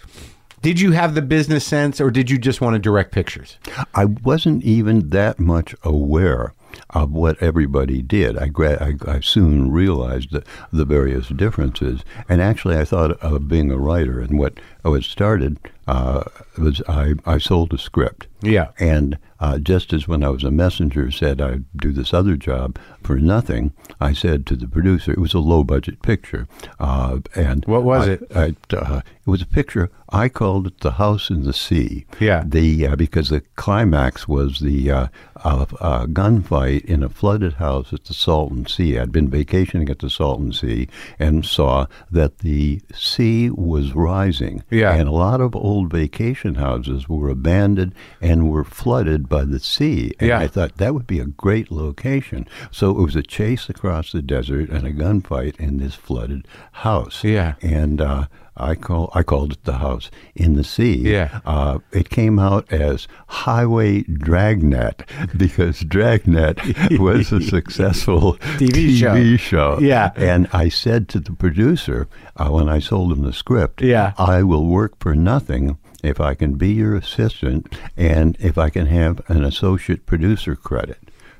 Did 0.62 0.80
you 0.80 0.92
have 0.92 1.14
the 1.14 1.22
business 1.22 1.64
sense, 1.64 2.00
or 2.00 2.11
did 2.11 2.30
you 2.30 2.38
just 2.38 2.61
want 2.61 2.74
to 2.74 2.78
direct 2.78 3.12
pictures? 3.12 3.59
I 3.94 4.06
wasn't 4.06 4.64
even 4.64 5.11
that 5.11 5.38
much 5.38 5.74
aware 5.82 6.52
of 6.90 7.11
what 7.12 7.40
everybody 7.42 8.02
did. 8.02 8.36
I, 8.36 8.50
I, 8.59 8.94
I 9.06 9.20
soon 9.20 9.70
realized 9.70 10.32
the, 10.32 10.44
the 10.72 10.84
various 10.84 11.28
differences, 11.28 12.00
and 12.28 12.42
actually, 12.42 12.76
I 12.76 12.84
thought 12.84 13.12
of 13.22 13.48
being 13.48 13.70
a 13.70 13.78
writer. 13.78 14.20
And 14.20 14.38
what 14.38 14.54
what 14.82 15.02
started 15.04 15.59
uh, 15.86 16.24
was 16.56 16.82
I, 16.88 17.14
I 17.26 17.38
sold 17.38 17.72
a 17.74 17.78
script. 17.78 18.26
Yeah. 18.42 18.68
And 18.78 19.18
uh, 19.40 19.59
just 19.59 19.92
as 19.92 20.09
when 20.09 20.24
I 20.24 20.28
was 20.30 20.44
a 20.44 20.50
messenger 20.50 21.11
said 21.11 21.40
I'd 21.40 21.64
do 21.76 21.92
this 21.92 22.14
other 22.14 22.36
job 22.36 22.78
for 23.02 23.16
nothing, 23.18 23.72
I 24.00 24.12
said 24.12 24.46
to 24.46 24.56
the 24.56 24.66
producer, 24.68 25.12
it 25.12 25.18
was 25.18 25.34
a 25.34 25.38
low 25.40 25.64
budget 25.64 26.00
picture. 26.02 26.46
Uh, 26.80 27.18
and 27.34 27.64
What 27.66 27.82
was 27.84 28.09
I- 28.09 28.12
it? 28.12 28.22
I, 28.34 28.54
uh, 28.76 29.00
it 29.04 29.30
was 29.30 29.42
a 29.42 29.46
picture. 29.46 29.90
I 30.11 30.28
called 30.28 30.66
it 30.66 30.80
"The 30.80 30.92
House 30.92 31.30
in 31.30 31.42
the 31.44 31.52
Sea." 31.52 32.06
Yeah. 32.20 32.42
The 32.46 32.86
uh, 32.88 32.96
because 32.96 33.28
the 33.28 33.42
climax 33.56 34.26
was 34.26 34.61
the 34.61 34.90
uh, 34.90 35.06
uh, 35.44 36.06
gunfight 36.06 36.84
in 36.84 37.02
a 37.02 37.09
flooded 37.09 37.54
house 37.54 37.92
at 37.92 38.04
the 38.04 38.14
Salton 38.14 38.66
Sea. 38.66 38.98
I'd 38.98 39.12
been 39.12 39.28
vacationing 39.30 39.88
at 39.88 39.98
the 40.00 40.11
Salton 40.11 40.52
Sea 40.52 40.88
and 41.18 41.44
saw 41.44 41.86
that 42.11 42.38
the 42.38 42.80
sea 42.94 43.50
was 43.50 43.94
rising. 43.94 44.62
Yeah. 44.70 44.94
And 44.94 45.09
a 45.09 45.12
lot 45.12 45.40
of 45.40 45.54
old 45.54 45.90
vacation 45.90 46.56
houses 46.56 47.09
were 47.09 47.28
abandoned 47.28 47.94
and 48.20 48.50
were 48.50 48.64
flooded 48.64 49.28
by 49.28 49.44
the 49.44 49.61
sea. 49.61 50.12
And 50.18 50.28
Yeah. 50.28 50.38
I 50.40 50.48
thought 50.48 50.76
that 50.78 50.94
would 50.94 51.06
be 51.06 51.20
a 51.20 51.26
great 51.26 51.70
location. 51.70 52.46
So 52.70 52.90
it 52.90 53.02
was 53.02 53.16
a 53.16 53.22
chase 53.22 53.68
across 53.68 54.12
the 54.12 54.22
desert 54.22 54.70
and 54.70 54.86
a 54.86 54.92
gunfight 54.92 55.56
in 55.61 55.78
this 55.78 55.94
flooded 55.94 56.46
house. 56.72 57.22
Yeah. 57.22 57.54
And 57.62 58.00
uh, 58.00 58.26
I 58.59 58.74
call 58.74 59.11
I 59.14 59.22
called 59.22 59.52
it 59.52 59.64
the 59.64 59.78
house 59.78 60.11
in 60.34 60.54
the 60.54 60.64
sea. 60.64 60.96
Yeah. 60.96 61.40
Uh, 61.46 61.78
it 61.92 62.11
came 62.11 62.38
out 62.38 62.70
as 62.72 63.06
Highway 63.28 64.02
Dragnet 64.02 65.09
because 65.36 65.80
Dragnet 65.80 66.59
was 66.98 67.32
a 67.32 67.40
successful 67.40 68.34
TV 68.59 68.98
show. 68.98 69.36
show. 69.36 69.78
Yeah. 69.80 70.11
And 70.16 70.48
I 70.52 70.68
said 70.68 71.09
to 71.11 71.20
the 71.20 71.32
producer 71.32 72.09
uh, 72.36 72.48
when 72.50 72.68
I 72.68 72.78
sold 72.78 73.12
him 73.12 73.22
the 73.22 73.32
script, 73.32 73.80
Yeah. 73.82 74.12
I 74.18 74.42
will 74.42 74.66
work 74.66 74.98
for 75.00 75.14
nothing 75.14 75.78
if 76.02 76.20
I 76.20 76.34
can 76.34 76.54
be 76.54 76.72
your 76.72 76.94
assistant 76.94 77.74
and 77.96 78.36
if 78.40 78.56
I 78.56 78.70
can 78.70 78.86
have 78.86 79.20
an 79.28 79.44
associate 79.44 80.06
producer 80.06 80.54
credit. 80.54 80.98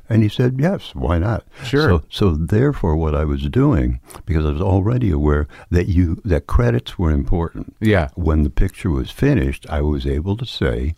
And 0.09 0.22
he 0.22 0.28
said, 0.28 0.59
yes, 0.59 0.94
why 0.94 1.18
not? 1.18 1.44
Sure. 1.64 1.88
So, 1.88 2.04
so 2.11 2.30
therefore, 2.34 2.96
what 2.96 3.14
I 3.14 3.24
was 3.24 3.42
doing, 3.48 4.00
because 4.24 4.46
I 4.46 4.52
was 4.52 4.61
already 4.61 5.11
aware 5.11 5.46
that 5.70 5.88
you 5.88 6.20
that 6.24 6.46
credits 6.46 6.98
were 6.98 7.11
important. 7.11 7.76
Yeah. 7.80 8.09
When 8.14 8.42
the 8.42 8.50
picture 8.50 8.90
was 8.90 9.11
finished, 9.11 9.66
I 9.68 9.82
was 9.82 10.06
able 10.06 10.36
to 10.38 10.46
say, 10.46 10.96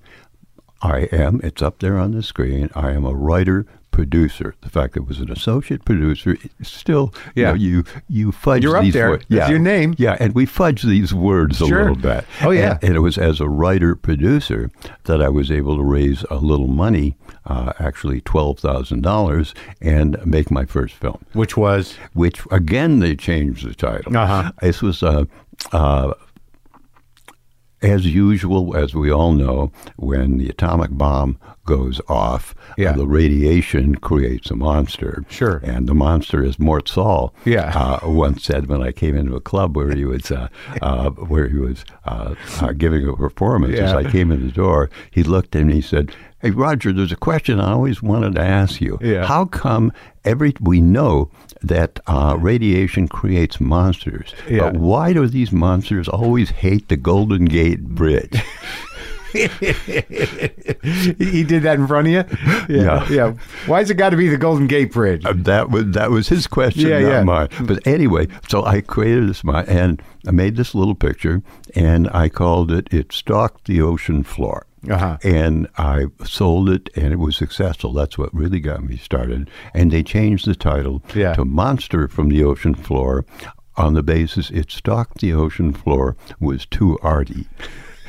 I 0.82 1.08
am. 1.12 1.40
It's 1.42 1.60
up 1.60 1.80
there 1.80 1.98
on 1.98 2.12
the 2.12 2.22
screen. 2.22 2.70
I 2.74 2.92
am 2.92 3.04
a 3.04 3.14
writer. 3.14 3.66
Producer. 3.90 4.54
The 4.62 4.70
fact 4.70 4.94
that 4.94 5.00
it 5.00 5.06
was 5.08 5.18
an 5.20 5.30
associate 5.30 5.84
producer, 5.84 6.36
still, 6.62 7.12
you 7.34 7.42
Yeah. 7.42 7.48
know, 7.50 7.54
you 7.56 7.84
you 8.08 8.32
fudge 8.32 8.62
You're 8.62 8.76
up 8.76 8.84
these 8.84 8.94
there. 8.94 9.10
words. 9.10 9.26
It's 9.28 9.48
your 9.48 9.58
name. 9.58 9.94
Yeah, 9.98 10.16
and 10.20 10.34
we 10.34 10.46
fudge 10.46 10.82
these 10.82 11.12
words 11.12 11.60
a 11.60 11.66
little 11.66 11.96
bit. 11.96 12.24
Oh, 12.42 12.50
yeah. 12.50 12.74
And, 12.74 12.84
and 12.84 12.96
it 12.96 13.00
was 13.00 13.18
as 13.18 13.40
a 13.40 13.48
writer 13.48 13.94
producer 13.96 14.70
that 15.04 15.20
I 15.20 15.28
was 15.28 15.50
able 15.50 15.76
to 15.76 15.82
raise 15.82 16.24
a 16.30 16.36
little 16.36 16.68
money, 16.68 17.16
uh, 17.46 17.72
actually 17.78 18.20
twelve 18.22 18.58
thousand 18.60 19.02
dollars, 19.02 19.54
and 19.82 20.16
make 20.24 20.50
my 20.50 20.64
first 20.64 20.94
film. 20.94 21.24
Which 21.32 21.56
was 21.56 21.96
Which 22.12 22.40
again 22.50 23.00
they 23.00 23.16
changed 23.16 23.68
the 23.68 23.74
title. 23.74 24.16
Uh-huh. 24.16 24.52
This 24.62 24.80
was 24.82 25.02
uh, 25.02 25.24
uh, 25.72 26.14
as 27.82 28.06
usual, 28.06 28.76
as 28.76 28.94
we 28.94 29.10
all 29.10 29.32
know, 29.32 29.72
when 29.96 30.38
the 30.38 30.48
atomic 30.48 30.90
bomb 30.92 31.38
goes 31.64 32.00
off, 32.08 32.54
Yeah. 32.76 32.90
uh, 32.90 32.96
the 32.96 33.06
radiation 33.06 33.94
creates 33.94 34.50
a 34.50 34.56
monster. 34.56 35.24
Sure. 35.28 35.60
And 35.64 35.86
the 35.88 35.94
monster 35.94 36.42
is 36.44 36.58
Mort 36.58 36.88
Sahl. 36.88 37.32
Yeah. 37.44 37.72
Uh, 37.74 38.08
once 38.10 38.44
said 38.44 38.66
when 38.66 38.82
I 38.82 38.92
came 38.92 39.16
into 39.16 39.34
a 39.36 39.40
club 39.40 39.76
where 39.76 39.94
he 39.94 40.04
was 40.04 40.30
uh, 40.30 40.48
uh, 40.82 41.10
where 41.10 41.48
he 41.48 41.58
was 41.58 41.84
uh, 42.04 42.34
uh, 42.60 42.72
giving 42.72 43.08
a 43.08 43.16
performance. 43.16 43.76
yeah. 43.76 43.84
As 43.84 43.92
I 43.94 44.10
came 44.10 44.30
in 44.32 44.44
the 44.46 44.52
door, 44.52 44.90
he 45.10 45.22
looked 45.22 45.54
at 45.54 45.60
me 45.60 45.72
and 45.72 45.72
he 45.74 45.80
said, 45.80 46.10
"Hey 46.40 46.50
Roger, 46.50 46.92
there's 46.92 47.12
a 47.12 47.16
question 47.16 47.60
I 47.60 47.72
always 47.72 48.02
wanted 48.02 48.34
to 48.34 48.40
ask 48.42 48.80
you. 48.80 48.98
Yeah. 49.00 49.26
How 49.26 49.44
come 49.44 49.92
every 50.24 50.54
we 50.60 50.80
know 50.80 51.30
that 51.62 52.00
uh, 52.06 52.36
radiation 52.38 53.08
creates 53.08 53.60
monsters, 53.60 54.34
Yeah. 54.48 54.70
but 54.70 54.76
why 54.76 55.12
do 55.12 55.26
these 55.26 55.52
monsters 55.52 56.08
always 56.08 56.50
hate 56.50 56.88
the 56.88 56.96
Golden 56.96 57.44
Gate 57.46 57.82
Bridge?" 57.84 58.34
he 59.32 59.46
did 61.44 61.62
that 61.62 61.76
in 61.78 61.86
front 61.86 62.08
of 62.08 62.12
you? 62.12 62.24
Yeah. 62.68 63.08
Yeah. 63.08 63.34
Why's 63.66 63.88
it 63.90 63.94
got 63.94 64.10
to 64.10 64.16
be 64.16 64.28
the 64.28 64.36
Golden 64.36 64.66
Gate 64.66 64.92
Bridge? 64.92 65.24
Uh, 65.24 65.34
that 65.36 65.70
was 65.70 65.86
that 65.92 66.10
was 66.10 66.28
his 66.28 66.48
question, 66.48 66.88
Yeah, 66.88 66.98
not 66.98 67.08
yeah. 67.08 67.22
mine. 67.22 67.48
But 67.62 67.86
anyway, 67.86 68.26
so 68.48 68.64
I 68.64 68.80
created 68.80 69.28
this 69.28 69.44
my 69.44 69.62
and 69.64 70.02
I 70.26 70.32
made 70.32 70.56
this 70.56 70.74
little 70.74 70.96
picture, 70.96 71.42
and 71.76 72.08
I 72.12 72.28
called 72.28 72.72
it 72.72 72.92
"It 72.92 73.12
Stalked 73.12 73.66
the 73.66 73.80
Ocean 73.80 74.24
Floor." 74.24 74.66
Uh-huh. 74.88 75.18
And 75.22 75.68
I 75.76 76.06
sold 76.24 76.70
it, 76.70 76.88
and 76.96 77.12
it 77.12 77.18
was 77.18 77.36
successful. 77.36 77.92
That's 77.92 78.16
what 78.16 78.32
really 78.34 78.60
got 78.60 78.82
me 78.82 78.96
started. 78.96 79.50
And 79.74 79.90
they 79.90 80.02
changed 80.02 80.46
the 80.46 80.54
title 80.54 81.02
Yeah. 81.14 81.34
to 81.34 81.44
"Monster 81.44 82.08
from 82.08 82.28
the 82.28 82.42
Ocean 82.44 82.74
Floor." 82.74 83.24
On 83.76 83.94
the 83.94 84.02
basis 84.02 84.50
it 84.50 84.70
stalked 84.70 85.20
the 85.20 85.32
ocean 85.32 85.72
floor 85.72 86.16
was 86.38 86.66
too 86.66 86.98
arty. 87.02 87.46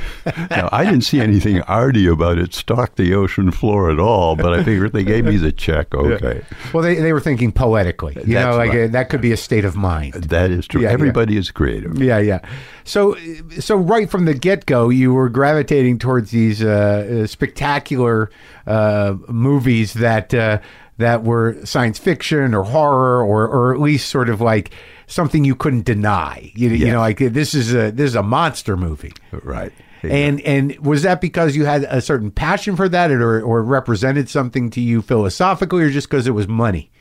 now 0.50 0.70
I 0.72 0.86
didn't 0.86 1.02
see 1.02 1.20
anything 1.20 1.62
arty 1.64 2.08
about 2.08 2.38
it 2.38 2.54
stalked 2.54 2.98
the 2.98 3.14
ocean 3.14 3.52
floor 3.52 3.92
at 3.92 4.00
all, 4.00 4.36
but 4.36 4.54
I 4.54 4.64
figured 4.64 4.94
they 4.94 5.04
gave 5.04 5.26
me 5.26 5.38
the 5.38 5.52
check. 5.52 5.88
Okay, 6.02 6.42
Well, 6.74 6.84
they, 6.84 6.96
they 6.96 7.14
were 7.14 7.20
thinking 7.20 7.52
poetically. 7.52 8.14
You 8.26 8.34
That's 8.34 8.52
know, 8.52 8.58
like 8.58 8.72
right. 8.72 8.84
uh, 8.86 8.88
that 8.88 9.10
could 9.10 9.22
be 9.22 9.32
a 9.32 9.38
state 9.38 9.66
of 9.66 9.76
mind. 9.76 10.14
That 10.16 10.50
is 10.52 10.68
true. 10.68 10.82
Yeah, 10.82 10.88
yeah. 10.88 10.94
Everybody 10.94 11.38
is 11.38 11.52
creative. 11.52 11.98
Yeah, 12.02 12.18
yeah. 12.18 12.40
So, 12.84 13.16
so 13.60 13.76
right 13.76 14.10
from 14.10 14.26
the 14.26 14.34
get 14.34 14.66
go, 14.66 14.90
you 14.90 15.14
were 15.14 15.30
gravitating 15.30 16.00
towards 16.00 16.32
these 16.32 16.64
uh, 16.64 17.24
uh, 17.24 17.28
spectacular 17.28 18.32
uh, 18.66 19.16
movies 19.28 19.94
that 19.94 20.34
uh, 20.34 20.60
that 20.98 21.24
were 21.24 21.64
science 21.66 22.00
fiction 22.00 22.54
or 22.54 22.64
horror, 22.64 23.24
or 23.24 23.48
or 23.48 23.74
at 23.74 23.80
least 23.80 24.10
sort 24.10 24.30
of 24.30 24.42
like 24.42 24.72
something 25.08 25.44
you 25.44 25.56
couldn't 25.56 25.86
deny. 25.86 26.52
You, 26.56 26.70
you 26.70 26.92
know, 26.92 27.00
like 27.00 27.18
this 27.18 27.54
is 27.54 27.74
a 27.74 27.92
this 27.92 28.10
is 28.10 28.16
a 28.16 28.24
monster 28.24 28.78
movie. 28.78 29.14
Right. 29.32 29.72
And 30.04 30.42
and 30.42 30.78
was 30.80 31.04
that 31.04 31.22
because 31.22 31.56
you 31.56 31.66
had 31.66 31.84
a 31.84 32.02
certain 32.02 32.32
passion 32.32 32.76
for 32.76 32.90
that, 32.90 33.12
or 33.12 33.42
or 33.42 33.64
represented 33.64 34.30
something 34.30 34.70
to 34.72 34.82
you 34.82 35.02
philosophically, 35.02 35.84
or 35.84 35.90
just 35.90 36.10
because 36.10 36.28
it 36.28 36.32
was 36.32 36.48
money? 36.48 36.92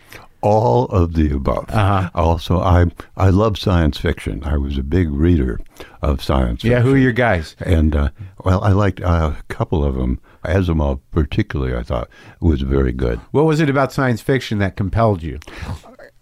all 0.42 0.86
of 0.86 1.14
the 1.14 1.34
above. 1.34 1.66
Uh-huh. 1.68 2.11
Also, 2.14 2.61
I 2.61 2.86
I 3.16 3.30
love 3.30 3.59
science 3.59 3.98
fiction. 3.98 4.42
I 4.44 4.57
was 4.57 4.78
a 4.78 4.82
big 4.82 5.11
reader 5.11 5.61
of 6.03 6.22
science 6.22 6.62
fiction. 6.62 6.70
Yeah, 6.70 6.78
fiction. 6.78 6.90
who 6.90 6.94
are 6.94 6.98
your 6.98 7.12
guys? 7.12 7.57
And 7.61 7.94
uh, 7.94 8.11
well, 8.44 8.62
I 8.62 8.70
liked 8.72 9.01
uh, 9.01 9.34
a 9.38 9.42
couple 9.53 9.84
of 9.84 9.94
them. 9.94 10.20
Asimov, 10.44 11.01
particularly, 11.11 11.76
I 11.76 11.82
thought 11.82 12.09
was 12.40 12.62
very 12.62 12.92
good. 12.92 13.20
What 13.30 13.44
was 13.44 13.61
it 13.61 13.68
about 13.68 13.92
science 13.92 14.22
fiction 14.22 14.59
that 14.59 14.74
compelled 14.74 15.22
you? 15.22 15.38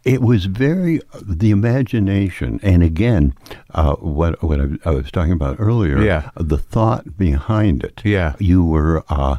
It 0.04 0.22
was 0.22 0.46
very 0.46 1.00
the 1.20 1.50
imagination, 1.50 2.60
and 2.62 2.82
again, 2.82 3.34
uh, 3.72 3.94
what 3.96 4.42
what 4.42 4.60
I, 4.60 4.66
I 4.84 4.90
was 4.90 5.10
talking 5.10 5.32
about 5.32 5.56
earlier. 5.58 6.00
Yeah. 6.00 6.30
the 6.36 6.58
thought 6.58 7.16
behind 7.16 7.84
it. 7.84 8.02
Yeah. 8.04 8.34
you 8.38 8.64
were. 8.64 9.04
Uh, 9.08 9.38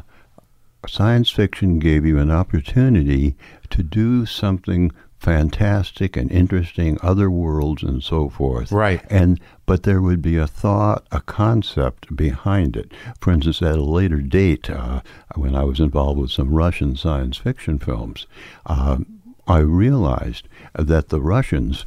science 0.88 1.30
fiction 1.30 1.78
gave 1.78 2.06
you 2.06 2.18
an 2.18 2.30
opportunity 2.30 3.36
to 3.68 3.82
do 3.82 4.24
something 4.24 4.90
fantastic 5.20 6.16
and 6.16 6.32
interesting, 6.32 6.98
other 7.02 7.30
worlds 7.30 7.82
and 7.82 8.02
so 8.02 8.30
forth. 8.30 8.72
Right. 8.72 9.02
And 9.10 9.38
but 9.66 9.82
there 9.84 10.00
would 10.00 10.22
be 10.22 10.36
a 10.36 10.46
thought, 10.46 11.06
a 11.12 11.20
concept 11.20 12.16
behind 12.16 12.76
it. 12.76 12.90
For 13.20 13.30
instance, 13.30 13.62
at 13.62 13.76
a 13.76 13.82
later 13.84 14.20
date, 14.20 14.70
uh, 14.70 15.02
when 15.36 15.54
I 15.54 15.62
was 15.62 15.78
involved 15.78 16.18
with 16.18 16.30
some 16.32 16.54
Russian 16.54 16.96
science 16.96 17.36
fiction 17.36 17.78
films, 17.78 18.26
uh, 18.66 18.98
I 19.46 19.58
realized 19.58 20.48
that 20.74 21.08
the 21.08 21.20
Russians, 21.20 21.86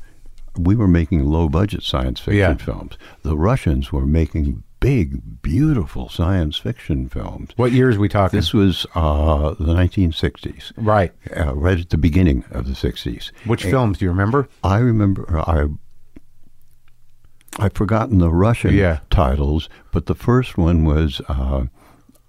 we 0.57 0.75
were 0.75 0.87
making 0.87 1.25
low 1.25 1.47
budget 1.49 1.83
science 1.83 2.19
fiction 2.19 2.37
Yeah. 2.39 2.53
films. 2.55 2.97
The 3.23 3.37
Russians 3.37 3.91
were 3.91 4.05
making 4.05 4.63
big, 4.79 5.41
beautiful 5.41 6.09
science 6.09 6.57
fiction 6.57 7.07
films. 7.07 7.51
What 7.55 7.71
years 7.71 7.97
we 7.97 8.09
talking? 8.09 8.37
This 8.37 8.53
was 8.53 8.85
uh, 8.95 9.51
the 9.57 9.73
1960s, 9.73 10.73
right. 10.75 11.13
uh, 11.37 11.55
right 11.55 11.79
at 11.79 11.89
the 11.89 11.97
beginning 11.97 12.43
of 12.51 12.65
the 12.67 12.73
60s. 12.73 13.31
Which 13.45 13.63
films 13.63 13.97
do 13.99 14.05
you 14.05 14.11
remember? 14.11 14.49
I 14.63 14.79
remember 14.79 15.39
I 15.39 15.67
I've 17.59 17.73
forgotten 17.73 18.17
the 18.17 18.31
Russian 18.31 18.73
Yeah. 18.73 18.99
titles, 19.09 19.69
but 19.91 20.07
the 20.07 20.15
first 20.15 20.57
one 20.57 20.85
was 20.85 21.21
uh, 21.29 21.65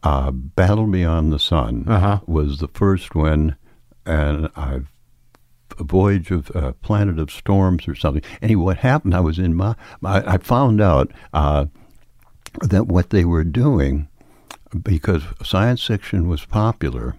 uh, 0.03 0.31
Battle 0.31 0.87
Beyond 0.87 1.33
the 1.33 1.39
Sun 1.39 1.87
Uh-huh. 1.89 2.20
was 2.27 2.59
the 2.59 2.68
first 2.68 3.14
one, 3.14 3.57
and 4.05 4.49
I've 4.55 4.93
a 5.79 5.85
voyage 5.85 6.31
of 6.31 6.51
uh, 6.55 6.73
planet 6.83 7.19
of 7.19 7.31
storms 7.31 7.89
or 7.89 7.95
something. 7.95 8.23
Anyway, 8.43 8.65
what 8.65 8.77
happened? 8.79 9.15
I 9.15 9.21
was 9.21 9.39
in 9.39 9.55
my, 9.55 9.75
my 10.01 10.23
I 10.27 10.39
found 10.39 10.81
out 10.81 11.11
uh, 11.33 11.67
that 12.61 12.87
what 12.87 13.11
they 13.11 13.25
were 13.25 13.45
doing 13.45 14.09
because 14.83 15.23
science 15.43 15.85
fiction 15.85 16.29
was 16.29 16.45
popular, 16.45 17.17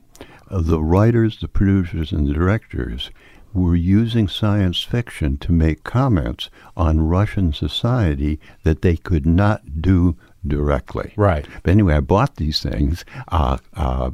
uh, 0.50 0.62
the 0.62 0.82
writers, 0.82 1.39
the 1.39 1.48
producers, 1.48 2.12
and 2.12 2.28
the 2.28 2.34
directors 2.34 3.12
were 3.54 3.76
using 3.76 4.28
science 4.28 4.82
fiction 4.82 5.38
to 5.38 5.52
make 5.52 5.84
comments 5.84 6.50
on 6.76 7.08
Russian 7.08 7.54
society 7.54 8.39
that 8.64 8.82
they 8.82 8.98
could 8.98 9.26
not 9.26 9.82
do 9.82 10.18
directly. 10.46 11.14
Right. 11.16 11.48
But 11.64 11.72
anyway, 11.72 11.96
I 11.96 12.02
bought 12.02 12.36
these 12.36 12.62
things, 12.62 13.06
uh, 13.30 13.58
uh, 13.74 14.12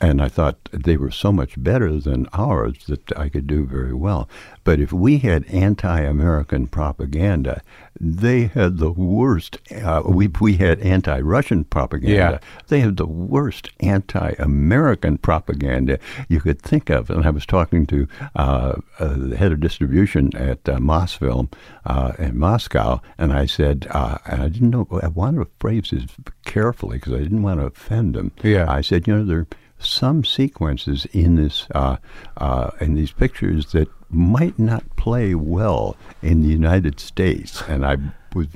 and 0.00 0.22
I 0.22 0.28
thought 0.28 0.56
they 0.72 0.96
were 0.96 1.10
so 1.10 1.32
much 1.32 1.60
better 1.62 1.98
than 1.98 2.28
ours 2.32 2.84
that 2.86 3.16
I 3.18 3.28
could 3.28 3.46
do 3.46 3.66
very 3.66 3.94
well. 3.94 4.28
But 4.62 4.80
if 4.80 4.92
we 4.92 5.18
had 5.18 5.44
anti-American 5.46 6.68
propaganda, 6.68 7.62
they 7.98 8.44
had 8.46 8.78
the 8.78 8.92
worst. 8.92 9.58
Uh, 9.74 10.02
we 10.04 10.28
we 10.40 10.56
had 10.56 10.78
anti-Russian 10.80 11.64
propaganda. 11.64 12.40
Yeah. 12.40 12.64
They 12.68 12.80
had 12.80 12.96
the 12.96 13.06
worst 13.06 13.70
anti-American 13.80 15.18
propaganda 15.18 15.98
you 16.28 16.40
could 16.40 16.62
think 16.62 16.90
of. 16.90 17.10
And 17.10 17.26
I 17.26 17.30
was 17.30 17.46
talking 17.46 17.86
to 17.86 18.06
uh, 18.36 18.74
uh, 18.98 19.14
the 19.16 19.36
head 19.36 19.52
of 19.52 19.60
distribution 19.60 20.36
at 20.36 20.68
uh, 20.68 20.76
Mosfilm 20.76 21.52
uh, 21.86 22.12
in 22.18 22.38
Moscow, 22.38 23.00
and 23.16 23.32
I 23.32 23.46
said, 23.46 23.88
uh, 23.90 24.18
and 24.26 24.42
I 24.42 24.48
didn't 24.48 24.70
know, 24.70 24.86
I 25.02 25.08
wanted 25.08 25.44
to 25.44 25.50
phrase 25.58 25.90
this 25.90 26.06
carefully 26.44 26.98
because 26.98 27.14
I 27.14 27.18
didn't 27.18 27.42
want 27.42 27.60
to 27.60 27.66
offend 27.66 28.16
him. 28.16 28.32
Yeah. 28.42 28.70
I 28.70 28.82
said, 28.82 29.08
you 29.08 29.16
know, 29.16 29.24
there 29.24 29.38
are 29.38 29.46
some 29.78 30.24
sequences 30.24 31.06
in 31.06 31.36
this 31.36 31.66
uh, 31.74 31.96
uh, 32.36 32.70
in 32.80 32.94
these 32.94 33.12
pictures 33.12 33.72
that 33.72 33.88
might 34.10 34.58
not 34.58 34.84
play 34.96 35.34
well 35.34 35.96
in 36.22 36.42
the 36.42 36.48
United 36.48 36.98
States, 36.98 37.62
and 37.68 37.84
I 37.84 37.96
was. 38.34 38.48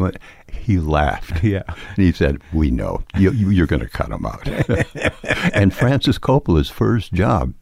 he 0.51 0.79
laughed. 0.79 1.43
Yeah. 1.53 1.62
And 1.66 1.97
he 1.97 2.12
said, 2.12 2.41
We 2.53 2.70
know. 2.70 3.03
You, 3.16 3.33
you're 3.33 3.66
going 3.66 3.83
to 3.83 3.89
cut 3.89 4.11
him 4.11 4.25
out. 4.25 4.47
and 5.55 5.75
Francis 5.75 6.18
Coppola's 6.18 6.70
first 6.70 7.12
job 7.12 7.53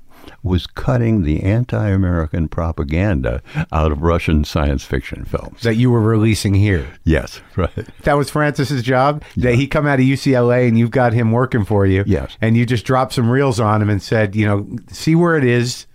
was 0.42 0.66
cutting 0.66 1.22
the 1.22 1.42
anti 1.42 1.88
American 1.88 2.48
propaganda 2.48 3.42
out 3.72 3.92
of 3.92 4.02
Russian 4.02 4.44
science 4.44 4.84
fiction 4.84 5.24
films. 5.24 5.62
that 5.62 5.76
you 5.76 5.90
were 5.90 6.00
releasing 6.00 6.54
here. 6.54 6.86
Yes, 7.04 7.40
right. 7.56 7.86
That 8.02 8.14
was 8.14 8.30
Francis's 8.30 8.82
job. 8.82 9.22
That 9.36 9.54
he 9.54 9.66
come 9.66 9.86
out 9.86 9.98
of 9.98 10.04
UCLA 10.04 10.68
and 10.68 10.78
you've 10.78 10.90
got 10.90 11.12
him 11.12 11.32
working 11.32 11.64
for 11.64 11.86
you. 11.86 12.04
Yes. 12.06 12.36
And 12.40 12.56
you 12.56 12.66
just 12.66 12.84
dropped 12.84 13.12
some 13.12 13.30
reels 13.30 13.60
on 13.60 13.82
him 13.82 13.90
and 13.90 14.02
said, 14.02 14.34
you 14.34 14.46
know, 14.46 14.66
see 14.88 15.14
where 15.14 15.36
it 15.36 15.44
is. 15.44 15.86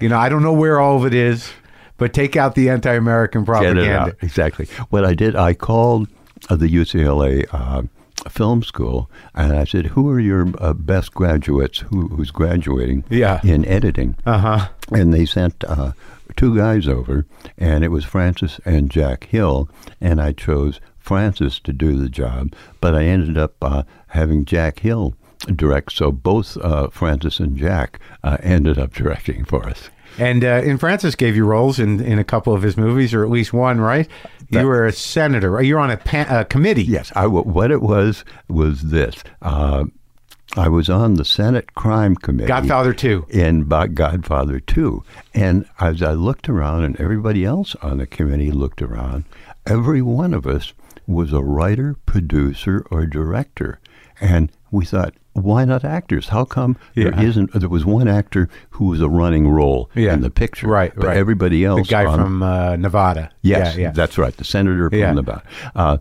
You 0.00 0.08
know, 0.08 0.18
I 0.18 0.28
don't 0.28 0.42
know 0.42 0.52
where 0.52 0.80
all 0.80 0.96
of 0.96 1.04
it 1.04 1.14
is, 1.14 1.50
but 1.96 2.14
take 2.14 2.36
out 2.36 2.54
the 2.54 2.70
anti-American 2.70 3.44
Get 3.44 3.50
it 3.50 3.52
propaganda. 3.52 4.16
Exactly. 4.22 4.66
What 4.88 5.04
I 5.04 5.14
did, 5.14 5.36
I 5.36 5.52
called 5.52 6.08
uh, 6.48 6.56
the 6.56 6.68
UCLA 6.68 7.46
uh, 7.52 7.82
film 8.28 8.62
school 8.62 9.10
and 9.34 9.52
I 9.56 9.64
said, 9.64 9.86
Who 9.86 10.08
are 10.10 10.20
your 10.20 10.48
uh, 10.58 10.72
best 10.74 11.12
graduates 11.14 11.78
who, 11.80 12.08
who's 12.08 12.30
graduating 12.30 13.04
Yeah. 13.08 13.40
in 13.42 13.64
editing? 13.66 14.16
Uh 14.26 14.38
huh. 14.38 14.68
and 14.92 15.12
they 15.14 15.24
sent 15.26 15.64
uh, 15.64 15.92
two 16.36 16.56
guys 16.56 16.86
over, 16.88 17.26
and 17.58 17.82
it 17.84 17.88
was 17.88 18.04
Francis 18.04 18.60
and 18.64 18.90
Jack 18.90 19.24
Hill, 19.24 19.68
and 20.00 20.20
I 20.20 20.32
chose 20.32 20.80
Francis 20.98 21.58
to 21.60 21.72
do 21.72 21.96
the 21.96 22.08
job, 22.08 22.52
but 22.80 22.94
I 22.94 23.04
ended 23.04 23.36
up 23.38 23.54
uh, 23.62 23.82
having 24.08 24.44
Jack 24.44 24.80
Hill 24.80 25.14
direct, 25.56 25.92
so 25.92 26.12
both 26.12 26.56
uh, 26.58 26.88
Francis 26.90 27.40
and 27.40 27.56
Jack 27.56 27.98
uh, 28.22 28.36
ended 28.42 28.78
up 28.78 28.92
directing 28.92 29.44
for 29.44 29.66
us. 29.68 29.88
And 30.18 30.44
uh, 30.44 30.62
and 30.64 30.78
Francis 30.78 31.14
gave 31.14 31.36
you 31.36 31.44
roles 31.44 31.78
in, 31.78 32.00
in 32.00 32.18
a 32.18 32.24
couple 32.24 32.52
of 32.52 32.62
his 32.62 32.76
movies, 32.76 33.14
or 33.14 33.24
at 33.24 33.30
least 33.30 33.52
one, 33.52 33.80
right? 33.80 34.08
You 34.50 34.66
were 34.66 34.86
a 34.86 34.92
senator. 34.92 35.62
You're 35.62 35.78
on 35.78 35.90
a, 35.92 36.00
a 36.28 36.44
committee. 36.44 36.82
Yes, 36.82 37.12
I, 37.14 37.26
what 37.28 37.70
it 37.70 37.80
was 37.80 38.24
was 38.48 38.82
this. 38.82 39.22
Uh, 39.40 39.84
I 40.56 40.68
was 40.68 40.90
on 40.90 41.14
the 41.14 41.24
Senate 41.24 41.74
Crime 41.74 42.16
Committee. 42.16 42.48
Godfather 42.48 42.92
2. 42.92 43.26
In 43.30 43.68
Godfather 43.68 44.58
2. 44.58 45.04
And 45.32 45.64
as 45.78 46.02
I 46.02 46.12
looked 46.12 46.48
around 46.48 46.82
and 46.82 47.00
everybody 47.00 47.44
else 47.44 47.76
on 47.76 47.98
the 47.98 48.06
committee 48.06 48.50
looked 48.50 48.82
around, 48.82 49.26
every 49.64 50.02
one 50.02 50.34
of 50.34 50.48
us 50.48 50.72
was 51.06 51.32
a 51.32 51.40
writer, 51.40 51.94
producer, 52.04 52.84
or 52.90 53.06
director. 53.06 53.78
And 54.20 54.50
we 54.72 54.84
thought, 54.84 55.14
why 55.32 55.64
not 55.64 55.84
actors? 55.84 56.28
How 56.28 56.44
come 56.44 56.76
Yeah. 56.94 57.10
there 57.10 57.24
isn't? 57.26 57.52
There 57.52 57.68
was 57.68 57.84
one 57.84 58.08
actor 58.08 58.48
who 58.70 58.86
was 58.86 59.00
a 59.00 59.08
running 59.08 59.48
role 59.48 59.90
Yeah. 59.94 60.14
in 60.14 60.20
the 60.22 60.30
picture, 60.30 60.66
Right, 60.68 60.92
But 60.94 61.06
right. 61.06 61.16
everybody 61.16 61.64
else, 61.64 61.86
The 61.88 61.92
guy 61.92 62.04
on- 62.04 62.18
from 62.18 62.42
uh, 62.42 62.76
Nevada. 62.76 63.30
Yes, 63.42 63.76
Yeah, 63.76 63.90
that's 63.92 64.18
right. 64.18 64.36
The 64.36 64.44
senator 64.44 64.90
from. 64.90 65.14
Nevada. 65.16 65.42
Uh, 65.74 65.98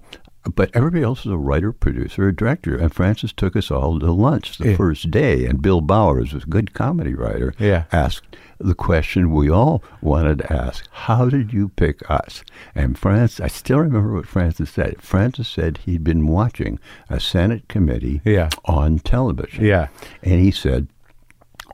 but 0.56 0.72
everybody 0.74 1.04
else 1.04 1.26
is 1.26 1.32
a 1.32 1.38
writer, 1.38 1.72
producer, 1.72 2.28
or 2.28 2.32
director. 2.32 2.76
And 2.76 2.92
Francis 2.94 3.34
took 3.34 3.56
us 3.56 3.70
all 3.70 4.00
to 4.00 4.12
lunch 4.12 4.58
the 4.58 4.74
first 4.76 5.12
day. 5.12 5.46
And 5.46 5.62
Bill 5.62 5.82
Bowers, 5.82 6.34
was 6.34 6.44
a 6.44 6.48
good 6.48 6.74
comedy 6.74 7.14
writer, 7.14 7.54
asked 7.92 8.36
the 8.60 8.76
question 8.76 9.32
we 9.32 9.50
all 9.50 9.82
wanted 10.02 10.40
to 10.40 10.54
ask 10.54 10.86
How 10.92 11.30
did 11.30 11.54
you 11.54 11.70
pick 11.70 12.08
us? 12.10 12.44
And 12.76 12.98
Francis, 12.98 13.40
I 13.40 13.48
still 13.48 13.80
remember 13.80 14.14
what 14.14 14.28
Francis 14.28 14.70
said. 14.72 15.02
Francis 15.02 15.48
said 15.48 15.78
he'd 15.86 16.04
been 16.04 16.28
watching 16.28 16.80
a 17.10 17.20
Senate 17.20 17.68
committee 17.68 18.22
Yeah. 18.26 18.50
on 18.66 19.00
television. 19.00 19.64
Yeah. 19.66 19.88
And 20.24 20.42
he 20.42 20.52
said, 20.52 20.88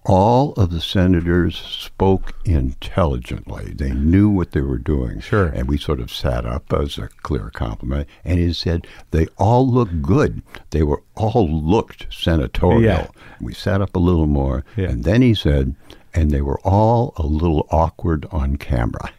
all 0.07 0.53
of 0.53 0.69
the 0.69 0.81
senators 0.81 1.57
spoke 1.57 2.33
intelligently. 2.45 3.73
They 3.73 3.91
knew 3.91 4.29
what 4.29 4.51
they 4.51 4.61
were 4.61 4.77
doing. 4.77 5.19
Sure. 5.19 5.47
And 5.47 5.67
we 5.67 5.79
sort 5.79 5.99
of 5.99 6.11
sat 6.11 6.45
up 6.45 6.71
as 6.71 6.99
a 6.99 7.09
clear 7.23 7.49
compliment. 7.49 8.07
And 8.23 8.37
he 8.37 8.53
said, 8.53 8.85
they 9.09 9.25
all 9.37 9.67
looked 9.67 10.03
good. 10.03 10.43
They 10.69 10.83
were 10.83 11.01
all 11.15 11.49
looked 11.49 12.05
senatorial. 12.13 12.81
Yeah. 12.83 13.07
We 13.41 13.55
sat 13.55 13.81
up 13.81 13.95
a 13.95 13.99
little 13.99 14.27
more. 14.27 14.63
Yeah. 14.77 14.89
And 14.89 15.03
then 15.05 15.23
he 15.23 15.33
said, 15.33 15.75
and 16.15 16.31
they 16.31 16.41
were 16.41 16.59
all 16.61 17.13
a 17.17 17.25
little 17.27 17.67
awkward 17.69 18.25
on 18.31 18.55
camera. 18.55 19.11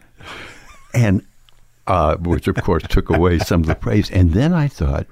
And 0.95 1.25
uh, 1.87 2.17
which 2.17 2.49
of 2.49 2.57
course 2.57 2.83
took 2.89 3.11
away 3.11 3.39
some 3.39 3.61
of 3.61 3.67
the 3.67 3.75
praise. 3.77 4.11
And 4.11 4.33
then 4.33 4.53
I 4.53 4.67
thought, 4.67 5.07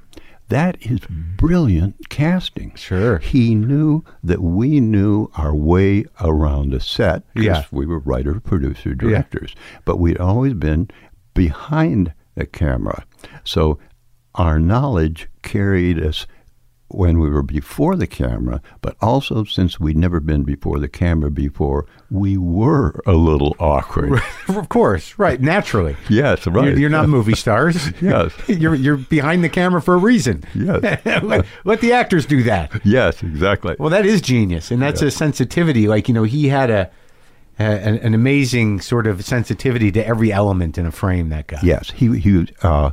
that 0.49 0.77
is 0.81 1.01
brilliant 1.39 2.09
casting. 2.09 2.75
Sure. 2.75 3.19
He 3.19 3.55
knew 3.55 4.03
that 4.23 4.41
we 4.43 4.81
knew 4.81 5.31
our 5.37 5.55
way 5.55 6.05
around 6.21 6.75
a 6.75 6.81
set 6.81 7.23
because 7.35 7.45
Yeah. 7.47 7.65
we 7.71 7.87
were 7.87 8.01
writer, 8.01 8.41
producer, 8.41 8.95
directors. 8.95 9.55
But 9.85 9.99
we'd 9.99 10.19
always 10.19 10.55
been 10.55 10.89
behind 11.33 12.13
the 12.35 12.47
camera. 12.47 13.05
So 13.45 13.79
our 14.35 14.59
knowledge 14.59 15.29
carried 15.43 16.03
us 16.03 16.27
when 16.89 17.19
we 17.19 17.29
were 17.29 17.43
before 17.43 17.97
the 17.97 18.07
camera, 18.07 18.61
but 18.81 18.97
also 19.01 19.45
since 19.45 19.81
we'd 19.81 19.97
never 19.97 20.21
been 20.21 20.45
before 20.45 20.79
the 20.79 20.89
camera 20.89 21.31
before, 21.31 21.87
we 22.11 22.37
were 22.37 23.01
a 23.07 23.15
little 23.15 23.57
awkward. 23.59 24.23
of 24.49 24.69
course, 24.69 25.19
right, 25.19 25.41
naturally. 25.41 25.97
Yes, 26.09 26.47
right. 26.47 26.69
You're, 26.69 26.79
you're 26.79 26.91
not 26.91 27.09
movie 27.09 27.35
stars. 27.35 27.93
Yes. 28.05 28.33
you're 28.49 28.75
you're 28.75 28.97
behind 28.97 29.43
the 29.43 29.49
camera 29.49 29.81
for 29.81 29.95
a 29.95 29.99
reason. 29.99 30.45
Yes. 30.55 31.01
let, 31.23 31.47
let 31.65 31.81
the 31.81 31.93
actors 31.93 32.27
do 32.27 32.43
that. 32.43 32.71
Yes, 32.85 33.23
exactly. 33.23 33.77
Well, 33.79 33.89
that 33.91 34.05
is 34.05 34.21
genius, 34.21 34.71
and 34.71 34.83
that's 34.83 35.01
a 35.01 35.11
sensitivity. 35.11 35.89
Like 35.89 36.07
you 36.09 36.15
know, 36.15 36.25
he 36.25 36.49
had 36.49 36.71
a, 36.71 36.91
a 37.59 37.63
an, 37.63 37.99
an 37.99 38.15
amazing 38.15 38.81
sort 38.81 39.07
of 39.07 39.25
sensitivity 39.25 39.91
to 39.93 40.07
every 40.07 40.33
element 40.33 40.77
in 40.77 40.87
a 40.87 40.93
frame. 40.93 41.31
That 41.31 41.47
guy. 41.47 41.61
Yes, 41.63 41.93
he 41.93 42.19
he 42.19 42.47
uh, 42.63 42.91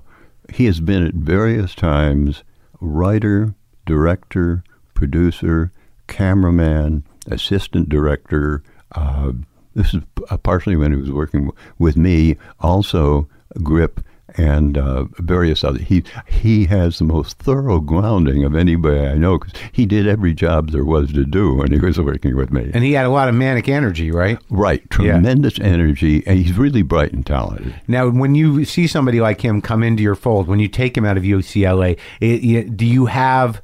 he 0.54 0.66
has 0.66 0.80
been 0.80 1.06
at 1.06 1.14
various 1.14 1.76
times 1.76 2.44
writer, 2.80 3.54
director, 3.96 4.64
producer, 4.94 5.70
cameraman, 6.08 7.04
assistant 7.28 7.90
director. 7.90 8.64
Uh, 8.94 9.34
this 9.76 9.94
is 9.94 10.02
uh, 10.30 10.38
partially 10.38 10.78
when 10.78 10.92
he 10.94 10.98
was 11.00 11.12
working 11.12 11.52
with 11.78 11.98
me. 11.98 12.38
Also, 12.62 13.28
grip 13.64 14.00
and 14.38 14.78
uh, 14.78 15.04
various 15.20 15.62
other. 15.62 15.80
He 15.80 16.04
he 16.26 16.64
has 16.68 17.00
the 17.00 17.04
most 17.04 17.38
thorough 17.40 17.82
grounding 17.82 18.46
of 18.46 18.56
anybody 18.56 19.06
I 19.08 19.16
know 19.16 19.38
because 19.38 19.54
he 19.74 19.86
did 19.86 20.08
every 20.08 20.34
job 20.34 20.72
there 20.72 20.86
was 20.86 21.12
to 21.14 21.26
do 21.26 21.56
when 21.56 21.70
he 21.74 21.80
was 21.80 22.00
working 22.00 22.38
with 22.38 22.50
me. 22.50 22.72
And 22.74 22.82
he 22.86 22.94
had 22.94 23.06
a 23.06 23.10
lot 23.10 23.28
of 23.28 23.36
manic 23.36 23.68
energy, 23.68 24.10
right? 24.10 24.38
right, 24.50 24.90
tremendous 24.90 25.60
energy, 25.60 26.24
and 26.26 26.40
he's 26.40 26.58
really 26.58 26.82
bright 26.82 27.12
and 27.12 27.26
talented. 27.26 27.76
Now, 27.90 28.08
when 28.10 28.36
you 28.36 28.64
see 28.64 28.88
somebody 28.88 29.20
like 29.20 29.42
him 29.42 29.62
come 29.62 29.84
into 29.84 30.02
your 30.02 30.16
fold, 30.16 30.48
when 30.48 30.60
you 30.62 30.70
take 30.70 30.96
him 30.96 31.04
out 31.04 31.18
of 31.18 31.24
UCLA, 31.24 31.98
it, 32.22 32.44
it- 32.44 32.78
do 32.78 32.86
you 32.86 33.08
have? 33.08 33.62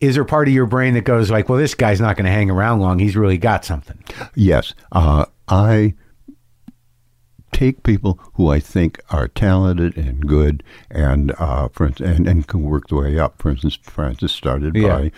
Is 0.00 0.14
there 0.14 0.24
part 0.24 0.48
of 0.48 0.54
your 0.54 0.66
brain 0.66 0.94
that 0.94 1.02
goes 1.04 1.30
like, 1.30 1.48
"Well, 1.48 1.58
this 1.58 1.74
guy's 1.74 2.00
not 2.00 2.16
going 2.16 2.24
to 2.24 2.30
hang 2.32 2.50
around 2.50 2.80
long. 2.80 2.98
He's 2.98 3.16
really 3.16 3.38
got 3.38 3.64
something." 3.64 4.02
Yes, 4.34 4.74
uh, 4.92 5.26
I 5.48 5.94
take 7.52 7.82
people 7.82 8.18
who 8.34 8.48
I 8.48 8.60
think 8.60 9.00
are 9.10 9.28
talented 9.28 9.96
and 9.96 10.26
good, 10.26 10.62
and 10.90 11.32
uh, 11.38 11.68
for 11.72 11.90
and 12.02 12.26
and 12.26 12.46
can 12.46 12.62
work 12.62 12.88
their 12.88 12.98
way 13.00 13.18
up. 13.18 13.40
For 13.42 13.50
instance, 13.50 13.78
Francis 13.82 14.32
started 14.32 14.74
Yeah. 14.76 14.88
by 14.98 15.12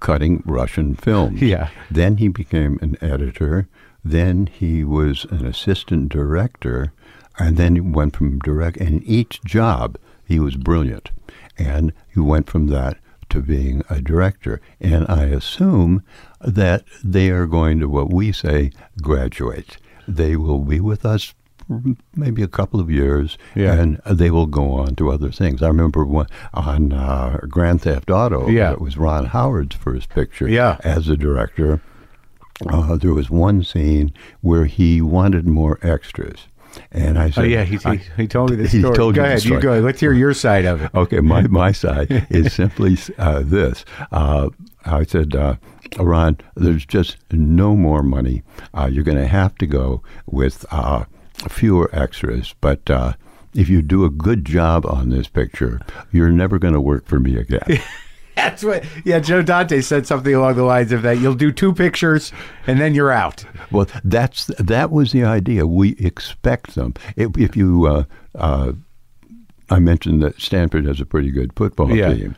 cutting 0.00 0.42
Russian 0.44 0.94
films. 0.96 1.40
Yeah. 1.40 1.68
Then 1.90 2.16
he 2.16 2.28
became 2.28 2.78
an 2.82 2.96
editor. 3.00 3.68
Then 4.04 4.48
he 4.52 4.84
was 4.84 5.24
an 5.30 5.46
assistant 5.46 6.10
director, 6.10 6.92
and 7.38 7.56
then 7.56 7.74
he 7.76 7.80
went 7.80 8.16
from 8.16 8.38
direct. 8.40 8.76
And 8.78 8.88
in 9.00 9.02
each 9.04 9.40
job, 9.44 9.96
he 10.26 10.38
was 10.38 10.56
brilliant, 10.56 11.10
and 11.56 11.92
he 12.12 12.20
went 12.20 12.50
from 12.50 12.66
that 12.66 12.98
to 13.34 13.42
being 13.42 13.82
a 13.90 14.00
director. 14.00 14.60
And 14.80 15.06
I 15.08 15.24
assume 15.24 16.02
that 16.40 16.84
they 17.02 17.30
are 17.30 17.46
going 17.46 17.80
to 17.80 17.88
what 17.88 18.12
we 18.12 18.32
say 18.32 18.70
graduate. 19.02 19.76
They 20.08 20.36
will 20.36 20.60
be 20.60 20.80
with 20.80 21.04
us 21.04 21.34
maybe 22.14 22.42
a 22.42 22.48
couple 22.48 22.78
of 22.78 22.90
years, 22.90 23.38
Yeah. 23.54 23.72
and 23.74 23.98
they 24.06 24.30
will 24.30 24.46
go 24.46 24.72
on 24.72 24.96
to 24.96 25.10
other 25.10 25.30
things. 25.32 25.62
I 25.62 25.68
remember 25.68 26.04
one, 26.04 26.26
on 26.52 26.92
uh, 26.92 27.40
Grand 27.48 27.80
Theft 27.82 28.10
Auto, 28.10 28.48
Yeah. 28.48 28.72
it 28.72 28.80
was 28.82 28.98
Ron 28.98 29.26
Howard's 29.26 29.74
first 29.74 30.10
picture 30.10 30.46
Yeah. 30.48 30.76
as 30.84 31.08
a 31.08 31.16
director. 31.16 31.80
Uh, 32.68 32.96
there 32.96 33.14
was 33.14 33.30
one 33.30 33.64
scene 33.64 34.12
where 34.42 34.66
he 34.66 35.00
wanted 35.00 35.46
more 35.48 35.78
extras. 35.82 36.46
And 36.92 37.18
I 37.18 37.30
said, 37.30 37.44
Oh 37.44 37.46
yeah, 37.46 37.64
he, 37.64 37.76
he, 37.76 38.00
he 38.16 38.26
told 38.26 38.50
me 38.50 38.56
this 38.56 38.72
He 38.72 38.80
story. 38.80 38.96
told 38.96 39.14
go 39.14 39.22
you 39.22 39.26
ahead, 39.26 39.44
you 39.44 39.60
go. 39.60 39.78
Let's 39.80 40.00
hear 40.00 40.12
your 40.12 40.34
side 40.34 40.64
of 40.64 40.82
it. 40.82 40.90
Okay, 40.94 41.20
my, 41.20 41.42
my 41.48 41.72
side 41.72 42.26
is 42.30 42.52
simply 42.52 42.96
uh, 43.18 43.42
this. 43.44 43.84
Uh, 44.12 44.50
I 44.84 45.04
said, 45.04 45.34
uh, 45.34 45.56
Ron, 45.98 46.38
there's 46.56 46.84
just 46.86 47.16
no 47.32 47.74
more 47.76 48.02
money. 48.02 48.42
Uh, 48.72 48.88
you're 48.92 49.04
going 49.04 49.18
to 49.18 49.26
have 49.26 49.54
to 49.56 49.66
go 49.66 50.02
with 50.26 50.64
uh, 50.70 51.04
fewer 51.48 51.88
extras, 51.92 52.54
but 52.60 52.88
uh, 52.90 53.14
if 53.54 53.68
you 53.68 53.82
do 53.82 54.04
a 54.04 54.10
good 54.10 54.44
job 54.44 54.84
on 54.86 55.08
this 55.10 55.28
picture, 55.28 55.80
you're 56.12 56.30
never 56.30 56.58
going 56.58 56.74
to 56.74 56.80
work 56.80 57.06
for 57.06 57.18
me 57.20 57.36
again. 57.36 57.60
That's 58.44 58.62
what. 58.62 58.84
Yeah, 59.04 59.20
Joe 59.20 59.42
Dante 59.42 59.80
said 59.80 60.06
something 60.06 60.34
along 60.34 60.56
the 60.56 60.64
lines 60.64 60.92
of 60.92 61.02
that. 61.02 61.18
You'll 61.18 61.34
do 61.34 61.50
two 61.50 61.72
pictures 61.72 62.30
and 62.66 62.80
then 62.80 62.94
you're 62.94 63.10
out. 63.12 63.44
well, 63.70 63.86
that's 64.04 64.46
that 64.58 64.90
was 64.90 65.12
the 65.12 65.24
idea. 65.24 65.66
We 65.66 65.92
expect 65.96 66.74
them. 66.74 66.94
If, 67.16 67.36
if 67.38 67.56
you 67.56 67.86
uh, 67.86 68.04
uh, 68.34 68.72
I 69.70 69.78
mentioned 69.78 70.22
that 70.22 70.40
Stanford 70.40 70.84
has 70.84 71.00
a 71.00 71.06
pretty 71.06 71.30
good 71.30 71.52
football 71.56 71.90
Yeah. 71.90 72.12
team. 72.14 72.36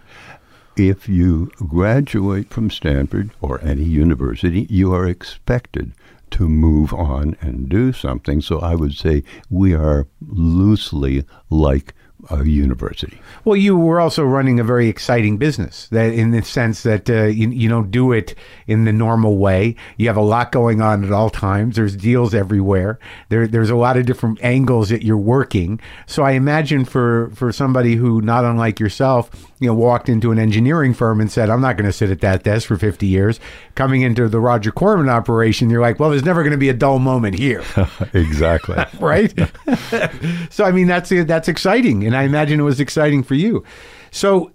If 0.76 1.08
you 1.08 1.50
graduate 1.56 2.50
from 2.50 2.70
Stanford 2.70 3.30
or 3.40 3.60
any 3.62 3.82
university, 3.84 4.66
you 4.70 4.92
are 4.92 5.06
expected 5.08 5.92
to 6.32 6.48
move 6.48 6.92
on 6.92 7.36
and 7.40 7.68
do 7.68 7.92
something. 7.92 8.40
So 8.42 8.60
I 8.60 8.74
would 8.74 8.92
say 8.94 9.22
we 9.48 9.74
are 9.74 10.06
loosely 10.20 11.24
like 11.50 11.94
a 12.30 12.44
university. 12.44 13.20
Well, 13.44 13.56
you 13.56 13.76
were 13.76 14.00
also 14.00 14.24
running 14.24 14.58
a 14.58 14.64
very 14.64 14.88
exciting 14.88 15.36
business. 15.36 15.88
That, 15.88 16.12
in 16.12 16.30
the 16.30 16.42
sense 16.42 16.82
that 16.82 17.08
uh, 17.08 17.24
you, 17.24 17.50
you 17.50 17.68
don't 17.68 17.90
do 17.90 18.12
it 18.12 18.34
in 18.66 18.84
the 18.84 18.92
normal 18.92 19.38
way. 19.38 19.76
You 19.96 20.08
have 20.08 20.16
a 20.16 20.22
lot 20.22 20.52
going 20.52 20.80
on 20.80 21.04
at 21.04 21.12
all 21.12 21.30
times. 21.30 21.76
There's 21.76 21.96
deals 21.96 22.34
everywhere. 22.34 22.98
There, 23.28 23.46
there's 23.46 23.70
a 23.70 23.76
lot 23.76 23.96
of 23.96 24.06
different 24.06 24.42
angles 24.42 24.88
that 24.88 25.02
you're 25.02 25.16
working. 25.16 25.80
So 26.06 26.22
I 26.22 26.32
imagine 26.32 26.84
for 26.84 27.30
for 27.34 27.52
somebody 27.52 27.94
who, 27.94 28.20
not 28.20 28.44
unlike 28.44 28.80
yourself, 28.80 29.30
you 29.58 29.68
know, 29.68 29.74
walked 29.74 30.08
into 30.08 30.32
an 30.32 30.38
engineering 30.38 30.94
firm 30.94 31.20
and 31.20 31.30
said, 31.30 31.50
"I'm 31.50 31.60
not 31.60 31.76
going 31.76 31.86
to 31.86 31.92
sit 31.92 32.10
at 32.10 32.20
that 32.20 32.42
desk 32.42 32.66
for 32.68 32.76
50 32.76 33.06
years." 33.06 33.40
Coming 33.74 34.02
into 34.02 34.28
the 34.28 34.40
Roger 34.40 34.70
Corman 34.70 35.08
operation, 35.08 35.70
you're 35.70 35.80
like, 35.80 35.98
"Well, 35.98 36.10
there's 36.10 36.24
never 36.24 36.42
going 36.42 36.52
to 36.52 36.58
be 36.58 36.68
a 36.68 36.74
dull 36.74 36.98
moment 36.98 37.38
here." 37.38 37.62
exactly. 38.12 38.76
right? 39.00 39.32
so 40.50 40.64
I 40.64 40.72
mean 40.72 40.86
that's 40.86 41.10
that's 41.10 41.48
exciting, 41.48 42.04
and 42.04 42.15
I 42.16 42.24
imagine 42.24 42.60
it 42.60 42.64
was 42.64 42.80
exciting 42.80 43.22
for 43.22 43.34
you. 43.34 43.64
So 44.10 44.52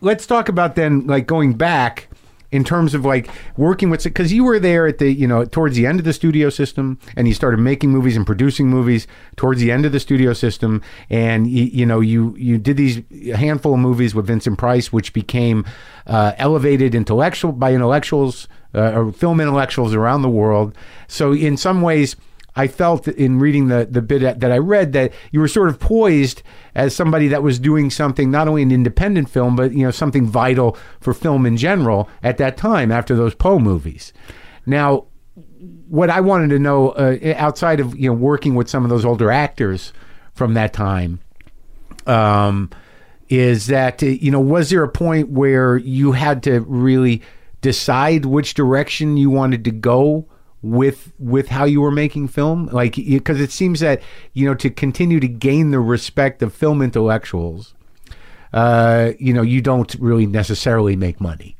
let's 0.00 0.26
talk 0.26 0.48
about 0.48 0.74
then, 0.76 1.06
like 1.06 1.26
going 1.26 1.54
back 1.54 2.08
in 2.52 2.64
terms 2.64 2.92
of 2.94 3.04
like 3.04 3.28
working 3.56 3.88
with 3.88 4.04
because 4.04 4.32
you 4.32 4.44
were 4.44 4.60
there 4.60 4.86
at 4.86 4.98
the 4.98 5.10
you 5.10 5.26
know 5.26 5.44
towards 5.44 5.74
the 5.74 5.86
end 5.86 5.98
of 5.98 6.04
the 6.04 6.12
studio 6.12 6.50
system, 6.50 6.98
and 7.16 7.26
you 7.26 7.34
started 7.34 7.58
making 7.58 7.90
movies 7.90 8.16
and 8.16 8.26
producing 8.26 8.68
movies 8.68 9.06
towards 9.36 9.60
the 9.60 9.72
end 9.72 9.84
of 9.86 9.92
the 9.92 9.98
studio 9.98 10.32
system, 10.34 10.82
and 11.10 11.48
you, 11.48 11.64
you 11.64 11.86
know 11.86 12.00
you 12.00 12.36
you 12.36 12.58
did 12.58 12.76
these 12.76 13.02
handful 13.34 13.74
of 13.74 13.80
movies 13.80 14.14
with 14.14 14.26
Vincent 14.26 14.58
Price, 14.58 14.92
which 14.92 15.12
became 15.12 15.64
uh, 16.06 16.32
elevated 16.36 16.94
intellectual 16.94 17.52
by 17.52 17.72
intellectuals 17.72 18.46
uh, 18.74 18.92
or 18.92 19.12
film 19.12 19.40
intellectuals 19.40 19.94
around 19.94 20.22
the 20.22 20.28
world. 20.28 20.76
So 21.08 21.32
in 21.32 21.56
some 21.56 21.82
ways. 21.82 22.14
I 22.54 22.66
felt 22.66 23.08
in 23.08 23.38
reading 23.38 23.68
the 23.68 23.86
the 23.90 24.02
bit 24.02 24.40
that 24.40 24.52
I 24.52 24.58
read 24.58 24.92
that 24.92 25.12
you 25.30 25.40
were 25.40 25.48
sort 25.48 25.68
of 25.68 25.80
poised 25.80 26.42
as 26.74 26.94
somebody 26.94 27.28
that 27.28 27.42
was 27.42 27.58
doing 27.58 27.90
something 27.90 28.30
not 28.30 28.48
only 28.48 28.62
an 28.62 28.70
independent 28.70 29.30
film 29.30 29.56
but 29.56 29.72
you 29.72 29.84
know 29.84 29.90
something 29.90 30.26
vital 30.26 30.76
for 31.00 31.14
film 31.14 31.46
in 31.46 31.56
general 31.56 32.08
at 32.22 32.38
that 32.38 32.56
time 32.56 32.92
after 32.92 33.14
those 33.14 33.34
Poe 33.34 33.58
movies. 33.58 34.12
Now, 34.66 35.06
what 35.88 36.10
I 36.10 36.20
wanted 36.20 36.50
to 36.50 36.58
know 36.58 36.90
uh, 36.90 37.34
outside 37.36 37.80
of 37.80 37.96
you 37.98 38.08
know 38.08 38.14
working 38.14 38.54
with 38.54 38.68
some 38.68 38.84
of 38.84 38.90
those 38.90 39.04
older 39.04 39.30
actors 39.30 39.92
from 40.34 40.54
that 40.54 40.72
time 40.72 41.20
um, 42.06 42.70
is 43.28 43.66
that 43.68 44.02
uh, 44.02 44.06
you 44.06 44.30
know 44.30 44.40
was 44.40 44.70
there 44.70 44.82
a 44.82 44.88
point 44.88 45.30
where 45.30 45.76
you 45.76 46.12
had 46.12 46.42
to 46.44 46.60
really 46.60 47.22
decide 47.62 48.26
which 48.26 48.54
direction 48.54 49.16
you 49.16 49.30
wanted 49.30 49.64
to 49.64 49.70
go 49.70 50.26
with 50.62 51.12
with 51.18 51.48
how 51.48 51.64
you 51.64 51.80
were 51.80 51.90
making 51.90 52.28
film? 52.28 52.66
Like 52.66 52.96
because 52.96 53.40
it 53.40 53.50
seems 53.50 53.80
that 53.80 54.00
you 54.32 54.46
know 54.46 54.54
to 54.54 54.70
continue 54.70 55.20
to 55.20 55.28
gain 55.28 55.70
the 55.70 55.80
respect 55.80 56.42
of 56.42 56.54
film 56.54 56.80
intellectuals 56.80 57.74
uh 58.52 59.12
you 59.18 59.32
know 59.32 59.42
you 59.42 59.60
don't 59.60 59.94
really 59.98 60.26
necessarily 60.26 60.94
make 60.96 61.20
money 61.20 61.56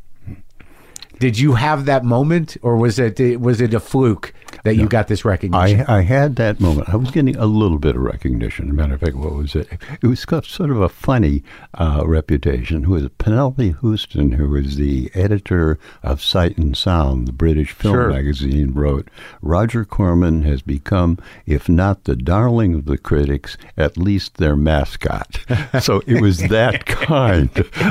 did 1.22 1.38
you 1.38 1.52
have 1.54 1.84
that 1.84 2.04
moment 2.04 2.56
or 2.62 2.76
was 2.76 2.98
it 2.98 3.40
was 3.40 3.60
it 3.60 3.72
a 3.72 3.78
fluke 3.78 4.34
that 4.64 4.74
you 4.74 4.88
got 4.88 5.06
this 5.06 5.24
recognition 5.24 5.80
I, 5.82 5.98
I 5.98 6.02
had 6.02 6.34
that 6.36 6.58
moment. 6.58 6.88
I 6.88 6.96
was 6.96 7.12
getting 7.12 7.36
a 7.36 7.46
little 7.46 7.78
bit 7.78 7.94
of 7.94 8.02
recognition. 8.02 8.66
As 8.66 8.70
a 8.70 8.74
matter 8.74 8.94
of 8.94 9.00
fact, 9.00 9.14
what 9.14 9.32
was 9.34 9.54
it? 9.54 9.68
It 10.02 10.06
was 10.06 10.24
got 10.24 10.44
sort 10.44 10.70
of 10.70 10.80
a 10.80 10.88
funny 10.88 11.42
uh, 11.74 12.02
reputation. 12.06 12.84
Who 12.84 12.92
was 12.92 13.08
Penelope 13.18 13.76
Houston, 13.80 14.32
who 14.32 14.48
was 14.48 14.76
the 14.76 15.10
editor 15.14 15.78
of 16.02 16.22
Sight 16.22 16.58
and 16.58 16.76
Sound, 16.76 17.28
the 17.28 17.32
British 17.32 17.70
film 17.72 17.94
Sure. 17.94 18.10
magazine, 18.10 18.72
wrote, 18.72 19.08
Roger 19.40 19.84
Corman 19.84 20.42
has 20.42 20.62
become, 20.62 21.18
if 21.46 21.68
not 21.68 22.04
the 22.04 22.16
darling 22.16 22.74
of 22.74 22.84
the 22.86 22.98
critics, 22.98 23.56
at 23.76 23.96
least 23.96 24.36
their 24.36 24.56
mascot. 24.56 25.38
so 25.80 26.02
it 26.06 26.20
was 26.20 26.38
that 26.48 26.86
kind 26.86 27.50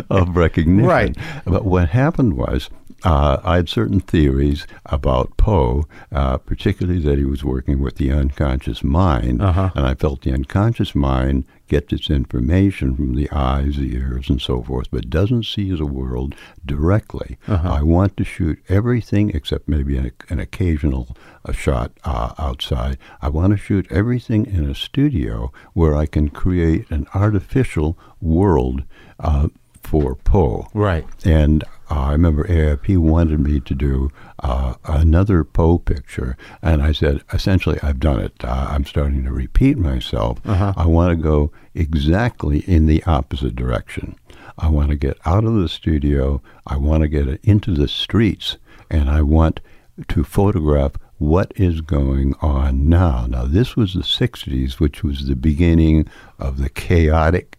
of 0.09 0.35
recognition. 0.37 0.87
Right. 0.87 1.17
But 1.45 1.65
what 1.65 1.89
happened 1.89 2.35
was, 2.37 2.69
uh, 3.03 3.37
I 3.43 3.55
had 3.57 3.69
certain 3.69 3.99
theories 3.99 4.65
about 4.85 5.35
Poe, 5.37 5.85
uh, 6.11 6.37
particularly 6.37 6.99
that 7.01 7.17
he 7.17 7.25
was 7.25 7.43
working 7.43 7.79
with 7.79 7.95
the 7.95 8.11
unconscious 8.11 8.83
mind, 8.83 9.41
Uh-huh. 9.41 9.71
and 9.75 9.85
I 9.85 9.93
felt 9.95 10.21
the 10.21 10.33
unconscious 10.33 10.93
mind 10.95 11.45
gets 11.67 11.93
its 11.93 12.09
information 12.09 12.95
from 12.95 13.15
the 13.15 13.29
eyes, 13.31 13.77
the 13.77 13.95
ears, 13.95 14.29
and 14.29 14.41
so 14.41 14.61
forth, 14.61 14.87
but 14.91 15.09
doesn't 15.09 15.45
see 15.45 15.71
the 15.73 15.85
world 15.85 16.35
directly. 16.65 17.37
Uh-huh. 17.47 17.69
I 17.79 17.81
want 17.81 18.17
to 18.17 18.23
shoot 18.25 18.59
everything 18.67 19.29
except 19.33 19.69
maybe 19.69 19.95
an, 19.97 20.11
an 20.29 20.39
occasional 20.39 21.15
uh, 21.45 21.53
shot 21.53 21.91
uh, 22.03 22.33
outside. 22.37 22.97
I 23.21 23.29
want 23.29 23.51
to 23.51 23.57
shoot 23.57 23.87
everything 23.89 24.45
in 24.45 24.69
a 24.69 24.75
studio 24.75 25.51
where 25.73 25.95
I 25.95 26.05
can 26.07 26.29
create 26.29 26.91
an 26.91 27.07
artificial 27.15 27.97
world 28.19 28.83
uh, 29.19 29.47
for 29.81 30.15
Poe. 30.15 30.67
Right. 30.73 31.05
And 31.25 31.63
uh, 31.91 31.99
I 31.99 32.11
remember 32.13 32.45
AIP 32.45 32.97
wanted 32.97 33.41
me 33.41 33.59
to 33.59 33.75
do 33.75 34.11
uh, 34.39 34.75
another 34.85 35.43
Poe 35.43 35.77
picture, 35.77 36.37
and 36.61 36.81
I 36.81 36.93
said, 36.93 37.21
essentially, 37.33 37.77
I've 37.83 37.99
done 37.99 38.21
it. 38.21 38.31
Uh, 38.41 38.67
I'm 38.69 38.85
starting 38.85 39.25
to 39.25 39.31
repeat 39.33 39.77
myself. 39.77 40.39
I 40.77 40.85
want 40.85 41.17
to 41.17 41.21
go 41.21 41.51
exactly 41.75 42.59
in 42.59 42.85
the 42.85 43.03
opposite 43.03 43.57
direction. 43.57 44.15
I 44.57 44.69
want 44.69 44.91
to 44.91 44.95
get 44.95 45.17
out 45.25 45.43
of 45.43 45.55
the 45.55 45.67
studio. 45.67 46.41
I 46.65 46.77
want 46.77 47.01
to 47.01 47.09
get 47.09 47.27
into 47.43 47.73
the 47.73 47.89
streets, 47.89 48.55
and 48.89 49.09
I 49.09 49.21
want 49.21 49.59
to 50.07 50.23
photograph 50.23 50.93
what 51.17 51.51
is 51.57 51.81
going 51.81 52.35
on 52.41 52.87
now. 52.87 53.25
Now, 53.27 53.43
this 53.43 53.75
was 53.75 53.93
the 53.93 53.99
60s, 53.99 54.79
which 54.79 55.03
was 55.03 55.27
the 55.27 55.35
beginning 55.35 56.07
of 56.39 56.57
the 56.57 56.69
chaotic 56.69 57.57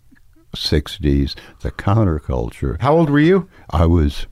60s, 0.55 1.35
the 1.61 1.71
counterculture. 1.71 2.81
how 2.81 2.95
old 2.95 3.11
were 3.11 3.21
you 3.21 3.49
I 3.71 3.87
was 3.87 4.27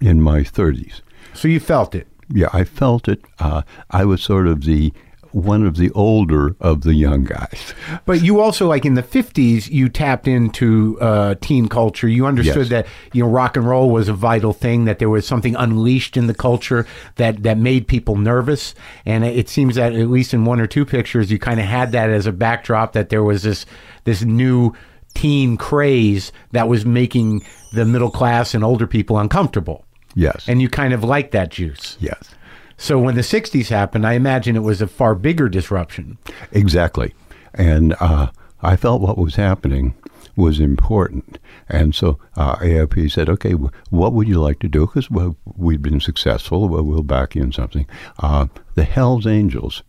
in 0.00 0.20
my 0.20 0.40
30s. 0.40 1.00
so 1.34 1.48
you 1.48 1.60
felt 1.60 1.94
it 1.94 2.06
Yeah, 2.34 2.48
I 2.52 2.64
felt 2.64 3.08
it. 3.08 3.20
Uh, 3.38 3.62
I 3.90 4.04
was 4.04 4.22
sort 4.22 4.46
of 4.46 4.64
the 4.64 4.92
one 5.32 5.64
of 5.66 5.76
the 5.76 5.90
older 5.92 6.54
of 6.60 6.82
the 6.82 6.92
young 6.94 7.24
guys. 7.24 7.72
But 8.04 8.22
you 8.22 8.40
also, 8.40 8.68
like 8.68 8.84
in 8.84 8.94
the 8.94 9.02
50s, 9.02 9.70
you 9.70 9.88
tapped 9.88 10.28
into 10.28 10.98
uh, 11.00 11.36
teen 11.40 11.68
culture. 11.68 12.06
You 12.06 12.26
understood 12.26 12.68
Yes. 12.68 12.84
that, 12.84 12.86
you 13.14 13.22
know, 13.22 13.30
rock 13.30 13.56
and 13.56 13.66
roll 13.66 13.88
was 13.90 14.08
a 14.08 14.12
vital 14.12 14.52
thing, 14.52 14.84
that 14.84 14.98
there 14.98 15.08
was 15.08 15.26
something 15.26 15.56
unleashed 15.56 16.16
in 16.18 16.26
the 16.26 16.34
culture 16.34 16.84
that, 17.16 17.42
that 17.44 17.56
made 17.56 17.86
people 17.86 18.16
nervous. 18.16 18.74
And 19.06 19.24
it 19.24 19.48
seems 19.48 19.76
that, 19.76 19.94
at 19.94 20.08
least 20.10 20.34
in 20.34 20.44
one 20.44 20.60
or 20.60 20.66
two 20.66 20.84
pictures, 20.84 21.30
you 21.32 21.38
kind 21.38 21.60
of 21.60 21.66
had 21.66 21.92
that 21.92 22.10
as 22.10 22.26
a 22.26 22.32
backdrop, 22.32 22.92
that 22.92 23.08
there 23.08 23.22
was 23.24 23.42
this, 23.42 23.64
this 24.04 24.22
new 24.22 24.74
teen 25.14 25.56
craze 25.56 26.32
that 26.52 26.68
was 26.68 26.84
making 26.84 27.44
the 27.72 27.84
middle 27.84 28.10
class 28.10 28.54
and 28.54 28.64
older 28.64 28.86
people 28.86 29.18
uncomfortable. 29.18 29.84
Yes. 30.14 30.44
And 30.48 30.60
you 30.60 30.68
kind 30.68 30.92
of 30.92 31.04
liked 31.04 31.32
that 31.32 31.50
juice. 31.50 31.96
yes. 32.00 32.34
So 32.78 32.98
when 32.98 33.14
the 33.14 33.20
60s 33.20 33.68
happened, 33.68 34.04
I 34.04 34.14
imagine 34.14 34.56
it 34.56 34.60
was 34.60 34.82
a 34.82 34.88
far 34.88 35.14
bigger 35.14 35.48
disruption. 35.48 36.18
Exactly. 36.50 37.14
And 37.54 37.94
uh, 38.00 38.28
I 38.60 38.74
felt 38.74 39.02
what 39.02 39.18
was 39.18 39.36
happening 39.36 39.94
was 40.34 40.58
important. 40.58 41.38
And 41.68 41.94
so 41.94 42.18
uh, 42.36 42.56
AIP 42.56 43.10
said, 43.12 43.28
okay, 43.28 43.52
what 43.52 44.12
would 44.14 44.26
you 44.26 44.40
like 44.40 44.58
to 44.60 44.68
do? 44.68 44.86
Because 44.86 45.10
well, 45.10 45.36
we've 45.56 45.82
been 45.82 46.00
successful. 46.00 46.68
Well, 46.68 46.82
we'll 46.82 47.02
back 47.02 47.36
you 47.36 47.42
in 47.42 47.52
something. 47.52 47.86
Uh, 48.18 48.46
the 48.74 48.84
Hells 48.84 49.26
Angels 49.26 49.82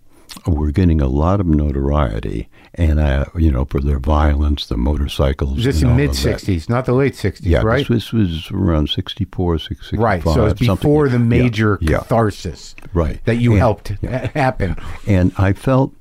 were 0.46 0.72
getting 0.72 1.02
a 1.02 1.08
lot 1.08 1.40
of 1.40 1.48
notoriety, 1.48 2.50
and 2.76 3.00
uh, 3.00 3.26
you 3.36 3.52
know, 3.52 3.66
for 3.66 3.80
their 3.80 4.00
violence, 4.00 4.66
the 4.68 4.78
motorcycles. 4.78 5.64
This 5.64 5.82
in 5.84 5.96
mid 5.96 6.12
60s, 6.12 6.68
not 6.70 6.86
the 6.86 6.94
late 6.94 7.14
60s, 7.14 7.42
Yeah, 7.44 7.62
right? 7.62 7.88
this, 7.88 8.10
this 8.10 8.14
was 8.14 8.50
around 8.52 8.90
64, 8.90 9.60
65. 9.60 10.00
Right. 10.00 10.24
So 10.24 10.46
it's 10.46 10.60
before 10.60 11.08
the 11.10 11.20
major 11.20 11.78
yeah. 11.82 12.00
catharsis 12.00 12.76
Right. 12.94 13.24
that 13.26 13.36
you 13.36 13.52
And- 13.52 13.60
helped 13.60 13.90
ha- 14.02 14.30
happen. 14.34 14.76
And 15.08 15.32
I 15.38 15.54
felt 15.54 15.94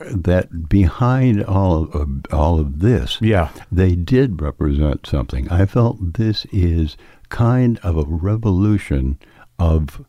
that 0.00 0.68
behind 0.68 1.42
all 1.44 1.84
of 1.92 2.08
all 2.32 2.60
of 2.60 2.78
this, 2.78 3.18
Yeah. 3.20 3.48
they 3.72 3.96
did 3.96 4.40
represent 4.40 5.04
something. 5.06 5.48
I 5.50 5.66
felt 5.66 6.14
this 6.14 6.46
is 6.52 6.96
kind 7.30 7.78
of 7.82 7.96
a 7.96 8.04
revolution 8.06 9.18
of 9.58 10.04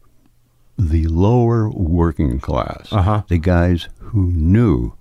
the 0.77 1.07
lower 1.07 1.69
working 1.71 2.39
class, 2.39 2.89
Uh-huh. 2.93 3.23
the 3.27 3.39
guys 3.39 3.89
who 3.99 4.31
knew 4.31 4.93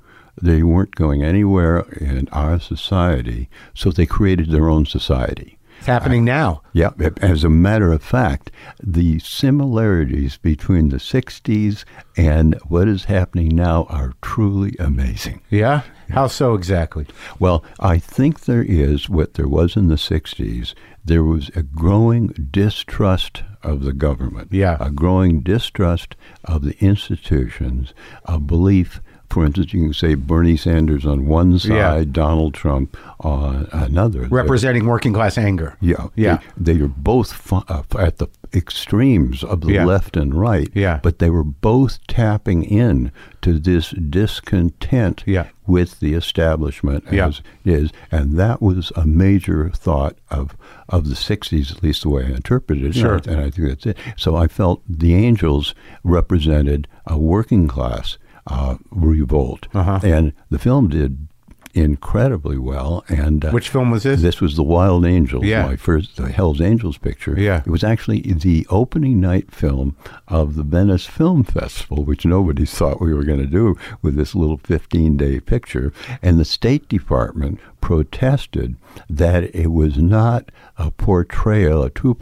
they 0.43 0.63
weren't 0.63 0.95
going 0.95 1.23
anywhere 1.23 1.81
in 2.01 2.29
our 2.33 2.59
society, 2.61 3.49
so 3.75 3.91
they 3.91 4.07
created 4.07 4.51
their 4.51 4.69
own 4.69 4.87
society. 4.87 5.59
It's 5.79 5.87
happening 5.87 6.29
uh, 6.29 6.35
now. 6.35 6.63
Yeah, 6.73 6.91
as 7.23 7.45
a 7.45 7.49
matter 7.49 7.93
of 7.93 8.03
fact, 8.03 8.51
the 8.83 9.21
similarities 9.21 10.37
between 10.37 10.89
the 10.89 10.97
60s 10.97 11.85
and 12.17 12.55
what 12.67 12.89
is 12.89 13.05
happening 13.05 13.55
now 13.55 13.85
are 13.89 14.15
truly 14.21 14.75
amazing. 14.81 15.41
Yeah? 15.51 15.83
How 16.11 16.27
so 16.27 16.55
exactly? 16.55 17.07
Well, 17.39 17.63
I 17.79 17.99
think 17.99 18.41
there 18.41 18.63
is 18.65 19.09
what 19.09 19.35
there 19.35 19.47
was 19.47 19.77
in 19.77 19.87
the 19.89 19.95
60s. 19.97 20.75
There 21.05 21.23
was 21.25 21.49
a 21.55 21.63
growing 21.63 22.29
distrust 22.51 23.43
of 23.63 23.83
the 23.85 23.93
government, 23.93 24.53
Yeah. 24.53 24.79
a 24.81 24.91
growing 24.91 25.41
distrust 25.43 26.17
of 26.45 26.63
the 26.65 26.77
institutions, 26.85 27.95
a 28.25 28.39
belief. 28.41 29.01
For 29.31 29.45
instance, 29.45 29.75
you 29.75 29.83
can 29.83 29.93
say 29.93 30.15
Bernie 30.15 30.57
Sanders 30.57 31.05
on 31.05 31.27
one 31.27 31.59
side, 31.59 31.69
Yeah. 31.71 32.05
Donald 32.11 32.55
Trump 32.55 32.97
on 33.21 33.69
another. 33.73 34.23
Representing 34.29 34.87
working 34.87 35.13
class 35.13 35.37
anger. 35.37 35.77
Yeah, 35.81 36.07
Yeah. 36.17 36.39
They, 36.57 36.75
they 36.75 36.81
are 36.85 36.89
both 36.89 37.33
fu- 37.35 37.57
uh, 37.69 37.83
at 37.99 38.17
the 38.19 38.29
extremes 38.55 39.45
of 39.45 39.61
the 39.61 39.73
Yeah. 39.75 39.85
left 39.85 40.17
and 40.17 40.35
right. 40.35 40.71
Yeah. 40.75 41.01
but 41.03 41.19
they 41.19 41.29
were 41.29 41.45
both 41.45 41.99
tapping 42.07 42.65
in 42.65 43.13
to 43.43 43.59
this 43.59 43.91
discontent 43.91 45.23
Yeah. 45.27 45.49
with 45.67 46.01
the 46.01 46.15
establishment 46.15 47.05
Yeah. 47.11 47.27
as 47.29 47.43
it 47.65 47.71
is, 47.73 47.91
and 48.11 48.39
that 48.39 48.63
was 48.63 48.93
a 48.97 49.05
major 49.07 49.71
thought 49.75 50.17
of 50.31 50.57
of 50.89 51.09
the 51.11 51.15
'60s, 51.17 51.71
at 51.71 51.83
least 51.83 52.03
the 52.03 52.09
way 52.09 52.25
I 52.25 52.29
interpreted 52.31 52.85
it. 52.87 52.95
Sure. 52.95 53.21
and 53.27 53.41
I 53.41 53.51
think 53.51 53.69
that's 53.69 53.85
it. 53.87 53.99
So 54.17 54.37
I 54.37 54.47
felt 54.47 54.81
the 54.89 55.15
Angels 55.15 55.75
represented 56.03 56.89
a 57.07 57.19
working 57.19 57.69
class 57.69 58.17
uh, 58.49 58.77
revolt, 58.91 59.69
Uh-huh. 59.75 60.01
and 60.03 60.33
the 60.51 60.59
film 60.59 60.89
did 60.89 61.29
incredibly 61.75 62.59
well. 62.59 63.05
And 63.09 63.45
uh, 63.45 63.51
Which 63.51 63.69
film 63.69 63.91
was 63.91 64.03
this? 64.03 64.21
this 64.23 64.41
was 64.41 64.57
the 64.57 64.65
Wild 64.65 65.05
Angels, 65.07 65.45
Yeah. 65.45 65.67
my 65.67 65.77
first 65.77 66.17
the 66.17 66.33
Hell's 66.33 66.61
Angels 66.61 66.99
picture. 66.99 67.39
Yeah. 67.39 67.59
It 67.65 67.71
was 67.71 67.85
actually 67.85 68.21
the 68.23 68.67
opening 68.71 69.21
night 69.21 69.53
film 69.53 69.95
of 70.27 70.55
the 70.57 70.63
Venice 70.65 71.07
Film 71.07 71.45
Festival, 71.45 72.05
which 72.05 72.25
nobody 72.25 72.65
thought 72.77 73.01
we 73.01 73.13
were 73.15 73.23
going 73.23 73.39
to 73.39 73.47
do 73.47 73.77
with 74.03 74.17
this 74.17 74.35
little 74.35 74.57
15 74.59 75.17
day 75.19 75.39
picture. 75.41 75.93
And 76.23 76.41
the 76.41 76.45
State 76.45 76.89
Department 76.89 77.61
protested 77.81 78.75
that 79.09 79.55
it 79.55 79.69
was 79.71 79.99
not 79.99 80.51
a 80.79 80.91
portrayal, 80.91 81.83
a 81.85 81.91
true 81.91 82.15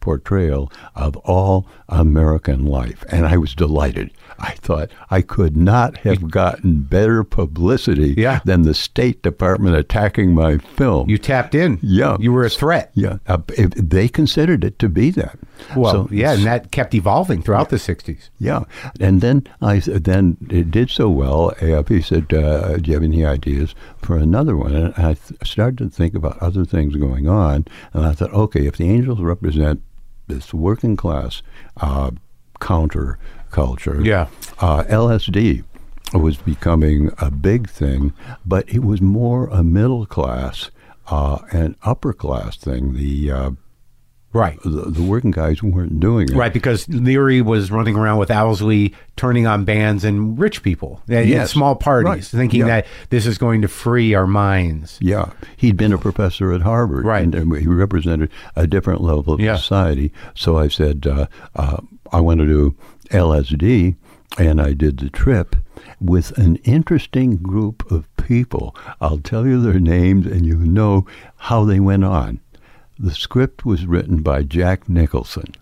portrayal 0.00 0.72
of 0.96 1.16
all 1.18 1.66
American 1.88 2.64
life. 2.64 3.04
And 3.10 3.26
I 3.26 3.36
was 3.36 3.54
delighted. 3.54 4.10
I 4.40 4.52
thought 4.52 4.90
I 5.10 5.20
could 5.22 5.56
not 5.56 5.98
have 5.98 6.30
gotten 6.30 6.82
better 6.82 7.24
publicity 7.24 8.14
Yeah. 8.16 8.40
than 8.44 8.62
the 8.62 8.74
State 8.74 9.22
Department 9.22 9.74
attacking 9.76 10.34
my 10.34 10.58
film. 10.58 11.08
You 11.10 11.18
tapped 11.18 11.54
in. 11.54 11.78
Yeah. 11.82 12.16
You 12.20 12.32
were 12.32 12.44
a 12.44 12.50
threat. 12.50 12.90
Yeah, 12.94 13.16
uh, 13.26 13.38
if 13.56 13.70
they 13.70 14.08
considered 14.08 14.62
it 14.64 14.78
to 14.78 14.88
be 14.88 15.10
that. 15.12 15.38
Well, 15.76 15.92
So- 15.92 16.08
yeah, 16.12 16.32
and 16.34 16.44
that 16.44 16.70
kept 16.70 16.94
evolving 16.94 17.42
throughout 17.42 17.70
the 17.70 17.78
60s. 17.78 18.30
yeah, 18.38 18.60
and 19.00 19.20
then 19.20 19.42
I 19.60 19.78
then 19.80 20.36
it 20.48 20.70
did 20.70 20.90
so 20.90 21.10
well. 21.10 21.52
AIP 21.60 22.00
said, 22.00 22.32
uh, 22.32 22.76
"Do 22.76 22.90
you 22.90 22.94
have 22.94 23.02
any 23.02 23.24
ideas 23.24 23.74
for 24.00 24.16
another 24.16 24.56
one?" 24.56 24.72
And 24.74 24.94
I 24.96 25.14
th- 25.14 25.40
started 25.44 25.78
to 25.78 25.88
think 25.90 26.14
about 26.14 26.38
other 26.40 26.64
things 26.64 26.94
going 26.94 27.26
on, 27.28 27.64
and 27.92 28.06
I 28.06 28.12
thought, 28.12 28.32
okay, 28.32 28.66
if 28.66 28.76
the 28.76 28.88
Angels 28.88 29.20
represent 29.20 29.82
this 30.28 30.54
working 30.54 30.94
class 30.96 31.42
uh, 31.80 32.10
counter 32.60 33.18
culture, 33.50 34.00
Yeah. 34.02 34.26
uh, 34.60 34.84
LSD 34.88 35.62
was 36.14 36.36
becoming 36.36 37.10
a 37.18 37.30
big 37.30 37.68
thing, 37.68 38.12
but 38.46 38.68
it 38.68 38.82
was 38.82 39.00
more 39.00 39.46
a 39.48 39.62
middle 39.62 40.06
class 40.06 40.70
uh, 41.10 41.38
and 41.52 41.74
upper 41.82 42.12
class 42.12 42.56
thing. 42.56 42.94
The 42.94 43.30
uh, 43.30 43.50
Right. 44.34 44.58
the, 44.62 44.90
the 44.90 45.02
working 45.02 45.30
guys 45.30 45.62
weren't 45.62 46.00
doing 46.00 46.28
it. 46.28 46.34
Right, 46.36 46.52
because 46.52 46.86
Leary 46.90 47.40
was 47.40 47.70
running 47.70 47.96
around 47.96 48.18
with 48.18 48.30
Owsley, 48.30 48.94
turning 49.16 49.46
on 49.46 49.64
bands 49.64 50.04
and 50.04 50.38
rich 50.38 50.62
people 50.62 51.00
in 51.08 51.26
Yes. 51.28 51.50
small 51.50 51.74
parties, 51.74 52.10
Right. 52.10 52.24
thinking 52.24 52.60
Yeah. 52.60 52.66
that 52.66 52.86
this 53.08 53.24
is 53.24 53.38
going 53.38 53.62
to 53.62 53.68
free 53.68 54.12
our 54.14 54.26
minds. 54.26 54.98
Yeah, 55.00 55.30
he'd 55.56 55.78
been 55.78 55.94
a 55.94 55.98
professor 55.98 56.52
at 56.52 56.60
Harvard, 56.60 57.06
Right. 57.06 57.22
And, 57.24 57.34
and 57.34 57.56
he 57.56 57.66
represented 57.66 58.28
a 58.54 58.66
different 58.66 59.00
level 59.00 59.32
of 59.32 59.40
Yeah. 59.40 59.56
society. 59.56 60.12
So 60.34 60.58
I 60.58 60.68
said, 60.68 61.06
uh, 61.06 61.26
uh, 61.56 61.78
I 62.12 62.20
want 62.20 62.40
to 62.40 62.46
do 62.46 62.74
LSD, 63.10 63.96
and 64.38 64.60
I 64.60 64.72
did 64.72 64.98
the 64.98 65.10
trip 65.10 65.56
with 66.00 66.36
an 66.38 66.56
interesting 66.56 67.36
group 67.36 67.90
of 67.90 68.08
people. 68.16 68.74
I'll 69.00 69.18
tell 69.18 69.46
you 69.46 69.60
their 69.60 69.80
names, 69.80 70.26
and 70.26 70.44
you 70.46 70.56
know 70.56 71.06
how 71.36 71.64
they 71.64 71.80
went 71.80 72.04
on. 72.04 72.40
The 73.00 73.14
script 73.14 73.64
was 73.64 73.86
written 73.86 74.22
by 74.22 74.42
Jack 74.42 74.88
Nicholson, 74.88 75.54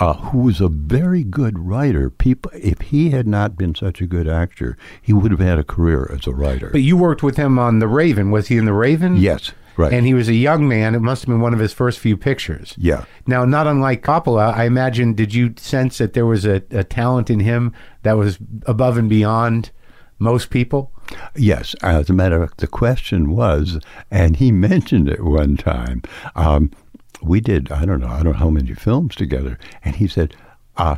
uh, 0.00 0.14
who 0.14 0.38
was 0.38 0.60
a 0.60 0.66
very 0.68 1.22
good 1.22 1.56
writer. 1.56 2.10
People, 2.10 2.50
if 2.52 2.80
he 2.80 3.10
had 3.10 3.28
not 3.28 3.56
been 3.56 3.76
such 3.76 4.00
a 4.00 4.06
good 4.08 4.26
actor, 4.26 4.76
he 5.00 5.12
would 5.12 5.30
have 5.30 5.38
had 5.38 5.56
a 5.58 5.62
career 5.62 6.10
as 6.12 6.26
a 6.26 6.32
writer. 6.32 6.68
But 6.70 6.82
you 6.82 6.96
worked 6.96 7.22
with 7.22 7.36
him 7.36 7.60
on 7.60 7.78
The 7.78 7.86
Raven. 7.86 8.32
Was 8.32 8.48
he 8.48 8.56
in 8.56 8.64
The 8.64 8.72
Raven? 8.72 9.16
Yes, 9.18 9.52
right. 9.80 9.92
And 9.92 10.06
he 10.06 10.14
was 10.14 10.28
a 10.28 10.34
young 10.34 10.68
man. 10.68 10.94
It 10.94 11.00
must 11.00 11.22
have 11.22 11.28
been 11.28 11.40
one 11.40 11.54
of 11.54 11.60
his 11.60 11.72
first 11.72 11.98
few 11.98 12.16
pictures. 12.16 12.74
Yeah. 12.78 13.04
Now, 13.26 13.44
not 13.44 13.66
unlike 13.66 14.02
Coppola, 14.02 14.54
I 14.54 14.64
imagine, 14.64 15.14
did 15.14 15.34
you 15.34 15.54
sense 15.56 15.98
that 15.98 16.12
there 16.12 16.26
was 16.26 16.44
a, 16.44 16.62
a 16.70 16.84
talent 16.84 17.30
in 17.30 17.40
him 17.40 17.72
that 18.02 18.14
was 18.14 18.38
above 18.66 18.96
and 18.96 19.08
beyond 19.08 19.70
most 20.18 20.50
people? 20.50 20.92
Yes, 21.34 21.74
as 21.82 22.08
a 22.08 22.12
matter 22.12 22.42
of 22.42 22.50
fact, 22.50 22.60
the 22.60 22.66
question 22.66 23.34
was, 23.34 23.80
and 24.10 24.36
he 24.36 24.52
mentioned 24.70 25.08
it 25.08 25.24
one 25.24 25.56
time. 25.56 26.02
Um, 26.36 26.70
we 27.22 27.40
did, 27.40 27.70
I 27.72 27.84
don't 27.84 28.00
know, 28.00 28.08
I 28.08 28.22
don't 28.22 28.32
know 28.32 28.38
how 28.38 28.50
many 28.50 28.74
films 28.74 29.14
together, 29.14 29.58
and 29.84 29.96
he 29.96 30.06
said, 30.06 30.34
uh, 30.76 30.96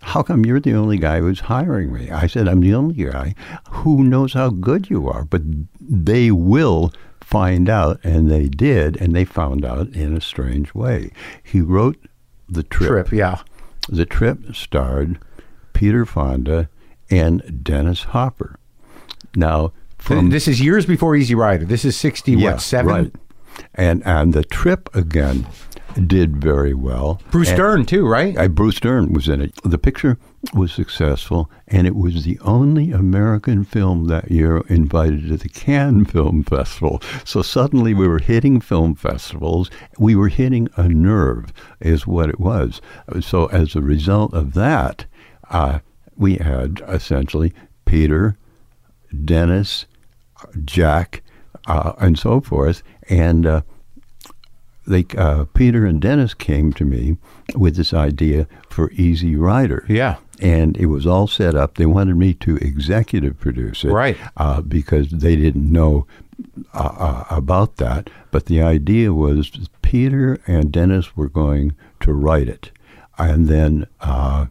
how 0.00 0.22
come 0.22 0.44
you're 0.44 0.60
the 0.60 0.74
only 0.74 0.98
guy 0.98 1.20
who's 1.20 1.40
hiring 1.40 1.92
me? 1.92 2.10
I 2.10 2.26
said, 2.26 2.46
I'm 2.46 2.60
the 2.60 2.74
only 2.74 3.04
guy 3.04 3.34
who 3.70 4.04
knows 4.04 4.32
how 4.32 4.50
good 4.50 4.90
you 4.90 5.08
are, 5.08 5.24
but 5.24 5.42
they 5.80 6.30
will 6.30 6.92
find 7.28 7.68
out, 7.68 8.02
and 8.02 8.30
they 8.30 8.48
did, 8.48 8.96
and 8.96 9.14
they 9.14 9.26
found 9.26 9.62
out 9.62 9.88
in 9.88 10.16
a 10.16 10.20
strange 10.20 10.72
way. 10.72 11.10
He 11.42 11.60
wrote 11.60 12.02
the 12.48 12.62
Trip, 12.62 13.12
yeah. 13.12 13.42
the 13.86 14.06
trip 14.06 14.54
starred 14.54 15.18
Peter 15.74 16.06
Fonda 16.06 16.70
and 17.10 17.62
Dennis 17.62 18.04
Hopper. 18.04 18.58
Now, 19.36 19.74
from 19.98 20.30
this 20.30 20.48
is 20.48 20.58
years 20.62 20.86
before 20.86 21.16
Easy 21.16 21.34
Rider. 21.34 21.66
This 21.66 21.84
is 21.84 21.98
60, 21.98 22.32
yeah, 22.32 22.52
what, 22.52 22.62
seven? 22.62 22.90
right, 22.90 23.12
and 23.74 24.02
and 24.06 24.32
the 24.32 24.44
trip 24.44 24.88
again 24.94 25.46
did 26.06 26.36
very 26.36 26.74
well. 26.74 27.20
Bruce 27.30 27.48
And- 27.48 27.56
Dern, 27.56 27.84
too, 27.86 28.06
right? 28.06 28.36
uh, 28.36 28.48
Bruce 28.48 28.78
Dern 28.80 29.12
was 29.12 29.28
in 29.28 29.40
it. 29.40 29.52
The 29.64 29.78
picture 29.78 30.18
was 30.54 30.72
successful, 30.72 31.50
and 31.66 31.86
it 31.86 31.96
was 31.96 32.24
the 32.24 32.38
only 32.40 32.92
American 32.92 33.64
film 33.64 34.06
that 34.06 34.30
year 34.30 34.58
invited 34.68 35.28
to 35.28 35.36
the 35.36 35.48
Cannes 35.48 36.04
Film 36.06 36.42
Festival. 36.44 37.02
So 37.24 37.42
suddenly 37.42 37.94
we 37.94 38.06
were 38.06 38.18
hitting 38.20 38.60
film 38.60 38.94
festivals. 38.94 39.70
We 39.98 40.14
were 40.14 40.28
hitting 40.28 40.68
a 40.76 40.88
nerve, 40.88 41.52
is 41.80 42.06
what 42.06 42.28
it 42.28 42.38
was. 42.38 42.80
So 43.20 43.46
as 43.46 43.74
a 43.74 43.80
result 43.80 44.32
of 44.34 44.54
that, 44.54 45.06
uh, 45.50 45.80
we 46.16 46.36
had 46.36 46.82
essentially 46.86 47.52
Peter, 47.86 48.36
Dennis, 49.24 49.86
Jack, 50.64 51.22
uh, 51.66 51.92
and 51.98 52.18
so 52.18 52.40
forth, 52.40 52.82
and. 53.08 53.46
Uh, 53.46 53.62
they 54.88 55.06
uh, 55.16 55.44
Peter 55.54 55.86
and 55.86 56.00
Dennis 56.00 56.34
came 56.34 56.72
to 56.72 56.84
me 56.84 57.18
with 57.54 57.76
this 57.76 57.92
idea 57.92 58.48
for 58.68 58.90
Easy 58.92 59.36
Rider. 59.36 59.84
Yeah. 59.88 60.16
And 60.40 60.76
it 60.76 60.86
was 60.86 61.06
all 61.06 61.26
set 61.26 61.54
up. 61.54 61.74
They 61.74 61.86
wanted 61.86 62.16
me 62.16 62.32
to 62.34 62.56
executive 62.56 63.38
produce 63.38 63.84
it, 63.84 63.90
Right. 63.90 64.16
Uh, 64.36 64.60
because 64.62 65.10
they 65.10 65.36
didn't 65.36 65.70
know 65.70 66.06
uh, 66.72 66.94
uh, 66.98 67.24
about 67.30 67.76
that. 67.76 68.08
But 68.30 68.46
the 68.46 68.62
idea 68.62 69.12
was 69.12 69.68
Peter 69.82 70.38
and 70.46 70.70
Dennis 70.70 71.16
were 71.16 71.28
going 71.28 71.74
to 72.00 72.12
write 72.12 72.48
it, 72.48 72.70
and 73.18 73.48
then 73.48 73.86
uh, 74.00 74.46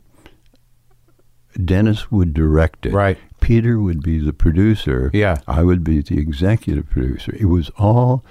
Dennis 1.63 2.11
would 2.11 2.33
direct 2.33 2.85
it. 2.85 2.93
Right. 2.93 3.17
Peter 3.39 3.79
would 3.79 4.03
be 4.03 4.19
the 4.19 4.33
producer. 4.33 5.09
Yeah. 5.13 5.37
I 5.47 5.63
would 5.63 5.83
be 5.83 6.01
the 6.01 6.19
executive 6.19 6.89
producer. 6.89 7.33
It 7.39 7.45
was 7.45 7.69
all 7.77 8.25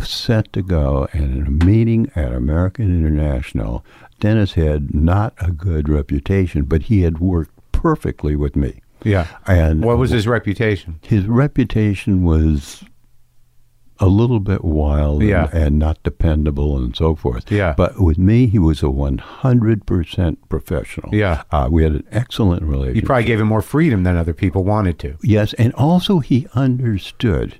set 0.00 0.52
to 0.52 0.62
go, 0.62 1.08
and 1.12 1.36
in 1.38 1.46
a 1.46 1.64
meeting 1.64 2.10
at 2.16 2.32
American 2.32 2.86
International, 2.86 3.84
Dennis 4.20 4.54
had 4.54 4.94
not 4.94 5.34
a 5.38 5.50
good 5.50 5.88
reputation, 5.88 6.64
but 6.64 6.82
he 6.84 7.02
had 7.02 7.18
worked 7.18 7.50
perfectly 7.72 8.36
with 8.36 8.56
me. 8.56 8.80
Yeah. 9.02 9.26
And 9.46 9.84
What 9.84 9.98
was 9.98 10.10
his 10.10 10.26
reputation? 10.26 10.96
his 11.02 11.26
reputation 11.26 12.22
was 12.24 12.84
a 14.00 14.08
little 14.08 14.40
bit 14.40 14.64
wild 14.64 15.22
and- 15.22 15.48
and, 15.52 15.78
not 15.78 16.02
dependable 16.02 16.76
and 16.76 16.96
so 16.96 17.14
forth. 17.14 17.50
Yeah. 17.52 17.74
But 17.76 18.00
with 18.00 18.18
me, 18.18 18.46
he 18.46 18.58
was 18.58 18.82
a 18.82 18.88
100% 18.90 20.36
professional. 20.48 21.14
Yeah. 21.14 21.42
Uh, 21.52 21.68
we 21.70 21.84
had 21.84 21.92
an 21.92 22.04
excellent 22.10 22.62
relationship. 22.64 22.96
You 22.96 23.06
probably 23.06 23.24
gave 23.24 23.40
him 23.40 23.46
more 23.48 23.62
freedom 23.62 24.02
than 24.02 24.16
other 24.16 24.32
people 24.34 24.64
wanted 24.64 24.98
to. 25.00 25.16
Yes, 25.22 25.52
and 25.54 25.72
also 25.74 26.18
he 26.18 26.46
understood 26.54 27.56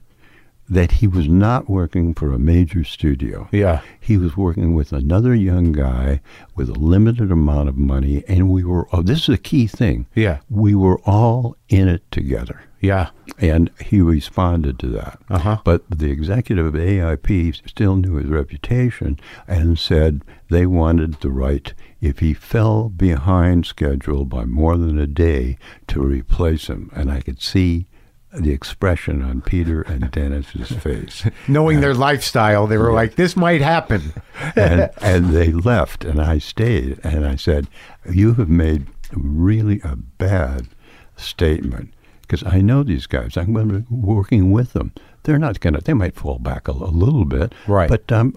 that 0.68 0.92
he 0.92 1.06
was 1.06 1.28
not 1.28 1.68
working 1.68 2.14
for 2.14 2.32
a 2.32 2.38
major 2.38 2.84
studio. 2.84 3.48
Yeah. 3.52 3.82
He 4.00 4.16
was 4.16 4.36
working 4.36 4.74
with 4.74 4.92
another 4.92 5.34
young 5.34 5.72
guy 5.72 6.20
with 6.54 6.68
a 6.68 6.74
limited 6.74 7.30
amount 7.30 7.68
of 7.68 7.76
money, 7.76 8.24
and 8.28 8.50
we 8.50 8.64
were, 8.64 8.88
oh, 8.92 9.02
this 9.02 9.28
is 9.28 9.34
a 9.34 9.38
key 9.38 9.66
thing. 9.66 10.06
Yeah. 10.14 10.38
We 10.48 10.74
were 10.74 11.00
all 11.00 11.56
in 11.68 11.88
it 11.88 12.10
together. 12.10 12.62
Yeah. 12.80 13.10
And 13.38 13.70
he 13.82 14.00
responded 14.02 14.78
to 14.80 14.88
that. 14.88 15.18
Uh-huh. 15.30 15.58
But 15.64 15.84
the 15.88 16.10
executive 16.10 16.66
of 16.66 16.74
AIP 16.74 17.66
still 17.68 17.96
knew 17.96 18.16
his 18.16 18.28
reputation 18.28 19.18
and 19.48 19.78
said 19.78 20.22
they 20.50 20.66
wanted 20.66 21.14
the 21.20 21.30
right, 21.30 21.72
if 22.02 22.18
he 22.18 22.34
fell 22.34 22.90
behind 22.90 23.64
schedule 23.64 24.26
by 24.26 24.44
more 24.44 24.76
than 24.76 24.98
a 24.98 25.06
day, 25.06 25.56
to 25.88 26.02
replace 26.02 26.66
him. 26.66 26.90
And 26.94 27.10
I 27.10 27.22
could 27.22 27.40
see 27.40 27.86
the 28.34 28.52
expression 28.52 29.22
on 29.22 29.40
Peter 29.40 29.82
and 29.82 30.10
Dennis's 30.10 30.70
face. 30.82 31.24
Knowing 31.48 31.80
their 31.80 31.94
lifestyle, 31.94 32.66
they 32.66 32.78
were 32.78 32.92
like, 32.92 33.14
this 33.16 33.36
might 33.36 33.60
happen. 33.60 34.12
and, 34.56 34.90
and 35.00 35.30
they 35.30 35.52
left, 35.52 36.04
and 36.04 36.20
I 36.20 36.38
stayed. 36.38 37.00
And 37.04 37.26
I 37.26 37.36
said, 37.36 37.68
You 38.10 38.34
have 38.34 38.48
made 38.48 38.86
really 39.12 39.80
a 39.84 39.96
bad 39.96 40.68
statement 41.16 41.92
because 42.22 42.42
I 42.44 42.60
know 42.60 42.82
these 42.82 43.06
guys. 43.06 43.36
I'm 43.36 43.52
going 43.52 43.68
to 43.68 43.80
be 43.80 43.86
working 43.90 44.50
with 44.50 44.72
them. 44.72 44.92
They're 45.22 45.38
not 45.38 45.60
going 45.60 45.74
to, 45.74 45.80
they 45.80 45.94
might 45.94 46.16
fall 46.16 46.38
back 46.38 46.68
a, 46.68 46.72
a 46.72 46.90
little 46.92 47.24
bit. 47.24 47.54
Right. 47.66 47.88
But 47.88 48.10
um, 48.10 48.36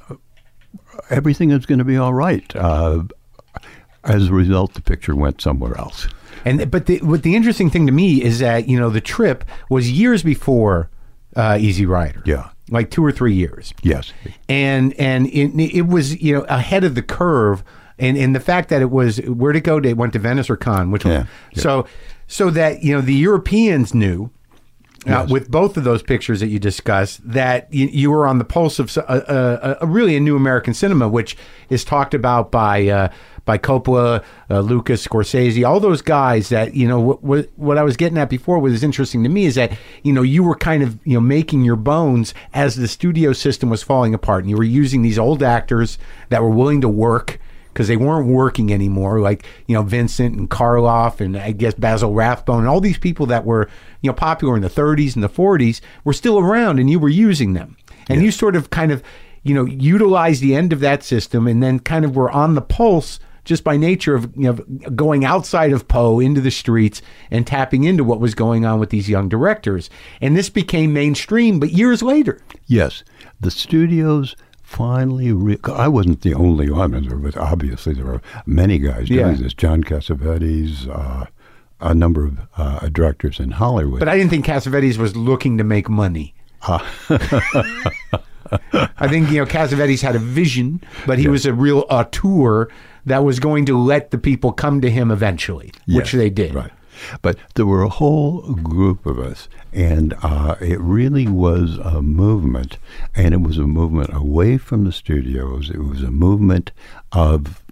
everything 1.09 1.51
is 1.51 1.65
going 1.65 1.79
to 1.79 1.85
be 1.85 1.97
all 1.97 2.13
right. 2.13 2.55
Uh, 2.55 3.03
as 4.03 4.29
a 4.29 4.33
result, 4.33 4.73
the 4.73 4.81
picture 4.81 5.15
went 5.15 5.41
somewhere 5.41 5.77
else. 5.77 6.07
And 6.45 6.69
but 6.71 6.85
the 6.85 6.99
what 6.99 7.23
the 7.23 7.35
interesting 7.35 7.69
thing 7.69 7.85
to 7.87 7.91
me 7.93 8.21
is 8.23 8.39
that 8.39 8.67
you 8.67 8.79
know 8.79 8.89
the 8.89 9.01
trip 9.01 9.43
was 9.69 9.91
years 9.91 10.23
before 10.23 10.89
uh, 11.35 11.57
Easy 11.59 11.85
Rider. 11.85 12.21
Yeah. 12.25 12.49
like 12.69 12.89
two 12.91 13.03
or 13.05 13.11
three 13.11 13.33
years. 13.33 13.73
Yes. 13.83 14.11
and 14.49 14.93
and 14.99 15.27
it, 15.27 15.53
it 15.75 15.87
was 15.87 16.21
you 16.21 16.33
know 16.33 16.41
ahead 16.43 16.83
of 16.83 16.95
the 16.95 17.01
curve 17.03 17.63
and 17.99 18.17
and 18.17 18.35
the 18.35 18.39
fact 18.39 18.69
that 18.69 18.81
it 18.81 18.91
was 18.91 19.17
where 19.21 19.53
to 19.53 19.61
go 19.61 19.79
they 19.79 19.93
went 19.93 20.13
to 20.13 20.19
Venice 20.19 20.49
or 20.49 20.57
Cannes 20.57 20.91
which 20.91 21.05
Yeah, 21.05 21.19
one 21.19 21.27
yeah. 21.53 21.61
so 21.61 21.87
so 22.27 22.49
that 22.51 22.83
you 22.83 22.93
know 22.93 23.01
the 23.01 23.13
Europeans 23.13 23.93
knew 23.93 24.29
uh, 25.07 25.25
with 25.29 25.49
both 25.49 25.77
of 25.77 25.83
those 25.83 26.03
pictures 26.03 26.39
that 26.39 26.47
you 26.47 26.59
discussed 26.59 27.19
that 27.23 27.71
you, 27.73 27.87
you 27.87 28.11
were 28.11 28.27
on 28.27 28.37
the 28.37 28.43
pulse 28.45 28.79
of 28.79 28.87
s- 28.89 28.97
a, 28.97 29.77
a, 29.81 29.85
a 29.85 29.87
really 29.87 30.15
a 30.15 30.19
new 30.19 30.35
American 30.35 30.73
cinema 30.73 31.07
which 31.07 31.37
is 31.69 31.83
talked 31.83 32.13
about 32.13 32.51
by 32.51 32.87
uh, 32.87 33.09
by 33.45 33.57
Coppola, 33.57 34.23
uh, 34.49 34.59
Lucas, 34.59 35.07
Scorsese, 35.07 35.65
all 35.65 35.79
those 35.79 36.01
guys 36.01 36.49
that 36.49 36.75
you 36.75 36.87
know 36.87 36.99
what, 36.99 37.23
what 37.23 37.49
what 37.55 37.77
I 37.77 37.83
was 37.83 37.95
getting 37.95 38.17
at 38.17 38.29
before 38.29 38.59
was 38.59 38.83
interesting 38.83 39.23
to 39.23 39.29
me 39.29 39.45
is 39.45 39.55
that 39.55 39.71
you 40.03 40.11
know 40.13 40.21
you 40.21 40.43
were 40.43 40.55
kind 40.55 40.83
of 40.83 40.99
you 41.05 41.13
know 41.13 41.21
making 41.21 41.63
your 41.63 41.77
bones 41.77 42.33
as 42.53 42.75
the 42.75 42.87
studio 42.87 43.31
system 43.33 43.69
was 43.69 43.81
falling 43.83 44.13
apart 44.13 44.43
and 44.43 44.49
you 44.49 44.57
were 44.57 44.63
using 44.63 45.01
these 45.01 45.17
old 45.17 45.41
actors 45.41 45.97
that 46.29 46.41
were 46.41 46.49
willing 46.49 46.81
to 46.81 46.89
work 46.89 47.39
because 47.77 47.87
they 47.87 47.95
weren't 47.95 48.25
working 48.25 48.73
anymore 48.73 49.19
like 49.19 49.45
you 49.67 49.75
know 49.75 49.83
Vincent 49.83 50.35
and 50.35 50.49
Karloff 50.49 51.21
and 51.21 51.37
I 51.37 51.51
guess 51.51 51.75
Basil 51.75 52.11
Rathbone 52.11 52.61
and 52.61 52.67
all 52.67 52.81
these 52.81 52.97
people 52.97 53.27
that 53.27 53.45
were 53.45 53.69
you 54.01 54.09
know 54.09 54.15
popular 54.15 54.55
in 54.55 54.63
the 54.63 54.67
30s 54.67 55.13
and 55.13 55.23
the 55.23 55.29
40s 55.29 55.79
were 56.03 56.13
still 56.13 56.39
around 56.39 56.79
and 56.79 56.89
you 56.89 56.97
were 56.97 57.07
using 57.07 57.53
them. 57.53 57.77
And 58.09 58.23
you 58.23 58.31
sort 58.31 58.55
of 58.55 58.71
kind 58.71 58.91
of 58.91 59.03
you 59.43 59.53
know 59.53 59.65
utilized 59.65 60.41
the 60.41 60.55
end 60.55 60.73
of 60.73 60.79
that 60.79 61.03
system 61.03 61.45
and 61.45 61.61
then 61.61 61.79
kind 61.79 62.03
of 62.03 62.15
were 62.15 62.31
on 62.31 62.55
the 62.55 62.63
pulse 62.63 63.19
just 63.43 63.63
by 63.63 63.77
nature 63.77 64.15
of 64.15 64.35
you 64.35 64.51
know 64.51 64.53
going 64.95 65.23
outside 65.23 65.71
of 65.71 65.87
Poe 65.87 66.19
into 66.19 66.41
the 66.41 66.49
streets 66.49 67.03
and 67.29 67.45
tapping 67.45 67.83
into 67.83 68.03
what 68.03 68.19
was 68.19 68.33
going 68.33 68.65
on 68.65 68.79
with 68.79 68.89
these 68.89 69.07
young 69.07 69.29
directors. 69.29 69.87
And 70.19 70.35
this 70.35 70.49
became 70.49 70.93
mainstream 70.93 71.59
but 71.59 71.73
years 71.73 72.01
later. 72.01 72.41
Yes, 72.65 73.03
the 73.39 73.51
studios 73.51 74.35
finally. 74.67 75.31
Re- 75.31 75.57
I 75.73 75.87
wasn't 75.87 76.21
the 76.21 76.33
only 76.33 76.69
one. 76.69 76.91
There 77.07 77.17
was 77.17 77.35
obviously 77.37 77.93
there 77.93 78.05
were 78.05 78.21
many 78.45 78.77
guys 78.77 79.07
doing 79.07 79.19
Yeah. 79.19 79.33
this. 79.33 79.53
John 79.53 79.83
Cassavetes, 79.83 80.87
uh, 80.89 81.25
a 81.79 81.95
number 81.95 82.25
of 82.25 82.37
uh, 82.57 82.89
directors 82.89 83.39
in 83.39 83.51
Hollywood. 83.51 83.99
But 83.99 84.09
I 84.09 84.17
didn't 84.17 84.29
think 84.29 84.45
Cassavetes 84.45 84.97
was 84.97 85.15
looking 85.15 85.57
to 85.57 85.63
make 85.63 85.89
money. 85.89 86.35
I 86.67 86.79
think 89.09 89.29
you 89.29 89.37
know 89.39 89.45
Cassavetes 89.45 90.01
had 90.01 90.15
a 90.15 90.19
vision, 90.19 90.81
but 91.05 91.19
he 91.19 91.27
was 91.27 91.45
a 91.45 91.53
real 91.53 91.85
auteur 91.89 92.69
that 93.05 93.23
was 93.23 93.39
going 93.39 93.65
to 93.67 93.77
let 93.77 94.11
the 94.11 94.17
people 94.17 94.51
come 94.51 94.81
to 94.81 94.89
him 94.89 95.11
eventually, 95.11 95.71
which 95.87 96.11
they 96.13 96.29
did. 96.29 96.55
Right. 96.55 96.71
But 97.21 97.37
there 97.55 97.65
were 97.65 97.83
a 97.83 97.89
whole 97.89 98.53
group 98.53 99.05
of 99.05 99.19
us, 99.19 99.47
and 99.73 100.13
uh, 100.21 100.55
it 100.61 100.79
really 100.79 101.27
was 101.27 101.77
a 101.77 102.01
movement, 102.01 102.77
and 103.15 103.33
it 103.33 103.41
was 103.41 103.57
a 103.57 103.67
movement 103.67 104.13
away 104.13 104.57
from 104.57 104.83
the 104.85 104.91
studios. 104.91 105.69
It 105.69 105.83
was 105.83 106.01
a 106.03 106.11
movement 106.11 106.71
of 107.11 107.63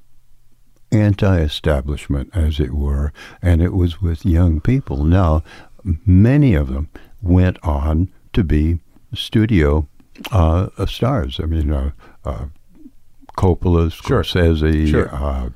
anti-establishment, 0.92 2.30
as 2.34 2.60
it 2.60 2.74
were, 2.74 3.12
and 3.42 3.62
it 3.62 3.74
was 3.74 4.02
with 4.02 4.26
young 4.26 4.62
people. 4.62 5.04
Now, 5.04 5.44
many 6.06 6.54
of 6.54 6.68
them 6.70 6.90
went 7.22 7.58
on 7.64 8.10
to 8.34 8.44
be 8.44 8.80
studio 9.14 9.88
uh, 10.32 10.70
stars. 10.86 11.40
I 11.42 11.46
mean, 11.46 11.72
uh, 11.72 11.92
uh, 12.24 12.46
Coppola, 13.38 13.92
Sure. 13.92 14.24
Scorsese, 14.24 14.90
Sure. 14.90 15.54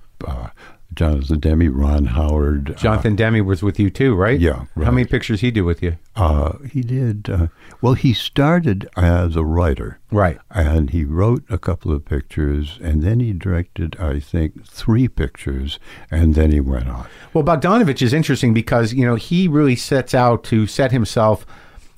Uh, 1.02 1.06
uh, 1.06 1.10
Jonathan 1.10 1.40
Demme, 1.40 1.74
Ron 1.74 2.06
Howard. 2.06 2.72
uh, 2.72 2.74
Jonathan 2.76 3.16
Demme 3.16 3.46
was 3.46 3.64
with 3.64 3.80
you 3.80 3.90
too, 3.90 4.16
right? 4.16 4.40
Yeah, 4.40 4.66
How 4.76 4.92
many 4.92 5.06
pictures 5.06 5.42
he 5.42 5.52
do 5.52 5.66
with 5.66 5.82
you? 5.82 5.98
Uh, 6.16 6.58
he 6.72 6.82
did. 6.82 7.30
Uh, 7.30 7.48
well, 7.82 7.94
he 7.94 8.14
started 8.14 8.88
as 8.98 9.36
a 9.36 9.44
writer. 9.44 10.00
Right. 10.12 10.38
And 10.50 10.90
he 10.90 11.06
wrote 11.06 11.44
a 11.50 11.58
couple 11.58 11.92
of 11.92 12.06
pictures, 12.06 12.80
and 12.82 13.02
then 13.04 13.20
he 13.20 13.34
directed, 13.34 13.96
I 14.00 14.20
think, 14.20 14.66
three 14.66 15.08
pictures, 15.08 15.80
and 16.12 16.36
then 16.36 16.52
he 16.52 16.60
went 16.60 16.88
on. 16.90 17.08
Well, 17.34 17.44
Bogdanovich 17.44 18.02
is 18.02 18.14
interesting 18.14 18.54
because 18.54 18.94
you 18.94 19.06
know 19.06 19.16
he 19.16 19.48
really 19.48 19.76
sets 19.76 20.14
out 20.14 20.44
to 20.46 20.68
set 20.68 20.92
himself 20.92 21.46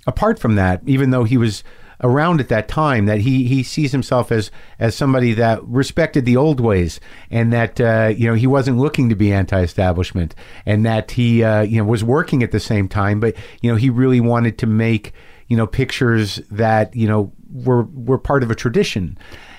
apart 0.07 0.39
from 0.39 0.55
that, 0.55 0.81
even 0.85 1.11
though 1.11 1.23
he 1.23 1.37
was 1.37 1.63
around 2.01 2.39
at 2.39 2.49
that 2.49 2.67
time. 2.67 3.05
That 3.05 3.21
he 3.21 3.45
he 3.45 3.63
sees 3.63 3.91
himself 3.91 4.31
as 4.31 4.51
as 4.79 4.95
somebody 4.95 5.33
that 5.33 5.63
respected 5.63 6.25
the 6.25 6.37
old 6.37 6.59
ways, 6.59 6.99
and 7.29 7.51
that 7.53 7.79
uh, 7.79 8.13
you 8.15 8.27
know 8.27 8.35
he 8.35 8.47
wasn't 8.47 8.77
looking 8.77 9.09
to 9.09 9.15
be 9.15 9.31
anti-establishment, 9.31 10.35
and 10.65 10.85
that 10.85 11.11
he 11.11 11.43
uh, 11.43 11.61
you 11.61 11.77
know 11.77 11.85
was 11.85 12.03
working 12.03 12.43
at 12.43 12.51
the 12.51 12.59
same 12.59 12.87
time, 12.87 13.19
but 13.19 13.35
you 13.61 13.71
know 13.71 13.77
he 13.77 13.89
really 13.89 14.19
wanted 14.19 14.57
to 14.59 14.67
make 14.67 15.13
you 15.47 15.57
know 15.57 15.67
pictures 15.67 16.37
that 16.49 16.95
you 16.95 17.07
know 17.07 17.31
were 17.51 17.83
were 17.83 18.17
part 18.17 18.43
of 18.43 18.51
a 18.51 18.55
tradition. 18.55 19.17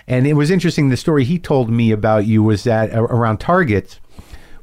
And 0.08 0.26
it 0.26 0.34
was 0.34 0.50
interesting. 0.50 0.88
The 0.88 0.96
story 0.96 1.24
he 1.24 1.38
told 1.38 1.70
me 1.70 1.92
about 1.92 2.26
you 2.26 2.42
was 2.42 2.64
that 2.64 2.92
uh, 2.92 3.02
around 3.02 3.38
Target, 3.38 4.00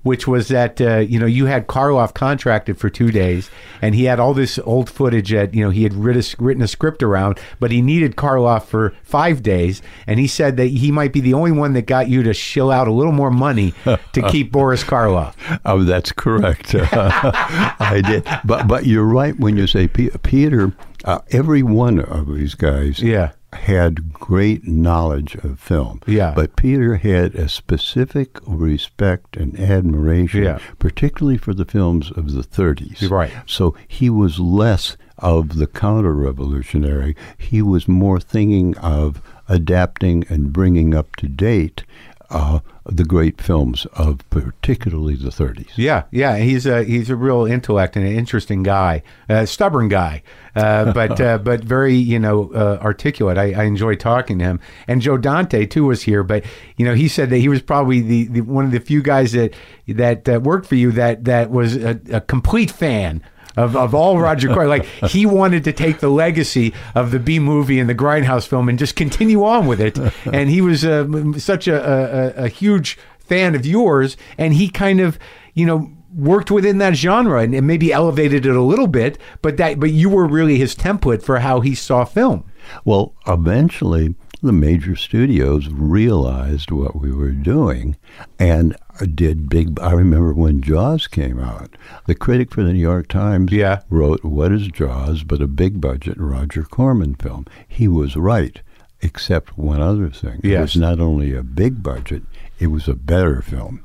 which 0.03 0.27
was 0.27 0.47
that 0.47 0.79
uh, 0.81 0.97
you 0.97 1.19
know 1.19 1.25
you 1.25 1.45
had 1.45 1.67
Karloff 1.67 2.13
contracted 2.13 2.77
for 2.77 2.89
two 2.89 3.11
days, 3.11 3.49
and 3.81 3.95
he 3.95 4.05
had 4.05 4.19
all 4.19 4.33
this 4.33 4.59
old 4.59 4.89
footage 4.89 5.31
that 5.31 5.53
you 5.53 5.63
know 5.63 5.69
he 5.69 5.83
had 5.83 5.93
written 5.93 6.21
a, 6.21 6.43
written 6.43 6.63
a 6.63 6.67
script 6.67 7.03
around, 7.03 7.39
but 7.59 7.71
he 7.71 7.81
needed 7.81 8.15
Karloff 8.15 8.65
for 8.65 8.93
five 9.03 9.43
days, 9.43 9.81
and 10.07 10.19
he 10.19 10.27
said 10.27 10.57
that 10.57 10.67
he 10.67 10.91
might 10.91 11.13
be 11.13 11.21
the 11.21 11.33
only 11.33 11.51
one 11.51 11.73
that 11.73 11.85
got 11.85 12.07
you 12.07 12.23
to 12.23 12.33
shill 12.33 12.71
out 12.71 12.87
a 12.87 12.91
little 12.93 13.11
more 13.13 13.31
money 13.31 13.73
to 13.85 14.29
keep 14.29 14.51
Boris 14.53 14.83
Karloff. 14.83 15.33
Oh, 15.65 15.83
that's 15.83 16.11
correct. 16.11 16.73
I 16.75 18.01
did. 18.05 18.23
But 18.45 18.67
but 18.67 18.85
you're 18.85 19.05
right 19.05 19.37
when 19.39 19.57
you 19.57 19.67
say 19.67 19.87
Pe- 19.87 20.09
Peter. 20.23 20.73
Uh, 21.05 21.19
every 21.31 21.63
one 21.63 21.97
of 22.01 22.27
these 22.27 22.55
guys 22.55 22.99
Yeah. 22.99 23.31
Had 23.53 24.13
great 24.13 24.67
knowledge 24.67 25.35
of 25.35 25.59
film. 25.59 26.01
Yeah. 26.05 26.33
But 26.35 26.55
Peter 26.55 26.95
had 26.97 27.35
a 27.35 27.49
specific 27.49 28.37
respect 28.45 29.35
and 29.37 29.59
admiration, 29.59 30.43
Yeah. 30.43 30.59
particularly 30.77 31.37
for 31.37 31.53
the 31.53 31.65
films 31.65 32.11
of 32.11 32.33
the 32.33 32.43
30s. 32.43 33.09
Right. 33.09 33.31
So 33.45 33.75
he 33.87 34.09
was 34.09 34.39
less 34.39 34.97
of 35.17 35.57
the 35.57 35.67
counter 35.67 36.13
revolutionary. 36.13 37.15
He 37.37 37.61
was 37.61 37.87
more 37.87 38.19
thinking 38.19 38.77
of 38.77 39.21
adapting 39.49 40.25
and 40.29 40.53
bringing 40.53 40.93
up 40.93 41.15
to 41.17 41.27
date 41.27 41.83
uh, 42.29 42.59
the 42.85 43.03
great 43.03 43.41
films 43.41 43.85
of 43.93 44.27
particularly 44.29 45.15
the 45.15 45.29
30s. 45.29 45.71
Yeah, 45.75 46.03
yeah, 46.11 46.37
he's 46.37 46.65
a 46.65 46.83
he's 46.83 47.09
a 47.09 47.15
real 47.15 47.45
intellect 47.45 47.95
and 47.95 48.05
an 48.05 48.13
interesting 48.13 48.63
guy, 48.63 49.03
a 49.27 49.47
stubborn 49.47 49.89
guy, 49.89 50.23
uh, 50.55 50.91
but 50.93 51.19
uh, 51.19 51.37
but 51.39 51.63
very 51.63 51.95
you 51.95 52.19
know 52.19 52.51
uh, 52.53 52.79
articulate. 52.81 53.37
I, 53.37 53.53
I 53.53 53.63
enjoy 53.63 53.95
talking 53.95 54.39
to 54.39 54.45
him. 54.45 54.59
And 54.87 55.01
Joe 55.01 55.17
Dante 55.17 55.65
too 55.65 55.85
was 55.85 56.03
here, 56.03 56.23
but 56.23 56.45
you 56.77 56.85
know 56.85 56.93
he 56.93 57.07
said 57.07 57.29
that 57.31 57.37
he 57.37 57.49
was 57.49 57.61
probably 57.61 58.01
the, 58.01 58.27
the 58.27 58.41
one 58.41 58.65
of 58.65 58.71
the 58.71 58.79
few 58.79 59.01
guys 59.01 59.31
that 59.31 59.53
that 59.87 60.29
uh, 60.29 60.39
worked 60.39 60.67
for 60.67 60.75
you 60.75 60.91
that 60.91 61.25
that 61.25 61.49
was 61.49 61.75
a, 61.75 61.99
a 62.11 62.21
complete 62.21 62.71
fan. 62.71 63.23
Of, 63.57 63.75
of 63.75 63.95
all 63.95 64.19
Roger 64.19 64.47
Corman, 64.47 64.69
like 64.69 64.85
he 65.09 65.25
wanted 65.25 65.63
to 65.63 65.73
take 65.73 65.99
the 65.99 66.09
legacy 66.09 66.73
of 66.93 67.11
the 67.11 67.19
B 67.19 67.39
movie 67.39 67.79
and 67.79 67.89
the 67.89 67.95
Grindhouse 67.95 68.47
film 68.47 68.69
and 68.69 68.77
just 68.77 68.95
continue 68.95 69.43
on 69.43 69.65
with 69.65 69.81
it, 69.81 69.97
and 70.31 70.49
he 70.49 70.61
was 70.61 70.85
uh, 70.85 71.33
such 71.37 71.67
a, 71.67 72.37
a, 72.37 72.45
a 72.45 72.47
huge 72.47 72.97
fan 73.17 73.55
of 73.55 73.65
yours, 73.65 74.17
and 74.37 74.53
he 74.53 74.69
kind 74.69 74.99
of, 74.99 75.17
you 75.55 75.65
know, 75.65 75.91
worked 76.15 76.51
within 76.51 76.77
that 76.77 76.95
genre 76.95 77.41
and, 77.41 77.53
and 77.53 77.65
maybe 77.67 77.91
elevated 77.91 78.45
it 78.45 78.55
a 78.55 78.61
little 78.61 78.87
bit, 78.87 79.17
but 79.41 79.57
that 79.57 79.79
but 79.79 79.91
you 79.91 80.09
were 80.09 80.27
really 80.27 80.57
his 80.57 80.75
template 80.75 81.23
for 81.23 81.39
how 81.39 81.59
he 81.59 81.73
saw 81.75 82.05
film. 82.05 82.43
Well, 82.85 83.13
eventually, 83.27 84.15
the 84.41 84.51
major 84.53 84.95
studios 84.95 85.67
realized 85.69 86.71
what 86.71 86.95
we 86.95 87.11
were 87.11 87.31
doing 87.31 87.95
and 88.37 88.75
did 89.15 89.49
big. 89.49 89.79
I 89.79 89.91
remember 89.91 90.33
when 90.33 90.61
Jaws 90.61 91.07
came 91.07 91.39
out, 91.39 91.75
the 92.07 92.15
critic 92.15 92.51
for 92.51 92.63
the 92.63 92.73
New 92.73 92.79
York 92.79 93.07
Times 93.07 93.51
Yeah. 93.51 93.81
wrote, 93.89 94.23
What 94.23 94.51
is 94.51 94.67
Jaws 94.67 95.23
but 95.23 95.41
a 95.41 95.47
big 95.47 95.81
budget 95.81 96.17
Roger 96.17 96.63
Corman 96.63 97.15
film? 97.15 97.45
He 97.67 97.87
was 97.87 98.15
right, 98.15 98.61
except 99.01 99.57
one 99.57 99.81
other 99.81 100.09
thing. 100.09 100.39
yes. 100.43 100.57
It 100.57 100.61
was 100.61 100.77
not 100.77 100.99
only 100.99 101.33
a 101.33 101.43
big 101.43 101.83
budget, 101.83 102.23
it 102.59 102.67
was 102.67 102.87
a 102.87 102.95
better 102.95 103.41
film. 103.41 103.81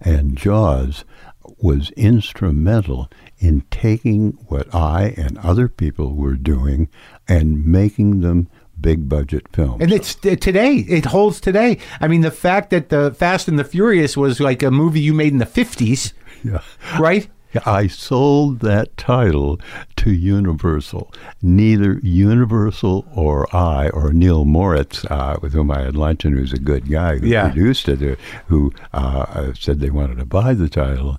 And 0.00 0.36
Jaws 0.36 1.04
was 1.60 1.90
instrumental 1.92 3.10
in 3.38 3.62
taking 3.70 4.32
what 4.48 4.72
I 4.74 5.14
and 5.16 5.38
other 5.38 5.68
people 5.68 6.14
were 6.14 6.34
doing 6.34 6.88
and 7.26 7.64
making 7.64 8.20
them 8.20 8.48
big 8.80 9.08
budget 9.08 9.46
films. 9.52 9.82
And 9.82 9.92
it's 9.92 10.14
today. 10.14 10.76
It 10.76 11.06
holds 11.06 11.40
today. 11.40 11.78
I 12.00 12.08
mean, 12.08 12.20
the 12.22 12.30
fact 12.30 12.70
that 12.70 12.88
the 12.88 13.12
Fast 13.14 13.48
and 13.48 13.58
the 13.58 13.64
Furious 13.64 14.16
was 14.16 14.40
like 14.40 14.62
a 14.62 14.70
movie 14.70 15.00
you 15.00 15.14
made 15.14 15.32
in 15.32 15.38
the 15.38 15.46
fifties, 15.46 16.14
Yeah. 16.44 16.60
right? 16.98 17.28
I 17.64 17.86
sold 17.86 18.60
that 18.60 18.94
title 18.98 19.58
to 19.96 20.12
Universal. 20.12 21.12
Neither 21.42 21.98
Universal 22.02 23.06
or 23.14 23.48
I 23.56 23.88
or 23.88 24.12
Neal 24.12 24.44
Moritz, 24.44 25.04
uh, 25.06 25.38
with 25.40 25.54
whom 25.54 25.70
I 25.70 25.80
had 25.80 25.96
lunch 25.96 26.24
and 26.26 26.36
who's 26.36 26.52
a 26.52 26.58
good 26.58 26.90
guy 26.90 27.16
who 27.18 27.26
Yeah. 27.26 27.48
produced 27.48 27.88
it, 27.88 28.02
uh, 28.02 28.16
who 28.48 28.72
uh, 28.92 29.52
said 29.58 29.80
they 29.80 29.88
wanted 29.90 30.18
to 30.18 30.26
buy 30.26 30.52
the 30.52 30.68
title. 30.68 31.18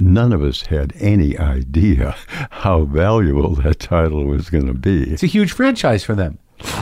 None 0.00 0.32
of 0.32 0.42
us 0.42 0.62
had 0.62 0.92
any 0.98 1.38
idea 1.38 2.16
how 2.50 2.84
valuable 2.84 3.54
that 3.56 3.78
title 3.78 4.24
was 4.24 4.48
going 4.50 4.66
to 4.66 4.74
be. 4.74 5.04
It's 5.04 5.22
a 5.22 5.26
huge 5.26 5.52
franchise 5.52 6.02
for 6.04 6.14
them. 6.14 6.38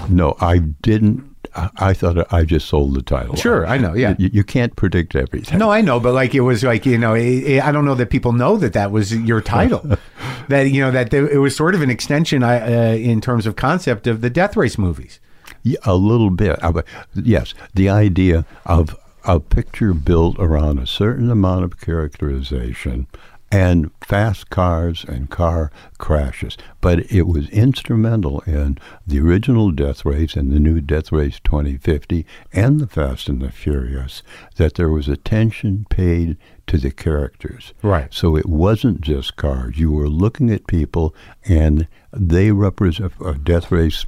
No, 0.09 0.37
I 0.41 0.59
didn't. 0.59 1.31
I, 1.77 1.95
thought 1.95 2.33
I 2.33 2.43
just 2.45 2.67
sold 2.67 2.95
the 2.95 3.03
title. 3.03 3.37
Sure, 3.37 3.65
I 3.65 3.79
know, 3.79 3.95
yeah. 3.95 4.17
You, 4.19 4.29
you 4.33 4.43
can't 4.43 4.75
predict 4.75 5.15
everything. 5.15 5.57
No, 5.61 5.71
I 5.71 5.83
know, 5.83 6.01
but 6.01 6.13
like 6.13 6.35
it 6.35 6.41
was 6.41 6.65
like 6.65 6.85
you 6.85 6.99
know, 6.99 7.15
it, 7.15 7.23
it- 7.25 7.63
I 7.65 7.71
don't 7.71 7.85
know 7.85 7.95
that 7.95 8.11
people 8.11 8.33
know 8.33 8.57
that 8.57 8.73
that 8.73 8.91
was 8.91 9.15
your 9.17 9.41
title. 9.41 9.81
that 10.49 10.63
you 10.71 10.81
know 10.81 10.91
that 10.91 11.11
there, 11.13 11.29
it 11.29 11.39
was 11.39 11.55
sort 11.55 11.77
of 11.77 11.83
an 11.83 11.91
extension 11.91 12.43
uh, 12.43 12.49
uh, 12.49 12.97
in 12.97 13.21
terms 13.21 13.47
of 13.47 13.55
concept 13.55 14.09
of 14.09 14.21
the 14.21 14.31
Death 14.31 14.57
Race 14.57 14.79
movies. 14.79 15.21
Yeah, 15.63 15.79
a 15.85 15.95
little 15.95 16.31
bit. 16.31 16.63
Uh, 16.63 16.83
Yes, 17.15 17.55
the 17.75 17.89
idea 17.89 18.45
of 18.67 18.99
a 19.25 19.39
picture 19.39 19.95
built 19.95 20.37
around 20.41 20.79
a 20.81 20.87
certain 20.89 21.31
amount 21.31 21.65
of 21.65 21.81
characterization 21.81 23.07
and 23.55 23.89
fast 24.01 24.51
cars 24.51 25.05
and 25.05 25.31
car 25.31 25.71
crashes. 25.97 26.59
But 26.81 27.09
it 27.13 27.29
was 27.29 27.49
instrumental 27.51 28.41
in 28.49 28.79
the 29.07 29.21
original 29.21 29.71
Death 29.71 30.05
Race 30.05 30.35
and 30.35 30.51
the 30.51 30.59
new 30.59 30.81
Death 30.81 31.13
Race 31.13 31.39
2050 31.45 32.27
and 32.53 32.81
the 32.81 32.89
Fast 32.89 33.29
and 33.29 33.41
the 33.41 33.53
Furious 33.53 34.25
that 34.57 34.75
there 34.75 34.89
was 34.89 35.07
attention 35.07 35.87
paid 35.89 36.37
to 36.67 36.79
the 36.79 36.91
characters. 36.91 37.73
Right. 37.81 38.13
So 38.13 38.37
it 38.37 38.47
wasn't 38.47 39.03
just 39.03 39.37
cars. 39.37 39.79
You 39.79 39.93
were 39.93 40.09
looking 40.09 40.51
at 40.51 40.67
people 40.67 41.15
and 41.45 41.87
they 42.13 42.51
represent 42.51 43.13
a 43.25 43.35
Death 43.35 43.71
Race 43.71 44.05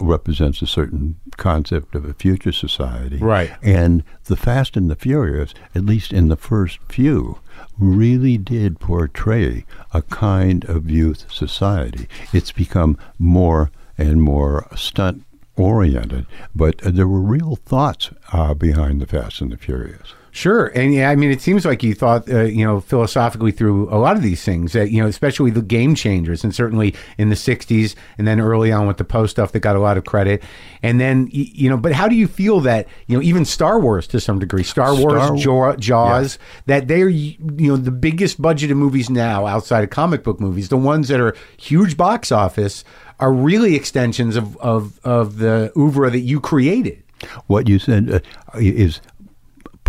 represents 0.00 0.62
a 0.62 0.66
certain 0.66 1.18
concept 1.36 1.94
of 1.94 2.04
a 2.04 2.14
future 2.14 2.52
society. 2.52 3.18
Right. 3.18 3.52
And 3.62 4.04
the 4.24 4.36
Fast 4.36 4.76
and 4.76 4.90
the 4.90 4.96
Furious, 4.96 5.54
at 5.74 5.84
least 5.84 6.12
in 6.12 6.28
the 6.28 6.36
first 6.36 6.78
few, 6.88 7.38
really 7.78 8.38
did 8.38 8.80
portray 8.80 9.64
a 9.92 10.02
kind 10.02 10.64
of 10.64 10.90
youth 10.90 11.30
society. 11.32 12.08
It's 12.32 12.52
become 12.52 12.98
more 13.18 13.70
and 13.96 14.22
more 14.22 14.68
stunt 14.76 15.24
oriented, 15.56 16.26
but 16.54 16.84
uh, 16.86 16.90
there 16.90 17.08
were 17.08 17.20
real 17.20 17.56
thoughts 17.56 18.10
uh, 18.32 18.54
behind 18.54 19.00
the 19.00 19.06
Fast 19.06 19.40
and 19.40 19.52
the 19.52 19.56
Furious. 19.56 20.14
Sure, 20.38 20.66
and 20.68 20.94
yeah, 20.94 21.10
I 21.10 21.16
mean, 21.16 21.32
it 21.32 21.40
seems 21.40 21.64
like 21.64 21.82
you 21.82 21.94
thought, 21.94 22.30
uh, 22.30 22.42
you 22.42 22.64
know, 22.64 22.78
philosophically 22.78 23.50
through 23.50 23.92
a 23.92 23.98
lot 23.98 24.14
of 24.14 24.22
these 24.22 24.44
things 24.44 24.72
that 24.72 24.92
you 24.92 25.02
know, 25.02 25.08
especially 25.08 25.50
the 25.50 25.60
game 25.60 25.96
changers, 25.96 26.44
and 26.44 26.54
certainly 26.54 26.94
in 27.18 27.28
the 27.28 27.34
'60s, 27.34 27.96
and 28.18 28.28
then 28.28 28.38
early 28.38 28.70
on 28.70 28.86
with 28.86 28.98
the 28.98 29.04
Poe 29.04 29.26
stuff 29.26 29.50
that 29.50 29.58
got 29.58 29.74
a 29.74 29.80
lot 29.80 29.98
of 29.98 30.04
credit, 30.04 30.44
and 30.80 31.00
then 31.00 31.28
you 31.32 31.68
know, 31.68 31.76
but 31.76 31.90
how 31.90 32.06
do 32.06 32.14
you 32.14 32.28
feel 32.28 32.60
that 32.60 32.86
you 33.08 33.16
know, 33.16 33.22
even 33.24 33.44
Star 33.44 33.80
Wars 33.80 34.06
to 34.06 34.20
some 34.20 34.38
degree, 34.38 34.62
Star, 34.62 34.94
Wars, 34.94 35.28
Wa- 35.28 35.36
Jaw- 35.36 35.74
Jaws, 35.74 36.38
that 36.66 36.86
they're 36.86 37.08
you 37.08 37.34
know 37.40 37.76
the 37.76 37.90
biggest 37.90 38.40
budgeted 38.40 38.76
movies 38.76 39.10
now 39.10 39.44
outside 39.44 39.82
of 39.82 39.90
comic 39.90 40.22
book 40.22 40.38
movies, 40.38 40.68
the 40.68 40.76
ones 40.76 41.08
that 41.08 41.18
are 41.18 41.34
huge 41.56 41.96
box 41.96 42.30
office, 42.30 42.84
are 43.18 43.32
really 43.32 43.74
extensions 43.74 44.36
of 44.36 44.56
of 44.58 45.00
of 45.02 45.38
the 45.38 45.72
oeuvre 45.76 46.10
that 46.10 46.20
you 46.20 46.38
created. 46.38 47.02
What 47.48 47.68
you 47.68 47.80
said 47.80 48.08
uh, 48.54 48.58
is 48.60 49.00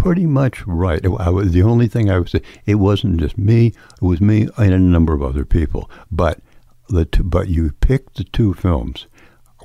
pretty 0.03 0.25
much 0.25 0.65
right. 0.65 1.03
I 1.19 1.29
was, 1.29 1.51
the 1.51 1.63
only 1.63 1.87
thing 1.87 2.09
I 2.09 2.19
would 2.19 2.29
say, 2.29 2.41
it 2.65 2.75
wasn't 2.75 3.19
just 3.19 3.37
me. 3.37 3.67
It 3.67 4.01
was 4.01 4.21
me 4.21 4.47
and 4.57 4.73
a 4.73 4.79
number 4.79 5.13
of 5.13 5.21
other 5.21 5.45
people. 5.45 5.89
But 6.11 6.39
the 6.87 7.05
t- 7.05 7.21
but 7.23 7.49
you 7.49 7.71
picked 7.81 8.15
the 8.17 8.23
two 8.23 8.53
films. 8.53 9.07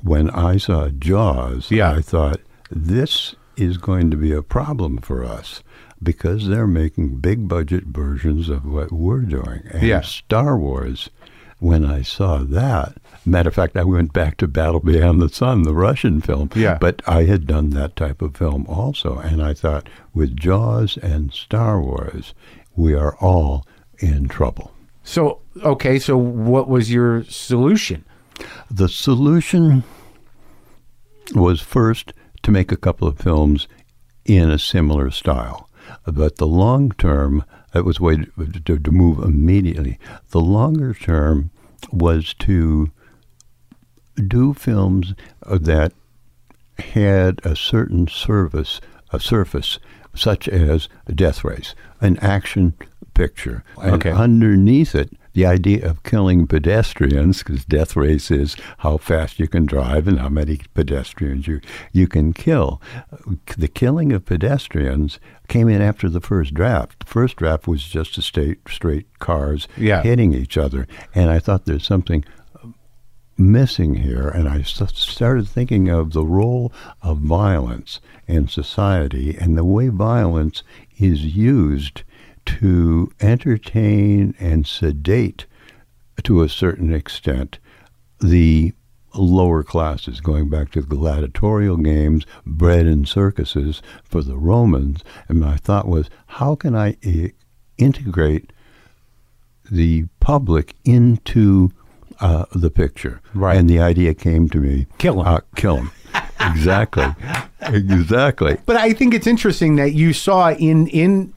When 0.03 0.29
I 0.29 0.57
saw 0.57 0.89
Jaws, 0.89 1.71
Yeah. 1.71 1.91
I 1.93 2.01
thought 2.01 2.39
this 2.69 3.35
is 3.57 3.77
going 3.77 4.11
to 4.11 4.17
be 4.17 4.31
a 4.33 4.41
problem 4.43 4.97
for 4.97 5.23
us 5.23 5.63
because 6.03 6.47
they're 6.47 6.67
making 6.67 7.17
big 7.17 7.47
budget 7.47 7.85
versions 7.85 8.49
of 8.49 8.65
what 8.65 8.91
we're 8.91 9.21
doing. 9.21 9.61
And 9.71 9.83
Yeah. 9.83 10.01
Star 10.01 10.57
Wars, 10.57 11.09
when 11.59 11.85
I 11.85 12.01
saw 12.01 12.39
that, 12.43 12.97
matter 13.25 13.49
of 13.49 13.55
fact, 13.55 13.77
I 13.77 13.83
went 13.83 14.13
back 14.13 14.37
to 14.37 14.47
Battle 14.47 14.79
Beyond 14.79 15.21
the 15.21 15.29
Sun, 15.29 15.63
the 15.63 15.73
Russian 15.73 16.21
film. 16.21 16.49
Yeah. 16.55 16.77
But 16.79 17.01
I 17.07 17.23
had 17.23 17.47
done 17.47 17.71
that 17.71 17.95
type 17.95 18.21
of 18.21 18.35
film 18.35 18.65
also. 18.67 19.17
And 19.17 19.41
I 19.41 19.53
thought, 19.53 19.89
with 20.13 20.35
Jaws 20.35 20.97
and 20.97 21.33
Star 21.33 21.81
Wars, 21.81 22.33
we 22.75 22.93
are 22.93 23.15
all 23.17 23.65
in 23.99 24.27
trouble. 24.27 24.71
So 25.03 25.39
okay, 25.63 25.99
so 25.99 26.17
what 26.17 26.67
was 26.67 26.91
your 26.91 27.23
solution? 27.25 28.03
The 28.69 28.89
solution 28.89 29.83
was 31.33 31.61
first 31.61 32.11
to 32.43 32.51
make 32.51 32.71
a 32.71 32.77
couple 32.77 33.07
of 33.07 33.19
films 33.19 33.67
in 34.25 34.49
a 34.49 34.59
similar 34.59 35.11
style. 35.11 35.69
But 36.05 36.37
the 36.37 36.47
long 36.47 36.91
term, 36.91 37.45
that 37.71 37.85
was 37.85 37.99
way 37.99 38.17
to, 38.17 38.59
to, 38.65 38.79
to 38.79 38.91
move 38.91 39.19
immediately. 39.19 39.99
The 40.29 40.41
longer 40.41 40.93
term 40.93 41.51
was 41.91 42.33
to 42.39 42.91
do 44.15 44.53
films 44.53 45.13
that 45.45 45.93
had 46.79 47.39
a 47.43 47.55
certain 47.55 48.07
service, 48.07 48.81
a 49.11 49.19
surface, 49.19 49.79
such 50.13 50.47
as 50.47 50.87
Death 51.13 51.43
Race, 51.43 51.75
an 52.01 52.17
action 52.17 52.73
picture. 53.13 53.63
And 53.81 53.95
Okay. 53.95 54.11
underneath 54.11 54.93
it, 54.95 55.11
the 55.33 55.45
idea 55.45 55.85
of 55.89 56.01
killing 56.03 56.47
pedestrians, 56.47 57.39
because 57.43 57.65
Death 57.65 57.97
Race 57.97 58.31
is 58.31 58.55
how 58.79 58.95
fast 58.97 59.37
you 59.39 59.47
can 59.49 59.65
drive 59.65 60.07
and 60.07 60.19
how 60.19 60.29
many 60.29 60.61
pedestrians 60.73 61.45
you, 61.47 61.59
you 61.91 62.07
can 62.07 62.31
kill. 62.31 62.81
The 63.57 63.67
killing 63.67 64.13
of 64.13 64.25
pedestrians 64.25 65.19
came 65.49 65.67
in 65.67 65.81
after 65.81 66.09
the 66.09 66.21
first 66.21 66.53
draft. 66.53 66.99
The 66.99 67.05
first 67.11 67.35
draft 67.35 67.67
was 67.67 67.83
just 67.83 68.17
a 68.17 68.21
state, 68.21 68.59
straight 68.69 69.07
cars 69.19 69.67
Yeah. 69.77 70.01
hitting 70.03 70.33
each 70.33 70.57
other. 70.57 70.87
And 71.13 71.29
I 71.29 71.39
thought 71.39 71.65
there's 71.65 71.85
something 71.85 72.23
missing 73.37 73.95
here, 73.95 74.29
and 74.29 74.47
I 74.47 74.61
started 74.61 75.47
thinking 75.47 75.89
of 75.89 76.13
the 76.13 76.23
role 76.23 76.71
of 77.01 77.17
violence 77.19 77.99
in 78.27 78.47
society 78.47 79.37
and 79.37 79.57
the 79.57 79.65
way 79.65 79.89
violence 79.89 80.63
is 80.97 81.35
used 81.35 82.03
to 82.45 83.11
entertain 83.19 84.35
and 84.39 84.65
sedate 84.65 85.45
to 86.23 86.41
a 86.41 86.49
certain 86.49 86.93
extent 86.93 87.59
the 88.19 88.73
lower 89.13 89.63
classes, 89.63 90.19
going 90.21 90.49
back 90.49 90.71
to 90.71 90.81
the 90.81 90.95
gladiatorial 90.95 91.77
games, 91.77 92.25
bread 92.45 92.85
in 92.85 93.05
circuses 93.05 93.81
for 94.03 94.21
the 94.21 94.37
Romans. 94.37 95.03
And 95.27 95.39
my 95.39 95.57
thought 95.57 95.87
was, 95.87 96.09
how 96.27 96.55
can 96.55 96.75
I 96.75 96.97
I- 97.05 97.33
integrate 97.77 98.51
the 99.69 100.05
public 100.19 100.75
into 100.85 101.71
uh, 102.19 102.45
the 102.53 102.69
picture. 102.69 103.21
Right. 103.33 103.57
And 103.57 103.69
the 103.69 103.79
idea 103.79 104.13
came 104.13 104.49
to 104.49 104.59
me. 104.59 104.87
Kill 104.97 105.21
'em. 105.21 105.27
Uh, 105.27 105.39
kill 105.55 105.77
him. 105.77 105.91
exactly. 106.39 107.07
exactly. 107.61 108.57
But 108.65 108.77
I 108.77 108.93
think 108.93 109.13
it's 109.13 109.27
interesting 109.27 109.75
that 109.77 109.93
you 109.93 110.13
saw 110.13 110.51
in 110.51 110.87
in 110.87 111.33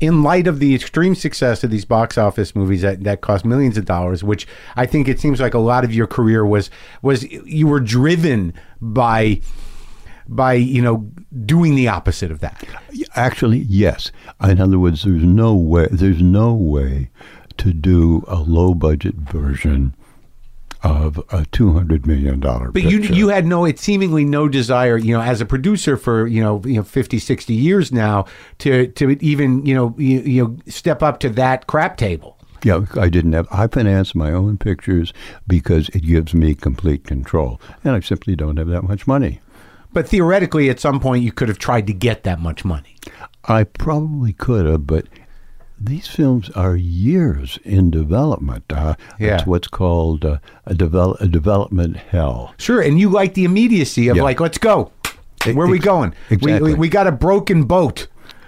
in 0.00 0.22
light 0.22 0.46
of 0.46 0.58
the 0.58 0.74
extreme 0.74 1.14
success 1.14 1.64
of 1.64 1.70
these 1.70 1.84
box 1.84 2.18
office 2.18 2.54
movies 2.54 2.82
that, 2.82 3.04
that 3.04 3.20
cost 3.20 3.44
millions 3.44 3.78
of 3.78 3.84
dollars, 3.84 4.24
which 4.24 4.46
I 4.76 4.86
think 4.86 5.08
it 5.08 5.20
seems 5.20 5.40
like 5.40 5.54
a 5.54 5.58
lot 5.58 5.84
of 5.84 5.94
your 5.94 6.06
career 6.06 6.44
was 6.44 6.70
was 7.02 7.24
you 7.24 7.66
were 7.66 7.80
driven 7.80 8.52
by 8.80 9.40
by 10.28 10.54
you 10.54 10.82
know 10.82 11.10
doing 11.44 11.74
the 11.74 11.88
opposite 11.88 12.30
of 12.30 12.40
that. 12.40 12.64
Actually, 13.14 13.58
yes. 13.58 14.10
In 14.42 14.60
other 14.60 14.78
words, 14.78 15.04
there's 15.04 15.22
no 15.22 15.54
way. 15.54 15.88
There's 15.90 16.22
no 16.22 16.54
way 16.54 17.10
to 17.58 17.72
do 17.72 18.24
a 18.26 18.36
low 18.36 18.74
budget 18.74 19.14
version 19.14 19.94
of 20.84 21.18
a 21.30 21.46
two 21.46 21.72
hundred 21.72 22.06
million 22.06 22.38
dollar. 22.38 22.70
But 22.70 22.82
you 22.82 22.98
you 23.00 23.28
had 23.28 23.46
no 23.46 23.64
it 23.64 23.78
seemingly 23.78 24.24
no 24.24 24.48
desire, 24.48 24.98
you 24.98 25.14
know, 25.14 25.22
as 25.22 25.40
a 25.40 25.46
producer 25.46 25.96
for, 25.96 26.26
you 26.26 26.42
know, 26.42 26.62
you 26.64 26.76
know 26.76 26.82
50 26.82 27.18
60 27.18 27.54
years 27.54 27.90
now 27.90 28.26
to 28.58 28.88
to 28.88 29.10
even, 29.20 29.64
you 29.64 29.74
know, 29.74 29.94
you, 29.98 30.20
you 30.20 30.44
know 30.44 30.56
step 30.68 31.02
up 31.02 31.20
to 31.20 31.30
that 31.30 31.66
crap 31.66 31.96
table. 31.96 32.38
Yeah, 32.62 32.86
I 32.98 33.08
didn't 33.08 33.32
have. 33.32 33.48
I 33.50 33.66
finance 33.66 34.14
my 34.14 34.32
own 34.32 34.56
pictures 34.56 35.12
because 35.46 35.88
it 35.90 36.00
gives 36.00 36.32
me 36.32 36.54
complete 36.54 37.04
control, 37.04 37.60
and 37.82 37.94
I 37.94 38.00
simply 38.00 38.36
don't 38.36 38.56
have 38.56 38.68
that 38.68 38.82
much 38.82 39.06
money. 39.06 39.40
But 39.92 40.08
theoretically 40.08 40.70
at 40.70 40.80
some 40.80 40.98
point 40.98 41.24
you 41.24 41.32
could 41.32 41.48
have 41.48 41.58
tried 41.58 41.86
to 41.86 41.92
get 41.92 42.24
that 42.24 42.40
much 42.40 42.64
money. 42.64 42.96
I 43.44 43.64
probably 43.64 44.32
could 44.32 44.66
have, 44.66 44.86
but 44.86 45.06
these 45.84 46.06
films 46.08 46.50
are 46.50 46.76
years 46.76 47.58
in 47.64 47.90
development. 47.90 48.64
Uh, 48.72 48.94
Yeah. 49.18 49.36
It's 49.36 49.46
what's 49.46 49.68
called 49.68 50.24
uh, 50.24 50.38
a, 50.66 50.74
develop, 50.74 51.20
a 51.20 51.26
development 51.28 51.96
hell. 51.96 52.54
Sure, 52.58 52.80
and 52.80 52.98
you 52.98 53.08
like 53.10 53.34
the 53.34 53.44
immediacy 53.44 54.08
of 54.08 54.16
Yeah. 54.16 54.22
like, 54.22 54.40
let's 54.40 54.58
go. 54.58 54.92
Where 55.44 55.66
are 55.66 55.70
we 55.70 55.78
going? 55.78 56.14
Exactly. 56.30 56.72
we 56.72 56.78
we 56.78 56.88
got 56.88 57.06
a 57.06 57.12
broken 57.12 57.64
boat. 57.64 58.06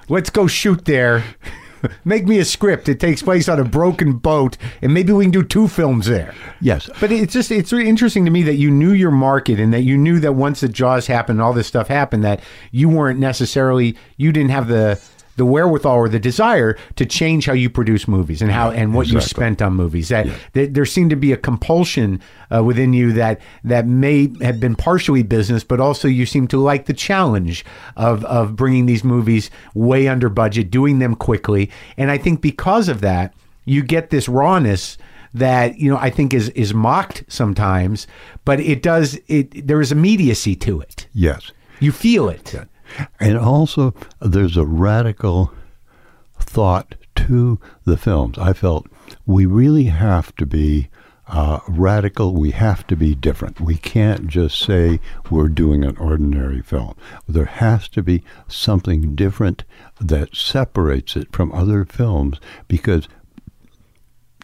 Let's 0.08 0.30
go 0.30 0.46
shoot 0.46 0.86
there. 0.86 1.24
Make 2.06 2.26
me 2.26 2.38
a 2.38 2.44
script. 2.44 2.88
It 2.88 2.98
takes 2.98 3.22
place 3.22 3.48
on 3.50 3.60
a 3.60 3.64
broken 3.64 4.14
boat, 4.14 4.56
and 4.80 4.94
maybe 4.94 5.12
we 5.12 5.24
can 5.24 5.30
do 5.30 5.42
two 5.42 5.68
films 5.68 6.06
there. 6.06 6.34
Yes. 6.60 6.88
But 7.00 7.12
it's 7.12 7.34
just 7.34 7.50
it's 7.50 7.70
really 7.70 7.88
interesting 7.88 8.24
to 8.24 8.30
me 8.30 8.42
that 8.44 8.54
you 8.56 8.70
knew 8.70 8.92
your 8.92 9.10
market 9.10 9.60
and 9.60 9.74
that 9.74 9.82
you 9.82 9.98
knew 9.98 10.18
that 10.20 10.32
once 10.34 10.60
the 10.60 10.68
Jaws 10.70 11.06
happened, 11.06 11.38
and 11.38 11.42
all 11.44 11.52
this 11.52 11.66
stuff 11.66 11.88
happened, 11.88 12.24
that 12.24 12.40
you 12.72 12.88
weren't 12.88 13.20
necessarily 13.20 13.94
you 14.16 14.32
didn't 14.32 14.50
have 14.52 14.68
the 14.68 14.98
the 15.36 15.44
wherewithal 15.44 15.94
or 15.94 16.08
the 16.08 16.18
desire 16.18 16.76
to 16.96 17.06
change 17.06 17.46
how 17.46 17.52
you 17.52 17.70
produce 17.70 18.08
movies 18.08 18.42
and 18.42 18.50
how 18.50 18.70
and 18.70 18.94
what 18.94 19.06
you 19.08 19.20
spent 19.20 19.62
on 19.62 19.74
movies. 19.74 20.08
That, 20.08 20.26
that 20.54 20.74
there 20.74 20.86
seemed 20.86 21.10
to 21.10 21.16
be 21.16 21.32
a 21.32 21.36
compulsion 21.36 22.20
uh, 22.54 22.64
within 22.64 22.92
you 22.92 23.12
that 23.12 23.40
that 23.64 23.86
may 23.86 24.32
have 24.42 24.60
been 24.60 24.74
partially 24.74 25.22
business, 25.22 25.64
but 25.64 25.80
also 25.80 26.08
you 26.08 26.26
seem 26.26 26.48
to 26.48 26.58
like 26.58 26.86
the 26.86 26.94
challenge 26.94 27.64
of 27.96 28.24
of 28.24 28.56
bringing 28.56 28.86
these 28.86 29.04
movies 29.04 29.50
way 29.74 30.08
under 30.08 30.28
budget, 30.28 30.70
doing 30.70 30.98
them 30.98 31.14
quickly, 31.14 31.70
and 31.96 32.10
I 32.10 32.18
think 32.18 32.40
because 32.40 32.88
of 32.88 33.00
that, 33.02 33.34
you 33.64 33.82
get 33.82 34.10
this 34.10 34.28
rawness 34.28 34.98
that 35.34 35.78
you 35.78 35.90
know 35.90 35.98
I 35.98 36.10
think 36.10 36.32
is 36.32 36.48
is 36.50 36.72
mocked 36.72 37.24
sometimes, 37.28 38.06
but 38.44 38.58
it 38.60 38.82
does 38.82 39.18
it. 39.26 39.66
There 39.66 39.80
is 39.80 39.92
immediacy 39.92 40.56
to 40.56 40.80
it. 40.80 41.06
Yes. 41.12 41.52
You 41.78 41.92
feel 41.92 42.30
it. 42.30 42.54
And 43.20 43.36
also, 43.38 43.94
there's 44.20 44.56
a 44.56 44.64
radical 44.66 45.52
thought 46.38 46.94
to 47.16 47.58
the 47.84 47.96
films. 47.96 48.38
I 48.38 48.52
felt 48.52 48.86
we 49.24 49.46
really 49.46 49.84
have 49.84 50.34
to 50.36 50.46
be 50.46 50.88
uh, 51.28 51.58
radical. 51.66 52.34
We 52.34 52.52
have 52.52 52.86
to 52.86 52.96
be 52.96 53.14
different. 53.14 53.60
We 53.60 53.76
can't 53.76 54.28
just 54.28 54.58
say 54.60 55.00
we're 55.30 55.48
doing 55.48 55.82
an 55.84 55.96
ordinary 55.96 56.62
film. 56.62 56.94
There 57.26 57.46
has 57.46 57.88
to 57.88 58.02
be 58.02 58.22
something 58.46 59.14
different 59.16 59.64
that 60.00 60.36
separates 60.36 61.16
it 61.16 61.32
from 61.32 61.52
other 61.52 61.84
films 61.84 62.38
because 62.68 63.08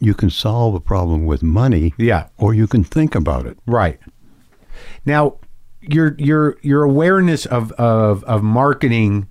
you 0.01 0.15
can 0.15 0.31
solve 0.31 0.75
a 0.75 0.81
problem 0.81 1.25
with 1.27 1.43
money 1.45 1.95
Yeah. 1.97 2.29
or 2.37 2.53
you 2.55 2.67
can 2.67 2.83
think 2.83 3.15
about 3.15 3.47
it. 3.47 3.57
Right. 3.67 4.01
Now, 5.07 5.37
your 5.83 6.15
your 6.19 6.59
your 6.63 6.83
awareness 6.83 7.47
of 7.47 7.73
of 7.73 8.25
of 8.25 8.43
marketing 8.43 9.29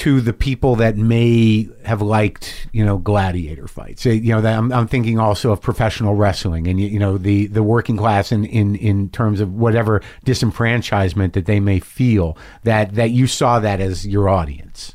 to 0.00 0.22
the 0.22 0.32
people 0.32 0.76
that 0.76 0.96
may 0.96 1.68
have 1.84 2.00
liked, 2.00 2.68
you 2.72 2.82
know, 2.82 2.96
gladiator 2.96 3.68
fights. 3.68 4.06
You 4.06 4.40
know, 4.40 4.48
I'm, 4.48 4.72
I'm 4.72 4.88
thinking 4.88 5.18
also 5.18 5.52
of 5.52 5.60
professional 5.60 6.14
wrestling 6.14 6.66
and 6.68 6.80
you 6.80 6.98
know 6.98 7.18
the 7.18 7.48
the 7.48 7.62
working 7.62 7.98
class 7.98 8.32
in, 8.32 8.46
in 8.46 8.76
in 8.76 9.10
terms 9.10 9.40
of 9.40 9.52
whatever 9.52 10.00
disenfranchisement 10.24 11.34
that 11.34 11.44
they 11.44 11.60
may 11.60 11.80
feel 11.80 12.38
that 12.62 12.94
that 12.94 13.10
you 13.10 13.26
saw 13.26 13.60
that 13.60 13.78
as 13.80 14.06
your 14.06 14.30
audience, 14.30 14.94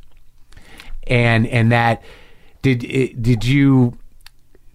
and 1.06 1.46
and 1.48 1.72
that 1.72 2.02
did 2.64 2.80
did 3.22 3.46
you 3.46 4.00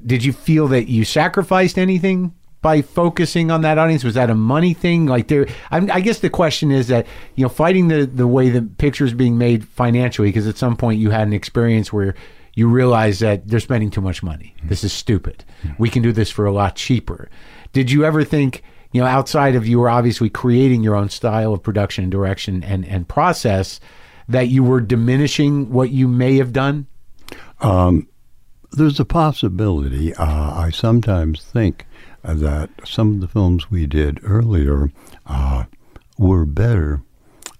did 0.06 0.24
you 0.24 0.32
feel 0.32 0.68
that 0.68 0.88
you 0.88 1.04
sacrificed 1.04 1.76
anything 1.76 2.32
by 2.62 2.82
focusing 2.82 3.50
on 3.50 3.62
that 3.62 3.78
audience? 3.78 4.04
Was 4.04 4.14
that 4.14 4.30
a 4.30 4.34
money 4.34 4.74
thing? 4.74 5.06
Like 5.06 5.28
there, 5.28 5.46
I'm, 5.70 5.90
I 5.90 6.00
guess 6.00 6.18
the 6.20 6.30
question 6.30 6.70
is 6.70 6.88
that 6.88 7.06
you 7.36 7.44
know, 7.44 7.48
fighting 7.48 7.88
the 7.88 8.06
the 8.06 8.26
way 8.26 8.50
the 8.50 8.62
picture's 8.62 9.14
being 9.14 9.38
made 9.38 9.66
financially, 9.66 10.28
because 10.28 10.46
at 10.46 10.58
some 10.58 10.76
point 10.76 11.00
you 11.00 11.10
had 11.10 11.26
an 11.26 11.32
experience 11.32 11.92
where 11.92 12.14
you 12.54 12.68
realize 12.68 13.20
that 13.20 13.46
they're 13.46 13.60
spending 13.60 13.90
too 13.90 14.00
much 14.00 14.22
money. 14.22 14.54
This 14.64 14.84
is 14.84 14.92
stupid. 14.92 15.44
We 15.78 15.88
can 15.88 16.02
do 16.02 16.12
this 16.12 16.30
for 16.30 16.46
a 16.46 16.52
lot 16.52 16.76
cheaper. 16.76 17.30
Did 17.72 17.90
you 17.90 18.04
ever 18.04 18.24
think? 18.24 18.62
You 18.92 19.00
know, 19.00 19.06
outside 19.06 19.54
of 19.54 19.68
you 19.68 19.78
were 19.78 19.88
obviously 19.88 20.28
creating 20.28 20.82
your 20.82 20.96
own 20.96 21.10
style 21.10 21.52
of 21.52 21.62
production 21.62 22.02
and 22.02 22.10
direction 22.10 22.64
and, 22.64 22.84
and 22.84 23.06
process, 23.06 23.78
that 24.28 24.48
you 24.48 24.64
were 24.64 24.80
diminishing 24.80 25.70
what 25.70 25.90
you 25.90 26.08
may 26.08 26.38
have 26.38 26.52
done? 26.52 26.88
Um, 27.60 28.08
There's 28.72 28.98
a 28.98 29.04
possibility. 29.04 30.12
Uh, 30.14 30.24
I 30.26 30.70
sometimes 30.70 31.44
think 31.44 31.86
that 32.24 32.70
some 32.84 33.14
of 33.14 33.20
the 33.20 33.28
films 33.28 33.70
we 33.70 33.86
did 33.86 34.20
earlier 34.22 34.90
uh, 35.26 35.64
were 36.18 36.44
better 36.44 37.02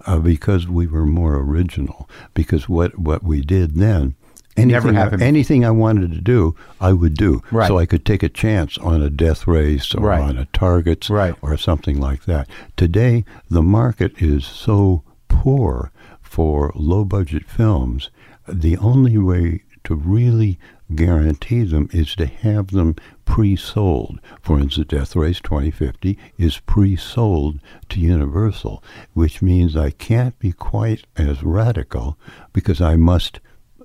uh, 0.06 0.18
because 0.18 0.66
we 0.68 0.86
were 0.86 1.06
more 1.06 1.36
original. 1.36 2.08
Because 2.34 2.68
what, 2.68 2.98
what 2.98 3.22
we 3.22 3.40
did 3.40 3.74
then, 3.76 4.14
anything, 4.56 4.96
I, 4.96 5.10
anything 5.20 5.64
I 5.64 5.70
wanted 5.70 6.12
to 6.12 6.20
do, 6.20 6.54
I 6.80 6.92
would 6.92 7.14
do. 7.14 7.42
Right. 7.50 7.68
So 7.68 7.78
I 7.78 7.86
could 7.86 8.04
take 8.04 8.22
a 8.22 8.28
chance 8.28 8.76
on 8.78 9.02
a 9.02 9.10
death 9.10 9.46
race 9.46 9.94
or 9.94 10.06
Right. 10.08 10.20
on 10.22 10.36
a 10.36 10.46
targets 10.46 11.08
Right. 11.10 11.34
or 11.42 11.56
something 11.56 11.98
like 12.00 12.24
that. 12.24 12.48
Today, 12.76 13.24
the 13.48 13.62
market 13.62 14.12
is 14.22 14.44
so 14.44 15.02
poor 15.28 15.90
for 16.20 16.72
low 16.74 17.04
budget 17.04 17.44
films. 17.48 18.10
The 18.48 18.76
only 18.78 19.16
way 19.18 19.62
to 19.84 19.94
really 19.94 20.58
guarantee 20.94 21.62
them 21.62 21.88
is 21.92 22.14
to 22.16 22.26
have 22.26 22.68
them 22.68 22.96
pre-sold. 23.24 24.20
For 24.42 24.58
instance, 24.58 24.88
Death 24.88 25.14
Race 25.16 25.40
2050 25.40 26.18
is 26.38 26.58
pre-sold 26.58 27.60
to 27.90 28.00
Universal, 28.00 28.82
which 29.14 29.40
means 29.42 29.76
I 29.76 29.90
can't 29.90 30.38
be 30.38 30.52
quite 30.52 31.04
as 31.16 31.42
radical 31.42 32.18
because 32.52 32.80
I 32.80 32.96
must 32.96 33.40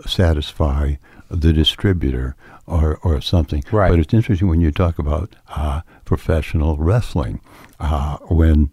satisfy 0.05 0.95
the 1.29 1.53
distributor 1.53 2.35
or, 2.67 2.97
or 3.03 3.21
something. 3.21 3.63
Right. 3.71 3.89
But 3.89 3.99
it's 3.99 4.13
interesting 4.13 4.47
when 4.47 4.61
you 4.61 4.71
talk 4.71 4.99
about 4.99 5.35
uh, 5.49 5.81
professional 6.05 6.77
wrestling. 6.77 7.39
Uh, 7.79 8.17
when 8.29 8.71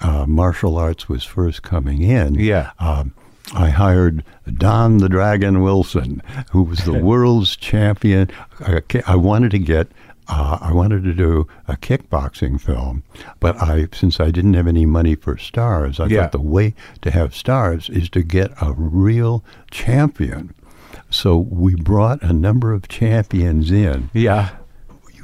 uh, 0.00 0.26
martial 0.26 0.76
arts 0.76 1.08
was 1.08 1.24
first 1.24 1.62
coming 1.62 2.02
in, 2.02 2.34
Yeah. 2.34 2.70
um, 2.78 3.14
I 3.54 3.70
hired 3.70 4.24
Don 4.54 4.98
the 4.98 5.08
Dragon 5.08 5.62
Wilson, 5.62 6.22
who 6.50 6.62
was 6.62 6.84
the 6.84 6.92
world's 7.02 7.56
champion. 7.56 8.30
I, 8.60 8.80
I 9.06 9.16
wanted 9.16 9.50
to 9.52 9.58
get, 9.58 9.88
uh, 10.28 10.58
I 10.60 10.72
wanted 10.72 11.04
to 11.04 11.12
do 11.12 11.46
a 11.68 11.76
kickboxing 11.76 12.60
film, 12.60 13.02
but 13.40 13.60
I, 13.60 13.88
since 13.92 14.20
I 14.20 14.30
didn't 14.30 14.54
have 14.54 14.66
any 14.68 14.86
money 14.86 15.14
for 15.16 15.36
stars, 15.36 16.00
I 16.00 16.06
Yeah. 16.06 16.22
thought 16.22 16.32
the 16.32 16.40
way 16.40 16.74
to 17.02 17.10
have 17.10 17.34
stars 17.34 17.90
is 17.90 18.08
to 18.10 18.22
get 18.22 18.50
a 18.62 18.72
real 18.72 19.44
champion. 19.70 20.54
So 21.10 21.36
we 21.36 21.74
brought 21.74 22.22
a 22.22 22.32
number 22.32 22.72
of 22.72 22.88
champions 22.88 23.70
in. 23.70 24.08
Yeah. 24.14 24.50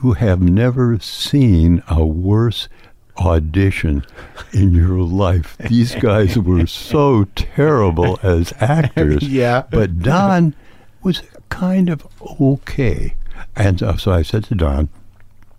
You 0.03 0.13
have 0.13 0.41
never 0.43 0.99
seen 0.99 1.83
a 1.89 2.05
worse 2.05 2.69
audition 3.19 4.05
in 4.53 4.73
your 4.75 5.01
life. 5.01 5.57
These 5.59 5.95
guys 5.97 6.39
were 6.39 6.67
so 6.67 7.25
terrible 7.35 8.19
as 8.23 8.53
actors. 8.61 9.23
Yeah. 9.23 9.65
But 9.71 10.01
Don 10.01 10.55
was 11.03 11.23
kind 11.49 11.89
of 11.89 12.07
okay. 12.41 13.15
And 13.57 13.79
so 13.81 14.13
I 14.13 14.23
said 14.23 14.45
to 14.45 14.55
Don, 14.55 14.89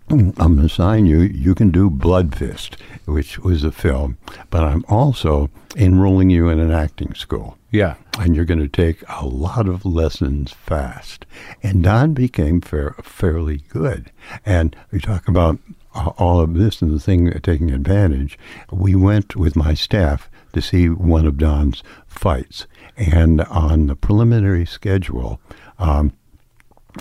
"Mm, 0.08 0.34
I'm 0.38 0.56
going 0.56 0.68
to 0.68 0.74
sign 0.74 1.06
you. 1.06 1.20
You 1.20 1.54
can 1.54 1.70
do 1.70 1.88
Blood 1.90 2.34
Fist, 2.34 2.76
which 3.06 3.38
was 3.38 3.64
a 3.64 3.72
film, 3.72 4.18
but 4.50 4.64
I'm 4.64 4.84
also 4.88 5.50
enrolling 5.76 6.30
you 6.30 6.48
in 6.48 6.58
an 6.58 6.72
acting 6.72 7.14
school 7.14 7.56
Yeah. 7.70 7.94
and 8.18 8.34
you're 8.34 8.44
going 8.44 8.58
to 8.60 8.68
take 8.68 9.02
a 9.08 9.24
lot 9.24 9.68
of 9.68 9.84
lessons 9.84 10.52
fast. 10.52 11.26
And 11.62 11.84
Don 11.84 12.12
became 12.12 12.60
fair, 12.60 12.94
fairly 13.02 13.58
good. 13.68 14.10
And 14.44 14.74
we 14.90 14.98
talk 15.00 15.28
about 15.28 15.58
all 15.94 16.40
of 16.40 16.54
this 16.54 16.80
and 16.82 16.92
the 16.92 17.00
thing 17.00 17.30
taking 17.42 17.70
advantage. 17.70 18.38
We 18.70 18.94
went 18.94 19.36
with 19.36 19.56
my 19.56 19.74
staff 19.74 20.30
to 20.52 20.60
see 20.60 20.88
one 20.88 21.26
of 21.26 21.36
Don's 21.38 21.82
fights, 22.06 22.66
and 22.96 23.40
on 23.42 23.86
the 23.86 23.96
preliminary 23.96 24.66
schedule, 24.66 25.40
um, 25.78 26.12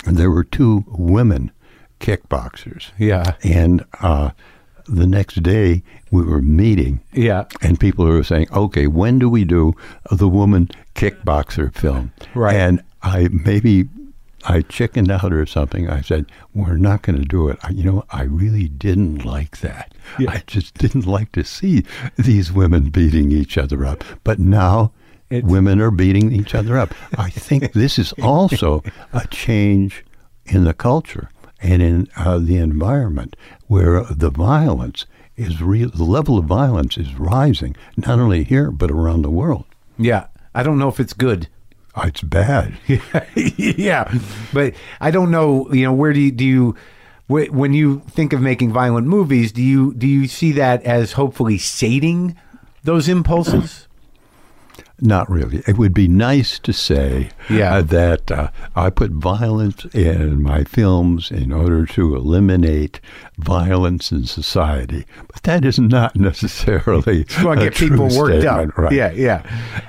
there 0.06 0.30
were 0.32 0.44
two 0.44 0.86
women 0.88 1.52
kickboxers. 2.00 2.92
Yeah. 2.98 3.36
And 3.44 3.86
uh, 4.02 4.32
the 4.88 5.08
next 5.08 5.42
day, 5.44 5.84
we 6.12 6.24
were 6.24 6.42
meeting 6.42 7.00
Yeah. 7.14 7.46
and 7.62 7.80
people 7.80 8.06
were 8.06 8.24
saying, 8.24 8.48
"Okay, 8.52 8.88
when 8.88 9.20
do 9.20 9.30
we 9.30 9.46
do 9.46 9.74
the 10.12 10.30
woman 10.30 10.70
kickboxer 10.96 11.74
film?" 11.74 12.12
Right. 12.34 12.56
And 12.56 12.82
I 13.02 13.28
maybe 13.32 13.88
I 14.46 14.62
chickened 14.62 15.12
out 15.12 15.34
or 15.34 15.46
something. 15.46 15.90
I 15.90 16.02
said, 16.02 16.26
"We're 16.54 16.78
not 16.78 17.02
going 17.02 17.20
to 17.20 17.26
do 17.26 17.50
it." 17.50 17.60
I, 17.64 17.70
you 17.70 17.84
know, 17.84 18.06
I 18.10 18.24
really 18.24 18.68
didn't 18.68 19.26
like 19.26 19.60
that. 19.60 19.94
I 20.20 20.44
just 20.48 20.76
didn't 20.76 21.06
like 21.06 21.32
to 21.34 21.44
see 21.44 21.84
these 22.18 22.52
women 22.52 22.90
beating 22.90 23.32
each 23.32 23.58
other 23.58 23.86
up. 23.86 24.04
But 24.24 24.40
now, 24.40 24.92
women 25.30 25.80
are 25.82 25.92
beating 25.92 26.32
each 26.32 26.56
other 26.56 26.78
up. 26.78 26.94
I 27.18 27.30
think 27.30 27.72
this 27.74 28.00
is 28.00 28.14
also 28.22 28.84
a 29.14 29.28
change 29.28 30.06
in 30.46 30.64
the 30.64 30.74
culture 30.74 31.30
and 31.62 31.82
in 31.82 32.08
uh, 32.16 32.40
the 32.40 32.58
environment 32.58 33.36
where 33.68 34.04
the 34.04 34.30
violence 34.30 35.06
is 35.36 35.62
real. 35.62 35.90
The 35.90 36.04
level 36.04 36.38
of 36.38 36.46
violence 36.46 36.98
is 36.98 37.16
rising, 37.16 37.76
not 37.98 38.20
only 38.20 38.44
here 38.44 38.72
but 38.72 38.92
around 38.92 39.22
the 39.22 39.30
world. 39.30 39.66
Yeah. 39.98 40.28
I 40.54 40.64
don't 40.64 40.80
know 40.80 40.90
if 40.90 41.00
it's 41.00 41.14
good. 41.14 41.48
Uh, 42.00 42.08
It's 42.08 42.22
bad. 42.22 42.74
yeah, 43.36 44.12
but 44.54 44.74
I 45.02 45.12
don't 45.12 45.32
know. 45.32 45.72
You 45.74 45.86
know, 45.86 45.94
where 45.94 46.14
do 46.14 46.20
you 46.20 46.32
do 46.32 46.46
you 46.46 46.76
when 47.28 47.74
you 47.74 48.02
think 48.10 48.34
of 48.34 48.42
making 48.42 48.72
violent 48.72 49.08
movies? 49.08 49.52
Do 49.52 49.62
you 49.62 49.94
do 49.94 50.08
you 50.08 50.28
see 50.28 50.52
that 50.54 50.82
as 50.84 51.12
hopefully 51.14 51.58
sating 51.58 52.36
those 52.84 53.10
impulses? 53.10 53.88
Not 55.02 55.30
really. 55.30 55.64
It 55.68 55.78
would 55.78 55.94
be 55.94 56.08
nice 56.08 56.60
to 56.60 56.74
say 56.74 57.30
Yeah. 57.50 57.76
uh, 57.78 57.82
that 57.84 58.32
uh, 58.32 58.50
I 58.76 58.90
put 58.90 59.12
violence 59.12 59.86
in 59.94 60.42
my 60.44 60.64
films 60.66 61.32
in 61.32 61.52
order 61.52 61.86
to 61.86 62.16
eliminate 62.16 63.00
violence 63.38 64.12
in 64.12 64.26
society, 64.26 65.06
but 65.32 65.44
that 65.44 65.64
is 65.64 65.80
not 65.80 66.16
necessarily 66.16 67.22
a 67.38 67.56
get 67.56 67.76
people 67.76 68.10
worked 68.18 68.46
up. 68.46 68.78
Right. 68.78 68.92
Yeah, 68.92 69.12
yeah. 69.12 69.44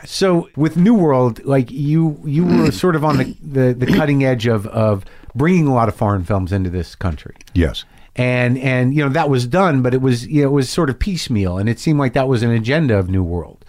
So 0.05 0.49
with 0.57 0.77
New 0.77 0.95
World, 0.95 1.45
like 1.45 1.71
you, 1.71 2.21
you 2.25 2.45
were 2.45 2.71
sort 2.85 2.95
of 2.97 3.05
on 3.05 3.17
the, 3.19 3.37
the, 3.43 3.75
the 3.75 3.87
cutting 3.87 4.25
edge 4.25 4.47
of 4.47 4.67
of 4.69 5.05
bringing 5.35 5.67
a 5.67 5.75
lot 5.75 5.89
of 5.89 5.95
foreign 5.95 6.25
films 6.25 6.53
into 6.53 6.71
this 6.71 6.95
country. 6.95 7.35
Yes. 7.55 7.85
and 8.17 8.59
and 8.59 8.95
you 8.95 9.03
know 9.03 9.09
that 9.11 9.29
was 9.31 9.47
done, 9.47 9.83
but 9.83 9.95
it 9.95 10.01
was 10.03 10.27
you 10.27 10.43
know, 10.43 10.49
it 10.49 10.53
was 10.53 10.69
sort 10.69 10.91
of 10.91 10.99
piecemeal, 10.99 11.59
and 11.59 11.69
it 11.69 11.79
seemed 11.79 11.99
like 11.99 12.13
that 12.15 12.27
was 12.29 12.43
an 12.43 12.51
agenda 12.51 12.97
of 12.99 13.09
New 13.09 13.23
World. 13.23 13.65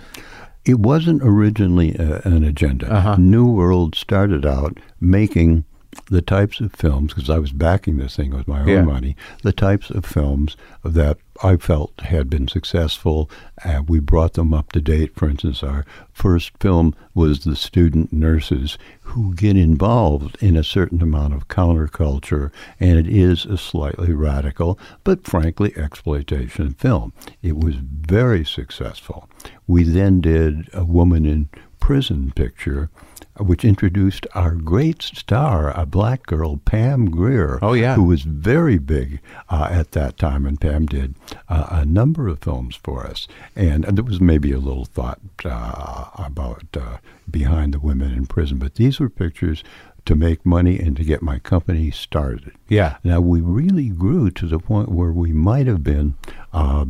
It 0.65 0.79
wasn't 0.79 1.21
originally 1.23 1.97
uh, 1.97 2.21
an 2.23 2.43
agenda. 2.43 2.91
Uh-huh. 2.91 3.15
New 3.17 3.51
World 3.51 3.95
started 3.95 4.45
out 4.45 4.79
making 4.99 5.65
the 6.09 6.21
types 6.21 6.59
of 6.61 6.71
films, 6.73 7.13
because 7.13 7.29
I 7.29 7.37
was 7.39 7.51
backing 7.51 7.97
this 7.97 8.15
thing 8.15 8.33
with 8.33 8.47
my 8.47 8.61
own 8.61 8.67
Yeah. 8.67 8.81
money, 8.83 9.15
the 9.43 9.51
types 9.51 9.89
of 9.89 10.05
films 10.05 10.55
of 10.83 10.93
that 10.93 11.17
I 11.43 11.57
felt 11.57 11.99
had 12.01 12.29
been 12.29 12.47
successful. 12.47 13.29
And 13.63 13.87
we 13.89 13.99
brought 13.99 14.33
them 14.33 14.53
up 14.53 14.71
to 14.71 14.81
date. 14.81 15.15
For 15.15 15.29
instance, 15.29 15.63
our 15.63 15.85
first 16.11 16.51
film 16.59 16.95
was 17.13 17.43
The 17.43 17.55
Student 17.55 18.11
Nurses, 18.11 18.77
who 19.01 19.33
get 19.35 19.57
involved 19.57 20.37
in 20.41 20.55
a 20.55 20.63
certain 20.63 21.01
amount 21.01 21.33
of 21.33 21.47
counterculture, 21.47 22.51
and 22.79 22.97
it 22.97 23.07
is 23.07 23.45
a 23.45 23.57
slightly 23.57 24.13
radical, 24.13 24.79
but 25.03 25.25
frankly, 25.25 25.73
exploitation 25.75 26.73
film. 26.73 27.13
It 27.41 27.57
was 27.57 27.75
very 27.75 28.45
successful. 28.45 29.29
We 29.67 29.83
then 29.83 30.21
did 30.21 30.69
a 30.73 30.85
woman 30.85 31.25
in 31.25 31.49
prison 31.79 32.31
picture, 32.35 32.89
uh, 32.93 33.10
which 33.41 33.65
introduced 33.65 34.27
our 34.33 34.55
great 34.55 35.01
star, 35.01 35.71
a 35.77 35.85
black 35.85 36.25
girl, 36.25 36.57
Pam 36.57 37.09
Grier. 37.09 37.59
Oh, 37.61 37.73
yeah. 37.73 37.95
Who 37.95 38.03
was 38.03 38.21
very 38.21 38.77
big 38.77 39.19
uh, 39.49 39.67
at 39.71 39.91
that 39.91 40.17
time, 40.17 40.45
and 40.45 40.59
Pam 40.59 40.85
did 40.85 41.15
uh, 41.49 41.67
a 41.71 41.85
number 41.85 42.27
of 42.27 42.39
films 42.39 42.75
for 42.75 43.05
us. 43.05 43.27
And, 43.55 43.85
and 43.85 43.97
there 43.97 44.03
was 44.03 44.21
maybe 44.21 44.51
a 44.51 44.59
little 44.59 44.85
thought 44.85 45.19
uh, 45.43 46.09
about 46.17 46.65
uh, 46.75 46.97
behind 47.29 47.73
the 47.73 47.79
women 47.79 48.13
in 48.13 48.25
prison, 48.27 48.57
but 48.57 48.75
these 48.75 48.99
were 48.99 49.09
pictures 49.09 49.63
to 50.05 50.15
make 50.15 50.45
money 50.45 50.79
and 50.79 50.95
to 50.97 51.03
get 51.03 51.21
my 51.21 51.39
company 51.39 51.91
started. 51.91 52.51
Yeah. 52.67 52.97
Now 53.03 53.21
we 53.21 53.39
really 53.39 53.89
grew 53.89 54.31
to 54.31 54.47
the 54.47 54.59
point 54.59 54.89
where 54.89 55.11
we 55.11 55.31
might 55.31 55.67
have 55.67 55.83
been 55.83 56.15
uh, 56.53 56.85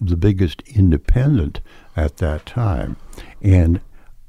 the 0.00 0.16
biggest 0.16 0.62
independent 0.62 1.60
at 1.96 2.18
that 2.18 2.46
time, 2.46 2.96
and 3.42 3.80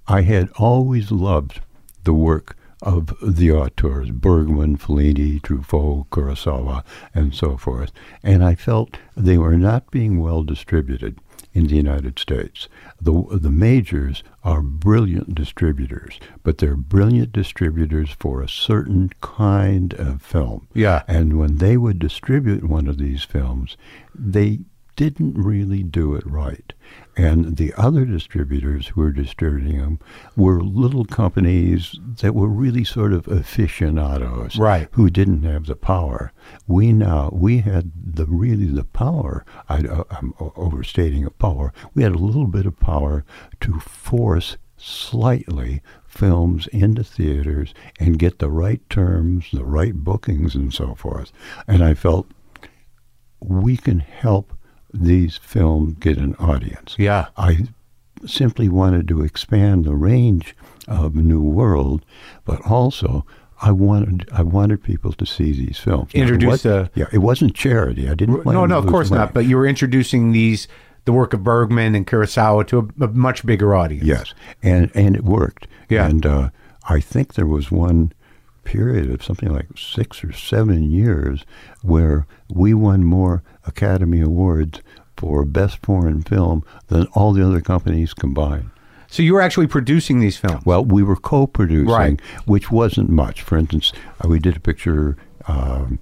I 0.07 0.21
had 0.21 0.49
always 0.57 1.11
loved 1.11 1.61
the 2.03 2.13
work 2.13 2.57
of 2.81 3.13
the 3.21 3.51
auteurs, 3.51 4.11
Bergman, 4.11 4.77
Fellini, 4.77 5.41
Truffaut, 5.41 6.09
Kurosawa, 6.09 6.83
and 7.13 7.33
so 7.33 7.55
forth. 7.55 7.91
And 8.21 8.43
I 8.43 8.55
felt 8.55 8.97
they 9.15 9.37
were 9.37 9.57
not 9.57 9.89
being 9.89 10.19
well 10.19 10.43
distributed 10.43 11.19
in 11.53 11.67
the 11.67 11.75
United 11.75 12.19
States. 12.19 12.67
The, 13.01 13.23
the 13.31 13.51
majors 13.51 14.23
are 14.43 14.61
brilliant 14.61 15.35
distributors, 15.35 16.19
but 16.43 16.57
they're 16.57 16.75
brilliant 16.75 17.31
distributors 17.31 18.09
for 18.19 18.41
a 18.41 18.49
certain 18.49 19.11
kind 19.21 19.93
of 19.93 20.21
film. 20.21 20.67
Yeah. 20.73 21.03
And 21.07 21.39
when 21.39 21.57
they 21.57 21.77
would 21.77 21.99
distribute 21.99 22.63
one 22.63 22.87
of 22.87 22.97
these 22.97 23.23
films, 23.23 23.77
they 24.13 24.59
didn't 24.95 25.37
really 25.37 25.83
do 25.83 26.15
it 26.15 26.25
right. 26.25 26.73
And 27.15 27.57
the 27.57 27.73
other 27.77 28.05
distributors 28.05 28.87
who 28.87 29.01
were 29.01 29.11
distributing 29.11 29.77
them 29.77 29.99
were 30.35 30.61
little 30.61 31.05
companies 31.05 31.99
that 32.21 32.33
were 32.33 32.47
really 32.47 32.83
sort 32.83 33.13
of 33.13 33.27
aficionados, 33.27 34.57
Right. 34.57 34.87
Who 34.93 35.09
didn't 35.09 35.43
have 35.43 35.67
the 35.67 35.75
power. 35.75 36.31
We 36.67 36.91
now 36.91 37.29
we 37.31 37.59
had 37.59 37.91
the 37.95 38.25
really 38.25 38.65
the 38.65 38.83
power. 38.83 39.45
I, 39.69 39.85
uh, 39.85 40.03
I'm 40.09 40.33
overstating 40.39 41.25
a 41.25 41.29
power. 41.29 41.71
We 41.93 42.03
had 42.03 42.13
a 42.13 42.17
little 42.17 42.47
bit 42.47 42.65
of 42.65 42.79
power 42.79 43.25
to 43.61 43.79
force 43.79 44.57
slightly 44.75 45.81
films 46.05 46.67
into 46.67 47.03
theaters 47.03 47.73
and 47.99 48.19
get 48.19 48.39
the 48.39 48.49
right 48.49 48.87
terms, 48.89 49.45
the 49.53 49.65
right 49.65 49.93
bookings, 49.93 50.55
and 50.55 50.73
so 50.73 50.95
forth. 50.95 51.31
And 51.67 51.83
I 51.83 51.93
felt 51.93 52.27
we 53.39 53.77
can 53.77 53.99
help 53.99 54.52
these 54.93 55.37
films 55.37 55.95
get 55.99 56.17
an 56.17 56.35
audience. 56.35 56.95
Yeah. 56.97 57.27
I 57.37 57.65
simply 58.25 58.69
wanted 58.69 59.07
to 59.09 59.21
expand 59.23 59.85
the 59.85 59.95
range 59.95 60.55
of 60.87 61.15
New 61.15 61.41
World, 61.41 62.05
but 62.45 62.61
also 62.65 63.25
I 63.61 63.71
wanted 63.71 64.29
I 64.31 64.43
wanted 64.43 64.83
people 64.83 65.13
to 65.13 65.25
see 65.25 65.51
these 65.51 65.77
films. 65.79 66.13
Now, 66.13 66.21
Introduce 66.21 66.65
a- 66.65 66.89
yeah, 66.95 67.05
it 67.11 67.19
wasn't 67.19 67.55
charity. 67.55 68.09
I 68.09 68.13
didn't. 68.15 68.45
No, 68.45 68.61
to 68.61 68.67
no, 68.67 68.77
of 68.77 68.87
course 68.87 69.09
money. 69.09 69.21
not. 69.21 69.33
But 69.33 69.45
you 69.45 69.57
were 69.57 69.65
introducing 69.67 70.31
these 70.31 70.67
the 71.05 71.11
work 71.13 71.33
of 71.33 71.43
Bergman 71.43 71.95
and 71.95 72.07
Kurosawa 72.07 72.65
to 72.67 72.89
a, 72.99 73.05
a 73.05 73.07
much 73.09 73.45
bigger 73.45 73.75
audience. 73.75 74.05
Yes, 74.05 74.33
and 74.61 74.91
and 74.93 75.15
it 75.15 75.23
worked. 75.23 75.67
Yeah. 75.89 76.07
and 76.07 76.25
uh, 76.25 76.49
I 76.89 76.99
think 76.99 77.33
there 77.35 77.45
was 77.47 77.71
one 77.71 78.13
period 78.63 79.09
of 79.11 79.23
something 79.23 79.49
like 79.51 79.67
six 79.77 80.23
or 80.23 80.31
seven 80.31 80.89
years 80.89 81.45
where 81.81 82.25
we 82.49 82.73
won 82.73 83.03
more 83.03 83.43
Academy 83.65 84.21
Awards 84.21 84.81
for 85.17 85.45
best 85.45 85.77
foreign 85.83 86.21
film 86.23 86.63
than 86.87 87.05
all 87.13 87.33
the 87.33 87.45
other 87.45 87.61
companies 87.61 88.13
combined. 88.13 88.69
So 89.07 89.21
you 89.21 89.33
were 89.33 89.41
actually 89.41 89.67
producing 89.67 90.19
these 90.19 90.37
films. 90.37 90.65
Well, 90.65 90.83
we 90.83 91.03
were 91.03 91.15
co-producing, 91.15 91.87
Right. 91.87 92.19
which 92.45 92.71
wasn't 92.71 93.09
much. 93.09 93.43
For 93.43 93.57
instance, 93.57 93.93
uh, 94.23 94.27
we 94.27 94.39
did 94.39 94.57
a 94.57 94.59
picture. 94.59 95.17
Um, 95.47 95.99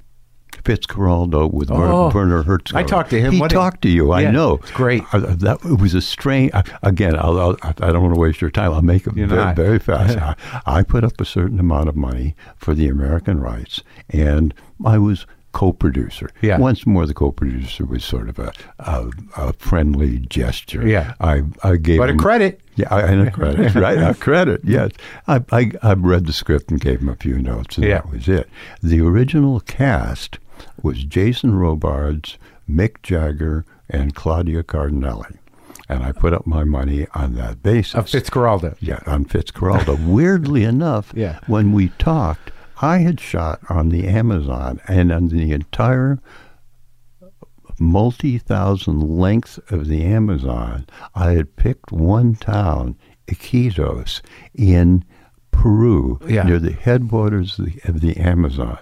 Fitzcarraldo 0.63 1.51
with 1.51 1.69
Oh, 1.71 2.11
Werner 2.13 2.43
Herzog. 2.43 2.75
I 2.75 2.83
talked 2.83 3.09
to 3.11 3.19
him. 3.19 3.33
He 3.33 3.39
What 3.39 3.51
a- 3.51 3.55
talked 3.55 3.81
to 3.83 3.89
you. 3.89 4.11
I 4.11 4.29
know. 4.31 4.55
it's 4.55 4.71
great. 4.71 5.03
Uh, 5.13 5.19
that 5.35 5.59
it 5.65 5.79
was 5.79 5.93
a 5.93 6.01
strange. 6.01 6.51
Uh, 6.53 6.63
again, 6.83 7.15
I'll, 7.17 7.39
I'll, 7.39 7.57
I 7.63 7.71
don't 7.91 8.01
want 8.01 8.15
to 8.15 8.19
waste 8.19 8.41
your 8.41 8.51
time. 8.51 8.73
I'll 8.73 8.81
make 8.81 9.07
it 9.07 9.13
very, 9.13 9.53
very 9.53 9.79
fast. 9.79 10.17
I, 10.65 10.79
I 10.79 10.83
put 10.83 11.03
up 11.03 11.19
a 11.19 11.25
certain 11.25 11.59
amount 11.59 11.89
of 11.89 11.95
money 11.95 12.35
for 12.57 12.73
the 12.73 12.87
American 12.87 13.39
rights, 13.39 13.81
and 14.09 14.53
I 14.85 14.97
was 14.97 15.25
co-producer. 15.53 16.29
Yeah. 16.41 16.57
Once 16.57 16.87
more, 16.87 17.05
the 17.05 17.13
co-producer 17.13 17.85
was 17.85 18.05
sort 18.05 18.29
of 18.29 18.39
a 18.39 18.53
a, 18.79 19.11
a 19.35 19.53
friendly 19.53 20.19
gesture. 20.19 20.87
Yeah. 20.87 21.13
I 21.19 21.43
I 21.63 21.75
gave 21.75 21.97
but 21.99 22.07
a 22.09 22.13
him 22.13 22.19
credit. 22.19 22.61
yeah, 22.75 22.87
I- 22.89 23.01
and 23.01 23.27
a 23.27 23.31
credit, 23.31 23.75
right? 23.85 23.97
A 23.97 24.13
credit, 24.13 24.61
yes. 24.63 24.91
I, 25.27 25.43
I, 25.51 25.71
I 25.83 25.93
read 25.93 26.25
the 26.25 26.31
script 26.33 26.71
and 26.71 26.79
gave 26.79 27.01
him 27.01 27.09
a 27.09 27.15
few 27.17 27.37
notes, 27.39 27.77
and 27.77 27.85
Yeah. 27.85 27.95
that 27.95 28.09
was 28.11 28.29
it. 28.29 28.49
The 28.81 29.01
original 29.01 29.59
cast 29.59 30.39
was 30.81 31.03
Jason 31.03 31.55
Robards, 31.55 32.37
Mick 32.69 33.01
Jagger, 33.03 33.65
and 33.89 34.15
Claudia 34.15 34.63
Cardinale. 34.63 35.25
And 35.89 36.03
I 36.03 36.11
put 36.13 36.33
up 36.33 36.47
my 36.47 36.63
money 36.63 37.05
on 37.13 37.33
that 37.35 37.61
basis. 37.61 37.95
Of 37.95 38.05
Fitzcarraldo. 38.05 38.77
Yeah, 38.79 38.99
on 39.05 39.25
Fitzcarraldo. 39.25 40.07
Weirdly 40.13 40.63
enough, 40.63 41.11
Yeah. 41.15 41.39
when 41.47 41.73
we 41.73 41.89
talked, 41.99 42.51
I 42.81 42.99
had 42.99 43.19
shot 43.19 43.59
on 43.69 43.89
the 43.89 44.07
Amazon, 44.07 44.79
and 44.87 45.11
on 45.11 45.27
the 45.27 45.51
entire 45.51 46.19
multi-thousand 47.79 48.99
length 49.01 49.59
of 49.71 49.87
the 49.87 50.03
Amazon, 50.03 50.85
I 51.15 51.31
had 51.31 51.55
picked 51.55 51.91
one 51.91 52.35
town, 52.35 52.95
Iquitos, 53.27 54.21
in 54.53 55.03
Peru, 55.51 56.19
Yeah. 56.27 56.43
near 56.43 56.59
the 56.59 56.71
headwaters 56.73 57.59
of 57.59 57.65
the, 57.65 57.79
of 57.85 58.01
the 58.01 58.17
Amazon. 58.17 58.77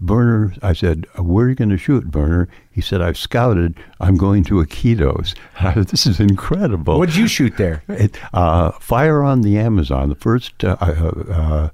Werner, 0.00 0.54
I 0.62 0.72
said, 0.72 1.06
where 1.16 1.46
are 1.46 1.48
you 1.48 1.54
going 1.54 1.70
to 1.70 1.78
shoot, 1.78 2.14
Werner? 2.14 2.48
He 2.70 2.80
said, 2.80 3.00
I've 3.00 3.16
scouted. 3.16 3.74
I'm 4.00 4.16
going 4.16 4.44
to 4.44 4.62
Iquitos. 4.62 5.34
This 5.90 6.06
is 6.06 6.20
incredible. 6.20 6.98
What'd 6.98 7.16
you 7.16 7.28
shoot 7.28 7.56
there? 7.56 7.82
It, 7.88 8.18
uh, 8.32 8.72
Fire 8.72 9.22
on 9.22 9.40
the 9.40 9.58
Amazon, 9.58 10.08
the 10.08 10.14
first 10.14 10.64
uh, 10.64 10.76
uh, 10.80 11.24
uh, 11.30 11.68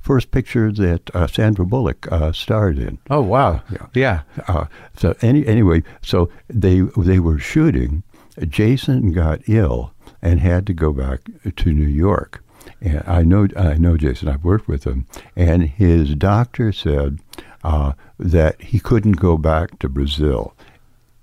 first 0.00 0.30
picture 0.30 0.70
that 0.72 1.14
uh, 1.14 1.26
Sandra 1.26 1.66
Bullock 1.66 2.10
uh, 2.10 2.32
starred 2.32 2.78
in. 2.78 2.98
Oh 3.10 3.20
wow. 3.20 3.62
Yeah. 3.92 4.22
Uh, 4.46 4.66
so 4.96 5.14
any 5.20 5.46
anyway, 5.46 5.82
so 6.02 6.30
they 6.48 6.80
they 6.96 7.18
were 7.18 7.38
shooting. 7.38 8.04
Jason 8.48 9.12
got 9.12 9.40
ill 9.48 9.92
and 10.22 10.40
had 10.40 10.66
to 10.68 10.72
go 10.74 10.92
back 10.92 11.20
to 11.56 11.72
New 11.72 11.88
York. 11.88 12.42
And 12.80 13.02
I 13.06 13.22
know 13.22 13.48
I 13.56 13.74
know 13.74 13.96
Jason. 13.96 14.28
I've 14.28 14.44
worked 14.44 14.68
with 14.68 14.84
him, 14.84 15.06
and 15.34 15.64
his 15.64 16.14
doctor 16.14 16.72
said 16.72 17.18
uh, 17.66 17.92
that 18.18 18.54
he 18.70 18.78
couldn't 18.78 19.18
go 19.28 19.36
back 19.36 19.78
to 19.80 19.88
Brazil. 19.88 20.54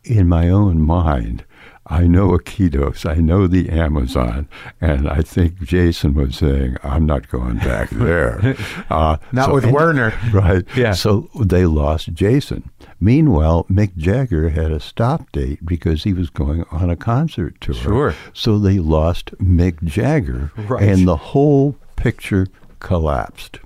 In 0.03 0.27
my 0.27 0.49
own 0.49 0.81
mind, 0.81 1.45
I 1.87 2.07
know 2.07 2.29
Iquitos, 2.37 3.05
I 3.09 3.15
know 3.29 3.47
the 3.47 3.69
Amazon, 3.69 4.47
and 4.81 5.07
I 5.09 5.21
think 5.21 5.61
Jason 5.63 6.13
was 6.13 6.35
saying, 6.37 6.75
"I'm 6.83 7.05
not 7.05 7.29
going 7.29 7.57
back 7.57 7.89
there." 8.09 8.55
Uh, 8.89 9.15
Not 9.31 9.53
with 9.53 9.65
Werner. 9.65 10.11
right? 10.33 10.65
Yeah. 10.75 10.93
So 10.93 11.29
they 11.39 11.65
lost 11.65 12.13
Jason. 12.13 12.69
Meanwhile, 12.99 13.65
Mick 13.69 13.95
Jagger 13.97 14.49
had 14.49 14.71
a 14.71 14.79
stop 14.79 15.31
date 15.31 15.65
because 15.65 16.03
he 16.03 16.13
was 16.13 16.29
going 16.29 16.63
on 16.71 16.89
a 16.89 16.95
concert 16.97 17.59
tour. 17.61 17.75
Sure. 17.75 18.15
So 18.33 18.59
they 18.59 18.79
lost 18.79 19.25
Mick 19.39 19.83
Jagger, 19.83 20.51
Right. 20.57 20.83
and 20.89 21.07
the 21.07 21.17
whole 21.31 21.75
picture 21.95 22.47
collapsed. 22.79 23.59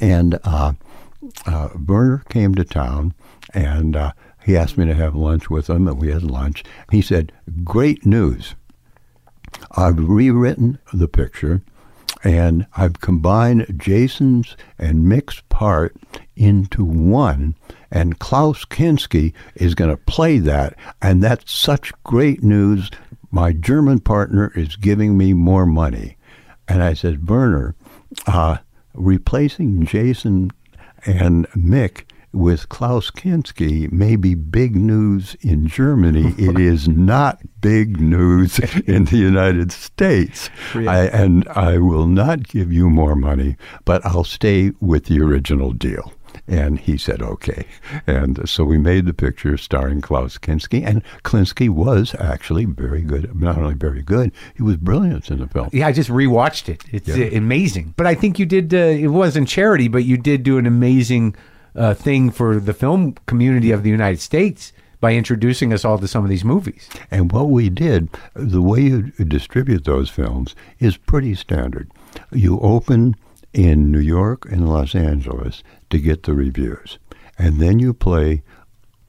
And 0.00 0.38
uh, 0.44 0.72
uh, 1.46 1.68
Werner 1.86 2.22
came 2.28 2.54
to 2.54 2.64
town, 2.64 3.14
and 3.52 3.96
uh, 3.96 4.12
he 4.44 4.56
asked 4.56 4.78
me 4.78 4.86
to 4.86 4.94
have 4.94 5.14
lunch 5.14 5.50
with 5.50 5.68
him, 5.68 5.86
and 5.86 5.98
we 5.98 6.10
had 6.10 6.22
lunch. 6.22 6.64
He 6.90 7.02
said, 7.02 7.32
"Great 7.64 8.06
news! 8.06 8.54
I've 9.76 9.98
rewritten 9.98 10.78
the 10.92 11.08
picture, 11.08 11.62
and 12.24 12.66
I've 12.76 13.00
combined 13.00 13.74
Jason's 13.76 14.56
and 14.78 15.08
Mick's 15.08 15.42
part 15.48 15.96
into 16.36 16.84
one." 16.84 17.54
And 17.90 18.18
Klaus 18.18 18.64
Kinski 18.64 19.32
is 19.56 19.74
going 19.74 19.90
to 19.90 19.96
play 19.96 20.38
that, 20.38 20.76
and 21.02 21.22
that's 21.22 21.52
such 21.52 21.92
great 22.04 22.42
news. 22.42 22.90
My 23.32 23.52
German 23.52 23.98
partner 23.98 24.52
is 24.54 24.76
giving 24.76 25.18
me 25.18 25.32
more 25.32 25.66
money. 25.66 26.16
And 26.68 26.84
I 26.84 26.94
said, 26.94 27.28
Werner, 27.28 27.74
uh, 28.28 28.58
replacing 28.94 29.86
Jason 29.86 30.52
and 31.06 31.48
Mick 31.50 32.04
with 32.32 32.68
Klaus 32.68 33.10
Kinski 33.10 33.90
may 33.90 34.16
be 34.16 34.34
big 34.34 34.76
news 34.76 35.36
in 35.40 35.66
Germany. 35.66 36.34
it 36.38 36.58
is 36.58 36.88
not 36.88 37.40
big 37.60 38.00
news 38.00 38.58
in 38.86 39.06
the 39.06 39.16
United 39.16 39.72
States. 39.72 40.48
I, 40.74 41.06
and 41.08 41.46
I 41.48 41.78
will 41.78 42.06
not 42.06 42.44
give 42.44 42.72
you 42.72 42.88
more 42.88 43.16
money, 43.16 43.56
but 43.84 44.04
I'll 44.04 44.24
stay 44.24 44.72
with 44.80 45.06
the 45.06 45.20
original 45.20 45.72
deal. 45.72 46.12
And 46.50 46.80
he 46.80 46.98
said, 46.98 47.22
okay. 47.22 47.64
And 48.08 48.48
so 48.48 48.64
we 48.64 48.76
made 48.76 49.06
the 49.06 49.14
picture 49.14 49.56
starring 49.56 50.00
Klaus 50.00 50.36
Kinski. 50.36 50.84
And 50.84 51.02
Kinski 51.22 51.68
was 51.68 52.12
actually 52.18 52.64
very 52.64 53.02
good. 53.02 53.40
Not 53.40 53.56
only 53.56 53.74
very 53.74 54.02
good, 54.02 54.32
he 54.56 54.62
was 54.64 54.76
brilliant 54.76 55.30
in 55.30 55.38
the 55.38 55.46
film. 55.46 55.70
Yeah, 55.72 55.86
I 55.86 55.92
just 55.92 56.10
rewatched 56.10 56.68
it. 56.68 56.82
It's 56.90 57.08
uh, 57.08 57.30
amazing. 57.36 57.94
But 57.96 58.08
I 58.08 58.16
think 58.16 58.40
you 58.40 58.46
did. 58.46 58.74
Uh, 58.74 58.78
it 58.78 59.08
wasn't 59.08 59.48
charity, 59.48 59.86
but 59.86 60.02
you 60.04 60.16
did 60.16 60.42
do 60.42 60.58
an 60.58 60.66
amazing 60.66 61.36
uh, 61.76 61.94
thing 61.94 62.30
for 62.32 62.58
the 62.58 62.74
film 62.74 63.14
community 63.26 63.70
of 63.70 63.84
the 63.84 63.90
United 63.90 64.20
States 64.20 64.72
by 65.00 65.14
introducing 65.14 65.72
us 65.72 65.84
all 65.84 65.98
to 65.98 66.08
some 66.08 66.24
of 66.24 66.30
these 66.30 66.44
movies. 66.44 66.88
And 67.12 67.30
what 67.30 67.48
we 67.48 67.70
did, 67.70 68.08
the 68.34 68.60
way 68.60 68.80
you 68.80 69.02
distribute 69.12 69.84
those 69.84 70.10
films 70.10 70.56
is 70.80 70.96
pretty 70.96 71.36
standard. 71.36 71.90
You 72.32 72.58
open 72.58 73.14
in 73.52 73.90
New 73.90 74.00
York 74.00 74.46
and 74.50 74.68
Los 74.68 74.94
Angeles 74.94 75.62
to 75.90 75.98
get 75.98 76.22
the 76.22 76.34
reviews. 76.34 76.98
And 77.38 77.60
then 77.60 77.78
you 77.78 77.92
play 77.92 78.42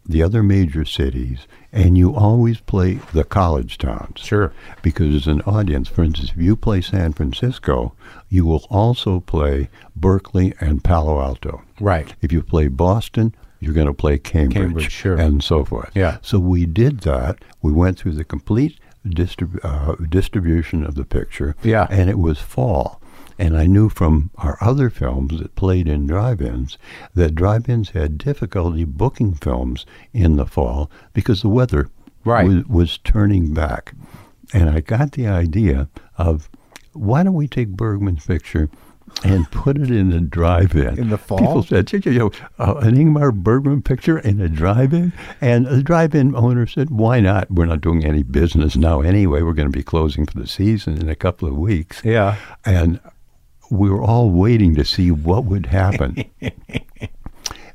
the 0.06 0.24
other 0.24 0.42
major 0.42 0.84
cities, 0.84 1.48
and 1.72 1.98
you 1.98 2.16
always 2.16 2.60
play 2.60 2.96
the 3.14 3.24
college 3.24 3.78
towns. 3.78 4.20
Sure. 4.20 4.52
Because 4.82 5.16
as 5.16 5.28
an 5.28 5.42
audience, 5.42 5.88
for 5.88 6.04
instance, 6.04 6.32
if 6.36 6.42
you 6.42 6.56
play 6.56 6.82
San 6.82 7.14
Francisco, 7.14 7.94
you 8.30 8.46
will 8.46 8.66
also 8.70 9.20
play 9.20 9.70
Berkeley 9.96 10.54
and 10.60 10.84
Palo 10.84 11.22
Alto. 11.22 11.62
Right. 11.80 12.14
If 12.22 12.32
you 12.32 12.42
play 12.42 12.68
Boston, 12.68 13.36
you're 13.60 13.76
going 13.76 13.88
to 13.88 13.94
play 13.94 14.18
Cambridge, 14.18 14.54
Cambridge, 14.54 14.92
sure. 14.92 15.18
and 15.18 15.44
so 15.44 15.64
forth. 15.64 15.92
Yeah. 15.94 16.18
So 16.22 16.40
we 16.40 16.66
did 16.66 17.02
that. 17.02 17.40
We 17.62 17.72
went 17.72 18.00
through 18.00 18.14
the 18.14 18.24
complete 18.24 18.80
distrib- 19.06 19.64
uh, 19.64 19.96
distribution 20.10 20.84
of 20.84 20.96
the 20.96 21.06
picture. 21.06 21.56
Yeah. 21.64 21.88
And 21.90 22.10
it 22.10 22.18
was 22.18 22.40
fall. 22.40 23.01
And 23.42 23.58
I 23.58 23.66
knew 23.66 23.90
from 23.90 24.30
our 24.38 24.56
other 24.62 24.92
films 24.92 25.40
that 25.40 25.56
played 25.56 25.88
in 25.88 26.06
drive-ins 26.06 26.78
that 27.16 27.34
drive-ins 27.34 27.90
had 27.90 28.20
difficulty 28.20 28.84
booking 28.84 29.34
films 29.34 29.84
in 30.14 30.36
the 30.36 30.46
fall 30.46 30.92
because 31.14 31.42
the 31.42 31.50
weather 31.50 31.90
Right. 32.24 32.48
was, 32.48 32.66
was 32.68 32.98
turning 33.00 33.52
back. 33.52 33.96
And 34.54 34.70
I 34.70 34.80
got 34.82 35.14
the 35.14 35.26
idea 35.26 35.90
of 36.20 36.50
why 36.94 37.24
don't 37.24 37.34
we 37.34 37.48
take 37.48 37.70
Bergman's 37.70 38.24
picture 38.28 38.70
and 39.24 39.50
put 39.50 39.76
it 39.78 39.90
in 39.90 40.14
a 40.14 40.20
drive-in 40.20 41.00
In 41.00 41.10
the 41.10 41.18
fall? 41.18 41.40
People 41.40 41.64
said, 41.64 41.92
you 42.06 42.12
know, 42.20 42.32
uh, 42.60 42.76
an 42.76 42.96
Ingmar 42.96 43.34
Bergman 43.34 43.82
picture 43.82 44.20
in 44.20 44.40
a 44.40 44.48
drive-in, 44.50 45.14
and 45.42 45.66
the 45.66 45.82
drive-in 45.82 46.36
owner 46.36 46.68
said, 46.68 46.92
"Why 46.92 47.20
not? 47.20 47.50
We're 47.50 47.66
not 47.66 47.82
doing 47.82 48.06
any 48.06 48.22
business 48.24 48.78
now 48.78 49.02
anyway. 49.02 49.42
We're 49.42 49.54
going 49.54 49.72
to 49.72 49.78
be 49.78 49.84
closing 49.84 50.26
for 50.28 50.40
the 50.40 50.48
season 50.48 50.98
in 51.02 51.10
a 51.10 51.16
couple 51.16 51.48
of 51.48 51.58
weeks." 51.58 52.02
Yeah. 52.06 52.36
and 52.66 53.00
we 53.72 53.90
were 53.90 54.04
all 54.04 54.30
waiting 54.30 54.76
to 54.76 54.84
see 54.84 55.10
what 55.10 55.46
would 55.46 55.68
happen. 55.68 56.26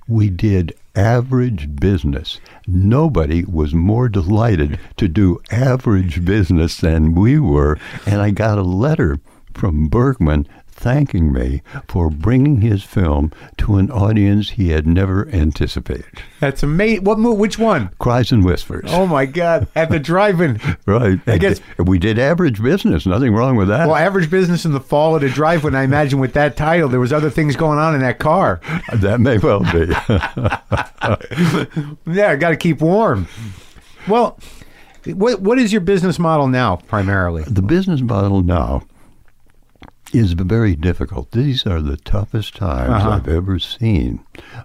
we 0.08 0.28
did 0.28 0.74
average 0.94 1.74
business. 1.76 2.38
Nobody 2.66 3.44
was 3.44 3.74
more 3.74 4.08
delighted 4.08 4.78
to 4.98 5.08
do 5.08 5.40
average 5.50 6.24
business 6.24 6.76
than 6.76 7.14
we 7.14 7.38
were, 7.38 7.78
and 8.04 8.20
I 8.20 8.30
got 8.30 8.58
a 8.58 8.62
letter 8.62 9.18
from 9.54 9.88
Bergman 9.88 10.46
thanking 10.76 11.32
me 11.32 11.62
for 11.88 12.10
bringing 12.10 12.60
his 12.60 12.82
film 12.84 13.32
to 13.56 13.76
an 13.76 13.90
audience 13.90 14.50
he 14.50 14.68
had 14.70 14.86
never 14.86 15.26
anticipated. 15.30 16.22
That's 16.38 16.62
amazing. 16.62 17.04
What 17.04 17.18
mo- 17.18 17.32
Which 17.32 17.58
one? 17.58 17.88
Cries 17.98 18.30
and 18.30 18.44
whispers. 18.44 18.90
Oh 18.92 19.06
my 19.06 19.24
God! 19.26 19.66
At 19.74 19.90
the 19.90 19.98
drive-in. 19.98 20.60
right. 20.86 21.18
I 21.26 21.38
guess- 21.38 21.60
we 21.78 21.98
did 21.98 22.18
average 22.18 22.62
business. 22.62 23.06
Nothing 23.06 23.32
wrong 23.34 23.56
with 23.56 23.68
that. 23.68 23.86
Well, 23.86 23.96
average 23.96 24.30
business 24.30 24.64
in 24.64 24.72
the 24.72 24.80
fall 24.80 25.16
at 25.16 25.22
a 25.24 25.28
drive-in. 25.30 25.74
I 25.74 25.82
imagine 25.82 26.18
with 26.18 26.34
that 26.34 26.56
title, 26.56 26.88
there 26.88 27.00
was 27.00 27.12
other 27.12 27.30
things 27.30 27.56
going 27.56 27.78
on 27.78 27.94
in 27.94 28.00
that 28.02 28.18
car. 28.18 28.60
that 28.92 29.20
may 29.20 29.38
well 29.38 29.60
be. 29.60 29.92
Yeah, 32.06 32.30
I 32.30 32.36
got 32.36 32.50
to 32.50 32.56
keep 32.56 32.80
warm. 32.80 33.28
Well, 34.08 34.38
what 35.06 35.40
what 35.40 35.58
is 35.58 35.72
your 35.72 35.80
business 35.80 36.18
model 36.18 36.48
now, 36.48 36.76
primarily? 36.76 37.44
the 37.44 37.62
business 37.62 38.00
model 38.00 38.42
now 38.42 38.82
is 40.18 40.32
very 40.32 40.74
difficult. 40.76 41.30
These 41.32 41.66
are 41.66 41.80
the 41.80 41.96
toughest 41.96 42.56
times 42.56 42.90
Uh-huh. 42.90 43.10
I've 43.10 43.28
ever 43.28 43.58
seen 43.58 44.20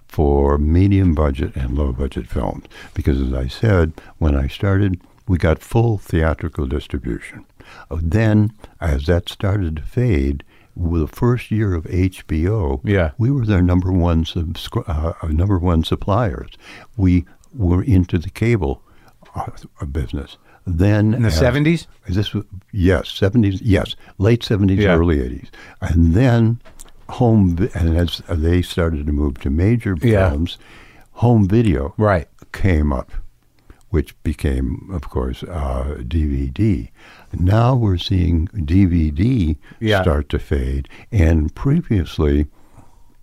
for 0.06 0.58
medium 0.58 1.14
budget 1.14 1.56
and 1.56 1.76
low 1.76 1.92
budget 1.92 2.26
films. 2.26 2.64
Because 2.94 3.20
as 3.20 3.32
I 3.32 3.48
said, 3.48 3.92
when 4.18 4.34
I 4.36 4.46
started, 4.48 5.00
we 5.28 5.38
got 5.38 5.58
full 5.60 5.98
theatrical 5.98 6.66
distribution. 6.66 7.44
Uh, 7.90 7.98
Then, 8.02 8.52
as 8.80 9.06
that 9.06 9.28
started 9.28 9.76
to 9.76 9.82
fade, 9.82 10.42
with 10.74 11.02
the 11.02 11.06
first 11.16 11.50
year 11.50 11.74
of 11.74 11.84
HBO, 11.86 12.80
Yeah. 12.82 13.10
we 13.18 13.30
were 13.30 13.44
their 13.46 13.62
number 13.62 13.92
one 13.92 14.24
subscri- 14.24 14.88
uh, 14.88 15.12
uh, 15.22 15.28
number 15.28 15.58
one 15.58 15.84
suppliers. 15.84 16.50
We 16.96 17.24
were 17.54 17.82
into 17.82 18.18
the 18.18 18.30
cable 18.30 18.82
uh, 19.34 19.84
business. 19.86 20.38
Then 20.66 21.14
In 21.14 21.22
the 21.22 21.30
seventies? 21.30 21.86
is 22.06 22.16
this 22.16 22.34
yes, 22.72 23.08
seventies? 23.08 23.60
Yes, 23.62 23.96
late 24.18 24.42
seventies, 24.44 24.78
Yeah. 24.78 24.94
early 24.96 25.20
eighties, 25.20 25.50
and 25.80 26.14
then 26.14 26.60
home. 27.08 27.68
And 27.74 27.96
as 27.96 28.22
they 28.28 28.62
started 28.62 29.06
to 29.06 29.12
move 29.12 29.38
to 29.40 29.50
major 29.50 29.96
Yeah. 30.00 30.30
films, 30.30 30.58
home 31.12 31.48
video 31.48 31.94
Right. 31.98 32.28
came 32.52 32.92
up, 32.92 33.10
which 33.90 34.14
became, 34.22 34.88
of 34.92 35.08
course, 35.10 35.42
uh, 35.42 35.96
DVD. 36.06 36.90
Now 37.38 37.74
we're 37.74 37.98
seeing 37.98 38.46
DVD 38.64 39.58
Yeah. 39.80 40.02
start 40.02 40.28
to 40.30 40.38
fade, 40.38 40.88
and 41.10 41.52
previously, 41.54 42.46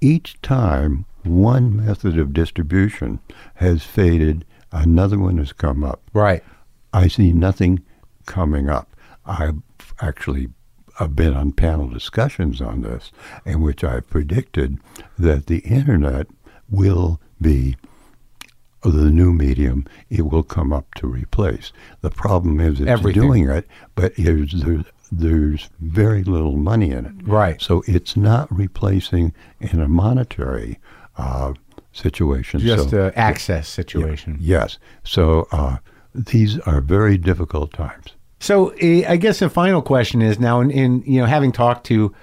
each 0.01 0.39
time 0.41 1.05
one 1.23 1.75
method 1.75 2.17
of 2.19 2.33
distribution 2.33 3.19
has 3.55 3.83
faded, 3.83 4.45
another 4.71 5.17
one 5.19 5.37
has 5.37 5.51
come 5.53 5.83
up. 5.83 6.01
Right. 6.13 6.43
I 6.93 7.07
see 7.07 7.31
nothing 7.31 7.83
coming 8.25 8.69
up. 8.69 8.95
I've 9.25 9.61
actually 10.01 10.49
I've 10.99 11.15
been 11.15 11.33
on 11.33 11.53
panel 11.53 11.87
discussions 11.87 12.61
on 12.61 12.81
this, 12.81 13.11
in 13.45 13.61
which 13.61 13.83
I've 13.83 14.09
predicted 14.09 14.77
that 15.17 15.47
the 15.47 15.59
internet 15.59 16.27
will 16.69 17.21
be 17.39 17.77
the 18.83 19.09
new 19.09 19.31
medium. 19.31 19.85
It 20.09 20.23
will 20.23 20.43
come 20.43 20.73
up 20.73 20.93
to 20.95 21.07
replace. 21.07 21.71
The 22.01 22.09
problem 22.09 22.59
is 22.59 22.81
it's 22.81 22.89
Everything. 22.89 23.21
doing 23.21 23.49
it, 23.49 23.65
but 23.95 24.13
there's, 24.17 24.51
there's 24.63 24.85
there's 25.11 25.69
very 25.79 26.23
little 26.23 26.55
money 26.55 26.91
in 26.91 27.05
it. 27.05 27.13
Right. 27.23 27.59
So 27.59 27.83
it's 27.87 28.15
not 28.15 28.47
replacing 28.55 29.33
in 29.59 29.79
a 29.79 29.87
monetary 29.87 30.79
uh, 31.17 31.53
situation. 31.93 32.59
Just 32.59 32.91
so, 32.91 33.11
access 33.15 33.67
situation. 33.67 34.37
Yes. 34.39 34.77
So 35.03 35.47
uh, 35.51 35.77
these 36.13 36.59
are 36.59 36.81
very 36.81 37.17
difficult 37.17 37.73
times. 37.73 38.13
So 38.39 38.69
eh, 38.79 39.03
I 39.07 39.17
guess 39.17 39.39
the 39.39 39.49
final 39.49 39.81
question 39.81 40.21
is 40.21 40.39
now 40.39 40.61
in, 40.61 40.71
in 40.71 41.03
you 41.05 41.19
know 41.19 41.25
having 41.27 41.51
talked 41.51 41.85
to 41.87 42.13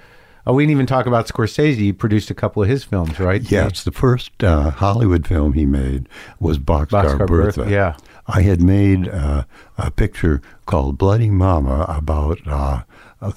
oh 0.45 0.53
we 0.53 0.63
didn't 0.63 0.71
even 0.71 0.85
talk 0.85 1.05
about 1.05 1.27
Scorsese. 1.27 1.77
You 1.77 1.93
produced 1.93 2.29
a 2.31 2.33
couple 2.33 2.63
of 2.63 2.69
his 2.69 2.83
films, 2.83 3.19
right? 3.19 3.41
Yes, 3.51 3.83
the 3.83 3.91
first 3.91 4.43
uh, 4.43 4.71
Hollywood 4.71 5.27
film 5.27 5.53
he 5.53 5.65
made 5.65 6.07
was 6.39 6.57
Boxcar, 6.57 6.87
Boxcar 7.17 7.27
Bertha. 7.27 7.59
Bertha, 7.61 7.71
yeah. 7.71 7.95
I 8.27 8.41
had 8.41 8.61
made 8.61 9.07
uh, 9.07 9.43
a 9.77 9.91
picture 9.91 10.41
called 10.65 10.97
Bloody 10.97 11.29
Mama 11.29 11.85
about 11.87 12.39
uh, 12.45 12.81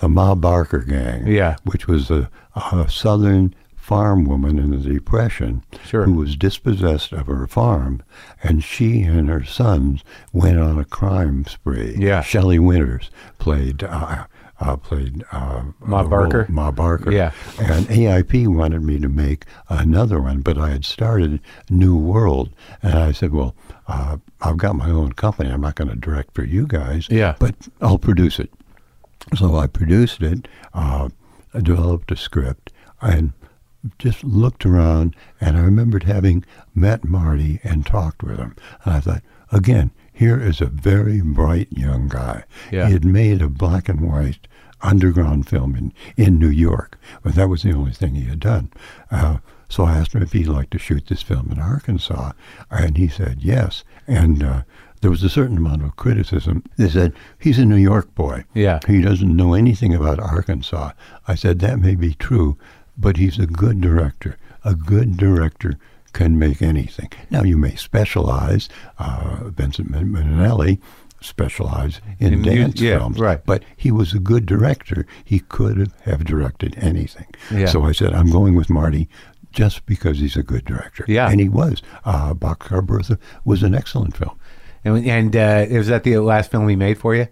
the 0.01 0.09
Ma 0.09 0.35
Barker 0.35 0.79
gang, 0.81 1.27
Yeah. 1.29 1.57
which 1.65 1.87
was 1.87 2.11
a, 2.11 2.29
a 2.57 2.89
southern 2.91 3.55
farm 3.91 4.25
woman 4.25 4.57
in 4.57 4.71
the 4.71 4.77
Depression 4.79 5.65
Sure. 5.85 6.05
who 6.05 6.15
was 6.15 6.37
dispossessed 6.37 7.13
of 7.13 7.27
her 7.27 7.49
farm, 7.49 8.01
and 8.41 8.63
she 8.63 9.03
and 9.03 9.29
her 9.29 9.43
sons 9.43 10.05
went 10.33 10.61
on 10.61 10.79
a 10.79 10.85
crime 10.85 11.45
spree. 11.45 11.97
Yeah. 11.99 12.23
Shelley 12.23 12.61
Winters 12.61 13.11
played. 13.39 13.83
Uh, 13.83 14.27
uh, 14.61 14.77
played 14.77 15.25
uh, 15.33 15.63
Ma 15.81 16.01
a 16.01 16.03
role- 16.03 16.09
Barker? 16.11 16.47
Ma 16.51 16.71
Barker. 16.71 17.11
Yeah. 17.11 17.33
And 17.59 17.87
AIP 17.89 18.47
wanted 18.47 18.83
me 18.83 19.01
to 19.01 19.09
make 19.09 19.47
another 19.71 20.21
one, 20.21 20.43
but 20.43 20.57
I 20.59 20.69
had 20.69 20.85
started 20.85 21.41
New 21.71 21.97
World, 21.97 22.51
and 22.83 22.95
I 22.97 23.11
said, 23.13 23.33
"Well, 23.33 23.57
uh, 23.89 24.19
I've 24.43 24.59
got 24.59 24.77
my 24.77 24.91
own 24.91 25.15
company. 25.15 25.49
I'm 25.51 25.63
not 25.63 25.75
going 25.77 25.89
to 25.91 25.97
direct 25.97 26.35
for 26.35 26.45
you 26.45 26.67
guys. 26.67 27.09
Yeah. 27.11 27.35
but 27.41 27.55
I'll 27.81 27.99
produce 27.99 28.39
it." 28.39 28.51
So 29.37 29.57
I 29.57 29.67
produced 29.67 30.21
it, 30.23 30.47
uh, 30.75 31.09
I 31.55 31.61
developed 31.61 32.13
a 32.13 32.17
script, 32.17 32.71
and 33.01 33.33
just 33.99 34.25
looked 34.25 34.67
around, 34.67 35.17
and 35.41 35.57
I 35.57 35.61
remembered 35.61 36.05
having 36.05 36.45
met 36.75 37.05
Marty 37.05 37.61
and 37.65 37.87
talked 37.87 38.23
with 38.23 38.39
him. 38.39 38.55
And 38.85 38.95
I 38.95 39.01
thought, 39.01 39.23
again, 39.51 39.91
here 40.13 40.41
is 40.41 40.61
a 40.61 40.67
very 40.67 41.21
bright 41.23 41.69
young 41.71 42.09
guy. 42.09 42.45
Yeah. 42.71 42.87
He 42.87 42.93
had 42.93 43.05
made 43.05 43.41
a 43.41 43.49
black 43.49 43.89
and 43.89 44.01
white 44.01 44.47
underground 44.83 45.49
film 45.49 45.75
in, 45.77 45.93
in 46.17 46.39
New 46.39 46.49
York, 46.49 46.99
but 47.23 47.35
that 47.35 47.49
was 47.49 47.63
the 47.63 47.73
only 47.73 47.93
thing 47.93 48.15
he 48.15 48.25
had 48.25 48.41
done. 48.41 48.71
Uh, 49.11 49.39
so 49.69 49.85
I 49.85 49.97
asked 49.99 50.15
him 50.15 50.23
if 50.23 50.33
he'd 50.33 50.47
like 50.47 50.71
to 50.71 50.79
shoot 50.79 51.07
this 51.07 51.23
film 51.23 51.51
in 51.51 51.59
Arkansas, 51.59 52.33
and 52.71 52.97
he 52.97 53.09
said 53.09 53.39
yes. 53.41 53.85
And 54.07 54.43
uh, 54.43 54.63
there 55.01 55.11
was 55.11 55.23
a 55.23 55.31
certain 55.31 55.57
amount 55.57 55.85
of 55.85 55.97
criticism. 55.97 56.65
They 56.77 56.89
said, 56.89 57.15
he's 57.39 57.59
a 57.59 57.65
New 57.65 57.77
York 57.77 58.15
boy. 58.15 58.45
Yeah. 58.53 58.81
He 58.87 59.01
doesn't 59.01 59.37
know 59.37 59.55
anything 59.55 59.95
about 59.95 60.19
Arkansas. 60.19 60.93
I 61.29 61.35
said, 61.35 61.61
that 61.61 61.79
may 61.79 61.95
be 61.95 62.15
true, 62.15 62.59
but 63.01 63.17
he's 63.17 63.39
a 63.39 63.47
good 63.47 63.81
director. 63.81 64.37
A 64.65 64.75
good 64.75 65.17
director 65.17 65.79
can 66.13 66.39
make 66.39 66.61
anything. 66.61 67.11
Now, 67.31 67.43
you 67.43 67.57
may 67.57 67.75
specialize. 67.77 68.69
Uh, 68.99 69.45
Vincent 69.45 69.91
Min- 69.91 70.13
Minnelli 70.13 70.79
specialized 71.21 72.01
in, 72.19 72.33
In 72.35 72.43
dance 72.43 72.81
yeah, 72.81 72.99
films. 72.99 73.19
right. 73.19 73.45
But 73.45 73.63
he 73.77 73.91
was 73.91 74.13
a 74.15 74.19
good 74.19 74.47
director. 74.47 75.07
He 75.25 75.41
could 75.41 75.93
have 76.05 76.25
directed 76.25 76.77
anything. 76.79 77.27
Yeah. 77.51 77.67
So 77.67 77.85
I 77.85 77.93
said, 77.93 78.13
I'm 78.13 78.31
going 78.31 78.55
with 78.55 78.71
Marty 78.71 79.09
just 79.53 79.85
because 79.87 80.19
he's 80.19 80.37
a 80.37 80.43
good 80.43 80.65
director. 80.65 81.05
Yeah. 81.09 81.29
And 81.31 81.41
he 81.41 81.49
was. 81.49 81.83
Uh, 82.05 82.35
Boxcar 82.35 82.85
Bertha 82.85 83.19
was 83.45 83.63
an 83.63 83.75
excellent 83.75 84.17
film. 84.17 84.39
And, 84.85 85.07
and 85.07 85.37
uh, 85.37 85.67
was 85.71 85.89
that 85.89 86.05
the 86.05 86.19
last 86.19 86.51
film 86.51 86.69
he 86.69 86.77
made 86.77 86.99
for 86.99 87.15
you? 87.15 87.29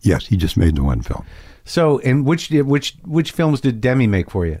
Yes, 0.00 0.26
he 0.26 0.36
just 0.36 0.56
made 0.56 0.76
the 0.76 0.82
one 0.82 1.00
film. 1.02 1.24
So, 1.64 2.00
and 2.00 2.26
which 2.26 2.50
which 2.50 2.96
which 3.04 3.30
films 3.30 3.60
did 3.60 3.80
Demme 3.80 4.10
make 4.10 4.30
for 4.30 4.46
you? 4.46 4.60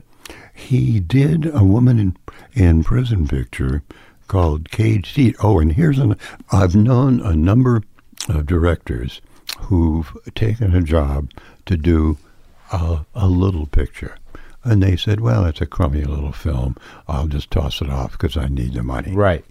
He 0.52 1.00
did 1.00 1.46
a 1.54 1.64
woman 1.64 1.98
in 1.98 2.16
in 2.52 2.84
prison 2.84 3.26
picture 3.26 3.82
called 4.28 4.70
Caged 4.70 5.16
Heat. 5.16 5.36
Oh, 5.42 5.58
and 5.58 5.72
here's 5.72 5.98
an 5.98 6.16
I've 6.50 6.74
known 6.74 7.20
a 7.20 7.34
number 7.34 7.82
of 8.28 8.46
directors 8.46 9.20
who've 9.58 10.16
taken 10.34 10.74
a 10.74 10.82
job 10.82 11.30
to 11.66 11.76
do 11.76 12.18
a, 12.72 13.04
a 13.14 13.28
little 13.28 13.66
picture. 13.66 14.16
And 14.64 14.82
they 14.82 14.96
said, 14.96 15.20
well, 15.20 15.44
it's 15.44 15.60
a 15.60 15.66
crummy 15.66 16.04
little 16.04 16.32
film. 16.32 16.76
I'll 17.08 17.26
just 17.26 17.50
toss 17.50 17.82
it 17.82 17.90
off 17.90 18.12
because 18.12 18.36
I 18.36 18.46
need 18.46 18.74
the 18.74 18.82
money. 18.82 19.12
Right. 19.12 19.44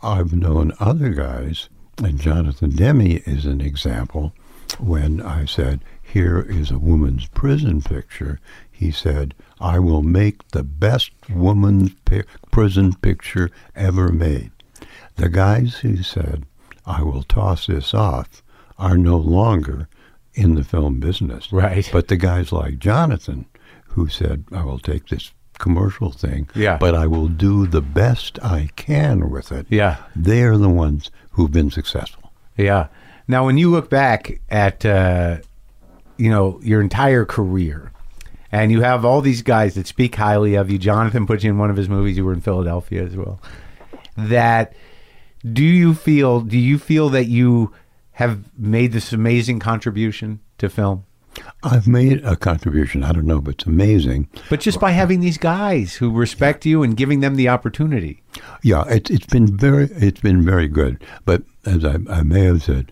I've 0.00 0.32
known 0.32 0.72
other 0.78 1.10
guys, 1.10 1.68
and 2.02 2.20
Jonathan 2.20 2.70
Demme 2.70 3.20
is 3.26 3.46
an 3.46 3.60
example. 3.60 4.32
When 4.78 5.20
I 5.20 5.44
said, 5.44 5.80
Here 6.00 6.40
is 6.40 6.70
a 6.70 6.78
woman's 6.78 7.26
prison 7.26 7.82
picture, 7.82 8.38
he 8.78 8.92
said, 8.92 9.34
I 9.60 9.80
will 9.80 10.02
make 10.02 10.46
the 10.50 10.62
best 10.62 11.10
woman's 11.28 11.92
pi- 12.04 12.22
prison 12.52 12.92
picture 12.94 13.50
ever 13.74 14.12
made. 14.12 14.52
The 15.16 15.28
guys 15.28 15.78
who 15.78 16.02
said, 16.04 16.44
I 16.86 17.02
will 17.02 17.24
toss 17.24 17.66
this 17.66 17.92
off, 17.92 18.40
are 18.78 18.96
no 18.96 19.16
longer 19.16 19.88
in 20.34 20.54
the 20.54 20.62
film 20.62 21.00
business. 21.00 21.52
Right. 21.52 21.88
But 21.92 22.06
the 22.06 22.16
guys 22.16 22.52
like 22.52 22.78
Jonathan, 22.78 23.46
who 23.88 24.06
said, 24.08 24.44
I 24.52 24.62
will 24.62 24.78
take 24.78 25.08
this 25.08 25.32
commercial 25.58 26.12
thing, 26.12 26.48
Yeah. 26.54 26.76
but 26.78 26.94
I 26.94 27.08
will 27.08 27.26
do 27.26 27.66
the 27.66 27.82
best 27.82 28.38
I 28.44 28.70
can 28.76 29.28
with 29.28 29.50
it. 29.50 29.66
Yeah. 29.70 29.96
They're 30.14 30.56
the 30.56 30.68
ones 30.68 31.10
who've 31.32 31.50
been 31.50 31.72
successful. 31.72 32.30
Yeah. 32.56 32.86
Now, 33.26 33.44
when 33.44 33.58
you 33.58 33.70
look 33.72 33.90
back 33.90 34.40
at 34.48 34.86
uh, 34.86 35.38
you 36.16 36.30
know 36.30 36.60
your 36.62 36.80
entire 36.80 37.24
career, 37.24 37.90
and 38.50 38.72
you 38.72 38.80
have 38.82 39.04
all 39.04 39.20
these 39.20 39.42
guys 39.42 39.74
that 39.74 39.86
speak 39.86 40.14
highly 40.14 40.54
of 40.54 40.70
you, 40.70 40.78
Jonathan 40.78 41.26
put 41.26 41.42
you 41.42 41.50
in 41.50 41.58
one 41.58 41.70
of 41.70 41.76
his 41.76 41.88
movies. 41.88 42.16
You 42.16 42.24
were 42.24 42.32
in 42.32 42.40
Philadelphia 42.40 43.04
as 43.04 43.16
well. 43.16 43.40
That 44.16 44.74
do 45.44 45.62
you 45.64 45.94
feel? 45.94 46.40
Do 46.40 46.58
you 46.58 46.78
feel 46.78 47.08
that 47.10 47.26
you 47.26 47.72
have 48.12 48.40
made 48.58 48.92
this 48.92 49.12
amazing 49.12 49.60
contribution 49.60 50.40
to 50.58 50.68
film? 50.68 51.04
I've 51.62 51.86
made 51.86 52.24
a 52.24 52.36
contribution. 52.36 53.04
I 53.04 53.12
don't 53.12 53.26
know, 53.26 53.40
but 53.40 53.54
it's 53.54 53.66
amazing. 53.66 54.28
But 54.50 54.60
just 54.60 54.80
by 54.80 54.90
having 54.90 55.20
these 55.20 55.38
guys 55.38 55.94
who 55.94 56.10
respect 56.10 56.66
you 56.66 56.82
and 56.82 56.96
giving 56.96 57.20
them 57.20 57.36
the 57.36 57.48
opportunity. 57.48 58.22
Yeah, 58.62 58.84
it's 58.88 59.10
it's 59.10 59.26
been 59.26 59.56
very 59.56 59.88
it's 59.92 60.20
been 60.20 60.44
very 60.44 60.68
good. 60.68 61.04
But 61.24 61.42
as 61.64 61.84
I, 61.84 61.98
I 62.08 62.22
may 62.22 62.44
have 62.44 62.62
said, 62.62 62.90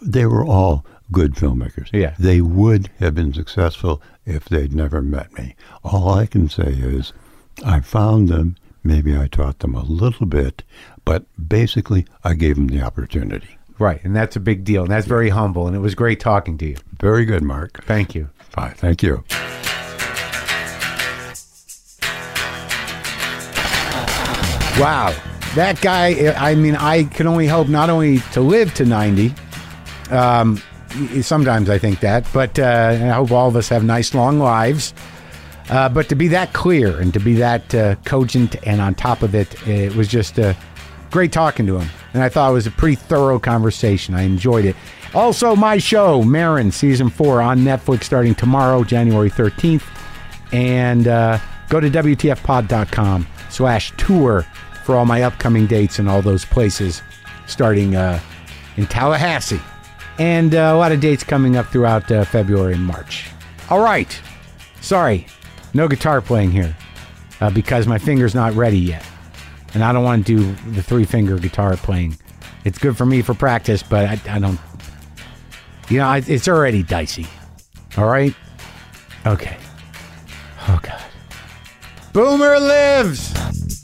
they 0.00 0.26
were 0.26 0.44
all 0.44 0.84
good 1.12 1.34
filmmakers. 1.34 1.92
Yeah. 1.92 2.14
they 2.18 2.40
would 2.40 2.90
have 2.98 3.14
been 3.14 3.32
successful 3.32 4.02
if 4.26 4.44
they'd 4.46 4.74
never 4.74 5.02
met 5.02 5.32
me. 5.38 5.56
All 5.82 6.10
I 6.10 6.26
can 6.26 6.48
say 6.48 6.68
is, 6.72 7.12
I 7.64 7.80
found 7.80 8.28
them. 8.28 8.56
Maybe 8.82 9.16
I 9.16 9.26
taught 9.26 9.58
them 9.58 9.74
a 9.74 9.82
little 9.82 10.24
bit, 10.24 10.62
but 11.04 11.24
basically, 11.48 12.06
I 12.24 12.32
gave 12.34 12.56
them 12.56 12.68
the 12.68 12.80
opportunity. 12.80 13.58
Right. 13.78 14.02
And 14.04 14.14
that's 14.14 14.36
a 14.36 14.40
big 14.40 14.64
deal. 14.64 14.82
And 14.82 14.90
that's 14.90 15.06
very 15.06 15.30
humble. 15.30 15.66
And 15.66 15.74
it 15.76 15.80
was 15.80 15.94
great 15.94 16.20
talking 16.20 16.56
to 16.58 16.66
you. 16.66 16.76
Very 17.00 17.24
good, 17.24 17.42
Marc. 17.42 17.84
Thank 17.84 18.14
you. 18.14 18.30
Bye. 18.54 18.74
Thank 18.76 19.02
you. 19.02 19.24
Wow. 24.78 25.14
That 25.56 25.80
guy, 25.82 26.32
I 26.38 26.54
mean, 26.54 26.76
I 26.76 27.04
can 27.04 27.26
only 27.26 27.46
hope 27.46 27.68
not 27.68 27.90
only 27.90 28.20
to 28.32 28.40
live 28.40 28.72
to 28.74 28.84
90. 28.84 29.34
Um, 30.10 30.62
sometimes 31.22 31.70
I 31.70 31.78
think 31.78 32.00
that, 32.00 32.26
but 32.32 32.58
uh, 32.58 32.90
I 32.90 33.08
hope 33.08 33.30
all 33.30 33.48
of 33.48 33.56
us 33.56 33.68
have 33.68 33.84
nice 33.84 34.14
long 34.14 34.38
lives. 34.38 34.94
Uh, 35.68 35.88
but 35.88 36.08
to 36.08 36.16
be 36.16 36.26
that 36.28 36.52
clear 36.52 36.98
and 36.98 37.14
to 37.14 37.20
be 37.20 37.34
that 37.34 37.74
uh, 37.74 37.94
cogent 38.04 38.56
and 38.66 38.80
on 38.80 38.94
top 38.94 39.22
of 39.22 39.34
it, 39.34 39.54
it 39.68 39.94
was 39.94 40.08
just 40.08 40.38
uh, 40.38 40.52
great 41.10 41.30
talking 41.32 41.64
to 41.66 41.78
him. 41.78 41.88
And 42.12 42.22
I 42.22 42.28
thought 42.28 42.50
it 42.50 42.54
was 42.54 42.66
a 42.66 42.72
pretty 42.72 42.96
thorough 42.96 43.38
conversation. 43.38 44.14
I 44.14 44.22
enjoyed 44.22 44.64
it. 44.64 44.74
Also, 45.14 45.54
my 45.54 45.78
show, 45.78 46.22
Maron, 46.22 46.72
season 46.72 47.08
four 47.08 47.40
on 47.40 47.60
Netflix 47.60 48.04
starting 48.04 48.34
tomorrow, 48.34 48.82
January 48.82 49.30
13th. 49.30 49.84
And 50.52 51.06
uh, 51.06 51.38
go 51.68 51.78
to 51.78 51.88
WTFpod.com 51.88 53.26
slash 53.48 53.92
tour 53.96 54.44
for 54.84 54.96
all 54.96 55.06
my 55.06 55.22
upcoming 55.22 55.66
dates 55.66 56.00
and 56.00 56.08
all 56.08 56.20
those 56.20 56.44
places 56.44 57.02
starting 57.46 57.94
uh, 57.94 58.20
in 58.76 58.86
Tallahassee. 58.86 59.60
And 60.20 60.54
uh, 60.54 60.72
a 60.74 60.76
lot 60.76 60.92
of 60.92 61.00
dates 61.00 61.24
coming 61.24 61.56
up 61.56 61.66
throughout 61.68 62.12
uh, 62.12 62.26
February 62.26 62.74
and 62.74 62.84
March. 62.84 63.30
All 63.70 63.80
right. 63.80 64.20
Sorry, 64.82 65.26
no 65.74 65.88
guitar 65.88 66.20
playing 66.20 66.50
here 66.50 66.76
uh, 67.40 67.50
because 67.50 67.86
my 67.86 67.96
finger's 67.96 68.34
not 68.34 68.52
ready 68.54 68.78
yet. 68.78 69.04
And 69.72 69.82
I 69.82 69.92
don't 69.92 70.04
want 70.04 70.26
to 70.26 70.36
do 70.36 70.72
the 70.72 70.82
three 70.82 71.04
finger 71.04 71.38
guitar 71.38 71.76
playing. 71.76 72.18
It's 72.64 72.78
good 72.78 72.98
for 72.98 73.06
me 73.06 73.22
for 73.22 73.32
practice, 73.32 73.82
but 73.82 74.06
I, 74.06 74.36
I 74.36 74.38
don't. 74.38 74.60
You 75.88 75.98
know, 75.98 76.06
I, 76.06 76.18
it's 76.26 76.48
already 76.48 76.82
dicey. 76.82 77.26
All 77.96 78.06
right? 78.06 78.34
Okay. 79.26 79.56
Oh, 80.68 80.78
God. 80.82 81.02
Boomer 82.12 82.58
lives! 82.60 83.79